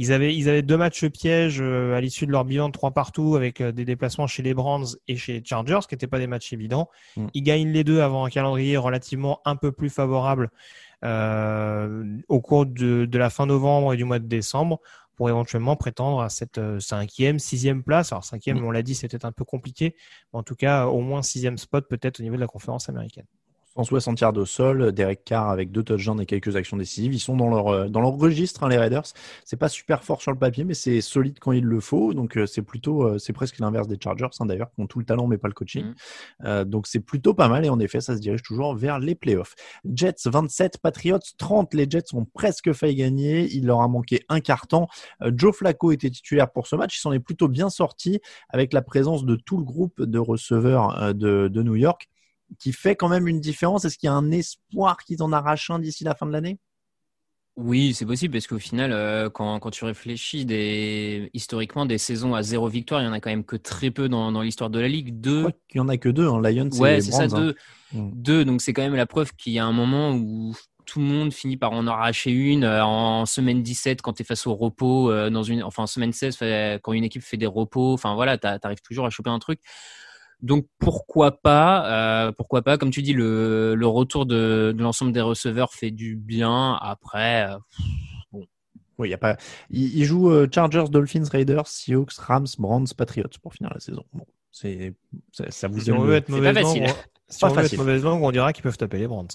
ils 0.00 0.12
avaient, 0.12 0.34
ils 0.34 0.48
avaient 0.48 0.62
deux 0.62 0.78
matchs 0.78 1.04
pièges 1.08 1.60
euh, 1.60 1.94
à 1.94 2.00
l'issue 2.00 2.24
de 2.24 2.32
leur 2.32 2.46
bilan 2.46 2.68
de 2.68 2.72
trois 2.72 2.92
partout 2.92 3.36
avec 3.36 3.60
euh, 3.60 3.70
des 3.70 3.84
déplacements 3.84 4.26
chez 4.26 4.42
les 4.42 4.54
Brands 4.54 4.84
et 5.08 5.16
chez 5.16 5.34
les 5.34 5.44
Chargers, 5.44 5.80
qui 5.86 5.94
n'étaient 5.94 6.06
pas 6.06 6.18
des 6.18 6.26
matchs 6.26 6.54
évidents. 6.54 6.88
Mm. 7.18 7.26
Ils 7.34 7.42
gagnent 7.42 7.70
les 7.70 7.84
deux 7.84 8.00
avant 8.00 8.24
un 8.24 8.30
calendrier 8.30 8.78
relativement 8.78 9.42
un 9.44 9.56
peu 9.56 9.72
plus 9.72 9.90
favorable 9.90 10.44
euh, 10.44 10.89
au 11.02 12.40
cours 12.40 12.66
de, 12.66 13.06
de, 13.06 13.18
la 13.18 13.30
fin 13.30 13.46
novembre 13.46 13.94
et 13.94 13.96
du 13.96 14.04
mois 14.04 14.18
de 14.18 14.26
décembre 14.26 14.80
pour 15.20 15.28
éventuellement 15.28 15.76
prétendre 15.76 16.22
à 16.22 16.30
cette 16.30 16.56
euh, 16.56 16.80
cinquième, 16.80 17.38
sixième 17.38 17.82
place. 17.82 18.10
Alors 18.10 18.24
cinquième, 18.24 18.58
mm. 18.58 18.64
on 18.64 18.70
l'a 18.70 18.82
dit, 18.82 18.94
c'était 18.94 19.26
un 19.26 19.32
peu 19.32 19.44
compliqué. 19.44 19.94
Mais 20.32 20.38
en 20.38 20.42
tout 20.42 20.54
cas, 20.54 20.86
au 20.86 21.00
moins 21.00 21.20
sixième 21.20 21.58
spot 21.58 21.86
peut-être 21.86 22.20
au 22.20 22.22
niveau 22.22 22.36
de 22.36 22.40
la 22.40 22.46
conférence 22.46 22.88
américaine. 22.88 23.26
160 23.76 24.20
yards 24.20 24.36
au 24.36 24.46
sol, 24.46 24.90
Derek 24.92 25.24
Carr 25.24 25.48
avec 25.48 25.70
deux 25.70 25.84
touchdowns 25.84 26.20
et 26.20 26.26
quelques 26.26 26.56
actions 26.56 26.76
décisives. 26.76 27.14
Ils 27.14 27.20
sont 27.20 27.36
dans 27.36 27.48
leur 27.48 27.68
euh, 27.68 27.88
dans 27.88 28.00
leur 28.00 28.12
registre, 28.12 28.64
hein, 28.64 28.68
les 28.68 28.76
Raiders. 28.76 29.04
C'est 29.44 29.56
pas 29.56 29.68
super 29.68 30.02
fort 30.02 30.22
sur 30.22 30.32
le 30.32 30.38
papier, 30.38 30.64
mais 30.64 30.74
c'est 30.74 31.00
solide 31.00 31.38
quand 31.40 31.52
il 31.52 31.64
le 31.64 31.78
faut. 31.78 32.12
Donc 32.12 32.36
euh, 32.36 32.46
c'est 32.46 32.62
plutôt 32.62 33.04
euh, 33.04 33.18
c'est 33.18 33.32
presque 33.32 33.60
l'inverse 33.60 33.86
des 33.86 33.96
Chargers 34.02 34.26
hein, 34.40 34.46
d'ailleurs, 34.46 34.70
qui 34.72 34.80
ont 34.80 34.88
tout 34.88 34.98
le 34.98 35.04
talent 35.04 35.28
mais 35.28 35.38
pas 35.38 35.46
le 35.46 35.54
coaching. 35.54 35.94
Mm. 36.40 36.64
donc 36.64 36.86
c'est 36.86 37.00
plutôt 37.00 37.32
pas 37.32 37.48
mal 37.48 37.64
et 37.64 37.68
en 37.68 37.78
effet 37.78 38.00
ça 38.00 38.16
se 38.16 38.20
dirige 38.20 38.42
toujours 38.42 38.74
vers 38.74 38.98
les 38.98 39.14
playoffs. 39.14 39.54
Jets 39.84 40.26
27, 40.26 40.78
Patriots 40.78 41.18
30. 41.38 41.72
Les 41.74 41.88
Jets 41.88 42.14
ont 42.14 42.24
presque 42.24 42.72
failli 42.72 42.96
gagner. 42.96 43.48
Il 43.52 43.66
leur 43.66 43.82
a 43.82 43.88
manqué 43.88 44.24
un 44.28 44.40
carton. 44.40 44.88
Joe 45.24 45.54
Flacco 45.54 45.92
était 45.92 46.10
titulaire 46.10 46.50
pour 46.50 46.66
ce 46.66 46.76
match. 46.76 46.96
Il 46.96 47.00
s'en 47.00 47.12
est 47.12 47.20
plutôt 47.20 47.48
bien 47.48 47.70
sorti 47.70 48.20
avec 48.48 48.72
la 48.72 48.82
présence 48.82 49.24
de 49.24 49.36
tout 49.36 49.58
le 49.58 49.64
groupe 49.64 50.02
de 50.02 50.18
receveurs 50.18 51.14
de, 51.14 51.48
de 51.48 51.62
New 51.62 51.76
York 51.76 52.08
qui 52.58 52.72
fait 52.72 52.96
quand 52.96 53.08
même 53.08 53.28
une 53.28 53.40
différence 53.40 53.84
Est-ce 53.84 53.98
qu'il 53.98 54.08
y 54.08 54.10
a 54.10 54.14
un 54.14 54.30
espoir 54.30 54.98
qu'ils 54.98 55.22
en 55.22 55.32
arrachent 55.32 55.70
un 55.70 55.78
d'ici 55.78 56.04
la 56.04 56.14
fin 56.14 56.26
de 56.26 56.32
l'année? 56.32 56.58
Oui, 57.56 57.92
c'est 57.94 58.06
possible 58.06 58.32
parce 58.32 58.46
qu'au 58.46 58.58
final, 58.58 58.90
euh, 58.92 59.28
quand, 59.28 59.58
quand, 59.58 59.70
tu 59.70 59.84
réfléchis 59.84 60.46
des, 60.46 61.30
historiquement, 61.34 61.84
des 61.84 61.98
saisons 61.98 62.34
à 62.34 62.42
zéro 62.42 62.68
victoire, 62.68 63.02
il 63.02 63.04
y 63.04 63.08
en 63.08 63.12
a 63.12 63.20
quand 63.20 63.28
même 63.28 63.44
que 63.44 63.56
très 63.56 63.90
peu 63.90 64.08
dans, 64.08 64.32
dans 64.32 64.40
l'histoire 64.40 64.70
de 64.70 64.78
la 64.78 64.88
ligue. 64.88 65.20
Deux. 65.20 65.48
Il 65.74 65.78
y 65.78 65.80
en 65.80 65.88
a 65.88 65.98
que 65.98 66.08
deux, 66.08 66.26
hein. 66.26 66.40
Lions 66.40 66.70
ouais, 66.78 67.00
c'est 67.00 67.10
ça, 67.10 67.24
hein. 67.24 67.26
deux. 67.26 67.54
Mm. 67.92 68.10
Deux, 68.14 68.44
donc 68.44 68.62
c'est 68.62 68.72
quand 68.72 68.82
même 68.82 68.94
la 68.94 69.06
preuve 69.06 69.32
qu'il 69.34 69.52
y 69.52 69.58
a 69.58 69.66
un 69.66 69.72
moment 69.72 70.12
où 70.12 70.54
tout 70.86 71.00
le 71.00 71.04
monde 71.04 71.32
finit 71.32 71.56
par 71.56 71.72
en 71.72 71.86
arracher 71.86 72.30
une 72.30 72.64
euh, 72.64 72.84
en 72.84 73.26
semaine 73.26 73.62
17 73.62 74.00
quand 74.00 74.14
tu 74.14 74.22
es 74.22 74.24
face 74.24 74.46
au 74.46 74.54
repos, 74.54 75.10
euh, 75.10 75.28
dans 75.28 75.42
une, 75.42 75.62
enfin 75.62 75.82
en 75.82 75.86
semaine 75.86 76.12
16 76.12 76.38
quand 76.82 76.92
une 76.92 77.04
équipe 77.04 77.22
fait 77.22 77.36
des 77.36 77.46
repos. 77.46 77.92
Enfin 77.92 78.14
voilà, 78.14 78.38
tu 78.38 78.46
arrives 78.46 78.80
toujours 78.80 79.06
à 79.06 79.10
choper 79.10 79.30
un 79.30 79.38
truc. 79.38 79.60
Donc 80.42 80.66
pourquoi 80.78 81.40
pas, 81.40 82.26
euh, 82.26 82.32
pourquoi 82.32 82.62
pas, 82.62 82.78
comme 82.78 82.90
tu 82.90 83.02
dis, 83.02 83.12
le, 83.12 83.74
le 83.74 83.86
retour 83.86 84.26
de, 84.26 84.72
de 84.76 84.82
l'ensemble 84.82 85.12
des 85.12 85.20
receveurs 85.20 85.72
fait 85.72 85.90
du 85.90 86.16
bien. 86.16 86.78
Après, 86.80 87.50
euh, 87.50 87.58
bon. 88.32 88.46
Oui, 88.98 89.08
il 89.08 89.10
y 89.10 89.14
a 89.14 89.18
pas. 89.18 89.36
Il, 89.70 89.96
il 89.96 90.04
joue 90.04 90.30
euh, 90.30 90.48
Chargers, 90.52 90.88
Dolphins, 90.90 91.24
Raiders, 91.30 91.66
Seahawks, 91.66 92.14
Rams, 92.14 92.46
Browns, 92.58 92.86
Patriots 92.96 93.28
pour 93.42 93.54
finir 93.54 93.70
la 93.72 93.80
saison. 93.80 94.04
Bon, 94.12 94.24
c'est 94.50 94.94
ça, 95.32 95.50
ça, 95.50 95.68
vous 95.68 95.80
si 95.80 95.92
on 95.92 96.00
veut 96.00 96.16
être 96.16 96.30
pas 96.30 96.54
facile. 96.54 96.84
On, 96.84 97.32
si 97.32 97.44
on 97.44 97.48
veut 97.48 97.64
être 97.64 97.76
mauvaise 97.76 98.02
langue, 98.02 98.22
on 98.22 98.32
dira 98.32 98.52
qu'ils 98.52 98.62
peuvent 98.62 98.78
taper 98.78 98.98
les 98.98 99.06
Browns. 99.06 99.28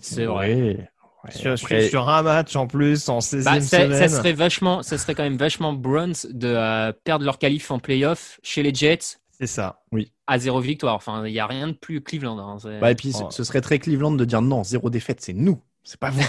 C'est 0.00 0.26
vrai. 0.26 0.88
Ouais, 1.24 1.32
sur, 1.32 1.52
après... 1.52 1.88
sur, 1.88 2.08
un 2.08 2.22
match 2.22 2.56
en 2.56 2.66
plus 2.66 3.08
en 3.08 3.18
16e 3.18 3.44
bah, 3.44 3.60
semaine. 3.60 3.94
Ça 3.94 4.08
serait 4.08 4.32
vachement, 4.32 4.82
ça 4.82 4.96
serait 4.96 5.14
quand 5.14 5.22
même 5.22 5.36
vachement 5.36 5.72
Browns 5.72 6.14
de 6.30 6.48
euh, 6.48 6.92
perdre 7.04 7.24
leur 7.24 7.38
qualif 7.38 7.70
en 7.70 7.78
playoff 7.78 8.40
chez 8.42 8.62
les 8.62 8.72
Jets. 8.72 9.19
C'est 9.40 9.46
ça. 9.46 9.82
Oui. 9.90 10.12
À 10.26 10.38
zéro 10.38 10.60
victoire. 10.60 10.94
Enfin, 10.94 11.26
il 11.26 11.32
n'y 11.32 11.38
a 11.38 11.46
rien 11.46 11.68
de 11.68 11.72
plus 11.72 12.02
Cleveland. 12.02 12.38
Hein. 12.38 12.78
Bah, 12.78 12.90
et 12.90 12.94
puis, 12.94 13.12
oh. 13.18 13.28
ce 13.30 13.42
serait 13.42 13.62
très 13.62 13.78
Cleveland 13.78 14.12
de 14.12 14.24
dire 14.26 14.42
non, 14.42 14.62
zéro 14.62 14.90
défaite, 14.90 15.22
c'est 15.22 15.32
nous. 15.32 15.62
C'est 15.82 15.98
pas 15.98 16.10
vous. 16.10 16.20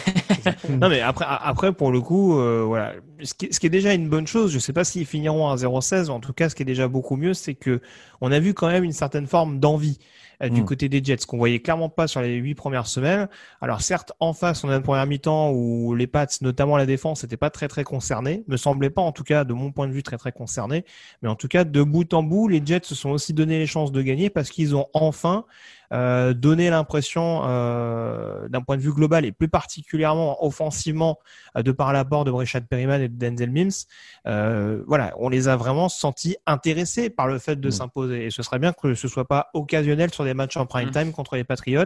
non, 0.69 0.89
mais 0.89 1.01
après, 1.01 1.25
après 1.27 1.73
pour 1.73 1.91
le 1.91 2.01
coup, 2.01 2.39
euh, 2.39 2.63
voilà. 2.65 2.93
Ce 3.23 3.33
qui, 3.33 3.53
ce 3.53 3.59
qui, 3.59 3.67
est 3.67 3.71
déjà 3.71 3.93
une 3.93 4.09
bonne 4.09 4.25
chose, 4.25 4.51
je 4.51 4.59
sais 4.59 4.73
pas 4.73 4.83
s'ils 4.83 5.05
finiront 5.05 5.49
à 5.49 5.55
0-16, 5.55 6.09
en 6.09 6.19
tout 6.19 6.33
cas, 6.33 6.49
ce 6.49 6.55
qui 6.55 6.63
est 6.63 6.65
déjà 6.65 6.87
beaucoup 6.87 7.17
mieux, 7.17 7.33
c'est 7.33 7.53
que 7.53 7.81
on 8.21 8.31
a 8.31 8.39
vu 8.39 8.53
quand 8.53 8.67
même 8.67 8.83
une 8.83 8.93
certaine 8.93 9.27
forme 9.27 9.59
d'envie 9.59 9.99
euh, 10.41 10.49
du 10.49 10.61
mmh. 10.61 10.65
côté 10.65 10.89
des 10.89 11.03
Jets, 11.03 11.25
qu'on 11.27 11.37
voyait 11.37 11.59
clairement 11.59 11.89
pas 11.89 12.07
sur 12.07 12.21
les 12.21 12.35
huit 12.35 12.55
premières 12.55 12.87
semaines. 12.87 13.27
Alors 13.61 13.81
certes, 13.81 14.13
en 14.19 14.33
face, 14.33 14.63
on 14.63 14.69
a 14.69 14.75
une 14.75 14.81
première 14.81 15.05
mi-temps 15.05 15.51
où 15.51 15.93
les 15.93 16.07
Pats, 16.07 16.25
notamment 16.41 16.77
la 16.77 16.85
défense, 16.85 17.23
n'étaient 17.23 17.37
pas 17.37 17.49
très 17.49 17.67
très 17.67 17.83
concernés, 17.83 18.43
me 18.47 18.57
semblait 18.57 18.89
pas 18.89 19.01
en 19.01 19.11
tout 19.11 19.23
cas 19.23 19.43
de 19.43 19.53
mon 19.53 19.71
point 19.71 19.87
de 19.87 19.93
vue 19.93 20.03
très 20.03 20.17
très 20.17 20.31
concernés, 20.31 20.85
mais 21.21 21.29
en 21.29 21.35
tout 21.35 21.47
cas 21.47 21.63
de 21.63 21.83
bout 21.83 22.11
en 22.13 22.23
bout, 22.23 22.47
les 22.47 22.61
Jets 22.65 22.81
se 22.83 22.95
sont 22.95 23.09
aussi 23.09 23.33
donné 23.33 23.59
les 23.59 23.67
chances 23.67 23.91
de 23.91 24.01
gagner 24.01 24.29
parce 24.29 24.49
qu'ils 24.49 24.75
ont 24.75 24.87
enfin 24.93 25.45
euh, 25.91 26.33
donné 26.33 26.69
l'impression, 26.69 27.41
euh, 27.45 28.47
d'un 28.47 28.61
point 28.61 28.77
de 28.77 28.81
vue 28.81 28.93
global 28.93 29.25
et 29.25 29.31
plus 29.31 29.49
particulièrement 29.49 30.43
offensivement, 30.45 31.19
euh, 31.57 31.63
de 31.63 31.71
par 31.71 31.93
l'apport 31.93 32.23
de 32.23 32.31
Breshad 32.31 32.65
Perryman 32.67 33.01
et 33.01 33.09
de 33.09 33.17
Denzel 33.17 33.51
Mims, 33.51 33.87
euh, 34.27 34.83
voilà, 34.87 35.13
on 35.17 35.29
les 35.29 35.47
a 35.47 35.55
vraiment 35.55 35.89
sentis 35.89 36.37
intéressés 36.45 37.09
par 37.09 37.27
le 37.27 37.39
fait 37.39 37.59
de 37.59 37.67
mmh. 37.67 37.71
s'imposer. 37.71 38.25
Et 38.25 38.31
ce 38.31 38.43
serait 38.43 38.59
bien 38.59 38.73
que 38.73 38.93
ce 38.93 39.07
soit 39.07 39.27
pas 39.27 39.49
occasionnel 39.53 40.13
sur 40.13 40.23
des 40.23 40.33
matchs 40.33 40.57
en 40.57 40.65
prime 40.65 40.89
mmh. 40.89 40.91
time 40.91 41.11
contre 41.11 41.35
les 41.35 41.43
Patriots. 41.43 41.85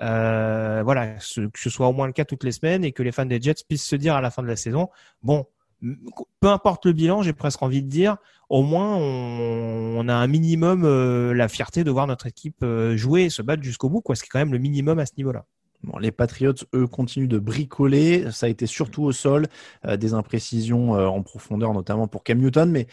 Euh, 0.00 0.80
voilà, 0.82 1.08
que 1.08 1.20
ce 1.60 1.70
soit 1.70 1.88
au 1.88 1.92
moins 1.92 2.06
le 2.06 2.12
cas 2.12 2.24
toutes 2.24 2.44
les 2.44 2.52
semaines 2.52 2.84
et 2.84 2.92
que 2.92 3.02
les 3.02 3.12
fans 3.12 3.26
des 3.26 3.40
Jets 3.40 3.64
puissent 3.68 3.86
se 3.86 3.96
dire 3.96 4.14
à 4.14 4.20
la 4.20 4.30
fin 4.30 4.42
de 4.42 4.48
la 4.48 4.56
saison, 4.56 4.88
bon, 5.22 5.46
peu 6.40 6.48
importe 6.48 6.86
le 6.86 6.92
bilan, 6.92 7.22
j'ai 7.22 7.32
presque 7.32 7.62
envie 7.62 7.82
de 7.82 7.88
dire, 7.88 8.16
au 8.48 8.62
moins 8.62 8.96
on, 8.96 9.96
on 9.98 10.08
a 10.08 10.14
un 10.14 10.26
minimum 10.26 10.84
euh, 10.84 11.32
la 11.34 11.48
fierté 11.48 11.84
de 11.84 11.90
voir 11.90 12.06
notre 12.06 12.26
équipe 12.26 12.62
euh, 12.62 12.96
jouer 12.96 13.22
et 13.22 13.30
se 13.30 13.42
battre 13.42 13.62
jusqu'au 13.62 13.88
bout, 13.88 14.00
quoi, 14.00 14.14
ce 14.14 14.22
qui 14.22 14.26
est 14.26 14.30
quand 14.30 14.38
même 14.38 14.52
le 14.52 14.58
minimum 14.58 14.98
à 14.98 15.06
ce 15.06 15.12
niveau-là. 15.16 15.46
Bon, 15.82 15.98
les 15.98 16.12
Patriots, 16.12 16.52
eux, 16.74 16.86
continuent 16.86 17.28
de 17.28 17.38
bricoler. 17.38 18.30
Ça 18.32 18.44
a 18.46 18.48
été 18.50 18.66
surtout 18.66 19.02
au 19.02 19.12
sol, 19.12 19.46
euh, 19.86 19.96
des 19.96 20.12
imprécisions 20.12 20.94
euh, 20.94 21.06
en 21.06 21.22
profondeur, 21.22 21.72
notamment 21.72 22.06
pour 22.06 22.22
Cam 22.22 22.38
Newton. 22.38 22.70
Mais 22.70 22.86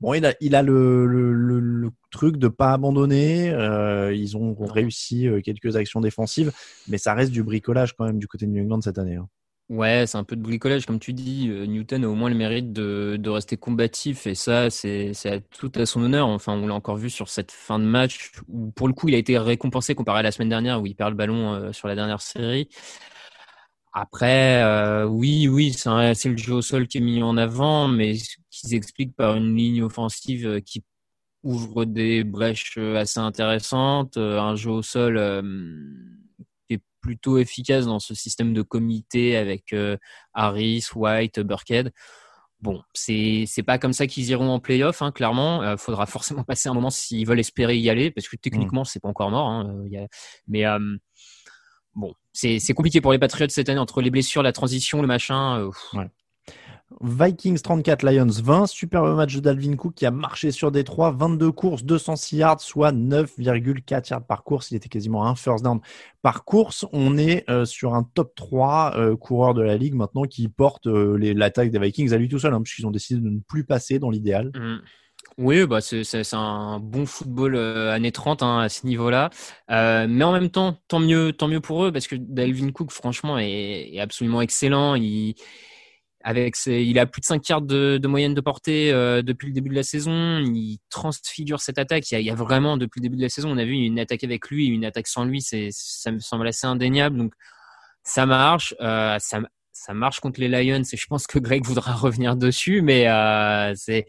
bon, 0.00 0.14
il 0.14 0.24
a, 0.24 0.34
il 0.40 0.54
a 0.54 0.62
le, 0.62 1.06
le, 1.06 1.32
le, 1.32 1.58
le 1.58 1.90
truc 2.12 2.36
de 2.36 2.46
pas 2.46 2.72
abandonner. 2.72 3.50
Euh, 3.50 4.14
ils 4.14 4.36
ont 4.36 4.54
réussi 4.54 5.26
quelques 5.42 5.74
actions 5.74 6.00
défensives, 6.00 6.52
mais 6.86 6.98
ça 6.98 7.12
reste 7.14 7.32
du 7.32 7.42
bricolage 7.42 7.96
quand 7.96 8.04
même 8.04 8.20
du 8.20 8.28
côté 8.28 8.46
de 8.46 8.52
New 8.52 8.62
England 8.62 8.82
cette 8.82 8.98
année. 8.98 9.16
Hein. 9.16 9.28
Ouais, 9.68 10.06
c'est 10.06 10.16
un 10.16 10.24
peu 10.24 10.34
de 10.34 10.40
bricolage, 10.40 10.86
comme 10.86 10.98
tu 10.98 11.12
dis. 11.12 11.46
Newton 11.48 12.02
a 12.04 12.08
au 12.08 12.14
moins 12.14 12.30
le 12.30 12.34
mérite 12.34 12.72
de, 12.72 13.16
de 13.20 13.28
rester 13.28 13.58
combatif 13.58 14.26
et 14.26 14.34
ça, 14.34 14.70
c'est 14.70 15.12
tout 15.58 15.70
à 15.74 15.84
son 15.84 16.02
honneur. 16.02 16.26
Enfin, 16.28 16.54
on 16.54 16.66
l'a 16.66 16.74
encore 16.74 16.96
vu 16.96 17.10
sur 17.10 17.28
cette 17.28 17.52
fin 17.52 17.78
de 17.78 17.84
match 17.84 18.32
où, 18.48 18.70
pour 18.70 18.88
le 18.88 18.94
coup, 18.94 19.08
il 19.08 19.14
a 19.14 19.18
été 19.18 19.36
récompensé 19.36 19.94
comparé 19.94 20.20
à 20.20 20.22
la 20.22 20.32
semaine 20.32 20.48
dernière 20.48 20.80
où 20.80 20.86
il 20.86 20.94
perd 20.94 21.10
le 21.10 21.16
ballon 21.16 21.52
euh, 21.52 21.72
sur 21.72 21.86
la 21.86 21.94
dernière 21.94 22.22
série. 22.22 22.68
Après, 23.92 24.62
euh, 24.62 25.04
oui, 25.06 25.48
oui, 25.48 25.72
c'est 25.72 26.28
le 26.28 26.36
jeu 26.36 26.54
au 26.54 26.62
sol 26.62 26.86
qui 26.86 26.98
est 26.98 27.00
mis 27.00 27.22
en 27.22 27.36
avant, 27.36 27.88
mais 27.88 28.14
qui 28.50 28.68
s'explique 28.68 29.14
par 29.16 29.36
une 29.36 29.54
ligne 29.56 29.82
offensive 29.82 30.46
euh, 30.46 30.60
qui 30.60 30.84
ouvre 31.42 31.84
des 31.84 32.24
brèches 32.24 32.78
assez 32.78 33.20
intéressantes, 33.20 34.16
un 34.16 34.56
jeu 34.56 34.70
au 34.70 34.82
sol 34.82 35.18
plutôt 37.00 37.38
efficace 37.38 37.86
dans 37.86 37.98
ce 37.98 38.14
système 38.14 38.52
de 38.52 38.62
comité 38.62 39.36
avec 39.36 39.72
euh, 39.72 39.96
Harris, 40.34 40.86
White, 40.94 41.40
Burkhead. 41.40 41.92
Bon, 42.60 42.82
c'est 42.92 43.44
c'est 43.46 43.62
pas 43.62 43.78
comme 43.78 43.92
ça 43.92 44.06
qu'ils 44.08 44.30
iront 44.30 44.50
en 44.50 44.58
playoff, 44.58 45.00
hein, 45.00 45.12
clairement. 45.12 45.62
Il 45.62 45.66
euh, 45.66 45.76
faudra 45.76 46.06
forcément 46.06 46.44
passer 46.44 46.68
un 46.68 46.74
moment 46.74 46.90
s'ils 46.90 47.26
veulent 47.26 47.40
espérer 47.40 47.76
y 47.76 47.88
aller, 47.90 48.10
parce 48.10 48.28
que 48.28 48.36
techniquement, 48.36 48.84
c'est 48.84 49.00
pas 49.00 49.08
encore 49.08 49.30
mort. 49.30 49.48
Hein, 49.48 49.84
y 49.86 49.96
a... 49.96 50.06
Mais 50.48 50.66
euh, 50.66 50.96
bon, 51.94 52.14
c'est 52.32 52.74
compliqué 52.74 53.00
pour 53.00 53.12
les 53.12 53.18
Patriots 53.18 53.48
cette 53.48 53.68
année 53.68 53.78
entre 53.78 54.00
les 54.00 54.10
blessures, 54.10 54.42
la 54.42 54.52
transition, 54.52 55.00
le 55.00 55.08
machin. 55.08 55.70
Ouais. 55.92 56.06
Vikings 57.00 57.60
34, 57.60 58.02
Lions 58.02 58.26
20. 58.42 58.66
Superbe 58.66 59.14
match 59.16 59.34
de 59.34 59.40
Dalvin 59.40 59.76
Cook 59.76 59.94
qui 59.94 60.06
a 60.06 60.10
marché 60.10 60.50
sur 60.50 60.70
Détroit. 60.70 61.10
22 61.10 61.52
courses, 61.52 61.84
206 61.84 62.36
yards, 62.36 62.60
soit 62.60 62.92
9,4 62.92 64.10
yards 64.10 64.26
par 64.26 64.42
course. 64.44 64.70
Il 64.70 64.76
était 64.76 64.88
quasiment 64.88 65.26
un 65.26 65.34
first 65.34 65.64
down 65.64 65.80
par 66.22 66.44
course. 66.44 66.86
On 66.92 67.18
est 67.18 67.48
euh, 67.50 67.64
sur 67.64 67.94
un 67.94 68.02
top 68.02 68.34
3 68.34 68.94
euh, 68.96 69.16
coureur 69.16 69.54
de 69.54 69.62
la 69.62 69.76
ligue 69.76 69.94
maintenant 69.94 70.24
qui 70.24 70.48
porte 70.48 70.86
euh, 70.86 71.16
l'attaque 71.34 71.70
des 71.70 71.78
Vikings 71.78 72.12
à 72.12 72.16
lui 72.16 72.28
tout 72.28 72.38
seul, 72.38 72.54
hein, 72.54 72.62
puisqu'ils 72.62 72.86
ont 72.86 72.90
décidé 72.90 73.20
de 73.20 73.28
ne 73.28 73.40
plus 73.40 73.64
passer 73.64 73.98
dans 73.98 74.10
l'idéal. 74.10 74.50
Mmh. 74.54 74.78
Oui, 75.36 75.64
bah 75.66 75.80
c'est 75.80 76.34
un 76.34 76.80
bon 76.80 77.06
football 77.06 77.54
euh, 77.54 77.92
années 77.92 78.10
30 78.10 78.42
hein, 78.42 78.58
à 78.58 78.68
ce 78.68 78.84
niveau-là. 78.86 79.30
Euh, 79.70 80.06
mais 80.08 80.24
en 80.24 80.32
même 80.32 80.50
temps, 80.50 80.76
tant 80.88 80.98
mieux, 80.98 81.32
tant 81.32 81.46
mieux 81.46 81.60
pour 81.60 81.84
eux 81.84 81.92
parce 81.92 82.08
que 82.08 82.16
Dalvin 82.16 82.72
Cook, 82.72 82.90
franchement, 82.90 83.38
est, 83.38 83.94
est 83.94 84.00
absolument 84.00 84.40
excellent. 84.40 84.96
Il, 84.96 85.36
avec 86.22 86.56
ses, 86.56 86.82
il 86.82 86.98
a 86.98 87.06
plus 87.06 87.20
de 87.20 87.26
5 87.26 87.48
yards 87.48 87.62
de, 87.62 87.98
de 87.98 88.08
moyenne 88.08 88.34
de 88.34 88.40
portée 88.40 88.92
euh, 88.92 89.22
depuis 89.22 89.46
le 89.46 89.52
début 89.52 89.70
de 89.70 89.74
la 89.74 89.82
saison. 89.82 90.38
Il 90.40 90.78
transfigure 90.90 91.60
cette 91.60 91.78
attaque. 91.78 92.10
Il 92.10 92.14
y, 92.14 92.16
a, 92.16 92.20
il 92.20 92.26
y, 92.26 92.30
a, 92.30 92.34
vraiment, 92.34 92.76
depuis 92.76 93.00
le 93.00 93.02
début 93.04 93.16
de 93.16 93.22
la 93.22 93.28
saison, 93.28 93.50
on 93.50 93.58
a 93.58 93.64
vu 93.64 93.72
une 93.72 93.98
attaque 93.98 94.24
avec 94.24 94.48
lui, 94.48 94.66
une 94.66 94.84
attaque 94.84 95.06
sans 95.06 95.24
lui. 95.24 95.40
C'est, 95.40 95.68
ça 95.70 96.10
me 96.10 96.18
semble 96.18 96.46
assez 96.48 96.66
indéniable. 96.66 97.16
Donc, 97.16 97.34
ça 98.02 98.26
marche. 98.26 98.74
Euh, 98.80 99.16
ça, 99.20 99.40
ça 99.78 99.94
marche 99.94 100.20
contre 100.20 100.40
les 100.40 100.48
Lions. 100.48 100.82
Et 100.82 100.96
je 100.96 101.06
pense 101.06 101.26
que 101.26 101.38
Greg 101.38 101.64
voudra 101.64 101.92
revenir 101.94 102.36
dessus. 102.36 102.82
Mais 102.82 103.08
euh, 103.08 103.72
c'est 103.76 104.06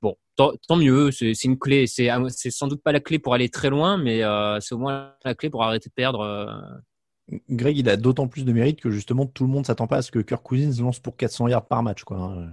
bon, 0.00 0.16
tant, 0.36 0.52
tant 0.68 0.76
mieux. 0.76 1.10
C'est, 1.10 1.32
une 1.44 1.58
clé. 1.58 1.86
C'est, 1.86 2.08
c'est 2.28 2.50
sans 2.50 2.68
doute 2.68 2.82
pas 2.82 2.92
la 2.92 3.00
clé 3.00 3.18
pour 3.18 3.34
aller 3.34 3.48
très 3.48 3.70
loin, 3.70 3.98
mais 3.98 4.22
euh, 4.22 4.60
c'est 4.60 4.74
au 4.74 4.78
moins 4.78 5.14
la 5.24 5.34
clé 5.34 5.50
pour 5.50 5.64
arrêter 5.64 5.88
de 5.88 5.94
perdre 5.94 6.20
euh, 6.20 6.46
Greg, 7.50 7.76
il 7.78 7.88
a 7.88 7.96
d'autant 7.96 8.28
plus 8.28 8.44
de 8.44 8.52
mérite 8.52 8.80
que 8.80 8.90
justement 8.90 9.26
tout 9.26 9.44
le 9.44 9.50
monde 9.50 9.66
s'attend 9.66 9.86
pas 9.86 9.98
à 9.98 10.02
ce 10.02 10.10
que 10.10 10.18
Kirk 10.20 10.42
Cousins 10.42 10.82
lance 10.82 11.00
pour 11.00 11.16
400 11.16 11.48
yards 11.48 11.66
par 11.66 11.82
match. 11.82 12.04
Quoi. 12.04 12.48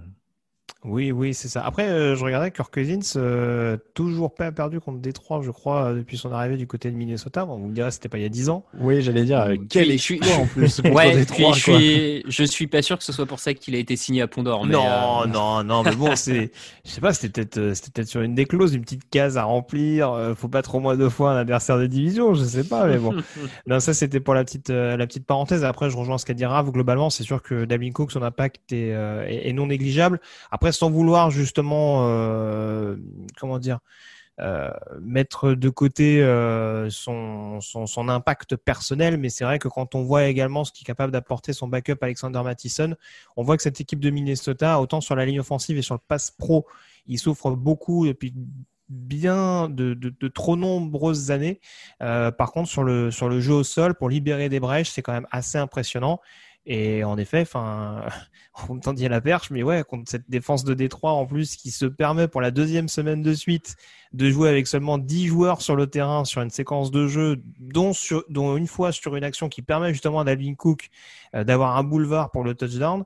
Oui, 0.84 1.12
oui, 1.12 1.32
c'est 1.32 1.46
ça. 1.46 1.64
Après, 1.64 1.88
euh, 1.88 2.16
je 2.16 2.24
regardais 2.24 2.50
Kirk 2.50 2.74
Cousins, 2.74 2.98
euh, 3.14 3.76
toujours 3.94 4.34
pas 4.34 4.50
perdu 4.50 4.80
contre 4.80 4.98
Détroit, 4.98 5.40
je 5.40 5.52
crois, 5.52 5.84
euh, 5.84 5.94
depuis 5.98 6.16
son 6.16 6.32
arrivée 6.32 6.56
du 6.56 6.66
côté 6.66 6.90
de 6.90 6.96
Minnesota. 6.96 7.44
Bon, 7.44 7.56
vous 7.56 7.68
me 7.68 7.74
direz, 7.74 7.92
c'était 7.92 8.08
pas 8.08 8.18
il 8.18 8.22
y 8.22 8.26
a 8.26 8.28
10 8.28 8.48
ans. 8.48 8.64
Oui, 8.80 9.00
j'allais 9.00 9.22
dire, 9.22 9.40
euh, 9.42 9.54
quel 9.70 9.92
exploit 9.92 10.34
en 10.34 10.46
plus 10.46 10.80
contre 10.82 10.92
ouais, 10.92 11.14
Détroit. 11.14 11.52
Je 11.52 11.60
suis, 11.60 12.24
je 12.26 12.42
suis 12.42 12.66
pas 12.66 12.82
sûr 12.82 12.98
que 12.98 13.04
ce 13.04 13.12
soit 13.12 13.26
pour 13.26 13.38
ça 13.38 13.54
qu'il 13.54 13.76
a 13.76 13.78
été 13.78 13.94
signé 13.94 14.22
à 14.22 14.26
Pont 14.26 14.42
d'Or. 14.42 14.66
Non, 14.66 15.24
non, 15.28 15.62
non, 15.62 15.84
mais 15.84 15.94
bon, 15.94 16.10
c'est, 16.16 16.50
je 16.84 16.90
sais 16.90 17.00
pas, 17.00 17.12
c'était 17.12 17.44
peut-être, 17.44 17.76
c'était 17.76 17.90
peut-être 17.92 18.08
sur 18.08 18.22
une 18.22 18.34
des 18.34 18.46
clauses, 18.46 18.74
une 18.74 18.82
petite 18.82 19.08
case 19.08 19.36
à 19.36 19.44
remplir. 19.44 20.34
faut 20.36 20.48
pas 20.48 20.62
trop 20.62 20.80
moins 20.80 20.96
deux 20.96 21.10
fois 21.10 21.30
un 21.30 21.36
adversaire 21.36 21.78
de 21.78 21.86
division, 21.86 22.34
je 22.34 22.42
sais 22.42 22.64
pas, 22.64 22.86
mais 22.86 22.98
bon. 22.98 23.14
non, 23.68 23.78
ça 23.78 23.94
c'était 23.94 24.18
pour 24.18 24.34
la 24.34 24.42
petite, 24.42 24.70
la 24.70 25.06
petite 25.06 25.26
parenthèse. 25.26 25.64
Après, 25.64 25.90
je 25.90 25.96
rejoins 25.96 26.18
ce 26.18 26.26
qu'a 26.26 26.34
dit 26.34 26.44
Rav. 26.44 26.72
Globalement, 26.72 27.08
c'est 27.08 27.22
sûr 27.22 27.40
que 27.40 27.66
Dalvin 27.66 27.92
Cook, 27.92 28.10
son 28.10 28.22
impact 28.22 28.72
est, 28.72 28.88
est, 28.88 29.48
est 29.48 29.52
non 29.52 29.68
négligeable. 29.68 30.20
Après, 30.50 30.71
sans 30.72 30.90
vouloir 30.90 31.30
juste 31.30 31.52
justement, 31.52 32.08
euh, 32.08 32.96
comment 33.38 33.58
dire, 33.58 33.80
euh, 34.40 34.70
mettre 35.02 35.52
de 35.52 35.68
côté 35.68 36.22
euh, 36.22 36.88
son, 36.88 37.60
impact 38.08 38.56
personnel, 38.56 39.18
mais 39.18 39.28
c'est 39.28 39.44
vrai 39.44 39.58
que 39.58 39.68
quand 39.68 39.94
on 39.94 40.02
voit 40.02 40.24
également 40.24 40.64
ce 40.64 40.72
qui 40.72 40.84
est 40.84 40.86
capable 40.86 41.12
d'apporter 41.12 41.52
son 41.52 41.68
backup 41.68 41.98
Alexander 42.00 42.40
Mattison, 42.42 42.94
on 43.36 43.42
voit 43.42 43.58
que 43.58 43.62
cette 43.62 43.82
équipe 43.82 44.00
de 44.00 44.08
Minnesota, 44.08 44.80
autant 44.80 45.02
sur 45.02 45.14
la 45.14 45.26
ligne 45.26 45.40
offensive 45.40 45.76
et 45.76 45.82
sur 45.82 45.94
le 45.94 46.00
pass 46.08 46.30
pro, 46.30 46.66
il 47.06 47.18
souffre 47.18 47.50
beaucoup 47.50 48.06
depuis 48.06 48.32
bien 48.88 49.68
de, 49.68 49.94
trop 50.28 50.56
nombreuses 50.56 51.30
années. 51.30 51.60
Par 51.98 52.52
contre, 52.52 52.70
sur 52.70 52.84
le, 52.84 53.10
sur 53.10 53.28
le 53.28 53.40
jeu 53.40 53.52
au 53.52 53.64
sol, 53.64 53.94
pour 53.94 54.08
libérer 54.08 54.48
des 54.48 54.60
brèches, 54.60 54.90
c'est 54.90 55.02
quand 55.02 55.12
même 55.12 55.28
assez 55.30 55.58
impressionnant. 55.58 56.20
Et 56.64 57.02
en 57.02 57.18
effet, 57.18 57.40
enfin, 57.40 58.04
on 58.68 58.78
tendit 58.78 59.06
à 59.06 59.08
la 59.08 59.20
perche, 59.20 59.50
mais 59.50 59.62
ouais, 59.62 59.82
contre 59.82 60.10
cette 60.10 60.30
défense 60.30 60.64
de 60.64 60.74
Détroit 60.74 61.12
en 61.12 61.26
plus 61.26 61.56
qui 61.56 61.70
se 61.70 61.86
permet 61.86 62.28
pour 62.28 62.40
la 62.40 62.50
deuxième 62.50 62.88
semaine 62.88 63.22
de 63.22 63.34
suite 63.34 63.76
de 64.12 64.30
jouer 64.30 64.48
avec 64.48 64.66
seulement 64.66 64.98
10 64.98 65.26
joueurs 65.26 65.62
sur 65.62 65.74
le 65.74 65.86
terrain 65.86 66.24
sur 66.24 66.42
une 66.42 66.50
séquence 66.50 66.90
de 66.90 67.06
jeu, 67.08 67.42
dont, 67.58 67.92
sur, 67.92 68.24
dont 68.28 68.56
une 68.56 68.66
fois 68.66 68.92
sur 68.92 69.16
une 69.16 69.24
action 69.24 69.48
qui 69.48 69.62
permet 69.62 69.92
justement 69.92 70.20
à 70.20 70.24
Dalvin 70.24 70.54
Cook 70.54 70.90
euh, 71.34 71.44
d'avoir 71.44 71.76
un 71.76 71.82
boulevard 71.82 72.30
pour 72.30 72.44
le 72.44 72.54
touchdown, 72.54 73.04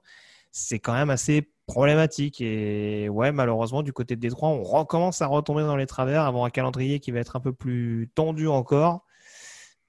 c'est 0.51 0.79
quand 0.79 0.95
même 0.95 1.11
assez 1.11 1.49
problématique. 1.67 2.41
Et 2.41 3.09
ouais, 3.09 3.33
malheureusement, 3.33 3.83
du 3.83 3.93
côté 3.93 4.17
de 4.17 4.21
Détroit, 4.21 4.51
on 4.51 4.63
recommence 4.63 5.23
à 5.23 5.27
retomber 5.27 5.63
dans 5.63 5.77
les 5.77 5.87
travers 5.87 6.23
avant 6.23 6.45
un 6.45 6.51
calendrier 6.51 7.01
qui 7.01 7.11
va 7.11 7.21
être 7.21 7.37
un 7.37 7.41
peu 7.41 7.53
plus 7.53 8.11
tendu 8.15 8.49
encore. 8.49 9.06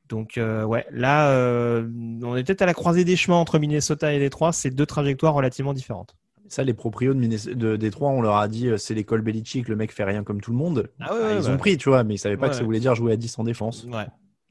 Donc 0.10 0.38
euh, 0.38 0.64
ouais, 0.64 0.86
là, 0.92 1.32
euh, 1.32 1.88
on 2.24 2.36
est 2.36 2.44
peut-être 2.44 2.62
à 2.62 2.66
la 2.66 2.74
croisée 2.74 3.04
des 3.04 3.16
chemins 3.16 3.38
entre 3.38 3.60
Minnesota 3.60 4.14
et 4.14 4.20
Détroit. 4.20 4.54
C'est 4.54 4.72
deux 4.72 4.86
trajectoires 4.86 5.34
relativement 5.34 5.74
différentes. 5.74 6.16
Ça, 6.50 6.64
les 6.64 6.74
proprios 6.74 7.14
de, 7.14 7.76
Détroit, 7.76 8.10
on 8.10 8.22
leur 8.22 8.38
a 8.38 8.48
dit 8.48 8.70
euh, 8.70 8.78
c'est 8.78 8.94
l'école 8.94 9.22
Belichick, 9.22 9.68
le 9.68 9.76
mec 9.76 9.92
fait 9.92 10.06
rien 10.06 10.24
comme 10.24 10.40
tout 10.40 10.52
le 10.52 10.58
monde. 10.58 10.90
Ah 11.02 11.14
ouais, 11.14 11.20
Ah, 11.22 11.28
ouais, 11.28 11.38
ils 11.38 11.50
ont 11.50 11.58
pris, 11.58 11.78
tu 11.78 11.90
vois, 11.90 12.06
mais 12.06 12.16
ils 12.16 12.20
savaient 12.20 12.38
pas 12.38 12.48
que 12.48 12.56
ça 12.56 12.64
voulait 12.64 12.80
dire 12.80 12.96
jouer 12.96 13.12
à 13.12 13.18
10 13.18 13.40
en 13.40 13.44
défense. 13.44 13.86
Ouais. 13.92 14.06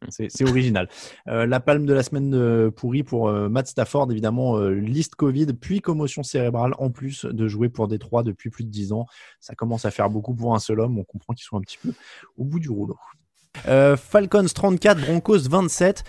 C'est 0.09 0.49
original. 0.49 0.89
Euh, 1.29 1.45
la 1.45 1.59
palme 1.59 1.87
de 1.87 1.93
la 1.93 2.05
semaine 2.05 2.71
pourrie 2.71 3.03
pour 3.03 3.29
euh, 3.29 3.49
Matt 3.49 3.67
Stafford, 3.67 4.13
évidemment, 4.13 4.59
euh, 4.59 4.71
liste 4.71 5.17
Covid, 5.17 5.47
puis 5.61 5.81
commotion 5.81 6.23
cérébrale, 6.23 6.73
en 6.79 6.91
plus 6.91 7.25
de 7.25 7.49
jouer 7.49 7.69
pour 7.69 7.89
Détroit 7.89 8.23
depuis 8.23 8.49
plus 8.49 8.63
de 8.63 8.71
10 8.71 8.93
ans. 8.93 9.07
Ça 9.41 9.57
commence 9.57 9.85
à 9.85 9.91
faire 9.91 10.09
beaucoup 10.09 10.33
pour 10.33 10.55
un 10.55 10.61
seul 10.61 10.79
homme. 10.79 10.99
On 10.99 11.05
comprend 11.05 11.35
qu'ils 11.35 11.45
sont 11.45 11.57
un 11.57 11.61
petit 11.63 11.79
peu 11.83 11.93
au 12.37 12.45
bout 12.45 12.61
du 12.61 12.71
rouleau. 12.71 12.97
Euh, 13.69 13.97
Falcons 13.97 14.47
34, 14.55 15.01
Broncos 15.01 15.49
27. 15.49 16.05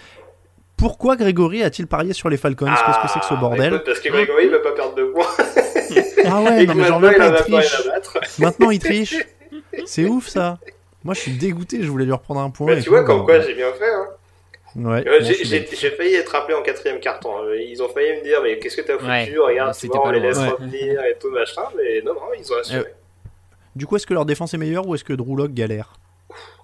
Pourquoi 0.78 1.16
Grégory 1.16 1.64
a-t-il 1.64 1.88
parié 1.88 2.14
sur 2.14 2.30
les 2.30 2.38
Falcons? 2.38 2.68
Qu'est-ce 2.68 3.00
que 3.02 3.08
c'est 3.12 3.20
que 3.20 3.26
ce 3.26 3.34
bordel 3.34 3.74
Écoute, 3.74 3.84
Parce 3.86 4.00
que 4.00 4.10
Grégory 4.10 4.46
ne 4.46 4.52
veut 4.52 4.62
pas 4.62 4.74
perdre 4.74 4.96
de 4.96 5.04
points. 5.06 5.26
Ah 6.30 6.42
ouais, 6.42 6.64
Et 6.64 6.68
non 6.68 6.76
mais 6.76 6.84
j'en 6.84 7.00
maintenant, 7.00 7.30
il 7.30 7.34
il 7.34 7.60
triche. 7.62 8.40
Maintenant 8.40 8.70
il 8.72 8.80
triche. 8.80 9.16
C'est 9.86 10.06
ouf 10.06 10.28
ça. 10.28 10.58
Moi 11.04 11.14
je 11.14 11.22
suis 11.22 11.32
dégoûté, 11.32 11.82
je 11.82 11.90
voulais 11.90 12.04
lui 12.06 12.12
reprendre 12.12 12.42
un 12.42 12.50
point. 12.50 12.80
Tu 12.82 12.90
vois, 12.90 13.04
comme 13.06 13.20
bah, 13.20 13.24
quoi 13.38 13.40
j'ai 13.42 13.54
bien 13.54 13.72
fait. 13.74 13.90
Hein. 13.90 14.08
Ouais, 14.76 15.08
Euh, 15.08 15.20
j'ai- 15.22 15.92
failli 15.92 16.16
être 16.16 16.36
appelé 16.36 16.54
en 16.56 16.62
quatrième 16.62 17.00
carton. 17.00 17.32
Euh, 17.44 17.56
Ils 17.62 17.82
ont 17.82 17.88
failli 17.88 18.18
me 18.20 18.24
dire, 18.24 18.40
mais 18.44 18.60
qu'est-ce 18.60 18.76
que 18.78 18.82
t'as 18.82 18.98
foutu 18.98 19.08
Ouais, 19.08 19.38
Regarde, 19.40 19.74
tu 19.74 19.80
c'était 19.80 19.94
vois, 19.98 20.02
on 20.02 20.10
pas 20.10 20.12
les 20.12 20.20
laisse 20.20 20.38
Ouais. 20.38 20.50
revenir 20.50 21.02
et 21.06 21.16
tout 21.20 21.32
machin. 21.32 21.62
Mais 21.78 22.02
non, 22.06 22.14
non, 22.14 22.22
ils 22.38 22.52
ont 22.52 22.58
assuré. 22.60 22.80
Euh, 22.80 22.84
Du 23.76 23.88
coup, 23.88 23.96
est-ce 23.96 24.06
que 24.06 24.14
leur 24.14 24.26
défense 24.26 24.54
est 24.54 24.58
meilleure 24.58 24.86
ou 24.88 24.94
est-ce 24.96 25.04
que 25.06 25.14
Drew 25.14 25.36
Lock 25.38 25.54
galère? 25.54 25.94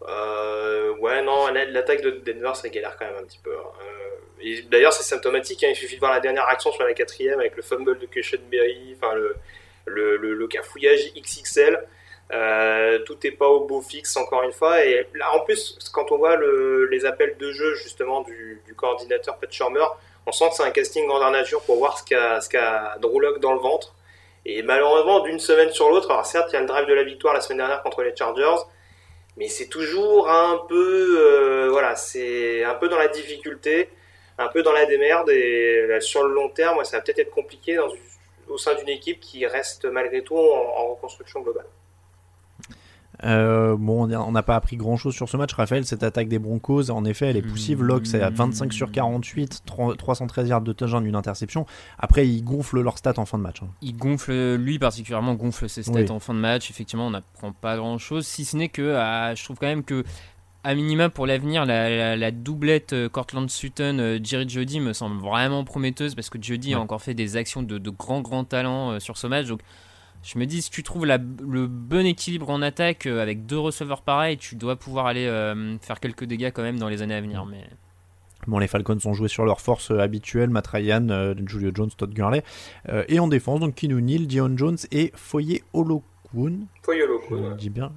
Euh, 0.08 0.92
ouais, 0.98 1.22
non, 1.22 1.48
la- 1.48 1.66
l'attaque 1.66 2.02
de 2.02 2.12
Denver, 2.12 2.52
ça 2.56 2.70
galère 2.70 2.96
quand 2.98 3.06
même 3.06 3.16
un 3.22 3.24
petit 3.24 3.40
peu. 3.44 3.54
hein. 3.56 3.70
Euh, 3.82 4.62
D'ailleurs, 4.70 4.92
c'est 4.94 5.04
symptomatique. 5.04 5.64
hein, 5.64 5.70
il 5.70 5.76
suffit 5.76 5.96
de 5.96 6.00
voir 6.02 6.12
la 6.12 6.20
dernière 6.20 6.48
action 6.50 6.72
sur 6.74 6.84
la 6.84 6.94
quatrième 6.94 7.40
avec 7.40 7.56
le 7.56 7.62
fumble 7.62 7.98
de 7.98 8.06
Christian 8.08 8.40
Berry, 8.52 8.98
le, 9.16 9.36
le, 9.86 10.18
le, 10.34 10.48
cafouillage 10.48 11.14
XXL. 11.16 11.80
Euh, 12.34 13.00
tout 13.06 13.18
n'est 13.24 13.32
pas 13.32 13.48
au 13.48 13.62
beau 13.66 13.82
fixe 13.82 14.18
encore 14.18 14.44
une 14.44 14.52
fois. 14.52 14.84
Et 14.86 15.08
en 15.34 15.40
plus, 15.42 15.78
quand 15.94 16.12
on 16.12 16.18
voit 16.18 16.36
le, 16.36 16.86
les 16.88 17.06
appels 17.06 17.38
de 17.38 17.52
jeu 17.52 17.76
justement 17.76 18.22
du, 18.22 18.62
coordinateur 18.76 19.38
Pat 19.38 19.52
Shurmur, 19.52 19.98
on 20.26 20.32
sent 20.34 20.50
que 20.50 20.56
c'est 20.56 20.64
un 20.64 20.72
casting 20.72 21.06
grandeur 21.08 21.32
nature 21.32 21.62
pour 21.62 21.78
voir 21.78 21.98
ce 22.00 22.04
qu'a 22.04 22.42
ce 22.42 22.50
qu'a 22.50 22.98
dans 23.00 23.54
le 23.54 23.60
ventre. 23.60 23.94
Et 24.46 24.62
malheureusement, 24.62 25.22
d'une 25.22 25.40
semaine 25.40 25.72
sur 25.72 25.90
l'autre, 25.90 26.12
alors 26.12 26.26
certes, 26.26 26.50
il 26.52 26.56
y 26.56 26.58
a 26.58 26.62
le 26.62 26.66
drive 26.68 26.86
de 26.88 26.94
la 26.94 27.04
victoire 27.04 27.34
la 27.34 27.40
semaine 27.42 27.60
dernière 27.60 27.82
contre 27.84 28.02
les 28.04 28.14
Chargers, 28.16 28.62
mais 29.38 29.48
c'est 29.48 29.68
toujours 29.68 30.30
un 30.30 30.58
peu, 30.68 31.18
euh, 31.20 31.70
voilà, 31.70 31.96
c'est 31.96 32.64
un 32.64 32.76
peu 32.76 32.88
dans 32.90 32.98
la 32.98 33.08
difficulté, 33.08 33.90
un 34.38 34.48
peu 34.48 34.64
dans 34.64 34.74
la 34.74 34.86
démerde, 34.86 35.30
et 35.30 35.88
là, 35.88 36.02
sur 36.02 36.24
le 36.24 36.34
long 36.34 36.50
terme, 36.50 36.84
ça 36.84 36.98
va 36.98 37.04
peut-être 37.04 37.20
être 37.20 37.32
compliqué 37.32 37.78
au 38.48 38.58
sein 38.58 38.76
d'une 38.76 38.90
équipe 38.90 39.20
qui 39.20 39.46
reste 39.46 39.86
malgré 39.86 40.24
tout 40.24 40.38
en 40.38 40.90
reconstruction 40.90 41.42
globale. 41.42 41.66
Euh, 43.24 43.78
bon, 43.78 44.12
on 44.12 44.32
n'a 44.32 44.44
pas 44.44 44.56
appris 44.56 44.76
grand 44.76 44.98
chose 44.98 45.14
sur 45.14 45.30
ce 45.30 45.38
match. 45.38 45.54
Raphaël, 45.54 45.86
cette 45.86 46.04
attaque 46.04 46.28
des 46.28 46.40
Broncos, 46.40 46.90
en 46.90 47.06
effet, 47.06 47.28
elle 47.28 47.38
est 47.38 47.42
poussive. 47.44 47.84
Locke, 47.84 48.08
c'est 48.08 48.22
à 48.22 48.30
25 48.30 48.74
sur 48.74 48.92
48, 48.92 49.62
3- 49.68 49.96
313 49.96 50.48
yards 50.50 50.62
de 50.62 50.74
touchdown, 50.74 51.06
une 51.06 51.16
interception. 51.16 51.66
Après, 52.00 52.28
ils 52.28 52.44
gonflent 52.44 52.82
leur 52.82 52.98
stat 52.98 53.14
en 53.18 53.26
fin 53.26 53.38
de 53.38 53.44
match. 53.44 53.62
hein. 53.62 53.68
Il 53.82 53.96
gonfle, 53.96 54.56
lui 54.56 54.80
particulièrement 54.80 55.36
gonfle 55.36 55.70
ses 55.70 55.84
stats 55.84 55.94
Oui. 55.94 56.10
en 56.10 56.20
fin 56.20 56.34
de 56.34 56.40
match. 56.40 56.70
Effectivement, 56.72 57.08
on 57.08 57.12
n'apprend 57.12 57.52
pas 57.52 57.78
grand 57.78 57.98
chose, 58.00 58.26
si 58.26 58.46
ce 58.46 58.58
n'est 58.58 58.70
que 58.70 58.96
ah, 58.98 59.36
je 59.36 59.44
trouve 59.44 59.58
quand 59.60 59.68
même 59.68 59.84
que, 59.84 60.04
à 60.64 60.74
minima 60.76 61.10
pour 61.10 61.28
l'avenir, 61.28 61.66
la, 61.66 61.90
la- 61.90 62.16
la 62.18 62.32
doublette 62.32 62.94
euh, 62.94 63.10
Cortland 63.10 63.50
Sutton, 63.50 63.98
euh, 64.00 64.20
Jerry 64.24 64.50
Jody 64.50 64.80
me 64.80 64.92
semble 64.94 65.22
vraiment 65.22 65.64
prometteuse 65.64 66.16
parce 66.16 66.30
que 66.30 66.42
Jody 66.42 66.74
a 66.74 66.80
encore 66.80 67.02
fait 67.02 67.14
des 67.14 67.38
actions 67.38 67.62
de, 67.64 67.78
de 67.78 67.90
grand 67.90 68.22
grand 68.22 68.44
talent 68.44 69.00
sur 69.00 69.18
ce 69.18 69.28
match. 69.28 69.48
Donc, 69.48 69.60
je 70.24 70.40
me 70.40 70.46
dis, 70.46 70.62
si 70.62 70.70
tu 70.72 70.84
trouves 70.84 71.06
la- 71.06 71.18
le 71.18 71.68
bon 71.68 72.06
équilibre 72.06 72.50
en 72.50 72.62
attaque 72.62 73.06
euh, 73.06 73.22
avec 73.22 73.46
deux 73.46 73.60
receveurs 73.60 74.02
pareils, 74.02 74.38
tu 74.38 74.56
dois 74.56 74.76
pouvoir 74.78 75.06
aller 75.06 75.26
euh, 75.26 75.78
faire 75.80 76.00
quelques 76.00 76.24
dégâts 76.26 76.52
quand 76.54 76.64
même 76.64 76.80
dans 76.80 76.90
les 76.90 77.02
années 77.02 77.16
à 77.16 77.22
venir. 77.22 77.46
Mais 77.46 77.64
Bon, 78.48 78.58
les 78.60 78.68
Falcons 78.68 78.98
ont 79.06 79.14
joué 79.14 79.28
sur 79.30 79.46
leur 79.46 79.62
force 79.62 79.92
euh, 79.92 80.00
habituelle, 80.00 80.50
Matt 80.50 80.68
Ryan, 80.68 81.08
euh, 81.10 81.34
Julio 81.46 81.72
Jones, 81.74 81.92
Todd 81.96 82.14
Gurley. 82.14 82.44
Euh, 82.90 83.06
et 83.08 83.20
en 83.20 83.28
défense, 83.28 83.60
donc 83.62 83.76
Kinu 83.76 84.02
Neal, 84.02 84.28
Dion 84.28 84.52
Jones 84.58 84.78
et 84.92 85.12
Foye 85.16 85.62
Olokun. 85.74 86.66
Foyolo, 86.82 87.22
Je 87.30 87.36
le 87.36 87.56
dis 87.56 87.70
bien. 87.70 87.92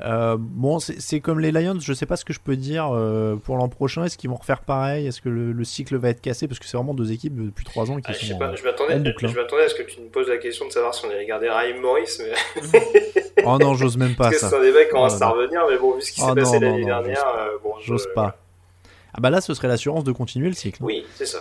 Euh, 0.00 0.36
bon, 0.38 0.78
c'est 0.78 1.20
comme 1.20 1.40
les 1.40 1.52
Lions, 1.52 1.78
je 1.80 1.92
sais 1.92 2.06
pas 2.06 2.16
ce 2.16 2.24
que 2.24 2.32
je 2.32 2.40
peux 2.40 2.56
dire 2.56 2.90
euh, 2.92 3.36
pour 3.36 3.56
l'an 3.56 3.68
prochain. 3.68 4.04
Est-ce 4.04 4.16
qu'ils 4.16 4.30
vont 4.30 4.36
refaire 4.36 4.60
pareil? 4.62 5.06
Est-ce 5.06 5.20
que 5.20 5.28
le, 5.28 5.52
le 5.52 5.64
cycle 5.64 5.96
va 5.96 6.08
être 6.10 6.20
cassé? 6.20 6.48
Parce 6.48 6.58
que 6.58 6.66
c'est 6.66 6.76
vraiment 6.76 6.94
deux 6.94 7.12
équipes 7.12 7.34
depuis 7.44 7.64
trois 7.64 7.90
ans 7.90 7.96
qui 7.96 8.02
Ah, 8.06 8.12
je 8.12 8.26
sais 8.26 8.32
sont. 8.32 8.38
pas, 8.38 8.54
je 8.54 8.62
m'attendais 8.64 8.98
boucle, 8.98 9.26
hein. 9.26 9.32
m'attendais 9.36 9.64
à 9.64 9.68
ce 9.68 9.74
que 9.74 9.82
tu 9.82 10.00
me 10.00 10.06
poses 10.08 10.28
la 10.28 10.38
question 10.38 10.66
de 10.66 10.72
savoir 10.72 10.94
si 10.94 11.04
on 11.06 11.10
allait 11.10 11.26
garder 11.26 11.48
Raheem 11.48 11.80
Morris, 11.80 12.18
mais 12.20 12.62
Oh 13.44 13.58
non, 13.58 13.74
j'ose 13.74 13.96
même 13.96 14.14
pas 14.14 14.24
parce 14.24 14.34
que 14.36 14.40
ça. 14.40 14.50
c'est 14.50 14.56
un 14.56 14.62
débat 14.62 14.84
qui 14.84 14.90
commence 14.90 15.14
Oh, 15.20 15.24
à 15.24 15.26
non. 15.28 15.32
revenir, 15.34 15.62
mais 15.68 15.78
bon, 15.78 15.94
vu 15.96 16.02
ce 16.02 16.12
qui 16.12 16.20
Oh 16.22 16.28
s'est 16.28 16.34
passé 16.34 16.58
l'année 16.60 16.84
dernière, 16.84 17.14
j'ose- 17.16 17.40
euh, 17.40 17.58
bon, 17.62 17.72
je- 17.80 17.86
J'ose 17.86 18.08
pas. 18.14 18.36
Ah 19.14 19.20
bah 19.20 19.30
là, 19.30 19.40
ce 19.40 19.52
serait 19.54 19.68
l'assurance 19.68 20.04
de 20.04 20.12
continuer 20.12 20.48
le 20.48 20.54
cycle. 20.54 20.82
Oui, 20.82 21.04
c'est 21.16 21.26
ça. 21.26 21.40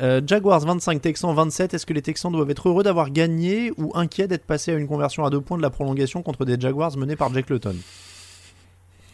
Euh, 0.00 0.20
Jaguars 0.26 0.60
25, 0.60 1.02
Texans 1.02 1.34
27. 1.34 1.74
Est-ce 1.74 1.84
que 1.84 1.92
les 1.92 2.02
Texans 2.02 2.32
doivent 2.32 2.50
être 2.50 2.68
heureux 2.68 2.82
d'avoir 2.82 3.10
gagné 3.10 3.70
ou 3.76 3.92
inquiets 3.94 4.28
d'être 4.28 4.44
passés 4.46 4.72
à 4.72 4.74
une 4.76 4.88
conversion 4.88 5.24
à 5.24 5.30
deux 5.30 5.40
points 5.40 5.58
de 5.58 5.62
la 5.62 5.70
prolongation 5.70 6.22
contre 6.22 6.44
des 6.44 6.58
Jaguars 6.58 6.96
menés 6.96 7.16
par 7.16 7.32
Jack 7.34 7.50
Luton? 7.50 7.76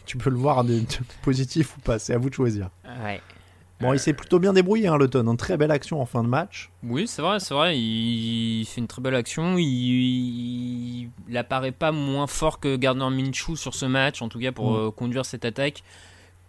Tu 0.05 0.17
peux 0.17 0.29
le 0.29 0.37
voir 0.37 0.63
de, 0.63 0.79
de 0.79 0.85
positif 1.23 1.75
ou 1.77 1.81
pas, 1.81 1.99
c'est 1.99 2.13
à 2.13 2.17
vous 2.17 2.29
de 2.29 2.33
choisir. 2.35 2.69
ouais. 3.03 3.21
Bon, 3.79 3.93
il 3.93 3.99
s'est 3.99 4.13
plutôt 4.13 4.39
bien 4.39 4.53
débrouillé, 4.53 4.87
hein, 4.87 4.97
Luton. 4.97 5.27
Une 5.29 5.37
très 5.37 5.55
belle 5.55 5.69
action 5.69 6.01
en 6.01 6.07
fin 6.07 6.23
de 6.23 6.27
match. 6.27 6.71
Oui, 6.81 7.05
c'est 7.07 7.21
vrai, 7.21 7.39
c'est 7.39 7.53
vrai. 7.53 7.77
Il 7.77 8.65
fait 8.65 8.81
une 8.81 8.87
très 8.87 9.03
belle 9.03 9.13
action. 9.13 9.55
Il, 9.59 9.65
il, 9.67 11.09
il 11.29 11.37
apparaît 11.37 11.71
pas 11.71 11.91
moins 11.91 12.25
fort 12.25 12.59
que 12.59 12.75
Gardner 12.75 13.07
Minshew 13.11 13.55
sur 13.55 13.75
ce 13.75 13.85
match, 13.85 14.23
en 14.23 14.29
tout 14.29 14.39
cas 14.39 14.51
pour 14.51 14.71
Mm. 14.71 14.75
euh, 14.87 14.89
conduire 14.91 15.25
cette 15.27 15.45
attaque. 15.45 15.83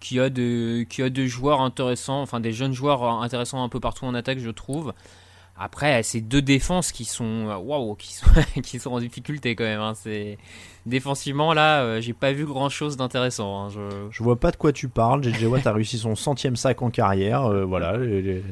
Qui 0.01 0.21
a, 0.21 0.31
de, 0.31 0.85
qui 0.89 1.03
a 1.03 1.11
des 1.11 1.27
joueurs 1.27 1.61
intéressants, 1.61 2.23
enfin 2.23 2.39
des 2.39 2.53
jeunes 2.53 2.73
joueurs 2.73 3.03
intéressants 3.03 3.65
un 3.65 3.69
peu 3.69 3.81
partout 3.81 4.05
en 4.05 4.15
attaque, 4.15 4.39
je 4.39 4.51
trouve. 4.51 4.93
Après, 5.61 6.05
c'est 6.05 6.21
deux 6.21 6.41
défenses 6.41 6.93
qui 6.93 7.05
sont, 7.05 7.47
waouh, 7.65 7.95
qui 7.99 8.15
sont, 8.15 8.27
qui 8.63 8.79
sont 8.79 8.93
en 8.93 9.01
difficulté 9.01 9.57
quand 9.57 9.65
même. 9.65 9.81
hein. 9.81 9.95
C'est 9.97 10.39
défensivement 10.87 11.53
là, 11.53 11.83
euh, 11.83 12.01
j'ai 12.01 12.13
pas 12.13 12.31
vu 12.33 12.45
grand 12.47 12.69
chose 12.69 12.97
d'intéressant. 12.97 13.65
hein. 13.65 13.69
Je... 13.71 13.81
Je 14.13 14.23
vois 14.23 14.37
pas 14.37 14.53
de 14.53 14.57
quoi 14.57 14.73
tu 14.73 14.89
parles. 14.89 15.25
JJ 15.25 15.45
Watt 15.47 15.67
a 15.67 15.73
réussi 15.73 15.99
son 15.99 16.15
centième 16.15 16.55
sac 16.55 16.81
en 16.81 16.91
carrière. 16.91 17.47
euh, 17.47 17.65
voilà, 17.65 17.97
les, 17.97 18.23
les- 18.23 18.43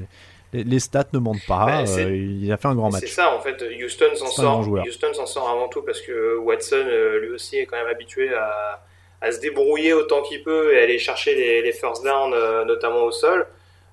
les- 0.52 0.64
les 0.64 0.78
stats 0.80 1.06
ne 1.12 1.18
mentent 1.20 1.46
pas. 1.46 1.66
Bah, 1.66 1.86
c'est- 1.86 2.04
euh, 2.06 2.16
il 2.16 2.50
a 2.50 2.56
fait 2.56 2.66
un 2.68 2.74
grand 2.74 2.90
C'est 2.90 3.02
match. 3.02 3.10
ça, 3.12 3.36
en 3.36 3.40
fait. 3.40 3.62
Houston 3.84 4.06
s'en 4.16 4.26
C'est 4.26 4.40
un 4.40 4.44
grand 4.44 4.54
sort. 4.54 4.62
joueur. 4.64 4.84
Houston 4.86 5.12
s'en 5.14 5.26
sort 5.26 5.48
avant 5.48 5.68
tout 5.68 5.82
parce 5.82 6.00
que 6.00 6.38
Watson, 6.38 6.74
euh, 6.88 7.20
lui 7.20 7.28
aussi, 7.30 7.56
est 7.56 7.66
quand 7.66 7.76
même 7.76 7.86
habitué 7.88 8.34
à, 8.34 8.82
à 9.20 9.32
se 9.32 9.40
débrouiller 9.40 9.92
autant 9.92 10.22
qu'il 10.22 10.42
peut 10.42 10.74
et 10.74 10.80
aller 10.80 10.98
chercher 10.98 11.34
les, 11.34 11.62
les 11.62 11.72
first 11.72 12.04
downs, 12.04 12.34
euh, 12.34 12.64
notamment 12.64 13.04
au 13.04 13.12
sol. 13.12 13.46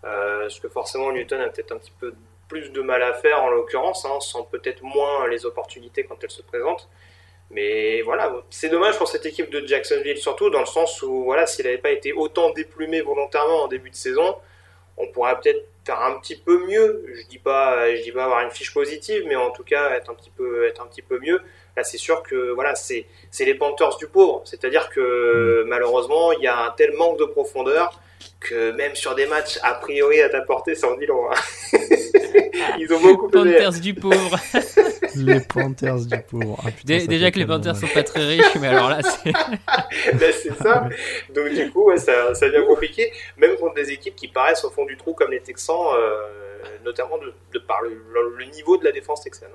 Euh, 0.06 0.50
ce 0.50 0.60
que 0.60 0.68
forcément 0.68 1.12
Newton 1.12 1.40
a 1.42 1.50
peut-être 1.50 1.72
un 1.72 1.78
petit 1.78 1.94
peu 2.00 2.14
plus 2.50 2.72
de 2.72 2.82
mal 2.82 3.02
à 3.02 3.14
faire 3.14 3.42
en 3.42 3.50
l'occurrence, 3.50 4.06
hein, 4.06 4.20
sans 4.20 4.44
peut-être 4.44 4.84
moins 4.84 5.28
les 5.28 5.46
opportunités 5.46 6.04
quand 6.04 6.22
elles 6.24 6.32
se 6.32 6.42
présentent. 6.42 6.90
Mais 7.50 8.02
voilà, 8.02 8.34
c'est 8.50 8.70
dommage 8.70 8.98
pour 8.98 9.08
cette 9.08 9.26
équipe 9.26 9.50
de 9.50 9.66
Jacksonville, 9.66 10.18
surtout 10.18 10.50
dans 10.50 10.60
le 10.60 10.66
sens 10.66 11.02
où 11.02 11.24
voilà, 11.24 11.46
s'il 11.46 11.66
n'avait 11.66 11.78
pas 11.78 11.92
été 11.92 12.12
autant 12.12 12.52
déplumé 12.52 13.02
volontairement 13.02 13.64
en 13.64 13.68
début 13.68 13.90
de 13.90 13.96
saison, 13.96 14.36
on 14.98 15.08
pourrait 15.08 15.40
peut-être 15.40 15.66
faire 15.86 16.02
un 16.02 16.20
petit 16.20 16.36
peu 16.36 16.66
mieux. 16.66 17.06
Je 17.14 17.28
dis 17.28 17.40
pas, 17.40 17.96
je 17.96 18.02
dis 18.02 18.12
pas 18.12 18.26
avoir 18.26 18.42
une 18.42 18.52
fiche 18.52 18.74
positive, 18.74 19.24
mais 19.28 19.36
en 19.36 19.52
tout 19.52 19.64
cas 19.64 19.92
être 19.92 20.10
un 20.10 20.14
petit 20.14 20.32
peu, 20.32 20.66
être 20.66 20.82
un 20.82 20.88
petit 20.88 21.02
peu 21.02 21.20
mieux. 21.20 21.42
Là, 21.76 21.84
c'est 21.84 21.98
sûr 21.98 22.22
que 22.24 22.52
voilà, 22.52 22.76
c'est 22.76 23.06
les 23.40 23.56
Panthers 23.56 23.98
du 23.98 24.08
pauvre. 24.08 24.42
C'est-à-dire 24.46 24.90
que 24.90 25.64
malheureusement, 25.68 26.32
il 26.32 26.42
y 26.42 26.48
a 26.48 26.66
un 26.66 26.72
tel 26.72 26.94
manque 26.94 27.18
de 27.20 27.26
profondeur 27.26 28.00
que 28.40 28.72
même 28.72 28.96
sur 28.96 29.16
des 29.16 29.26
matchs 29.26 29.58
a 29.64 29.74
priori 29.76 30.22
à 30.22 30.30
ta 30.30 30.42
portée, 30.42 30.76
ça 30.76 30.88
en 30.90 30.98
dit 30.98 31.06
long. 31.06 31.30
hein. 31.32 31.36
Ils 32.80 32.92
ont 32.94 33.00
beaucoup 33.02 33.30
pesé. 33.30 33.54
Panthers 33.54 33.80
du 33.82 33.94
pauvre. 33.94 34.40
Les 35.16 35.40
Panthers 35.42 36.06
du 36.06 36.18
pauvre. 36.30 36.60
Ah, 36.66 36.72
putain, 36.72 36.86
Dé- 36.96 37.00
ça 37.02 37.08
déjà 37.08 37.30
que 37.32 37.38
les 37.40 37.46
Panthers 37.46 37.76
sont 37.76 37.88
pas 37.88 38.04
très 38.04 38.26
riches, 38.26 38.56
mais 38.60 38.68
alors 38.68 38.90
là, 38.90 39.00
c'est. 39.04 39.32
Ben, 40.14 40.34
c'est 40.34 40.54
ça. 40.62 40.90
Donc 41.34 41.50
du 41.50 41.70
coup, 41.72 41.86
ouais, 41.86 41.98
ça, 41.98 42.34
ça 42.34 42.50
devient 42.50 42.66
compliqué. 42.66 43.12
Même 43.38 43.56
contre 43.58 43.76
des 43.76 43.92
équipes 43.92 44.16
qui 44.16 44.28
paraissent 44.28 44.64
au 44.64 44.72
fond 44.72 44.86
du 44.86 44.98
trou 44.98 45.14
comme 45.14 45.32
les 45.32 45.40
Texans, 45.42 45.76
euh, 45.96 46.28
notamment 46.84 47.18
de, 47.20 47.34
de 47.54 47.60
par 47.60 47.82
le, 47.84 47.90
le- 47.90 48.36
le 48.38 48.46
niveau 48.46 48.78
de 48.78 48.84
la 48.86 48.92
défense 48.92 49.22
texane. 49.24 49.50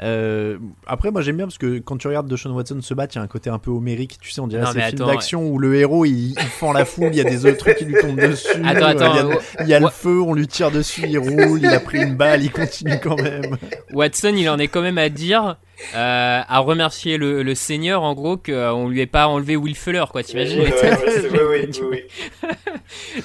Euh, 0.00 0.58
après, 0.86 1.10
moi 1.10 1.22
j'aime 1.22 1.36
bien 1.36 1.46
parce 1.46 1.58
que 1.58 1.78
quand 1.78 1.96
tu 1.96 2.06
regardes 2.06 2.28
Deshaun 2.28 2.52
Watson 2.52 2.80
se 2.80 2.94
battre, 2.94 3.16
il 3.16 3.18
y 3.18 3.20
a 3.20 3.24
un 3.24 3.28
côté 3.28 3.50
un 3.50 3.58
peu 3.58 3.70
homérique. 3.70 4.18
Tu 4.20 4.30
sais, 4.30 4.40
on 4.40 4.46
dirait 4.46 4.62
Non, 4.62 4.72
ces 4.72 4.80
films 4.80 5.06
d'action 5.06 5.48
où 5.48 5.58
le 5.58 5.74
héros 5.74 6.04
il, 6.04 6.30
il 6.30 6.38
fend 6.38 6.72
la 6.72 6.84
foule, 6.84 7.08
il 7.12 7.16
y 7.16 7.20
a 7.20 7.24
des 7.24 7.46
autres 7.46 7.58
trucs 7.58 7.76
qui 7.76 7.84
lui 7.84 7.94
tombent 8.00 8.20
dessus. 8.20 8.48
Attends, 8.64 8.86
euh, 8.86 8.88
attends, 8.90 9.14
il 9.14 9.16
y 9.16 9.20
a, 9.20 9.26
ouais. 9.26 9.38
il 9.60 9.68
y 9.68 9.74
a 9.74 9.80
le 9.80 9.88
feu, 9.88 10.20
on 10.20 10.34
lui 10.34 10.46
tire 10.46 10.70
dessus, 10.70 11.02
il 11.08 11.18
roule, 11.18 11.58
il 11.60 11.66
a 11.66 11.80
pris 11.80 11.98
une 11.98 12.14
balle, 12.14 12.42
il 12.42 12.52
continue 12.52 12.98
quand 13.02 13.20
même. 13.20 13.56
Watson, 13.92 14.34
il 14.36 14.48
en 14.48 14.58
est 14.58 14.68
quand 14.68 14.82
même 14.82 14.98
à 14.98 15.08
dire, 15.08 15.56
euh, 15.94 16.40
à 16.46 16.58
remercier 16.58 17.16
le, 17.18 17.42
le 17.42 17.54
Seigneur, 17.54 18.02
en 18.02 18.14
gros, 18.14 18.36
qu'on 18.36 18.88
lui 18.88 19.00
ait 19.00 19.06
pas 19.06 19.26
enlevé 19.28 19.56
Will 19.56 19.76
Fuller, 19.76 20.04
quoi. 20.10 20.22
T'imagines 20.22 20.60
Ouais, 20.60 20.72
ouais, 20.72 20.78
c'est- 20.80 21.30
oui, 21.30 21.38
oui, 21.50 21.68
oui, 21.80 21.86
oui. 21.90 22.48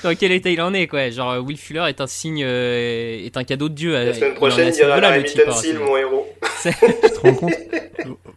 Dans 0.03 0.15
quel 0.15 0.31
état 0.31 0.49
il 0.49 0.61
en 0.61 0.73
est, 0.73 0.87
quoi. 0.87 1.09
Genre, 1.09 1.37
Will 1.43 1.57
Fuller 1.57 1.85
est 1.89 2.01
un 2.01 2.07
signe, 2.07 2.43
euh, 2.43 3.25
est 3.25 3.35
un 3.37 3.43
cadeau 3.43 3.69
de 3.69 3.73
Dieu. 3.75 3.93
La 3.93 3.99
euh, 3.99 4.13
semaine 4.13 4.33
prochaine, 4.35 4.67
est 4.67 4.71
il 4.71 4.75
dira 4.75 4.87
voilà, 4.89 5.09
la 5.11 5.17
hein, 5.17 5.23
Seal, 5.25 5.45
c'est- 5.53 5.73
mon 5.73 5.97
héros. 5.97 6.27
c'est- 6.59 6.71
Tu 6.79 7.09
te 7.09 7.19
rends 7.21 7.33
compte 7.35 7.53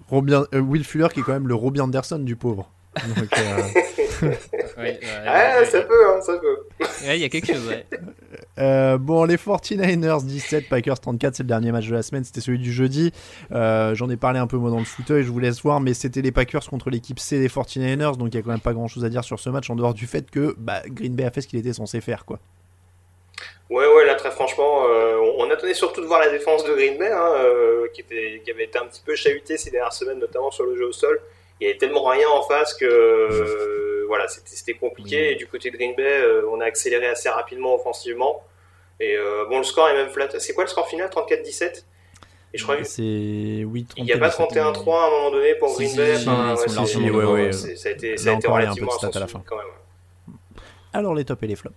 Robin, 0.09 0.47
euh, 0.55 0.61
Will 0.61 0.85
Fuller 0.85 1.09
qui 1.13 1.21
est 1.21 1.23
quand 1.23 1.33
même 1.33 1.49
le 1.49 1.55
Robbie 1.55 1.81
Anderson 1.81 2.19
du 2.19 2.37
pauvre. 2.37 2.71
Donc, 3.17 3.29
euh, 3.39 3.57
Ouais, 4.23 4.29
ouais, 4.79 5.01
Ah, 5.27 5.59
ouais, 5.59 5.65
ça 5.67 5.83
peut, 5.83 6.09
hein, 6.09 6.21
ça 6.23 6.39
peut. 6.39 6.59
Ouais, 7.07 7.19
il 7.19 7.21
y 7.21 7.25
a 7.25 7.29
quelque 7.29 7.47
chose, 7.53 7.67
ouais. 7.69 7.85
Euh, 8.59 8.97
bon, 8.97 9.25
les 9.25 9.37
49ers 9.37 10.25
17, 10.25 10.71
Packers 10.71 10.99
34, 10.99 11.35
c'est 11.37 11.43
le 11.43 11.47
dernier 11.49 11.73
match 11.73 11.87
de 11.89 11.95
la 11.95 12.03
semaine, 12.03 12.25
c'était 12.25 12.41
celui 12.41 12.59
du 12.59 12.73
jeudi. 12.73 13.13
Euh, 13.53 13.95
J'en 13.95 14.09
ai 14.09 14.17
parlé 14.17 14.39
un 14.39 14.47
peu 14.47 14.57
moi 14.57 14.71
dans 14.71 14.79
le 14.79 14.87
fauteuil, 14.87 15.25
je 15.25 15.31
vous 15.31 15.39
laisse 15.39 15.61
voir, 15.61 15.79
mais 15.81 15.93
c'était 15.93 16.23
les 16.23 16.33
Packers 16.33 16.67
contre 16.67 16.89
l'équipe 16.89 17.19
C 17.19 17.39
des 17.39 17.49
49ers, 17.49 18.17
donc 18.17 18.29
il 18.33 18.37
y 18.37 18.39
a 18.39 18.43
quand 18.43 18.51
même 18.51 18.61
pas 18.61 18.73
grand 18.73 18.89
chose 18.89 19.05
à 19.05 19.11
dire 19.11 19.25
sur 19.25 19.41
ce 19.41 19.51
match 19.51 19.69
en 19.69 19.77
dehors 19.77 19.93
du 19.93 20.07
fait 20.07 20.31
que 20.31 20.55
bah, 20.57 20.81
Green 20.87 21.15
Bay 21.15 21.25
a 21.25 21.31
fait 21.31 21.43
ce 21.43 21.49
qu'il 21.49 21.59
était 21.59 21.75
censé 21.75 22.01
faire. 22.01 22.25
quoi. 22.25 22.39
Ouais, 23.69 23.87
ouais, 23.87 24.07
là, 24.07 24.15
très 24.15 24.31
franchement, 24.31 24.85
euh, 24.89 25.19
on 25.37 25.51
attendait 25.51 25.75
surtout 25.75 26.01
de 26.01 26.07
voir 26.07 26.21
la 26.21 26.31
défense 26.31 26.65
de 26.65 26.73
Green 26.73 26.97
Bay, 26.99 27.11
hein, 27.13 27.33
euh, 27.37 27.89
qui, 27.93 28.01
était, 28.01 28.41
qui 28.45 28.51
avait 28.51 28.65
été 28.65 28.79
un 28.79 28.87
petit 28.87 29.03
peu 29.05 29.15
chahutée 29.17 29.59
ces 29.59 29.71
dernières 29.71 29.93
semaines, 29.93 30.19
notamment 30.19 30.51
sur 30.51 30.65
le 30.65 30.77
jeu 30.77 30.87
au 30.87 30.93
sol. 30.93 31.21
Il 31.61 31.67
y 31.67 31.71
avait 31.71 31.79
tellement 31.79 32.05
rien 32.05 32.29
en 32.29 32.43
face 32.43 32.75
que 32.75 32.85
euh, 32.85 34.05
voilà, 34.09 34.27
c'était 34.29 34.75
compliqué. 34.75 35.33
Et 35.33 35.35
du 35.37 35.47
côté 35.47 35.71
de 35.71 35.77
Green 35.77 35.95
Bay, 35.97 36.03
euh, 36.05 36.49
on 36.51 36.61
a 36.61 36.65
accéléré 36.65 37.07
assez 37.07 37.29
rapidement 37.29 37.75
offensivement. 37.75 38.43
Et 39.01 39.17
euh, 39.17 39.45
bon, 39.49 39.59
le 39.59 39.65
score 39.65 39.89
est 39.89 39.95
même 39.95 40.11
flat. 40.11 40.29
C'est 40.39 40.53
quoi 40.53 40.65
le 40.65 40.69
score 40.69 40.89
final? 40.89 41.09
34-17 41.09 41.85
Et 42.55 42.59
je 42.59 42.63
crois 42.63 42.77
que 42.77 42.85
C'est 42.85 43.03
oui, 43.65 43.87
il 43.97 44.05
n'y 44.05 44.13
a 44.13 44.19
pas 44.19 44.29
31-3 44.29 44.59
à 44.59 45.07
un 45.07 45.11
moment 45.11 45.31
donné 45.31 45.55
pour 45.55 45.75
Green 45.75 45.89
si, 45.89 45.97
Bay. 45.97 46.17
si, 46.17 46.29
Enfin, 46.29 46.55
ouais, 46.55 47.11
ouais, 47.11 47.25
Ouais, 47.25 47.53
ça 47.53 47.89
a 47.89 47.93
été, 47.93 48.17
ça 48.17 48.31
a 48.31 48.35
été 48.35 48.49
relativement 48.49 48.93
à 48.97 49.19
la 49.19 49.27
fin. 49.27 49.43
quand 49.47 49.57
même. 49.57 49.67
Alors 50.93 51.15
les 51.15 51.25
tops 51.25 51.43
et 51.43 51.47
les 51.47 51.57
flops. 51.57 51.75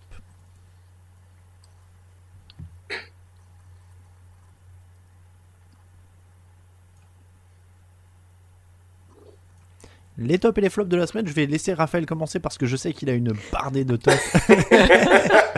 Les 10.22 10.38
tops 10.38 10.58
et 10.58 10.62
les 10.62 10.70
flops 10.70 10.90
de 10.90 10.98
la 10.98 11.08
semaine, 11.08 11.26
je 11.28 11.34
vais 11.34 11.46
laisser 11.46 11.74
Raphaël 11.74 12.06
commencer 12.06 12.40
parce 12.40 12.58
que 12.58 12.66
je 12.66 12.76
sais 12.76 12.92
qu'il 12.94 13.10
a 13.10 13.14
une 13.14 13.34
bardée 13.52 13.86
de 13.86 13.96
tops. 13.96 14.18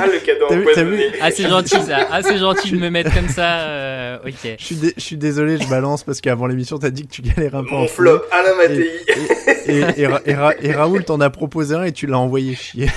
Ah, 0.03 0.07
le 0.07 0.19
cadeau 0.25 0.45
empoisonné. 0.45 1.11
Ah, 1.21 1.29
c'est 1.29 1.47
gentil, 1.47 1.79
ça. 1.79 2.07
Ah, 2.09 2.23
c'est 2.23 2.37
gentil 2.39 2.71
de 2.71 2.77
me 2.77 2.89
mettre 2.89 3.13
comme 3.13 3.27
ça. 3.27 3.59
euh, 3.67 4.17
ok. 4.25 4.55
Je 4.57 4.63
suis, 4.65 4.75
dé- 4.75 4.93
je 4.97 5.01
suis 5.01 5.17
désolé, 5.17 5.57
je 5.59 5.67
balance 5.69 6.03
parce 6.03 6.21
qu'avant 6.21 6.47
l'émission, 6.47 6.79
t'as 6.79 6.89
dit 6.89 7.05
que 7.05 7.11
tu 7.11 7.21
galères 7.21 7.53
un 7.55 7.63
peu 7.63 7.75
en 7.75 7.81
Mon 7.81 7.87
foulée. 7.87 8.09
flop, 8.11 8.23
Alain 8.31 8.55
Mattei. 8.55 8.89
Et, 9.67 9.79
et, 9.79 10.01
et, 10.01 10.07
Ra- 10.07 10.21
et 10.25 10.33
Ra- 10.33 10.53
et 10.59 10.71
Raoul 10.71 11.03
t'en 11.05 11.19
a 11.21 11.29
proposé 11.29 11.75
un 11.75 11.83
et 11.83 11.91
tu 11.91 12.07
l'as 12.07 12.17
envoyé 12.17 12.55
chier. 12.55 12.87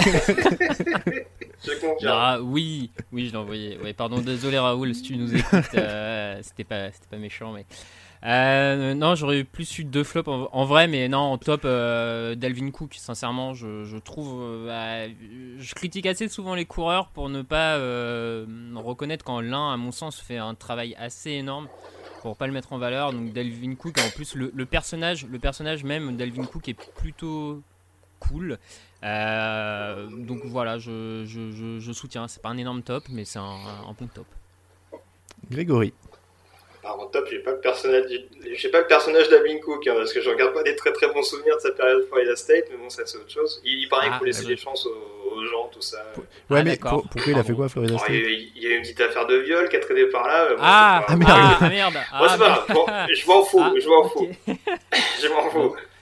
Je 1.67 1.73
confirme. 1.81 2.07
Ah, 2.15 2.39
oui, 2.43 2.91
oui, 3.13 3.27
je 3.27 3.33
l'ai 3.33 3.37
envoyé. 3.39 3.79
Ouais, 3.83 3.93
pardon, 3.93 4.19
désolé 4.21 4.59
Raoul 4.59 4.95
si 4.95 5.03
tu 5.03 5.17
nous 5.17 5.35
écoutes. 5.35 5.65
euh, 5.75 6.39
c'était 6.43 6.65
pas, 6.65 6.87
c'était 6.87 7.09
pas 7.11 7.19
méchant, 7.19 7.53
mais. 7.53 7.67
Euh, 8.25 8.95
non, 8.95 9.15
j'aurais 9.15 9.45
plus 9.45 9.79
eu 9.79 9.85
deux 9.85 10.03
flops 10.03 10.29
en, 10.29 10.65
vrai, 10.65 10.89
mais 10.89 11.09
non, 11.09 11.19
en 11.19 11.39
top, 11.39 11.63
euh, 11.65 12.35
Dalvin 12.35 12.71
Cook, 12.71 12.95
sincèrement, 12.95 13.53
je, 13.53 13.99
trouve. 13.99 14.41
euh, 14.43 14.67
bah, 14.67 15.15
je 15.59 15.75
critique 15.75 16.07
assez 16.07 16.29
souvent 16.29 16.55
les 16.55 16.65
coureurs 16.65 17.09
pour 17.09 17.29
ne 17.29 17.43
pas 17.43 17.77
euh, 17.77 18.47
reconnaître 18.75 19.25
quand 19.25 19.41
l'un, 19.41 19.73
à 19.73 19.77
mon 19.77 19.93
sens, 19.93 20.19
fait 20.21 20.39
un 20.39 20.55
travail 20.55 20.95
assez 20.99 21.33
énorme 21.33 21.69
pour 22.23 22.37
pas 22.37 22.47
le 22.47 22.55
mettre 22.55 22.73
en 22.73 22.79
valeur. 22.79 23.13
Donc 23.13 23.35
Dalvin 23.35 23.75
Cook, 23.75 23.99
en 23.99 24.09
plus, 24.11 24.35
le, 24.37 24.65
personnage, 24.65 25.27
le 25.27 25.39
personnage 25.39 25.85
même, 25.85 26.17
Dalvin 26.17 26.45
Cook 26.47 26.69
est 26.71 26.93
plutôt 26.97 27.61
cool. 28.21 28.59
Euh, 29.03 30.09
donc 30.09 30.41
voilà, 30.47 30.79
je, 30.79 31.25
je, 31.27 31.51
je, 31.51 31.79
je 31.79 31.93
soutiens. 31.93 32.27
C'est 32.27 32.41
pas 32.41 32.49
un 32.49 32.57
énorme 32.57 32.83
top, 32.83 33.05
mais 33.11 33.27
c'est 33.27 33.39
un, 33.39 33.43
un 33.43 33.93
bon 33.99 34.07
top. 34.07 34.27
Grégory. 35.51 35.93
Alors 36.85 37.01
en 37.01 37.07
top, 37.07 37.27
j'ai 37.31 37.39
pas 37.39 37.53
le 37.53 37.61
personnage, 37.61 38.07
du- 38.07 38.21
j'ai 38.57 38.69
pas 38.69 38.81
le 38.81 38.87
personnage 38.87 39.29
d'Alvin 39.31 39.59
Cook, 39.59 39.87
hein, 39.87 39.95
parce 39.97 40.13
que 40.13 40.21
je 40.21 40.29
regarde 40.29 40.53
pas 40.53 40.63
des 40.63 40.77
très 40.77 40.93
très 40.93 41.09
bons 41.09 41.23
souvenirs 41.23 41.57
de 41.57 41.61
sa 41.63 41.71
période 41.71 42.07
Florida 42.09 42.37
State, 42.37 42.65
mais 42.71 42.77
bon, 42.77 42.91
ça 42.91 43.03
c'est 43.07 43.17
autre 43.17 43.31
chose. 43.31 43.63
Il, 43.65 43.79
il 43.81 43.89
paraît 43.89 44.07
Ah, 44.07 44.11
qu'il 44.11 44.19
faut 44.19 44.25
laisser 44.27 44.43
ouais. 44.43 44.49
des 44.55 44.57
chances 44.59 44.85
aux, 44.87 45.31
aux 45.35 45.45
gens, 45.47 45.69
tout 45.73 45.81
ça. 45.81 45.97
Ouais, 46.19 46.25
Ah, 46.51 46.63
mais 46.63 46.65
d'accord. 46.73 46.93
pour- 47.01 47.09
pourquoi 47.09 47.33
il 47.33 47.39
a 47.39 47.43
fait 47.43 47.55
quoi, 47.55 47.69
Florida 47.71 47.95
Bon, 47.95 48.01
il, 48.11 48.15
y 48.15 48.19
State 48.21 48.53
il 48.57 48.63
y 48.63 48.67
a 48.67 48.71
eu 48.71 48.77
une 48.77 48.83
petite 48.83 49.01
affaire 49.01 49.27
de 49.27 49.37
viol 49.37 49.69
qui 49.71 49.77
a 49.77 49.81
traîné 49.81 50.07
par 50.07 50.29
là. 50.29 50.47
mais 50.51 50.57
bon, 50.57 50.63
Ah, 50.63 51.05
c'est 51.09 51.13
pas- 51.15 51.19
merde. 51.19 51.57
ah, 51.61 51.69
merde. 51.71 51.95
Bon, 51.95 52.01
Ah, 52.13 52.29
c'est 52.29 52.39
pas 52.39 52.45
grave. 52.49 52.65
Bon, 52.75 52.87
je 53.15 53.27
m'en 53.27 53.43
fous, 53.45 53.61
Ah, 53.63 53.73
je 53.81 53.89
m'en 53.89 54.09
fous. 54.11 54.29
Je 55.23 55.29
m'en 55.29 55.51
fous. 55.51 55.77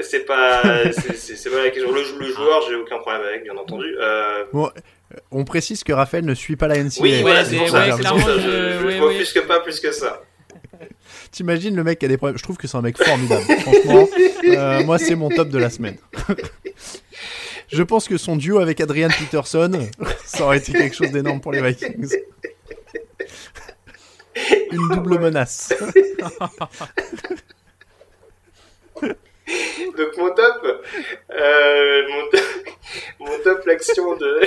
C'est 0.00 0.20
pas, 0.24 0.62
c'est- 1.16 1.50
pas 1.50 1.64
la 1.64 1.70
question. 1.70 1.92
Le, 1.92 2.02
le 2.18 2.32
joueur, 2.32 2.62
j'ai 2.68 2.74
aucun 2.76 2.98
problème 2.98 3.22
avec, 3.22 3.42
bien 3.44 3.56
entendu. 3.56 3.94
Euh, 4.00 4.44
Bon, 4.52 4.66
euh, 4.66 5.16
on 5.30 5.44
précise 5.44 5.84
que 5.84 5.92
Raphaël 5.92 6.24
ne 6.24 6.34
suit 6.34 6.56
pas 6.56 6.68
la 6.68 6.76
NCAA. 6.78 7.02
oui, 7.02 7.20
voilà, 7.20 7.44
c'est 7.44 7.56
pour 7.56 7.66
c'est- 7.66 7.72
ça. 7.72 7.96
ouais, 7.96 8.02
ça, 8.02 8.14
je- 8.16 8.40
je, 8.40 8.78
je 8.80 8.86
ouais, 8.86 8.98
m'offusque 9.00 9.46
pas 9.46 9.60
plus 9.60 9.78
que 9.80 9.92
ça. 9.92 10.22
T'imagines 11.30 11.76
le 11.76 11.84
mec 11.84 11.98
qui 11.98 12.04
a 12.06 12.08
des 12.08 12.16
problèmes. 12.16 12.38
Je 12.38 12.42
trouve 12.42 12.56
que 12.56 12.66
c'est 12.66 12.76
un 12.76 12.82
mec 12.82 12.96
formidable. 13.02 13.42
Franchement, 13.60 14.08
euh, 14.44 14.84
moi, 14.84 14.98
c'est 14.98 15.14
mon 15.14 15.28
top 15.28 15.48
de 15.48 15.58
la 15.58 15.68
semaine. 15.70 15.96
Je 17.70 17.82
pense 17.82 18.06
que 18.08 18.16
son 18.18 18.36
duo 18.36 18.58
avec 18.58 18.80
Adrian 18.80 19.08
Peterson, 19.08 19.88
ça 20.26 20.44
aurait 20.44 20.58
été 20.58 20.72
quelque 20.72 20.94
chose 20.96 21.10
d'énorme 21.10 21.40
pour 21.40 21.52
les 21.52 21.62
Vikings. 21.62 22.16
Une 24.72 24.88
double 24.88 25.18
menace. 25.18 25.72
Donc 29.98 30.16
mon 30.16 30.30
top, 30.34 30.82
euh, 31.32 32.02
mon 32.08 32.28
top, 32.30 32.40
mon 33.20 33.38
top 33.42 33.66
l'action 33.66 34.16
de. 34.16 34.40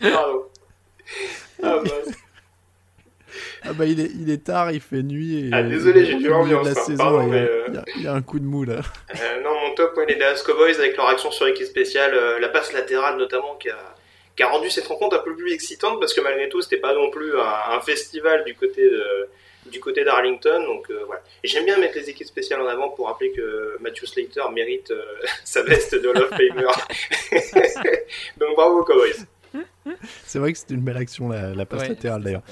Pardon. 0.00 0.44
Ah, 1.62 1.76
mince. 1.82 2.14
Ah 3.66 3.72
bah 3.72 3.86
il 3.86 3.98
est, 3.98 4.10
il 4.20 4.30
est 4.30 4.44
tard, 4.44 4.72
il 4.72 4.80
fait 4.80 5.02
nuit. 5.02 5.46
Et 5.46 5.50
Ah, 5.52 5.62
désolé, 5.62 6.04
j'ai 6.04 6.18
de 6.18 6.28
l'ambiance, 6.28 6.66
la 6.66 6.74
saison. 6.74 7.02
pardon, 7.02 7.26
mais, 7.26 7.48
y 7.72 7.76
a- 7.78 7.84
il 7.96 8.02
y, 8.02 8.06
a 8.06 8.12
un 8.12 8.20
coup 8.20 8.38
de 8.38 8.44
mou 8.44 8.64
là. 8.64 8.80
Euh, 9.18 9.40
non, 9.42 9.58
mon 9.58 9.74
top, 9.74 9.96
ouais, 9.96 10.04
les 10.06 10.16
Dallas 10.16 10.42
Cowboys 10.44 10.74
avec 10.78 10.96
leur 10.98 11.08
action 11.08 11.30
sur 11.30 11.46
l'équipe 11.46 11.66
spéciale, 11.66 12.12
euh, 12.14 12.38
la 12.40 12.50
passe 12.50 12.74
latérale 12.74 13.16
notamment, 13.16 13.56
qui 13.56 13.70
a, 13.70 13.78
qui 14.36 14.42
a 14.42 14.48
rendu 14.48 14.68
cette 14.70 14.86
rencontre 14.86 15.16
un 15.16 15.20
peu 15.20 15.34
plus 15.34 15.50
excitante 15.52 15.98
parce 15.98 16.12
que 16.12 16.20
malgré 16.20 16.48
tout, 16.50 16.60
c'était 16.60 16.76
pas 16.76 16.92
non 16.94 17.10
plus 17.10 17.34
un, 17.38 17.70
un 17.76 17.80
festival 17.80 18.44
du 18.44 18.54
côté 18.54 18.84
de, 18.88 19.28
du 19.70 19.80
côté 19.80 20.04
d'Arlington. 20.04 20.62
Donc 20.66 20.90
euh, 20.90 21.02
voilà. 21.06 21.22
J'aime 21.42 21.64
bien 21.64 21.78
mettre 21.78 21.96
les 21.96 22.10
équipes 22.10 22.26
spéciales 22.26 22.60
en 22.60 22.66
avant 22.66 22.90
pour 22.90 23.06
rappeler 23.06 23.32
que 23.32 23.76
Matthew 23.80 24.06
Slater 24.06 24.42
mérite 24.52 24.90
euh, 24.90 25.02
sa 25.44 25.62
veste 25.62 25.94
de 25.94 26.08
Hall 26.08 26.18
of 26.18 26.30
Famer. 26.30 26.66
donc 28.38 28.56
bravo 28.56 28.80
aux 28.80 28.84
Cowboys. 28.84 29.26
C'est 30.24 30.38
vrai 30.38 30.52
que 30.52 30.58
c'était 30.58 30.74
une 30.74 30.80
belle 30.82 30.96
action 30.96 31.28
la, 31.28 31.54
la 31.54 31.66
passe 31.66 31.82
Ouais, 31.82 31.88
latérale 31.88 32.22
d'ailleurs. 32.22 32.42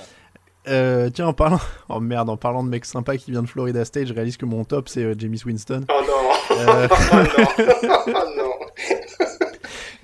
Euh, 0.68 1.10
tiens, 1.10 1.26
en 1.26 1.32
parlant, 1.32 1.58
oh 1.88 1.98
merde, 1.98 2.30
en 2.30 2.36
parlant 2.36 2.62
de 2.62 2.68
mec 2.68 2.84
sympa 2.84 3.16
qui 3.16 3.32
vient 3.32 3.42
de 3.42 3.48
Florida 3.48 3.84
State, 3.84 4.06
je 4.06 4.14
réalise 4.14 4.36
que 4.36 4.44
mon 4.44 4.64
top 4.64 4.88
c'est 4.88 5.02
euh, 5.02 5.14
James 5.18 5.36
Winston. 5.44 5.84
Oh 5.88 6.00
non, 6.06 6.56
Euh, 6.56 6.88
oh 6.90 7.16
non, 7.16 7.96
oh 8.06 8.36
non. 8.36 8.52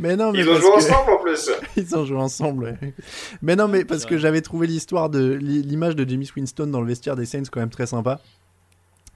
Mais 0.01 0.17
non, 0.17 0.33
mais 0.33 0.39
Ils 0.41 0.49
ont 0.49 0.53
parce 0.53 0.63
joué 0.63 0.71
que- 0.71 0.77
ensemble 0.77 1.11
en 1.13 1.19
plus. 1.23 1.51
Ils 1.77 1.97
ont 1.97 2.05
joué 2.05 2.17
ensemble. 2.19 2.65
ouais. 2.65 2.95
Mais 3.43 3.57
non, 3.57 3.67
mais 3.69 3.85
parce 3.85 4.05
que 4.05 4.17
j'avais 4.19 4.41
trouvé 4.41 4.67
l'histoire 4.67 5.11
de 5.11 5.33
l'i- 5.33 5.63
l'image 5.63 5.97
de 5.97 6.09
James 6.09 6.25
Winston 6.37 6.67
dans 6.69 6.81
le 6.81 6.87
vestiaire 6.87 7.17
des 7.17 7.27
Saints 7.27 7.43
quand 7.51 7.61
même 7.61 7.71
très 7.71 7.87
sympa. 7.87 8.21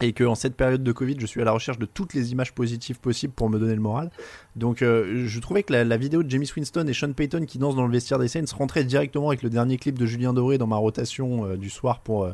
Et 0.02 0.12
que 0.12 0.24
en 0.24 0.34
cette 0.34 0.56
période 0.56 0.82
de 0.82 0.92
Covid, 0.92 1.16
je 1.18 1.26
suis 1.26 1.40
à 1.40 1.44
la 1.44 1.52
recherche 1.52 1.78
de 1.78 1.86
toutes 1.86 2.12
les 2.12 2.32
images 2.32 2.52
positives 2.52 2.98
possibles 3.00 3.32
pour 3.32 3.48
me 3.48 3.58
donner 3.58 3.74
le 3.74 3.80
moral. 3.80 4.10
Donc, 4.56 4.82
euh, 4.82 5.24
je 5.26 5.40
trouvais 5.40 5.62
que 5.62 5.72
la, 5.72 5.84
la 5.84 5.96
vidéo 5.96 6.22
de 6.22 6.30
James 6.30 6.44
Winston 6.56 6.86
et 6.88 6.92
Sean 6.92 7.12
Payton 7.12 7.44
qui 7.46 7.58
dansent 7.58 7.76
dans 7.76 7.86
le 7.86 7.92
vestiaire 7.92 8.18
des 8.18 8.28
Saints 8.28 8.44
rentrait 8.56 8.84
directement 8.84 9.28
avec 9.28 9.42
le 9.42 9.48
dernier 9.50 9.78
clip 9.78 9.98
de 9.98 10.04
Julien 10.04 10.32
Doré 10.32 10.58
dans 10.58 10.66
ma 10.66 10.76
rotation 10.76 11.46
euh, 11.46 11.56
du 11.56 11.70
soir 11.70 12.00
pour, 12.00 12.24
euh, 12.24 12.32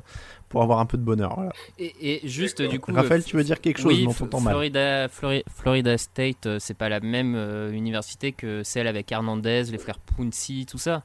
pour 0.49 0.63
avoir 0.63 0.79
un 0.81 0.87
peu 0.87 0.97
de 0.99 1.03
bonheur. 1.03 1.35
Voilà. 1.37 1.53
Et, 1.79 1.93
et 2.25 2.29
juste 2.29 2.63
du 2.63 2.81
coup. 2.81 2.93
Raphaël, 2.93 3.23
tu 3.23 3.37
veux 3.37 3.45
dire 3.45 3.61
quelque 3.61 3.79
chose 3.81 3.93
Oui, 3.93 4.05
Non, 4.05 4.41
mal. 4.41 4.53
Florida, 4.53 5.07
Flori- 5.09 5.45
Florida 5.55 5.99
State, 5.99 6.49
c'est 6.59 6.77
pas 6.77 6.89
la 6.89 7.01
même 7.01 7.37
université 7.73 8.33
que 8.33 8.63
celle 8.65 8.87
avec 8.87 9.13
Hernandez, 9.13 9.65
les 9.71 9.79
frères 9.79 9.99
Punzi, 9.99 10.67
tout 10.67 10.79
ça. 10.79 11.03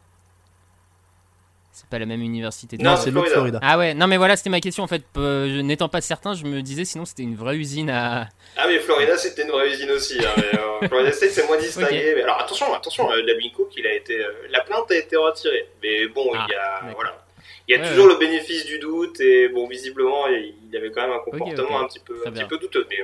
C'est 1.75 1.87
pas 1.89 1.97
la 1.97 2.05
même 2.05 2.21
université. 2.21 2.77
Non, 2.77 2.95
c'est 2.97 3.09
l'autre 3.09 3.29
Florida. 3.31 3.59
Ah 3.63 3.79
ouais, 3.79 3.95
non 3.95 4.05
mais 4.05 4.17
voilà, 4.17 4.35
c'était 4.37 4.51
ma 4.51 4.59
question 4.59 4.83
en 4.83 4.87
fait. 4.87 5.01
Euh, 5.17 5.63
N'étant 5.63 5.89
pas 5.89 6.01
certain, 6.01 6.35
je 6.35 6.45
me 6.45 6.61
disais 6.61 6.85
sinon 6.85 7.03
c'était 7.03 7.23
une 7.23 7.35
vraie 7.35 7.57
usine 7.57 7.89
à. 7.89 8.27
Ah 8.57 8.65
mais 8.67 8.77
Florida 8.77 9.17
c'était 9.17 9.41
une 9.41 9.49
vraie 9.49 9.71
usine 9.71 9.89
aussi. 9.89 10.19
Hein, 10.23 10.29
mais, 10.37 10.59
euh, 10.59 10.87
Florida 10.87 11.11
State 11.11 11.31
c'est 11.31 11.47
moins 11.47 11.57
distingué. 11.57 12.13
Mais 12.15 12.21
alors 12.21 12.39
attention, 12.39 12.71
attention, 12.75 13.11
euh, 13.11 13.25
Dalvin 13.25 13.49
Cook 13.55 13.71
il 13.75 13.87
a 13.87 13.93
été, 13.93 14.19
euh, 14.19 14.31
la 14.51 14.61
plainte 14.61 14.91
a 14.91 14.95
été 14.95 15.15
retirée. 15.15 15.67
Mais 15.81 16.07
bon, 16.09 16.31
Ah, 16.35 16.45
il 16.47 16.51
y 16.51 16.55
a, 16.55 16.93
voilà, 16.93 17.25
il 17.67 17.75
y 17.75 17.79
a 17.79 17.81
Ouais, 17.81 17.89
toujours 17.89 18.05
ouais. 18.05 18.13
le 18.13 18.19
bénéfice 18.19 18.65
du 18.67 18.77
doute 18.77 19.19
et 19.19 19.49
bon 19.49 19.67
visiblement 19.67 20.27
il 20.27 20.53
il 20.71 20.77
avait 20.77 20.91
quand 20.91 21.01
même 21.01 21.11
un 21.11 21.19
comportement 21.19 21.81
un 21.81 21.87
petit 21.87 21.99
peu, 21.99 22.21
un 22.25 22.31
petit 22.31 22.45
peu 22.45 22.59
douteux. 22.59 22.85
Mais, 22.89 22.97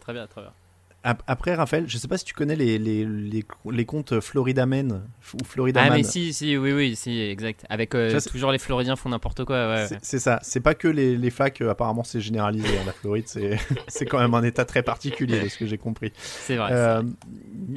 Très 0.00 0.12
bien, 0.12 0.26
très 0.26 0.40
bien. 0.40 0.52
Ap- 1.02 1.22
Après, 1.26 1.54
Raphaël, 1.54 1.84
je 1.88 1.96
sais 1.96 2.08
pas 2.08 2.18
si 2.18 2.26
tu 2.26 2.34
connais 2.34 2.56
les, 2.56 2.78
les, 2.78 3.06
les, 3.06 3.42
les 3.70 3.84
comptes 3.86 4.20
Florida 4.20 4.66
Man 4.66 5.02
ou 5.32 5.44
Florida 5.44 5.80
Ah 5.82 5.88
Man. 5.88 5.98
mais 5.98 6.02
si, 6.02 6.34
si, 6.34 6.56
oui, 6.58 6.72
oui, 6.72 6.94
si, 6.94 7.18
exact. 7.22 7.64
Avec 7.70 7.94
euh, 7.94 8.18
Ça, 8.18 8.30
toujours 8.30 8.52
les 8.52 8.58
Floridiens 8.58 8.96
font 8.96 9.08
n'importe 9.08 9.44
quoi. 9.46 9.66
Ouais, 9.68 9.86
C'est- 9.88 9.94
ouais. 10.14 10.20
Ça, 10.20 10.38
c'est 10.42 10.60
pas 10.60 10.74
que 10.74 10.88
les, 10.88 11.16
les 11.16 11.30
facs, 11.30 11.62
euh, 11.62 11.70
apparemment 11.70 12.04
c'est 12.04 12.20
généralisé. 12.20 12.68
hein, 12.78 12.82
la 12.84 12.92
Floride, 12.92 13.24
c'est 13.28 13.56
c'est 13.88 14.04
quand 14.04 14.18
même 14.18 14.34
un 14.34 14.42
état 14.42 14.64
très 14.66 14.82
particulier 14.82 15.40
de 15.40 15.48
ce 15.48 15.56
que 15.56 15.64
j'ai 15.66 15.78
compris. 15.78 16.12
C'est 16.18 16.56
vrai. 16.56 16.68
Euh, 16.72 17.02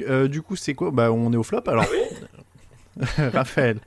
euh, 0.06 0.28
du 0.28 0.42
coup, 0.42 0.56
c'est 0.56 0.74
quoi? 0.74 0.90
Bah, 0.90 1.10
On 1.10 1.32
est 1.32 1.36
au 1.36 1.42
flop 1.42 1.62
alors 1.66 1.86
Raphaël. 3.32 3.78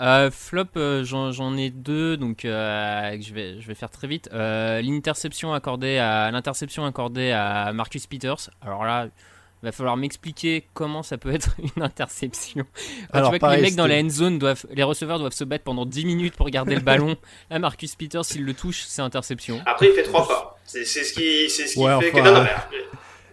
Euh, 0.00 0.30
flop, 0.30 0.64
euh, 0.76 1.04
j'en 1.04 1.56
ai 1.56 1.70
deux, 1.70 2.16
donc 2.16 2.44
euh, 2.44 3.16
je, 3.20 3.32
vais, 3.32 3.60
je 3.60 3.66
vais 3.66 3.74
faire 3.74 3.90
très 3.90 4.08
vite. 4.08 4.28
Euh, 4.32 4.82
L'interception 4.82 5.54
accordée 5.54 5.98
à 5.98 6.30
l'interception 6.32 6.84
accordée 6.84 7.30
à 7.30 7.72
Marcus 7.72 8.06
Peters. 8.06 8.50
Alors 8.60 8.84
là, 8.84 9.06
il 9.62 9.66
va 9.66 9.72
falloir 9.72 9.96
m'expliquer 9.96 10.66
comment 10.74 11.02
ça 11.04 11.16
peut 11.16 11.32
être 11.32 11.54
une 11.76 11.82
interception. 11.82 12.64
Alors, 13.12 13.30
tu 13.30 13.38
vois 13.38 13.38
pareil, 13.38 13.58
que 13.60 13.64
les 13.64 13.70
mecs 13.70 13.76
dans 13.76 13.86
la 13.86 13.98
end 14.00 14.08
zone 14.10 14.38
doivent, 14.40 14.66
les 14.72 14.82
receveurs 14.82 15.18
doivent 15.20 15.32
se 15.32 15.44
battre 15.44 15.62
pendant 15.64 15.86
10 15.86 16.06
minutes 16.06 16.34
pour 16.36 16.50
garder 16.50 16.74
le 16.74 16.80
ballon. 16.82 17.16
Là, 17.50 17.60
Marcus 17.60 17.94
Peters, 17.94 18.24
s'il 18.24 18.44
le 18.44 18.52
touche, 18.54 18.82
c'est 18.88 19.00
interception. 19.02 19.60
Après 19.64 19.86
il 19.86 19.92
fait 19.92 20.02
trois 20.02 20.26
pas. 20.26 20.58
C'est 20.64 20.84
c'est 20.84 21.04
ce 21.04 21.12
qui, 21.12 21.48
c'est 21.48 21.66
ce 21.68 21.74
qui 21.74 21.78
Ouais, 21.80 21.90
fait 22.00 22.10
enfin, 22.10 22.20
que 22.20 22.24
non, 22.28 22.34
non, 22.34 22.42
mais, 22.42 22.78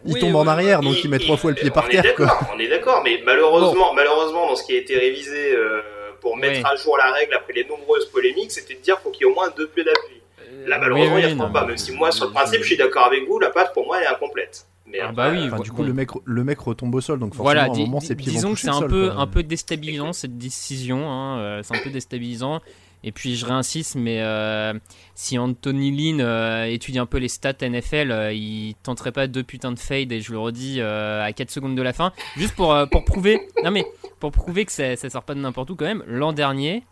Il 0.05 0.13
Oui, 0.13 0.19
tombe 0.19 0.29
oui, 0.35 0.35
en 0.35 0.43
oui. 0.43 0.49
arrière, 0.49 0.81
donc 0.81 1.03
il, 1.03 1.09
met 1.09 1.17
trois 1.17 1.37
fois 1.37 1.51
le 1.51 1.55
pied 1.55 1.71
par 1.71 1.89
terre. 1.89 2.03
quoi. 2.15 2.39
on 2.55 2.59
est 2.59 2.67
d'accord, 2.67 3.01
mais 3.03 3.19
malheureusement, 3.25 3.93
malheureusement, 3.95 4.47
dans 4.47 4.55
ce 4.55 4.63
qui 4.63 4.73
a 4.73 4.77
été 4.77 4.95
révisé 4.97 5.53
euh, 5.55 5.81
pour 6.21 6.37
mettre 6.37 6.65
à 6.65 6.75
jour 6.75 6.97
la 6.97 7.11
règle 7.11 7.33
après 7.33 7.53
les 7.53 7.65
nombreuses 7.65 8.05
polémiques, 8.05 8.51
c'était 8.51 8.75
de 8.75 8.79
dire 8.79 8.95
qu'il 8.95 9.03
faut 9.03 9.11
qu'il 9.11 9.25
y 9.25 9.29
ait 9.29 9.31
au 9.31 9.35
moins 9.35 9.49
deux 9.57 9.67
pieds 9.67 9.83
d'appui. 9.83 10.21
Là, 10.67 10.77
malheureusement, 10.77 11.15
oui, 11.15 11.21
il 11.21 11.25
oui, 11.27 11.33
n'y 11.35 11.41
a 11.41 11.43
non, 11.47 11.51
pas. 11.51 11.61
mais- 11.61 11.67
Même 11.69 11.77
si 11.77 11.91
moi, 11.91 12.11
sur 12.11 12.25
le 12.25 12.31
principe, 12.31 12.61
je 12.61 12.67
suis 12.67 12.77
d'accord 12.77 13.05
avec 13.05 13.25
vous, 13.27 13.39
la 13.39 13.49
patte 13.49 13.73
pour 13.73 13.85
moi, 13.85 13.97
elle 13.99 14.03
est 14.03 14.07
incomplète. 14.07 14.65
Mais 14.85 14.99
Ah 14.99 15.05
après, 15.09 15.15
bah 15.15 15.29
oui, 15.31 15.47
Enfin, 15.51 15.59
du 15.63 15.71
coup, 15.71 15.83
le 15.83 15.93
mec, 15.93 16.09
le 16.25 16.43
mec 16.43 16.59
retombe 16.59 16.93
au 16.95 17.01
sol, 17.01 17.17
donc 17.19 17.29
forcément, 17.33 17.43
Voilà, 17.43 17.63
à 17.63 17.65
un 17.65 17.77
moment, 17.77 17.99
ses 18.01 18.15
pieds 18.15 18.27
vont 18.31 18.35
disons 18.35 18.53
que 18.53 18.59
c'est 18.59 18.69
un 18.69 18.81
peu, 18.81 19.09
quoi. 19.09 19.21
un 19.21 19.27
peu 19.27 19.41
déstabilisant 19.43 20.11
cette 20.13 20.37
décision, 20.37 21.09
hein, 21.09 21.39
euh, 21.39 21.61
c'est 21.63 21.75
un 21.77 21.81
peu 21.81 21.89
déstabilisant. 21.89 22.59
Et 23.03 23.11
puis 23.11 23.35
je 23.35 23.45
réinsiste, 23.45 23.95
mais 23.95 24.21
euh, 24.21 24.73
si 25.15 25.37
Anthony 25.39 25.91
Lynn 25.91 26.21
euh, 26.21 26.65
étudie 26.65 26.99
un 26.99 27.05
peu 27.05 27.17
les 27.17 27.29
stats 27.29 27.53
NFL, 27.61 28.11
euh, 28.11 28.33
il 28.33 28.75
tenterait 28.83 29.11
pas 29.11 29.27
deux 29.27 29.43
putains 29.43 29.71
de 29.71 29.79
fade, 29.79 30.11
et 30.11 30.21
je 30.21 30.31
le 30.31 30.39
redis 30.39 30.81
à 30.81 31.31
4 31.33 31.49
secondes 31.49 31.75
de 31.75 31.81
la 31.81 31.93
fin, 31.93 32.13
juste 32.37 32.55
pour, 32.55 32.75
pour 32.91 33.03
prouver, 33.05 33.39
non 33.63 33.71
mais 33.71 33.85
pour 34.19 34.31
prouver 34.31 34.65
que 34.65 34.71
ça, 34.71 34.95
ça 34.95 35.09
sort 35.09 35.23
pas 35.23 35.33
de 35.33 35.39
n'importe 35.39 35.69
où 35.71 35.75
quand 35.75 35.85
même. 35.85 36.03
L'an 36.05 36.31
dernier, 36.31 36.83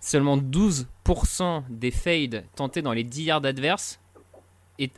seulement 0.00 0.36
12% 0.36 1.62
des 1.70 1.90
fades 1.90 2.44
tentés 2.54 2.82
dans 2.82 2.92
les 2.92 3.04
10 3.04 3.22
yards 3.22 3.44
adverses 3.44 3.98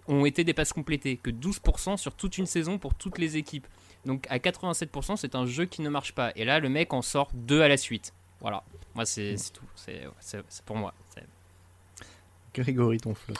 ont 0.06 0.24
été 0.24 0.44
des 0.44 0.54
passes 0.54 0.72
complétées, 0.72 1.16
que 1.16 1.30
12% 1.30 1.96
sur 1.96 2.14
toute 2.14 2.38
une 2.38 2.46
saison 2.46 2.78
pour 2.78 2.94
toutes 2.94 3.18
les 3.18 3.36
équipes. 3.36 3.66
Donc 4.04 4.26
à 4.30 4.38
87%, 4.38 5.16
c'est 5.16 5.34
un 5.34 5.46
jeu 5.46 5.64
qui 5.64 5.82
ne 5.82 5.88
marche 5.88 6.12
pas. 6.12 6.32
Et 6.36 6.44
là, 6.44 6.60
le 6.60 6.68
mec 6.68 6.92
en 6.92 7.02
sort 7.02 7.30
deux 7.34 7.62
à 7.62 7.68
la 7.68 7.76
suite. 7.76 8.12
Voilà, 8.42 8.62
moi 8.94 9.06
c'est 9.06 9.36
c'est 9.38 9.52
tout. 9.52 9.64
C'est 9.76 10.02
pour 10.66 10.76
moi. 10.76 10.92
Grégory, 12.54 12.98
ton 12.98 13.14
flop. 13.14 13.34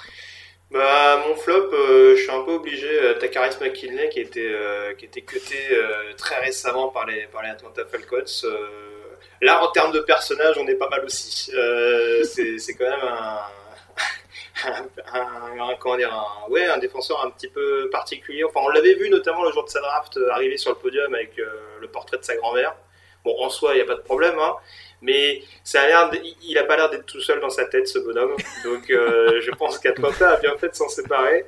Bah, 0.70 1.22
mon 1.28 1.34
flop, 1.36 1.70
euh, 1.74 2.16
je 2.16 2.22
suis 2.22 2.30
un 2.30 2.42
peu 2.44 2.52
obligé. 2.52 2.88
Euh, 2.88 3.14
Takaris 3.18 3.56
McKinley, 3.60 4.08
qui 4.08 4.20
était, 4.20 4.40
euh, 4.50 4.94
qui 4.94 5.04
était 5.04 5.20
cuté 5.20 5.58
euh, 5.72 6.14
très 6.16 6.40
récemment 6.40 6.88
par 6.88 7.04
les, 7.04 7.26
par 7.26 7.42
les 7.42 7.50
Atlanta 7.50 7.84
Falcons. 7.84 8.24
euh, 8.44 9.16
là, 9.42 9.62
en 9.62 9.70
termes 9.70 9.92
de 9.92 10.00
personnage, 10.00 10.56
on 10.56 10.66
est 10.66 10.76
pas 10.76 10.88
mal 10.88 11.04
aussi. 11.04 11.50
Euh, 11.54 12.24
c'est 12.24 12.58
c'est 12.58 12.72
quand 12.72 12.88
même 12.88 13.00
un, 13.06 13.40
un, 14.64 15.20
un- 15.20 15.70
un- 15.72 15.76
comment 15.78 15.98
dire, 15.98 16.14
un, 16.14 16.50
ouais, 16.50 16.64
un 16.64 16.78
défenseur 16.78 17.22
un 17.22 17.30
petit 17.30 17.48
peu 17.48 17.90
particulier. 17.90 18.42
Enfin, 18.44 18.60
on 18.62 18.68
l'avait 18.70 18.94
vu 18.94 19.10
notamment 19.10 19.42
le 19.44 19.52
jour 19.52 19.64
de 19.64 19.68
sa 19.68 19.80
draft 19.80 20.18
arriver 20.30 20.56
sur 20.56 20.70
le 20.70 20.78
podium 20.78 21.12
avec 21.14 21.38
euh, 21.38 21.50
le 21.82 21.88
portrait 21.88 22.16
de 22.16 22.24
sa 22.24 22.34
grand-mère. 22.36 22.74
Bon, 23.24 23.36
en 23.44 23.50
soi, 23.50 23.72
il 23.74 23.76
n'y 23.76 23.82
a 23.82 23.84
pas 23.84 23.94
de 23.94 24.00
problème, 24.00 24.38
hein, 24.38 24.56
mais 25.02 25.42
ça 25.64 25.82
a 25.82 25.86
l'air, 25.86 26.10
il- 26.42 26.56
a 26.58 26.64
pas 26.64 26.76
l'air 26.76 26.88
d'être 26.90 27.06
tout 27.06 27.20
seul 27.20 27.40
dans 27.40 27.50
sa 27.50 27.64
tête, 27.66 27.86
ce 27.88 27.98
bonhomme. 27.98 28.34
Donc, 28.64 28.88
euh, 28.90 29.40
je 29.40 29.50
pense 29.50 29.78
qu'Atlanta 29.78 30.30
a 30.30 30.36
bien 30.38 30.56
fait 30.58 30.68
de 30.70 30.74
s'en 30.74 30.88
séparer. 30.88 31.44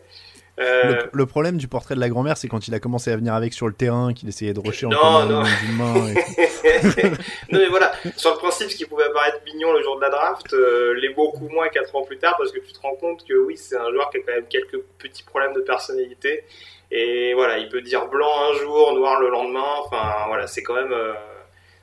Euh, 0.60 0.84
Le, 0.84 1.10
le 1.12 1.26
problème 1.26 1.56
du 1.56 1.66
portrait 1.66 1.96
de 1.96 2.00
la 2.00 2.08
grand-mère, 2.08 2.36
c'est 2.36 2.46
quand 2.46 2.68
il 2.68 2.74
a 2.74 2.78
commencé 2.78 3.10
à 3.10 3.16
venir 3.16 3.34
avec 3.34 3.52
sur 3.52 3.66
le 3.66 3.72
terrain, 3.74 4.12
qu'il 4.14 4.28
essayait 4.28 4.52
de 4.52 4.60
rusher 4.60 4.86
en 4.86 4.90
Non, 4.90 5.24
non. 5.26 5.42
d'une 5.42 5.76
main. 5.76 6.06
et 6.14 7.08
non 7.50 7.58
mais 7.58 7.66
voilà, 7.66 7.90
sur 8.16 8.30
le 8.30 8.36
principe, 8.36 8.70
ce 8.70 8.76
qui 8.76 8.84
pouvait 8.84 9.10
paraître 9.12 9.38
mignon 9.46 9.72
le 9.72 9.82
jour 9.82 9.96
de 9.96 10.02
la 10.02 10.10
draft, 10.10 10.52
euh, 10.52 10.94
l'est 10.94 11.12
beaucoup 11.12 11.48
moins 11.48 11.66
4 11.68 11.96
ans 11.96 12.02
plus 12.02 12.18
tard, 12.18 12.36
parce 12.38 12.52
que 12.52 12.60
tu 12.60 12.72
te 12.72 12.78
rends 12.80 12.94
compte 12.94 13.26
que 13.26 13.34
oui, 13.34 13.56
c'est 13.56 13.76
un 13.76 13.90
joueur 13.90 14.10
qui 14.10 14.18
a 14.18 14.20
quand 14.20 14.32
même 14.32 14.46
quelques 14.48 14.78
petits 14.98 15.24
problèmes 15.24 15.54
de 15.54 15.60
personnalité. 15.60 16.44
Et 16.92 17.34
voilà, 17.34 17.58
il 17.58 17.68
peut 17.68 17.80
dire 17.82 18.06
blanc 18.06 18.30
un 18.52 18.56
jour, 18.58 18.92
noir 18.94 19.20
le 19.20 19.30
lendemain. 19.30 19.64
Enfin 19.84 20.26
voilà, 20.28 20.46
c'est 20.46 20.62
quand 20.62 20.74
même, 20.74 20.92
euh, 20.92 21.14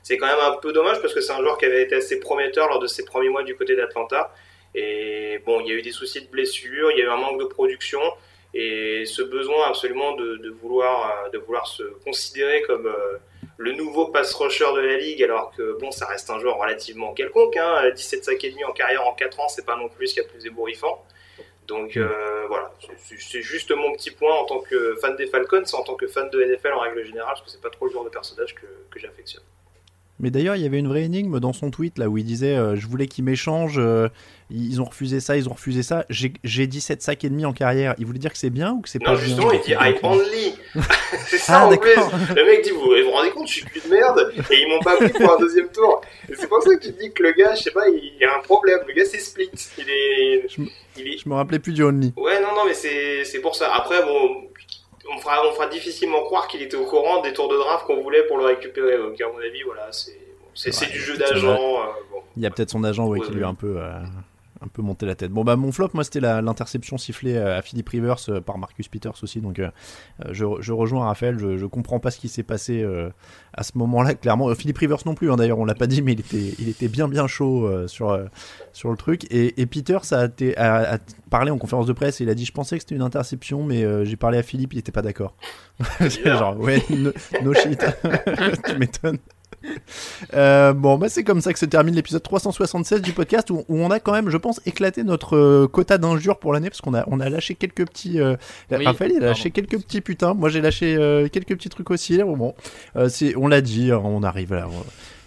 c'est 0.02 0.16
quand 0.16 0.26
même 0.26 0.40
un 0.40 0.56
peu 0.56 0.72
dommage 0.72 1.00
parce 1.00 1.14
que 1.14 1.20
c'est 1.20 1.32
un 1.32 1.40
joueur 1.40 1.58
qui 1.58 1.64
avait 1.64 1.82
été 1.82 1.94
assez 1.96 2.18
prometteur 2.20 2.68
lors 2.68 2.78
de 2.80 2.86
ses 2.86 3.04
premiers 3.04 3.28
mois 3.28 3.42
du 3.42 3.54
côté 3.56 3.76
d'Atlanta. 3.76 4.34
Et 4.74 5.40
bon, 5.44 5.60
il 5.60 5.68
y 5.68 5.70
a 5.72 5.74
eu 5.74 5.82
des 5.82 5.92
soucis 5.92 6.22
de 6.22 6.28
blessure, 6.30 6.90
il 6.92 6.98
y 6.98 7.02
a 7.02 7.04
eu 7.04 7.08
un 7.08 7.16
manque 7.16 7.38
de 7.40 7.44
production. 7.44 8.00
Et 8.54 9.04
ce 9.06 9.22
besoin 9.22 9.68
absolument 9.68 10.12
de, 10.14 10.50
vouloir, 10.60 11.30
de 11.30 11.38
vouloir 11.38 11.66
se 11.66 11.82
considérer 12.04 12.62
comme 12.62 12.86
euh, 12.86 13.16
le 13.56 13.72
nouveau 13.72 14.08
pass 14.08 14.34
rusher 14.34 14.66
de 14.74 14.80
la 14.80 14.96
ligue, 14.98 15.22
alors 15.22 15.52
que 15.56 15.78
bon, 15.78 15.90
ça 15.90 16.06
reste 16.06 16.28
un 16.30 16.38
joueur 16.38 16.58
relativement 16.58 17.14
quelconque. 17.14 17.56
Hein, 17.56 17.90
17 17.90 18.24
sacs 18.24 18.44
et 18.44 18.50
demi 18.50 18.64
en 18.64 18.72
carrière 18.72 19.06
en 19.06 19.14
4 19.14 19.40
ans, 19.40 19.48
c'est 19.48 19.64
pas 19.64 19.76
non 19.76 19.88
plus 19.88 20.08
ce 20.08 20.14
qu'il 20.14 20.22
y 20.22 20.26
a 20.26 20.28
plus 20.28 20.44
ébouriffant. 20.46 21.02
Donc 21.66 21.96
euh, 21.96 22.44
voilà, 22.48 22.72
c'est- 22.98 23.40
juste 23.40 23.70
mon 23.70 23.92
petit 23.92 24.10
point 24.10 24.34
en 24.34 24.44
tant 24.44 24.58
que 24.58 24.96
fan 24.96 25.16
des 25.16 25.26
Falcons, 25.28 25.62
en 25.74 25.82
tant 25.84 25.94
que 25.94 26.06
fan 26.08 26.28
de 26.28 26.42
NFL 26.42 26.72
en 26.72 26.80
règle 26.80 27.04
générale, 27.04 27.28
parce 27.34 27.42
que 27.42 27.50
c'est 27.50 27.60
pas 27.60 27.70
trop 27.70 27.86
le 27.86 27.92
genre 27.92 28.04
de 28.04 28.10
personnage 28.10 28.54
que 28.54 28.98
j'affectionne. 28.98 29.44
Mais 30.22 30.30
d'ailleurs, 30.30 30.56
il 30.56 30.62
y 30.62 30.66
avait 30.66 30.78
une 30.78 30.88
vraie 30.88 31.02
énigme 31.02 31.40
dans 31.40 31.52
son 31.52 31.70
tweet 31.70 31.98
là 31.98 32.08
où 32.08 32.16
il 32.16 32.24
disait 32.24 32.56
euh, 32.56 32.76
Je 32.76 32.86
voulais 32.86 33.08
qu'ils 33.08 33.24
m'échangent, 33.24 33.78
euh, 33.78 34.08
ils 34.50 34.80
ont 34.80 34.84
refusé 34.84 35.18
ça, 35.20 35.36
ils 35.36 35.48
ont 35.48 35.52
refusé 35.52 35.82
ça. 35.82 36.06
J'ai 36.08 36.32
j'ai 36.44 36.66
17 36.66 37.02
sacs 37.02 37.24
et 37.24 37.28
demi 37.28 37.44
en 37.44 37.52
carrière. 37.52 37.94
Il 37.98 38.06
voulait 38.06 38.18
dire 38.20 38.32
que 38.32 38.38
c'est 38.38 38.50
bien 38.50 38.72
ou 38.72 38.80
que 38.80 38.88
c'est 38.88 39.00
pas 39.00 39.10
Non, 39.12 39.16
bien 39.16 39.26
justement, 39.26 39.52
il 39.52 39.60
dit 39.60 39.72
I 39.72 39.94
only. 40.02 40.54
c'est 41.26 41.38
ça 41.38 41.60
Ah, 41.60 41.66
en 41.66 41.76
plus. 41.76 41.94
d'accord. 41.94 42.12
Le 42.36 42.44
mec 42.46 42.62
dit 42.62 42.70
vous 42.70 42.80
vous 42.80 43.10
rendez 43.10 43.30
compte, 43.30 43.48
je 43.48 43.52
suis 43.52 43.66
plus 43.66 43.82
de 43.84 43.88
merde 43.88 44.32
et 44.50 44.54
ils 44.60 44.68
m'ont 44.68 44.80
pas 44.80 44.96
pris 44.96 45.10
pour 45.10 45.32
un 45.34 45.38
deuxième 45.38 45.68
tour. 45.68 46.00
C'est 46.28 46.48
pour 46.48 46.62
ça 46.62 46.74
que 46.76 46.80
tu 46.86 46.92
dis 46.92 47.12
que 47.12 47.22
le 47.22 47.32
gars, 47.32 47.54
je 47.54 47.62
sais 47.64 47.70
pas, 47.72 47.88
il 47.88 48.12
y 48.20 48.24
a 48.24 48.36
un 48.36 48.40
problème. 48.42 48.78
Le 48.86 48.94
gars, 48.94 49.04
c'est 49.04 49.18
split. 49.18 49.50
Il 49.78 49.84
est, 49.90 50.46
il 50.98 51.08
est. 51.08 51.18
Je 51.18 51.28
me 51.28 51.34
rappelais 51.34 51.58
plus 51.58 51.72
du 51.72 51.82
only. 51.82 52.12
Ouais, 52.16 52.40
non, 52.40 52.54
non, 52.54 52.62
mais 52.66 52.74
c'est 52.74 53.40
pour 53.40 53.56
ça. 53.56 53.74
Après, 53.74 54.02
bon, 54.02 54.44
on 55.10 55.18
fera, 55.18 55.46
on 55.46 55.52
fera 55.52 55.66
difficilement 55.66 56.22
croire 56.22 56.46
qu'il 56.48 56.62
était 56.62 56.76
au 56.76 56.84
courant 56.84 57.20
des 57.22 57.32
tours 57.32 57.48
de 57.48 57.56
draft 57.56 57.86
qu'on 57.86 58.00
voulait 58.02 58.22
pour 58.24 58.38
le 58.38 58.44
récupérer. 58.46 58.98
Donc, 58.98 59.20
à 59.20 59.26
mon 59.28 59.38
avis, 59.38 59.62
voilà, 59.62 59.88
c'est 59.90 60.90
du 60.92 60.98
jeu 60.98 61.16
d'agent. 61.16 61.48
euh, 61.56 61.86
bon. 62.10 62.18
Il 62.36 62.42
y 62.42 62.46
a 62.46 62.50
peut-être 62.50 62.70
son 62.70 62.84
agent 62.84 63.06
ouais, 63.06 63.18
Ouais, 63.18 63.26
qui 63.26 63.32
lui 63.32 63.44
a 63.44 63.48
un 63.48 63.54
peu, 63.54 63.74
euh, 63.78 63.90
un 64.62 64.68
peu 64.68 64.82
monté 64.82 65.06
la 65.06 65.14
tête. 65.14 65.30
Bon, 65.32 65.42
bah, 65.44 65.56
mon 65.56 65.72
flop, 65.72 65.90
moi, 65.94 66.04
c'était 66.04 66.20
l'interception 66.20 66.96
sifflée 66.98 67.34
euh, 67.34 67.58
à 67.58 67.62
Philip 67.62 67.88
Rivers 67.88 68.16
euh, 68.28 68.40
par 68.40 68.58
Marcus 68.58 68.88
Peters 68.88 69.14
aussi. 69.22 69.40
Donc, 69.40 69.58
euh, 69.58 69.70
je, 70.30 70.44
je 70.60 70.72
rejoins 70.72 71.06
Raphaël. 71.06 71.38
Je, 71.38 71.56
je 71.58 71.66
comprends 71.66 71.98
pas 72.00 72.10
ce 72.10 72.18
qui 72.18 72.28
s'est 72.28 72.42
passé 72.42 72.82
euh, 72.82 73.10
à 73.54 73.62
ce 73.64 73.72
moment-là, 73.78 74.14
clairement. 74.14 74.48
Euh, 74.50 74.54
Philip 74.54 74.78
Rivers 74.78 74.98
non 75.06 75.14
plus, 75.14 75.32
hein, 75.32 75.36
d'ailleurs, 75.36 75.58
on 75.58 75.64
l'a 75.64 75.74
pas 75.74 75.86
dit, 75.86 76.00
mais 76.02 76.12
il 76.12 76.20
était, 76.20 76.54
il 76.58 76.68
était 76.68 76.88
bien, 76.88 77.08
bien 77.08 77.26
chaud 77.26 77.68
sur, 77.88 78.18
sur 78.72 78.90
le 78.90 78.96
truc. 78.96 79.24
Et, 79.30 79.60
et 79.60 79.66
Peters 79.66 80.12
a, 80.12 80.26
été- 80.26 80.56
a- 80.56 80.94
a 80.94 80.98
parlé 81.30 81.50
en 81.50 81.58
conférence 81.58 81.86
de 81.86 81.92
presse 81.92 82.20
et 82.20 82.24
il 82.24 82.30
a 82.30 82.34
dit 82.34 82.44
Je 82.44 82.52
pensais 82.52 82.76
que 82.76 82.82
c'était 82.82 82.94
une 82.94 83.02
interception, 83.02 83.64
mais 83.64 83.84
j'ai 84.04 84.16
parlé 84.16 84.38
à 84.38 84.42
Philippe, 84.42 84.72
il 84.74 84.78
était 84.78 84.92
pas 84.92 85.02
d'accord. 85.02 85.34
Genre, 86.24 86.58
ouais, 86.60 86.82
no, 86.90 87.10
no 87.42 87.54
shit. 87.54 87.84
tu 88.66 88.78
m'étonnes. 88.78 89.18
Euh, 90.34 90.72
bon, 90.72 90.98
bah 90.98 91.08
c'est 91.08 91.24
comme 91.24 91.40
ça 91.40 91.52
que 91.52 91.58
se 91.58 91.66
termine 91.66 91.94
l'épisode 91.94 92.22
376 92.22 93.02
du 93.02 93.12
podcast 93.12 93.50
où, 93.50 93.64
où 93.68 93.78
on 93.78 93.90
a 93.90 93.98
quand 94.00 94.12
même, 94.12 94.30
je 94.30 94.36
pense, 94.36 94.60
éclaté 94.66 95.02
notre 95.04 95.36
euh, 95.36 95.66
quota 95.68 95.98
d'injures 95.98 96.38
pour 96.38 96.52
l'année 96.52 96.70
parce 96.70 96.80
qu'on 96.80 96.94
a, 96.94 97.04
on 97.08 97.20
a 97.20 97.28
lâché 97.28 97.54
quelques 97.54 97.86
petits. 97.86 98.20
euh, 98.20 98.36
Oui, 98.70 98.84
Raphaël, 98.86 99.12
il 99.16 99.22
a 99.22 99.26
lâché 99.26 99.50
pardon. 99.50 99.68
quelques 99.68 99.82
petits 99.84 100.00
putains. 100.00 100.34
Moi, 100.34 100.48
j'ai 100.48 100.60
lâché 100.60 100.94
quelques 101.32 101.54
petits 101.56 101.68
trucs 101.68 101.90
aussi. 101.90 102.18
Bon, 102.22 102.54
c'est, 103.08 103.36
on 103.36 103.48
l'a 103.48 103.60
dit, 103.60 103.90
hein, 103.90 104.00
on 104.02 104.22
arrive 104.22 104.54
là. 104.54 104.68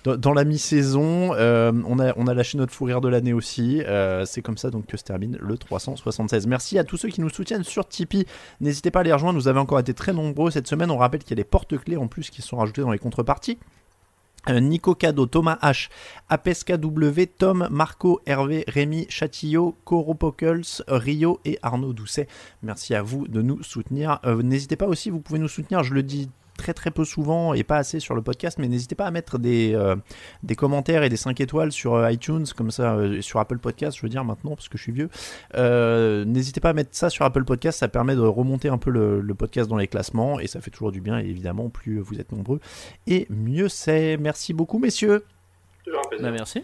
Dans, 0.03 0.15
dans 0.17 0.33
la 0.33 0.43
mi-saison, 0.43 1.31
euh, 1.33 1.71
on, 1.87 1.97
a, 1.99 2.13
on 2.15 2.27
a 2.27 2.33
lâché 2.33 2.57
notre 2.57 2.71
fou 2.73 2.85
rire 2.85 3.01
de 3.01 3.09
l'année 3.09 3.33
aussi. 3.33 3.81
Euh, 3.85 4.23
c'est 4.25 4.41
comme 4.41 4.57
ça 4.57 4.69
donc 4.69 4.85
que 4.85 4.97
se 4.97 5.03
termine 5.03 5.37
le 5.41 5.57
376. 5.57 6.45
Merci 6.47 6.77
à 6.79 6.83
tous 6.83 6.97
ceux 6.97 7.09
qui 7.09 7.21
nous 7.21 7.29
soutiennent 7.29 7.63
sur 7.63 7.87
Tipeee. 7.87 8.25
N'hésitez 8.61 8.91
pas 8.91 8.99
à 8.99 9.03
les 9.03 9.13
rejoindre. 9.13 9.39
Vous 9.39 9.47
avez 9.47 9.59
encore 9.59 9.79
été 9.79 9.93
très 9.93 10.13
nombreux 10.13 10.51
cette 10.51 10.67
semaine. 10.67 10.91
On 10.91 10.97
rappelle 10.97 11.21
qu'il 11.21 11.31
y 11.31 11.33
a 11.33 11.43
des 11.43 11.43
porte-clés 11.43 11.97
en 11.97 12.07
plus 12.07 12.29
qui 12.29 12.41
sont 12.41 12.57
rajoutés 12.57 12.81
dans 12.81 12.91
les 12.91 12.99
contreparties. 12.99 13.57
Euh, 14.49 14.59
Nico 14.59 14.95
Cado, 14.95 15.25
Thomas 15.25 15.57
H, 15.61 15.89
APSKW, 16.29 17.25
Tom, 17.37 17.67
Marco, 17.71 18.21
Hervé, 18.25 18.63
Rémi, 18.67 19.07
Chatillot, 19.09 19.75
Coro 19.85 20.13
Pokels, 20.13 20.83
Rio 20.87 21.39
et 21.45 21.57
Arnaud 21.61 21.93
Doucet. 21.93 22.27
Merci 22.61 22.95
à 22.95 23.01
vous 23.01 23.27
de 23.27 23.41
nous 23.41 23.61
soutenir. 23.63 24.19
Euh, 24.25 24.41
N'hésitez 24.41 24.75
pas 24.75 24.87
aussi, 24.87 25.09
vous 25.09 25.19
pouvez 25.19 25.39
nous 25.39 25.47
soutenir, 25.47 25.83
je 25.83 25.93
le 25.93 26.03
dis 26.03 26.29
très 26.57 26.73
très 26.73 26.91
peu 26.91 27.05
souvent 27.05 27.53
et 27.53 27.63
pas 27.63 27.77
assez 27.77 27.99
sur 27.99 28.15
le 28.15 28.21
podcast, 28.21 28.57
mais 28.59 28.67
n'hésitez 28.67 28.95
pas 28.95 29.05
à 29.05 29.11
mettre 29.11 29.37
des, 29.37 29.73
euh, 29.73 29.95
des 30.43 30.55
commentaires 30.55 31.03
et 31.03 31.09
des 31.09 31.17
5 31.17 31.39
étoiles 31.41 31.71
sur 31.71 31.95
euh, 31.95 32.11
iTunes, 32.11 32.45
comme 32.55 32.71
ça, 32.71 32.95
euh, 32.95 33.21
sur 33.21 33.39
Apple 33.39 33.57
Podcast, 33.59 33.97
je 33.97 34.01
veux 34.01 34.09
dire 34.09 34.23
maintenant, 34.23 34.55
parce 34.55 34.69
que 34.69 34.77
je 34.77 34.83
suis 34.83 34.91
vieux. 34.91 35.09
Euh, 35.55 36.25
n'hésitez 36.25 36.59
pas 36.59 36.69
à 36.69 36.73
mettre 36.73 36.91
ça 36.93 37.09
sur 37.09 37.25
Apple 37.25 37.43
Podcast, 37.45 37.79
ça 37.79 37.87
permet 37.87 38.15
de 38.15 38.21
remonter 38.21 38.69
un 38.69 38.77
peu 38.77 38.89
le, 38.89 39.21
le 39.21 39.35
podcast 39.35 39.69
dans 39.69 39.77
les 39.77 39.87
classements 39.87 40.39
et 40.39 40.47
ça 40.47 40.61
fait 40.61 40.71
toujours 40.71 40.91
du 40.91 41.01
bien, 41.01 41.19
et 41.19 41.25
évidemment, 41.25 41.69
plus 41.69 41.99
vous 41.99 42.19
êtes 42.19 42.31
nombreux, 42.31 42.59
et 43.07 43.27
mieux 43.29 43.69
c'est. 43.69 44.17
Merci 44.17 44.53
beaucoup, 44.53 44.79
messieurs. 44.79 45.23
Toujours 45.83 46.01
un 46.05 46.09
plaisir. 46.09 46.25
Bah, 46.25 46.31
merci. 46.31 46.63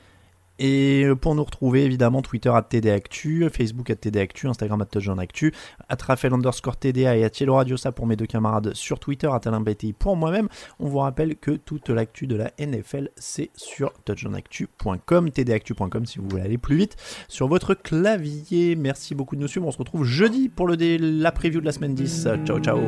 Et 0.64 1.08
pour 1.20 1.34
nous 1.34 1.44
retrouver, 1.44 1.84
évidemment, 1.86 2.22
Twitter 2.22 2.50
à 2.54 2.62
TDActu, 2.62 3.50
Facebook 3.52 3.90
à 3.90 3.96
TDActu, 3.96 4.48
Instagram 4.48 4.80
à 4.82 4.86
TouchdownActu, 4.86 5.54
à 5.90 5.96
Raphaël 6.00 6.36
underscore 6.36 6.78
TDA 6.78 7.18
et 7.18 7.24
à 7.24 7.32
Tielo 7.32 7.56
Radio, 7.56 7.78
ça 7.78 7.92
pour 7.92 8.06
mes 8.06 8.16
deux 8.16 8.28
camarades 8.28 8.72
sur 8.76 9.00
Twitter, 9.00 9.28
à 9.34 9.40
TalinBTI 9.40 9.94
pour 9.94 10.16
moi-même. 10.16 10.48
On 10.80 10.88
vous 10.88 11.00
rappelle 11.00 11.36
que 11.36 11.50
toute 11.50 11.90
l'actu 11.90 12.28
de 12.28 12.36
la 12.36 12.52
NFL, 12.60 13.10
c'est 13.16 13.50
sur 13.56 13.92
touchdownactu.com, 14.06 15.32
tdactu.com 15.32 16.06
si 16.06 16.20
vous 16.20 16.28
voulez 16.30 16.44
aller 16.44 16.60
plus 16.60 16.76
vite 16.76 16.96
sur 17.28 17.48
votre 17.48 17.74
clavier. 17.74 18.76
Merci 18.76 19.16
beaucoup 19.16 19.36
de 19.36 19.42
nous 19.42 19.48
suivre. 19.48 19.66
On 19.66 19.72
se 19.72 19.80
retrouve 19.80 20.04
jeudi 20.04 20.48
pour 20.48 20.68
le 20.68 20.78
dé- 20.78 21.00
la 21.00 21.32
preview 21.32 21.60
de 21.62 21.66
la 21.66 21.72
semaine 21.72 21.96
10. 21.96 22.28
Ciao, 22.46 22.60
ciao. 22.60 22.80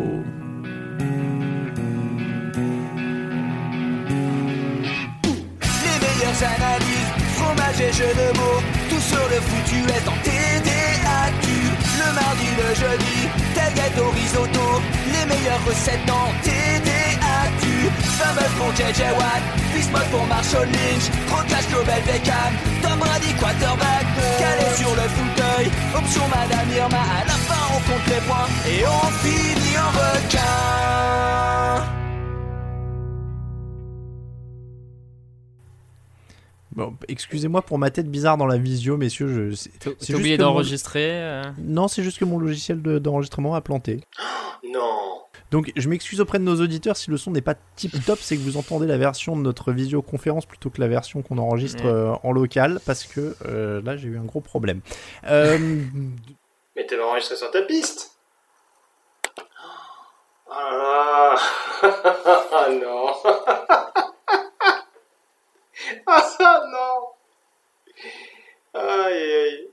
Fromage 7.74 8.00
et 8.00 8.14
de 8.14 8.38
mots, 8.38 8.62
tout 8.90 9.02
sur 9.02 9.30
le 9.30 9.42
foutu 9.42 9.80
est 9.90 10.08
en 10.08 10.18
TDAQ. 10.24 11.48
Le 12.00 12.14
mardi, 12.14 12.48
le 12.58 12.76
jeudi, 12.76 13.30
tel 13.56 13.74
gâteau 13.74 14.10
risotto, 14.10 14.82
les 15.08 15.26
meilleures 15.26 15.66
recettes 15.66 16.10
en 16.10 16.32
TDAQ. 16.44 17.90
Fameux 18.20 18.50
pour 18.58 18.72
JJ 18.76 19.02
Watt, 19.18 19.44
Bismuth 19.74 20.10
pour 20.12 20.26
Marshall 20.28 20.68
Lynch, 20.68 21.10
Rocklash 21.30 21.68
Global 21.70 22.02
Beckham, 22.06 22.54
Tom 22.82 23.00
Brady 23.00 23.34
quarterback, 23.40 24.06
calé 24.40 24.76
sur 24.76 24.94
le 24.96 25.08
fauteuil, 25.16 25.72
option 25.96 26.28
Madame 26.30 26.70
Irma, 26.76 26.98
à 26.98 27.26
la 27.26 27.38
fin 27.48 27.64
on 27.72 27.80
compte 27.92 28.08
les 28.08 28.22
points. 28.28 28.50
Et 28.68 28.86
on 28.86 29.08
finit 29.24 29.78
en 29.78 29.90
requin. 29.98 30.44
Bon, 36.76 36.96
excusez-moi 37.08 37.62
pour 37.62 37.78
ma 37.78 37.92
tête 37.92 38.10
bizarre 38.10 38.38
dans 38.38 38.48
la 38.48 38.58
visio, 38.58 38.98
messieurs. 38.98 39.28
Je, 39.28 39.56
c'est- 39.56 39.70
c'est 39.80 39.80
T'as 39.80 39.92
juste 40.00 40.10
oublié 40.16 40.38
mon- 40.38 40.44
d'enregistrer 40.46 41.08
euh 41.12 41.44
Non, 41.60 41.88
c'est 41.88 42.02
juste 42.04 42.18
que 42.18 42.26
mon 42.26 42.40
logiciel 42.40 42.82
de- 42.82 43.00
d'enregistrement 43.00 43.56
a 43.56 43.62
planté. 43.62 44.00
Non. 44.74 45.20
Donc 45.52 45.72
je 45.76 45.88
m'excuse 45.88 46.20
auprès 46.20 46.40
de 46.40 46.44
nos 46.44 46.60
auditeurs 46.60 46.98
si 46.98 47.12
le 47.12 47.18
son 47.18 47.30
n'est 47.30 47.42
pas 47.42 47.54
tip 47.76 47.92
top, 48.06 48.18
c'est 48.20 48.36
que 48.38 48.42
vous 48.42 48.58
entendez 48.58 48.88
la 48.88 48.98
version 48.98 49.36
de 49.36 49.42
notre 49.42 49.72
visioconférence 49.72 50.48
plutôt 50.48 50.72
que 50.72 50.82
la 50.82 50.88
version 50.88 51.22
qu'on 51.22 51.38
enregistre 51.38 51.84
Ouais. 51.84 51.92
euh, 51.92 52.16
en 52.24 52.32
local, 52.32 52.80
parce 52.88 53.04
que 53.04 53.36
euh, 53.46 53.80
là 53.84 53.96
j'ai 53.98 54.08
eu 54.08 54.18
un 54.18 54.24
gros 54.24 54.42
problème. 54.42 54.82
Euh, 55.28 55.60
Mais 56.76 56.88
t'es 56.88 57.00
enregistré 57.00 57.36
sur 57.36 57.52
ta 57.52 57.62
piste. 57.62 58.16
Oh 60.50 60.54
là 60.72 61.36
là. 61.36 61.36
Ah 62.56 62.70
non. 62.72 63.14
Ah 66.08 66.64
non. 66.72 67.14
Aïe 68.74 69.34
aïe 69.44 69.73